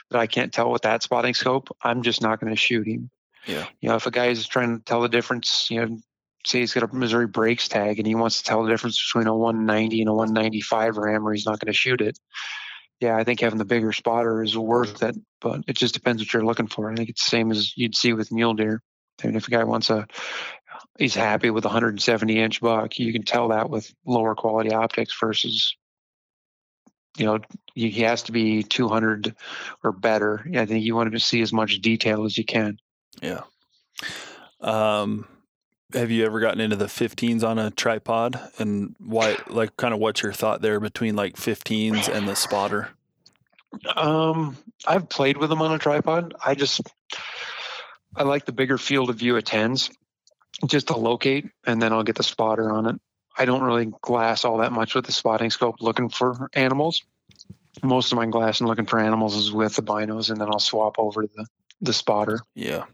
that 0.10 0.20
I 0.20 0.28
can't 0.28 0.54
tell 0.54 0.72
with 0.72 0.84
that 0.84 1.04
spotting 1.04 1.34
scope, 1.34 1.70
I'm 1.82 2.02
just 2.02 2.22
not 2.22 2.40
going 2.40 2.54
to 2.54 2.60
shoot 2.60 2.88
him. 2.88 3.10
Yeah. 3.46 3.66
You 3.80 3.90
know, 3.90 3.96
if 3.96 4.06
a 4.06 4.12
guy 4.12 4.28
is 4.28 4.48
trying 4.48 4.78
to 4.78 4.84
tell 4.84 5.02
the 5.02 5.10
difference, 5.10 5.70
you 5.70 5.86
know, 5.86 5.98
say 6.46 6.60
he's 6.60 6.74
got 6.74 6.84
a 6.84 6.96
Missouri 6.96 7.28
Breaks 7.28 7.68
tag 7.68 7.98
and 8.00 8.08
he 8.08 8.16
wants 8.16 8.38
to 8.38 8.44
tell 8.44 8.64
the 8.64 8.70
difference 8.70 9.04
between 9.04 9.28
a 9.28 9.36
190 9.36 10.02
and 10.02 10.10
a 10.10 10.14
195 10.14 10.98
ram, 10.98 11.28
or 11.28 11.34
he's 11.34 11.46
not 11.46 11.60
going 11.60 11.72
to 11.72 11.78
shoot 11.78 12.02
it. 12.02 12.20
Yeah, 13.00 13.18
I 13.18 13.24
think 13.24 13.42
having 13.42 13.58
the 13.58 13.66
bigger 13.66 13.92
spotter 13.92 14.42
is 14.42 14.58
worth 14.58 15.04
it, 15.04 15.16
but 15.42 15.62
it 15.68 15.76
just 15.76 15.94
depends 15.94 16.22
what 16.22 16.32
you're 16.34 16.46
looking 16.46 16.68
for. 16.68 16.90
I 16.90 16.96
think 16.96 17.10
it's 17.10 17.26
the 17.26 17.30
same 17.30 17.52
as 17.52 17.76
you'd 17.76 17.96
see 17.96 18.14
with 18.14 18.32
mule 18.32 18.54
deer. 18.54 18.82
I 19.24 19.28
mean, 19.28 19.36
if 19.36 19.48
a 19.48 19.52
guy 19.52 19.64
wants 19.64 19.90
a, 19.90 20.08
he's 20.98 21.16
happy 21.16 21.50
with 21.50 21.66
a 21.66 21.70
170 21.70 22.40
inch 22.40 22.62
buck, 22.62 22.98
you 23.00 23.12
can 23.14 23.24
tell 23.24 23.50
that 23.50 23.70
with 23.70 23.94
lower 24.06 24.36
quality 24.36 24.72
optics 24.72 25.16
versus, 25.20 25.76
you 27.18 27.26
know, 27.26 27.40
he 27.74 27.92
has 28.02 28.24
to 28.24 28.32
be 28.32 28.64
200 28.64 29.36
or 29.84 29.92
better. 29.92 30.46
I 30.56 30.66
think 30.66 30.84
you 30.84 30.96
want 30.96 31.12
to 31.12 31.20
see 31.20 31.42
as 31.42 31.54
much 31.54 31.82
detail 31.82 32.26
as 32.26 32.38
you 32.38 32.46
can. 32.46 32.78
Yeah. 33.22 33.42
Um, 34.62 35.28
have 35.94 36.12
you 36.12 36.26
ever 36.26 36.40
gotten 36.40 36.60
into 36.60 36.76
the 36.76 36.86
15s 36.86 37.44
on 37.44 37.60
a 37.60 37.72
tripod 37.72 38.40
and 38.58 38.96
why 39.00 39.38
like 39.48 39.76
kind 39.78 39.94
of 39.94 40.00
what's 40.00 40.22
your 40.22 40.34
thought 40.34 40.62
there 40.62 40.80
between 40.80 41.16
like 41.16 41.36
15s 41.36 42.10
and 42.10 42.28
the 42.28 42.36
spotter 42.36 42.90
um 43.96 44.58
i've 44.88 45.08
played 45.10 45.38
with 45.38 45.50
them 45.50 45.62
on 45.62 45.74
a 45.74 45.78
tripod 45.78 46.34
i 46.44 46.56
just 46.56 46.82
i 48.16 48.24
like 48.24 48.46
the 48.46 48.52
bigger 48.52 48.78
field 48.78 49.10
of 49.10 49.18
view 49.18 49.38
of 49.38 49.44
10s 49.44 49.92
just 50.66 50.88
to 50.88 50.98
locate 50.98 51.50
and 51.66 51.82
then 51.82 51.92
i'll 51.92 52.04
get 52.04 52.16
the 52.16 52.24
spotter 52.24 52.72
on 52.72 52.86
it 52.88 53.00
i 53.38 53.46
don't 53.46 53.64
really 53.64 53.92
glass 54.02 54.46
all 54.46 54.58
that 54.58 54.72
much 54.72 54.96
with 54.96 55.06
the 55.06 55.12
spotting 55.12 55.50
scope 55.50 55.76
looking 55.82 56.10
for 56.10 56.50
animals 56.54 57.04
most 57.84 58.12
of 58.12 58.16
my 58.16 58.26
glassing 58.26 58.68
looking 58.68 58.86
for 58.86 59.00
animals 59.00 59.36
is 59.36 59.52
with 59.52 59.76
the 59.76 59.84
binos 59.84 60.30
and 60.30 60.40
then 60.40 60.48
i'll 60.48 60.60
swap 60.60 60.96
over 60.98 61.24
to 61.24 61.30
the 61.36 61.46
the 61.82 61.94
spotter 61.94 62.40
yeah 62.56 62.86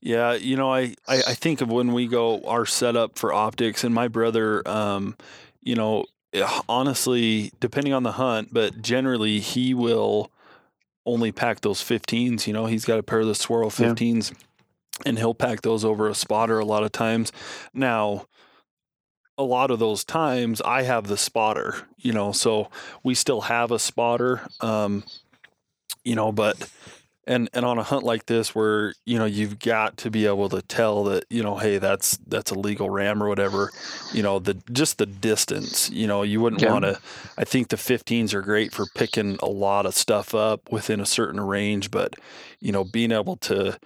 yeah, 0.00 0.32
you 0.32 0.56
know, 0.56 0.72
I, 0.72 0.94
I, 1.06 1.22
I 1.28 1.34
think 1.34 1.60
of 1.60 1.70
when 1.70 1.92
we 1.92 2.06
go 2.06 2.40
our 2.44 2.64
setup 2.64 3.18
for 3.18 3.32
optics, 3.32 3.84
and 3.84 3.94
my 3.94 4.08
brother, 4.08 4.66
um, 4.66 5.16
you 5.62 5.74
know, 5.74 6.06
eh, 6.32 6.60
honestly, 6.68 7.52
depending 7.60 7.92
on 7.92 8.02
the 8.02 8.12
hunt, 8.12 8.48
but 8.52 8.80
generally 8.80 9.40
he 9.40 9.74
will 9.74 10.30
only 11.04 11.32
pack 11.32 11.60
those 11.60 11.82
15s. 11.82 12.46
You 12.46 12.54
know, 12.54 12.66
he's 12.66 12.86
got 12.86 12.98
a 12.98 13.02
pair 13.02 13.20
of 13.20 13.26
the 13.26 13.34
Swaro 13.34 13.66
15s, 13.66 14.30
yeah. 14.30 14.36
And 15.06 15.18
he'll 15.18 15.34
pack 15.34 15.62
those 15.62 15.84
over 15.84 16.08
a 16.08 16.14
spotter 16.14 16.58
a 16.58 16.64
lot 16.64 16.82
of 16.82 16.92
times. 16.92 17.32
Now, 17.72 18.26
a 19.38 19.44
lot 19.44 19.70
of 19.70 19.78
those 19.78 20.04
times 20.04 20.60
I 20.60 20.82
have 20.82 21.06
the 21.06 21.16
spotter, 21.16 21.88
you 21.96 22.12
know, 22.12 22.32
so 22.32 22.68
we 23.02 23.14
still 23.14 23.42
have 23.42 23.70
a 23.70 23.78
spotter, 23.78 24.42
um, 24.60 25.04
you 26.04 26.14
know, 26.14 26.30
but 26.30 26.70
and 27.26 27.48
and 27.52 27.64
on 27.64 27.78
a 27.78 27.82
hunt 27.82 28.02
like 28.02 28.26
this 28.26 28.54
where 28.54 28.94
you 29.04 29.18
know 29.18 29.24
you've 29.24 29.58
got 29.58 29.96
to 29.96 30.10
be 30.10 30.26
able 30.26 30.48
to 30.48 30.60
tell 30.62 31.04
that 31.04 31.24
you 31.30 31.42
know 31.42 31.56
hey 31.56 31.78
that's 31.78 32.18
that's 32.26 32.50
a 32.50 32.58
legal 32.58 32.90
ram 32.90 33.22
or 33.22 33.28
whatever 33.28 33.70
you 34.12 34.22
know 34.22 34.38
the 34.38 34.54
just 34.72 34.98
the 34.98 35.06
distance 35.06 35.90
you 35.90 36.06
know 36.06 36.22
you 36.22 36.40
wouldn't 36.40 36.62
yeah. 36.62 36.72
want 36.72 36.84
to 36.84 36.98
i 37.38 37.44
think 37.44 37.68
the 37.68 37.76
15s 37.76 38.32
are 38.32 38.42
great 38.42 38.72
for 38.72 38.86
picking 38.96 39.36
a 39.42 39.48
lot 39.48 39.86
of 39.86 39.94
stuff 39.94 40.34
up 40.34 40.72
within 40.72 40.98
a 40.98 41.06
certain 41.06 41.40
range 41.40 41.90
but 41.90 42.14
you 42.58 42.72
know 42.72 42.84
being 42.84 43.12
able 43.12 43.36
to 43.36 43.78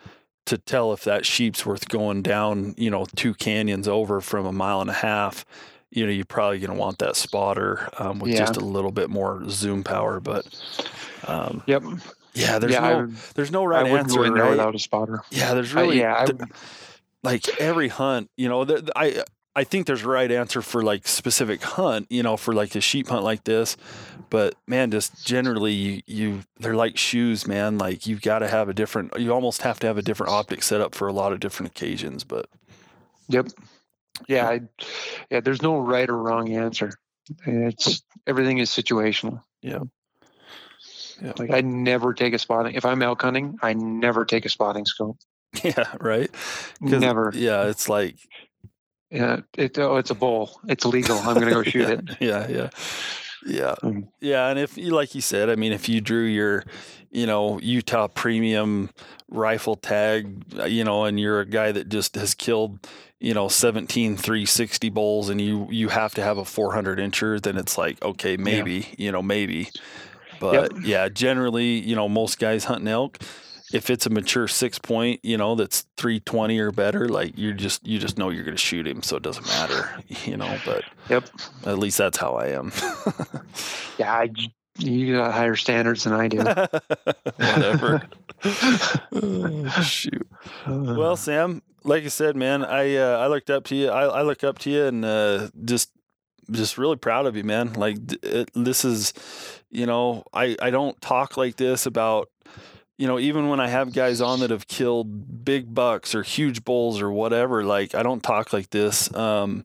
to 0.46 0.58
tell 0.58 0.92
if 0.92 1.04
that 1.04 1.24
sheep's 1.24 1.64
worth 1.64 1.88
going 1.88 2.22
down 2.22 2.74
you 2.76 2.90
know 2.90 3.06
two 3.16 3.34
canyons 3.34 3.88
over 3.88 4.20
from 4.20 4.46
a 4.46 4.52
mile 4.52 4.80
and 4.80 4.90
a 4.90 4.94
half 4.94 5.44
you 5.90 6.04
know 6.04 6.12
you're 6.12 6.24
probably 6.24 6.58
going 6.58 6.72
to 6.72 6.78
want 6.78 6.98
that 6.98 7.16
spotter 7.16 7.88
um, 7.98 8.18
with 8.18 8.32
yeah. 8.32 8.38
just 8.38 8.56
a 8.56 8.64
little 8.64 8.92
bit 8.92 9.10
more 9.10 9.42
zoom 9.48 9.82
power 9.82 10.20
but 10.20 10.46
um, 11.26 11.62
yep 11.66 11.82
yeah, 12.34 12.58
there's 12.58 12.72
yeah, 12.72 12.80
no 12.80 13.06
there's 13.34 13.52
no 13.52 13.64
right 13.64 13.86
I 13.86 13.90
answer 13.90 14.18
go 14.18 14.24
in 14.24 14.34
there 14.34 14.42
right? 14.42 14.50
without 14.50 14.74
a 14.74 14.78
spotter. 14.78 15.22
Yeah, 15.30 15.54
there's 15.54 15.72
really 15.72 16.00
yeah, 16.00 16.26
like 17.22 17.48
every 17.60 17.88
hunt, 17.88 18.30
you 18.36 18.48
know, 18.48 18.64
the, 18.64 18.92
I 18.96 19.22
I 19.56 19.64
think 19.64 19.86
there's 19.86 20.02
a 20.02 20.08
right 20.08 20.30
answer 20.30 20.62
for 20.62 20.82
like 20.82 21.06
specific 21.06 21.62
hunt, 21.62 22.06
you 22.10 22.22
know, 22.22 22.36
for 22.36 22.52
like 22.54 22.74
a 22.74 22.80
sheep 22.80 23.08
hunt 23.08 23.22
like 23.22 23.44
this. 23.44 23.76
But 24.30 24.56
man, 24.66 24.90
just 24.90 25.24
generally 25.24 25.72
you, 25.72 26.02
you 26.06 26.40
they're 26.58 26.74
like 26.74 26.98
shoes, 26.98 27.46
man. 27.46 27.78
Like 27.78 28.06
you've 28.06 28.22
got 28.22 28.40
to 28.40 28.48
have 28.48 28.68
a 28.68 28.74
different 28.74 29.12
you 29.18 29.32
almost 29.32 29.62
have 29.62 29.78
to 29.80 29.86
have 29.86 29.98
a 29.98 30.02
different 30.02 30.32
optic 30.32 30.62
setup 30.62 30.94
for 30.94 31.06
a 31.06 31.12
lot 31.12 31.32
of 31.32 31.40
different 31.40 31.70
occasions, 31.70 32.24
but 32.24 32.48
Yep. 33.28 33.48
Yeah, 34.28 34.48
I, 34.48 34.60
yeah, 35.30 35.40
there's 35.40 35.62
no 35.62 35.78
right 35.78 36.08
or 36.08 36.16
wrong 36.16 36.52
answer. 36.52 36.92
It's 37.46 38.02
everything 38.26 38.58
is 38.58 38.70
situational. 38.70 39.42
Yeah. 39.62 39.80
Yeah. 41.22 41.32
Like 41.38 41.52
I 41.52 41.60
never 41.62 42.12
take 42.14 42.34
a 42.34 42.38
spotting. 42.38 42.74
If 42.74 42.84
I'm 42.84 43.02
elk 43.02 43.22
hunting, 43.22 43.58
I 43.62 43.72
never 43.72 44.24
take 44.24 44.44
a 44.44 44.48
spotting 44.48 44.86
scope. 44.86 45.18
Yeah, 45.62 45.94
right. 46.00 46.28
Never. 46.80 47.30
Yeah, 47.32 47.68
it's 47.68 47.88
like. 47.88 48.16
Yeah, 49.14 49.40
it, 49.56 49.78
oh, 49.78 49.96
it's 49.96 50.10
a 50.10 50.14
bull. 50.14 50.60
It's 50.66 50.84
legal. 50.84 51.16
I'm 51.18 51.34
going 51.34 51.46
to 51.46 51.52
go 51.52 51.62
shoot 51.70 51.88
it. 51.88 52.16
Yeah, 52.20 52.48
yeah, 52.48 52.70
yeah, 53.46 53.74
mm. 53.80 54.08
yeah. 54.20 54.48
And 54.48 54.58
if 54.58 54.76
you, 54.76 54.90
like 54.90 55.14
you 55.14 55.20
said, 55.20 55.48
I 55.48 55.54
mean, 55.54 55.72
if 55.72 55.88
you 55.88 56.00
drew 56.00 56.24
your, 56.24 56.64
you 57.12 57.24
know, 57.24 57.60
Utah 57.60 58.08
premium 58.08 58.90
rifle 59.28 59.76
tag, 59.76 60.42
uh, 60.58 60.64
you 60.64 60.82
know, 60.82 61.04
and 61.04 61.20
you're 61.20 61.38
a 61.38 61.46
guy 61.46 61.70
that 61.70 61.88
just 61.88 62.16
has 62.16 62.34
killed, 62.34 62.80
you 63.20 63.34
know, 63.34 63.46
17 63.46 64.16
360 64.16 64.90
bulls, 64.90 65.28
and 65.28 65.40
you 65.40 65.68
you 65.70 65.90
have 65.90 66.12
to 66.14 66.22
have 66.22 66.36
a 66.36 66.44
400 66.44 66.98
incher, 66.98 67.40
then 67.40 67.56
it's 67.56 67.78
like, 67.78 68.02
okay, 68.04 68.36
maybe, 68.36 68.72
yeah. 68.72 68.94
you 68.98 69.12
know, 69.12 69.22
maybe. 69.22 69.68
But 70.40 70.72
yep. 70.72 70.82
yeah, 70.84 71.08
generally, 71.08 71.78
you 71.78 71.94
know, 71.94 72.08
most 72.08 72.40
guys 72.40 72.64
hunting 72.64 72.88
elk, 72.88 73.20
if 73.74 73.90
it's 73.90 74.06
a 74.06 74.10
mature 74.10 74.46
six 74.46 74.78
point, 74.78 75.18
you 75.24 75.36
know, 75.36 75.56
that's 75.56 75.84
320 75.96 76.60
or 76.60 76.70
better, 76.70 77.08
like 77.08 77.36
you 77.36 77.52
just 77.52 77.84
you 77.84 77.98
just 77.98 78.16
know 78.16 78.30
you're 78.30 78.44
going 78.44 78.56
to 78.56 78.62
shoot 78.62 78.86
him, 78.86 79.02
so 79.02 79.16
it 79.16 79.24
doesn't 79.24 79.46
matter, 79.48 79.90
you 80.24 80.36
know. 80.36 80.56
But 80.64 80.84
yep, 81.10 81.28
at 81.66 81.78
least 81.78 81.98
that's 81.98 82.16
how 82.16 82.34
I 82.34 82.50
am. 82.50 82.72
yeah, 83.98 84.14
I, 84.14 84.30
you 84.78 85.16
got 85.16 85.34
higher 85.34 85.56
standards 85.56 86.04
than 86.04 86.12
I 86.12 86.28
do. 86.28 86.38
Whatever. 87.36 88.02
oh, 89.12 89.80
shoot. 89.82 90.26
Well, 90.68 91.16
Sam, 91.16 91.60
like 91.82 92.04
I 92.04 92.08
said, 92.08 92.36
man, 92.36 92.64
I 92.64 92.94
uh, 92.94 93.18
I 93.18 93.26
looked 93.26 93.50
up 93.50 93.64
to 93.64 93.74
you. 93.74 93.88
I, 93.88 94.04
I 94.04 94.22
look 94.22 94.44
up 94.44 94.60
to 94.60 94.70
you 94.70 94.84
and 94.84 95.04
uh, 95.04 95.48
just 95.64 95.90
just 96.48 96.78
really 96.78 96.96
proud 96.96 97.26
of 97.26 97.36
you, 97.36 97.42
man. 97.42 97.72
Like 97.72 97.96
it, 98.22 98.50
this 98.54 98.84
is, 98.84 99.14
you 99.68 99.86
know, 99.86 100.22
I 100.32 100.56
I 100.62 100.70
don't 100.70 101.00
talk 101.00 101.36
like 101.36 101.56
this 101.56 101.86
about, 101.86 102.28
you 102.96 103.06
know, 103.06 103.18
even 103.18 103.48
when 103.48 103.60
I 103.60 103.68
have 103.68 103.92
guys 103.92 104.20
on 104.20 104.40
that 104.40 104.50
have 104.50 104.68
killed 104.68 105.44
big 105.44 105.74
bucks 105.74 106.14
or 106.14 106.22
huge 106.22 106.64
bulls 106.64 107.00
or 107.00 107.10
whatever. 107.10 107.64
Like 107.64 107.94
I 107.94 108.02
don't 108.02 108.22
talk 108.22 108.52
like 108.52 108.70
this. 108.70 109.12
Um, 109.14 109.64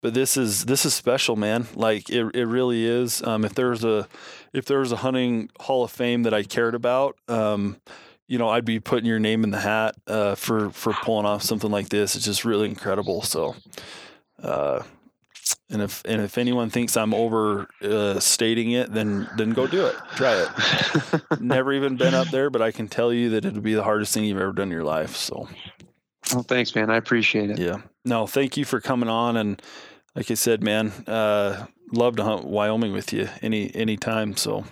but 0.00 0.14
this 0.14 0.36
is 0.36 0.64
this 0.66 0.84
is 0.84 0.94
special, 0.94 1.34
man. 1.34 1.66
Like 1.74 2.08
it 2.08 2.34
it 2.34 2.46
really 2.46 2.86
is. 2.86 3.22
Um, 3.22 3.44
if 3.44 3.54
there 3.54 3.70
was 3.70 3.84
a 3.84 4.08
if 4.52 4.64
there 4.64 4.78
was 4.78 4.92
a 4.92 4.96
hunting 4.96 5.50
hall 5.60 5.84
of 5.84 5.90
fame 5.90 6.22
that 6.22 6.32
I 6.32 6.44
cared 6.44 6.74
about, 6.76 7.16
um, 7.26 7.80
you 8.28 8.38
know, 8.38 8.48
I'd 8.48 8.64
be 8.64 8.78
putting 8.78 9.06
your 9.06 9.18
name 9.18 9.42
in 9.42 9.50
the 9.50 9.60
hat 9.60 9.96
uh, 10.06 10.36
for 10.36 10.70
for 10.70 10.92
pulling 10.92 11.26
off 11.26 11.42
something 11.42 11.70
like 11.70 11.88
this. 11.88 12.14
It's 12.14 12.24
just 12.24 12.44
really 12.44 12.68
incredible. 12.68 13.22
So. 13.22 13.56
Uh, 14.40 14.84
and 15.70 15.82
if 15.82 16.02
and 16.04 16.22
if 16.22 16.38
anyone 16.38 16.70
thinks 16.70 16.96
I'm 16.96 17.14
overstating 17.14 18.76
uh, 18.76 18.80
it, 18.80 18.92
then 18.92 19.28
then 19.36 19.50
go 19.50 19.66
do 19.66 19.86
it. 19.86 19.96
Try 20.16 20.46
it. 20.46 21.40
Never 21.40 21.72
even 21.72 21.96
been 21.96 22.14
up 22.14 22.28
there, 22.28 22.50
but 22.50 22.62
I 22.62 22.70
can 22.70 22.88
tell 22.88 23.12
you 23.12 23.30
that 23.30 23.44
it'll 23.44 23.60
be 23.60 23.74
the 23.74 23.82
hardest 23.82 24.14
thing 24.14 24.24
you've 24.24 24.40
ever 24.40 24.52
done 24.52 24.68
in 24.68 24.72
your 24.72 24.84
life. 24.84 25.16
So, 25.16 25.48
well, 26.32 26.42
thanks, 26.42 26.74
man. 26.74 26.90
I 26.90 26.96
appreciate 26.96 27.50
it. 27.50 27.58
Yeah. 27.58 27.82
No, 28.04 28.26
thank 28.26 28.56
you 28.56 28.64
for 28.64 28.80
coming 28.80 29.08
on. 29.08 29.36
And 29.36 29.60
like 30.14 30.30
I 30.30 30.34
said, 30.34 30.62
man, 30.62 30.92
uh, 31.06 31.66
love 31.92 32.16
to 32.16 32.24
hunt 32.24 32.44
Wyoming 32.44 32.92
with 32.92 33.12
you 33.12 33.28
any 33.42 33.74
any 33.74 33.96
time. 33.96 34.36
So, 34.36 34.64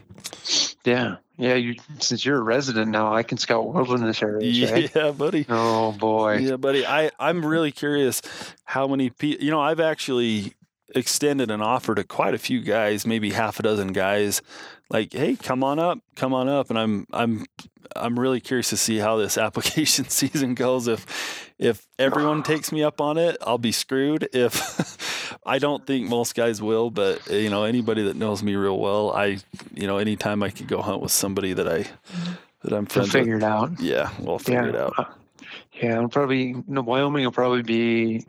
yeah, 0.85 1.17
yeah. 1.37 1.55
You 1.55 1.75
since 2.01 2.25
you're 2.25 2.39
a 2.39 2.43
resident 2.43 2.91
now, 2.91 3.15
I 3.15 3.23
can 3.23 3.39
scout 3.39 3.73
wilderness 3.73 4.23
areas. 4.23 4.71
Right? 4.71 4.95
Yeah, 4.95 5.11
buddy. 5.11 5.47
Oh 5.49 5.93
boy. 5.93 6.39
Yeah, 6.39 6.57
buddy. 6.57 6.87
I 6.87 7.11
I'm 7.19 7.45
really 7.45 7.73
curious 7.73 8.23
how 8.65 8.87
many 8.87 9.11
people. 9.11 9.45
You 9.45 9.51
know, 9.51 9.61
I've 9.61 9.81
actually 9.81 10.55
extended 10.97 11.51
an 11.51 11.61
offer 11.61 11.95
to 11.95 12.05
quite 12.05 12.35
a 12.35 12.39
few 12.39 12.61
guys, 12.61 13.07
maybe 13.07 13.31
half 13.31 13.59
a 13.61 13.63
dozen 13.63 13.93
guys, 13.93 14.43
like, 14.91 15.13
"Hey, 15.13 15.37
come 15.37 15.63
on 15.63 15.79
up, 15.79 15.99
come 16.15 16.35
on 16.35 16.49
up." 16.49 16.71
And 16.71 16.79
I'm 16.79 17.07
I'm 17.13 17.47
I'm 17.95 18.19
really 18.19 18.41
curious 18.41 18.71
to 18.71 18.77
see 18.77 18.99
how 18.99 19.17
this 19.17 19.39
application 19.47 20.09
season 20.09 20.55
goes. 20.55 20.89
If 20.89 21.53
if 21.59 21.87
everyone 21.99 22.43
takes 22.43 22.73
me 22.73 22.83
up 22.83 23.01
on 23.01 23.19
it, 23.19 23.37
I'll 23.41 23.59
be 23.59 23.73
screwed. 23.73 24.29
If 24.33 25.39
I 25.47 25.59
don't 25.59 25.87
think 25.87 26.09
most 26.09 26.35
guys 26.35 26.61
will, 26.61 26.91
but 26.91 27.27
you 27.31 27.51
know, 27.51 27.65
anybody 27.65 28.05
that 28.05 28.17
knows 28.17 28.43
me 28.43 28.57
real 28.57 28.79
well, 28.79 29.13
I 29.13 29.39
you 29.75 29.87
know, 29.87 29.99
anytime 29.99 30.43
I 30.43 30.51
could 30.51 30.69
go 30.69 30.83
hunt 30.83 31.03
with 31.03 31.13
somebody 31.13 31.53
that 31.53 31.69
I 31.69 31.87
that 32.63 32.73
I'm 32.73 32.87
friends 32.87 33.15
we'll 33.15 33.23
figure 33.23 33.35
with, 33.37 33.45
it 33.45 33.47
out. 33.47 33.81
Yeah, 33.81 34.11
we'll 34.21 34.39
figure 34.39 34.65
yeah. 34.65 34.69
it 34.69 34.77
out. 34.77 34.93
Uh, 34.99 35.05
yeah, 35.73 35.97
it'll 35.97 36.09
probably 36.09 36.57
no 36.67 36.83
Wyoming 36.83 37.25
will 37.25 37.33
probably 37.33 37.63
be 37.63 38.27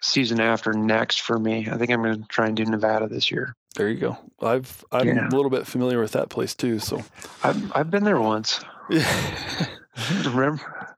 season 0.00 0.40
after 0.40 0.72
next 0.72 1.20
for 1.20 1.38
me. 1.38 1.68
I 1.70 1.76
think 1.76 1.90
I'm 1.90 2.02
going 2.02 2.22
to 2.22 2.28
try 2.28 2.46
and 2.46 2.56
do 2.56 2.64
Nevada 2.64 3.06
this 3.08 3.30
year. 3.30 3.54
There 3.76 3.88
you 3.88 3.98
go. 3.98 4.18
I've 4.40 4.84
I'm 4.90 5.06
yeah. 5.06 5.28
a 5.28 5.30
little 5.30 5.50
bit 5.50 5.66
familiar 5.66 6.00
with 6.00 6.12
that 6.12 6.28
place 6.28 6.54
too. 6.54 6.78
So 6.80 7.02
I've 7.44 7.76
I've 7.76 7.90
been 7.90 8.04
there 8.04 8.20
once. 8.20 8.60
Yeah. 8.88 9.66
Remember? 10.24 10.96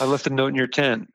I 0.00 0.04
left 0.04 0.26
a 0.26 0.30
note 0.30 0.48
in 0.48 0.54
your 0.54 0.66
tent. 0.66 1.12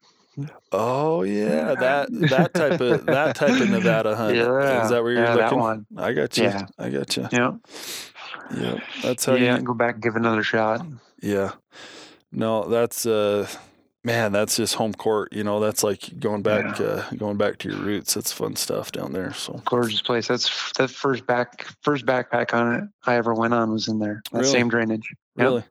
Oh 0.71 1.21
yeah, 1.23 1.75
that 1.75 2.07
that 2.11 2.53
type 2.53 2.81
of 2.81 3.05
that 3.05 3.35
type 3.35 3.61
of 3.61 3.69
Nevada 3.69 4.15
hunt. 4.17 4.35
Yeah, 4.35 4.83
Is 4.83 4.89
that 4.89 5.03
where 5.03 5.13
you're 5.13 5.23
yeah, 5.23 5.35
that 5.35 5.43
looking? 5.43 5.59
one. 5.59 5.85
I 5.95 6.13
got 6.13 6.35
you. 6.37 6.45
Yeah. 6.45 6.65
I 6.79 6.89
got 6.89 7.15
you. 7.15 7.27
Yeah, 7.31 7.51
Yeah, 8.55 8.79
that's 9.03 9.25
how 9.25 9.35
yeah. 9.35 9.57
you. 9.57 9.63
Go 9.63 9.73
back 9.75 9.95
and 9.95 10.03
give 10.03 10.15
another 10.15 10.41
shot. 10.43 10.85
Yeah. 11.21 11.51
No, 12.31 12.67
that's 12.67 13.05
uh, 13.05 13.47
man, 14.03 14.31
that's 14.31 14.57
just 14.57 14.75
home 14.75 14.93
court. 14.93 15.31
You 15.33 15.43
know, 15.43 15.59
that's 15.59 15.83
like 15.83 16.19
going 16.19 16.41
back, 16.41 16.79
uh, 16.79 17.03
going 17.17 17.37
back 17.37 17.57
to 17.59 17.69
your 17.69 17.79
roots. 17.79 18.13
That's 18.13 18.31
fun 18.31 18.55
stuff 18.55 18.91
down 18.91 19.13
there. 19.13 19.33
So 19.33 19.61
Gorgeous 19.65 20.01
place. 20.01 20.27
That's 20.27 20.71
that 20.73 20.89
first 20.89 21.25
back 21.25 21.65
first 21.81 22.05
backpack 22.05 22.53
on 22.53 22.75
it 22.75 22.83
I 23.05 23.15
ever 23.15 23.33
went 23.33 23.53
on 23.53 23.71
was 23.71 23.87
in 23.87 23.99
there. 23.99 24.21
That 24.31 24.39
Really? 24.39 24.51
same 24.51 24.69
drainage. 24.69 25.07
Yep. 25.37 25.45
really, 25.45 25.63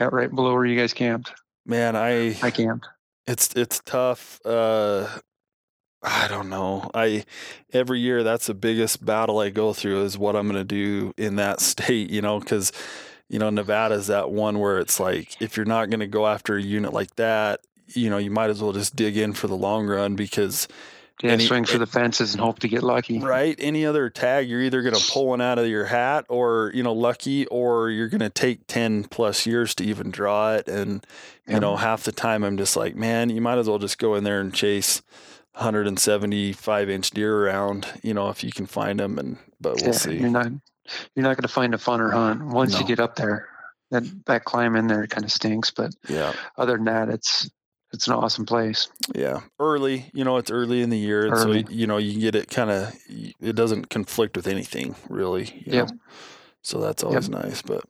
Yeah, 0.00 0.08
right 0.12 0.32
below 0.34 0.52
where 0.54 0.64
you 0.66 0.78
guys 0.78 0.92
camped. 0.92 1.32
man, 1.64 1.96
I 1.96 2.36
I 2.42 2.50
camped. 2.50 2.86
it's 3.26 3.52
it's 3.54 3.80
tough. 3.84 4.40
Uh, 4.44 5.08
I 6.02 6.28
don't 6.28 6.48
know. 6.50 6.88
I 6.94 7.24
every 7.72 7.98
year 7.98 8.22
that's 8.22 8.46
the 8.46 8.54
biggest 8.54 9.04
battle 9.04 9.40
I 9.40 9.50
go 9.50 9.72
through 9.72 10.04
is 10.04 10.16
what 10.16 10.36
I'm 10.36 10.46
going 10.46 10.60
to 10.60 10.64
do 10.64 11.12
in 11.16 11.34
that 11.36 11.60
state. 11.72 12.10
You 12.10 12.22
know, 12.22 12.38
because 12.38 12.70
you 13.28 13.38
know 13.38 13.50
Nevada's 13.50 14.06
that 14.08 14.30
one 14.30 14.58
where 14.60 14.78
it's 14.78 14.98
like 15.00 15.40
if 15.40 15.56
you're 15.56 15.66
not 15.66 15.90
going 15.90 16.00
to 16.00 16.06
go 16.06 16.26
after 16.26 16.56
a 16.56 16.62
unit 16.62 16.92
like 16.92 17.14
that, 17.16 17.60
you 17.88 18.08
know, 18.10 18.18
you 18.18 18.30
might 18.30 18.50
as 18.50 18.62
well 18.62 18.72
just 18.72 18.96
dig 18.96 19.16
in 19.16 19.32
for 19.32 19.46
the 19.48 19.56
long 19.56 19.86
run 19.86 20.14
because 20.16 20.68
Yeah, 21.22 21.32
Any- 21.32 21.46
swing 21.46 21.64
for 21.64 21.78
the 21.78 21.86
fences 21.86 22.34
and 22.34 22.40
hope 22.42 22.58
to 22.58 22.68
get 22.68 22.82
lucky. 22.82 23.18
right 23.20 23.56
any 23.58 23.86
other 23.86 24.10
tag 24.10 24.48
you're 24.50 24.60
either 24.60 24.82
going 24.82 24.94
to 24.94 25.10
pull 25.12 25.28
one 25.28 25.40
out 25.40 25.58
of 25.58 25.66
your 25.66 25.86
hat 25.86 26.26
or 26.28 26.70
you 26.74 26.82
know 26.82 26.92
lucky 26.92 27.46
or 27.46 27.88
you're 27.90 28.08
going 28.10 28.20
to 28.20 28.28
take 28.28 28.66
10 28.66 29.04
plus 29.04 29.46
years 29.46 29.74
to 29.76 29.84
even 29.84 30.10
draw 30.10 30.52
it. 30.54 30.68
And 30.68 31.02
you 31.48 31.58
know 31.58 31.76
half 31.76 32.02
the 32.02 32.12
time 32.12 32.42
i'm 32.44 32.56
just 32.58 32.76
like 32.76 32.96
man 32.96 33.30
you 33.30 33.40
might 33.40 33.56
as 33.56 33.66
well 33.68 33.78
just 33.78 33.98
go 33.98 34.14
in 34.16 34.24
there 34.24 34.40
and 34.40 34.52
chase 34.52 35.00
175 35.54 36.90
inch 36.90 37.10
deer 37.12 37.46
around 37.46 37.86
you 38.02 38.12
know 38.14 38.28
if 38.28 38.42
you 38.44 38.52
can 38.52 38.66
find 38.66 39.00
them 39.00 39.18
and 39.18 39.38
but 39.60 39.76
we'll 39.76 39.86
Yeah, 39.92 39.92
see. 39.92 40.18
You're 40.18 40.28
not 40.28 40.48
you're 41.14 41.22
not 41.22 41.36
going 41.36 41.42
to 41.42 41.48
find 41.48 41.74
a 41.74 41.78
funner 41.78 42.12
hunt 42.12 42.44
once 42.46 42.78
you 42.78 42.86
get 42.86 43.00
up 43.00 43.16
there. 43.16 43.48
That 43.90 44.02
that 44.26 44.44
climb 44.44 44.74
in 44.76 44.88
there 44.88 45.06
kind 45.06 45.24
of 45.24 45.30
stinks, 45.30 45.70
but 45.70 45.94
yeah 46.08 46.32
other 46.58 46.74
than 46.76 46.86
that, 46.86 47.08
it's 47.08 47.48
it's 47.92 48.08
an 48.08 48.14
awesome 48.14 48.44
place. 48.44 48.88
yeah 49.14 49.40
early 49.60 50.10
you 50.12 50.24
know 50.24 50.38
it's 50.38 50.50
early 50.50 50.82
in 50.82 50.90
the 50.90 50.98
year 50.98 51.28
Early. 51.28 51.62
so 51.62 51.70
you 51.70 51.86
know 51.86 51.96
you 51.98 52.18
get 52.20 52.34
it 52.34 52.50
kind 52.50 52.68
of 52.70 52.92
it 53.08 53.54
doesn't 53.54 53.88
conflict 53.88 54.36
with 54.36 54.48
anything 54.48 54.96
really 55.08 55.62
Yeah. 55.64 55.86
So 56.62 56.80
that's 56.80 57.04
always 57.04 57.28
nice 57.28 57.62
but 57.62 57.84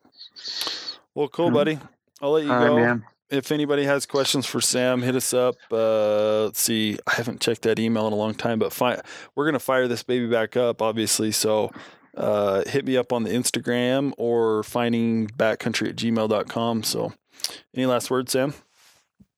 well 1.15 1.29
cool 1.29 1.51
Mhm. 1.51 1.55
buddy 1.55 1.79
i'll 2.21 2.33
let 2.33 2.45
you 2.45 2.53
All 2.53 2.59
right, 2.59 2.67
go 2.69 2.77
man. 2.77 3.05
if 3.31 3.51
anybody 3.51 3.85
has 3.85 4.05
questions 4.07 4.45
for 4.47 4.61
Sam, 4.61 5.03
hit 5.03 5.17
us 5.17 5.33
up. 5.35 5.57
Uh, 5.73 6.45
let's 6.45 6.61
see. 6.61 6.97
I 7.09 7.15
haven't 7.15 7.41
checked 7.41 7.63
that 7.63 7.79
email 7.81 8.07
in 8.07 8.13
a 8.13 8.17
long 8.17 8.35
time, 8.35 8.59
but 8.61 8.73
fi- 8.73 9.01
we're 9.35 9.47
gonna 9.47 9.59
fire 9.59 9.89
this 9.89 10.03
baby 10.05 10.27
back 10.29 10.57
up, 10.57 10.81
obviously. 10.81 11.33
So 11.33 11.73
uh, 12.17 12.63
hit 12.67 12.85
me 12.85 12.97
up 12.97 13.13
on 13.13 13.23
the 13.25 13.31
Instagram 13.31 14.13
or 14.17 14.63
finding 14.63 15.29
backcountry 15.29 15.91
at 15.91 15.97
gmail.com. 15.97 16.83
So 16.83 17.13
any 17.75 17.87
last 17.87 18.11
words, 18.11 18.33
Sam? 18.33 18.55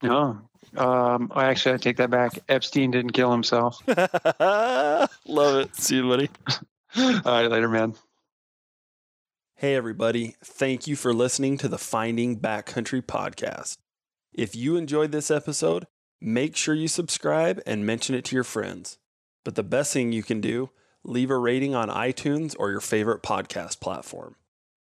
No, 0.03 0.41
um, 0.77 1.33
I 1.35 1.47
actually 1.47 1.75
I 1.75 1.79
take 1.79 1.97
that 1.97 2.11
back. 2.11 2.39
Epstein 2.49 2.91
didn't 2.91 3.13
kill 3.13 3.33
himself. 3.33 3.81
Love 3.87 5.09
it. 5.27 5.75
See 5.77 5.97
you, 5.97 6.09
buddy. 6.09 6.31
All 6.97 7.21
right, 7.25 7.51
later, 7.51 7.69
man. 7.69 7.95
Hey, 9.57 9.75
everybody. 9.75 10.37
Thank 10.45 10.87
you 10.87 10.95
for 10.95 11.13
listening 11.13 11.59
to 11.59 11.69
the 11.69 11.79
Finding 11.79 12.39
Backcountry 12.39 13.03
podcast. 13.03 13.79
If 14.33 14.55
you 14.55 14.77
enjoyed 14.77 15.11
this 15.11 15.33
episode, 15.33 15.87
make 16.21 16.55
sure 16.55 16.75
you 16.75 16.87
subscribe 16.87 17.61
and 17.67 17.85
mention 17.85 18.15
it 18.15 18.25
to 18.27 18.37
your 18.37 18.45
friends. 18.45 18.99
But 19.45 19.57
the 19.57 19.65
best 19.65 19.93
thing 19.93 20.13
you 20.13 20.23
can 20.23 20.41
do, 20.41 20.71
leave 21.05 21.31
a 21.31 21.39
rating 21.39 21.75
on 21.75 21.89
iTunes 21.89 22.55
or 22.59 22.71
your 22.71 22.81
favorite 22.81 23.23
podcast 23.23 23.81
platform. 23.81 24.37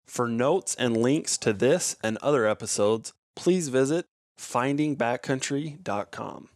For 0.07 0.27
notes 0.27 0.75
and 0.75 0.97
links 0.97 1.37
to 1.39 1.53
this 1.53 1.95
and 2.01 2.17
other 2.17 2.45
episodes, 2.47 3.13
please 3.35 3.69
visit 3.69 4.05
findingbackcountry.com. 4.39 6.49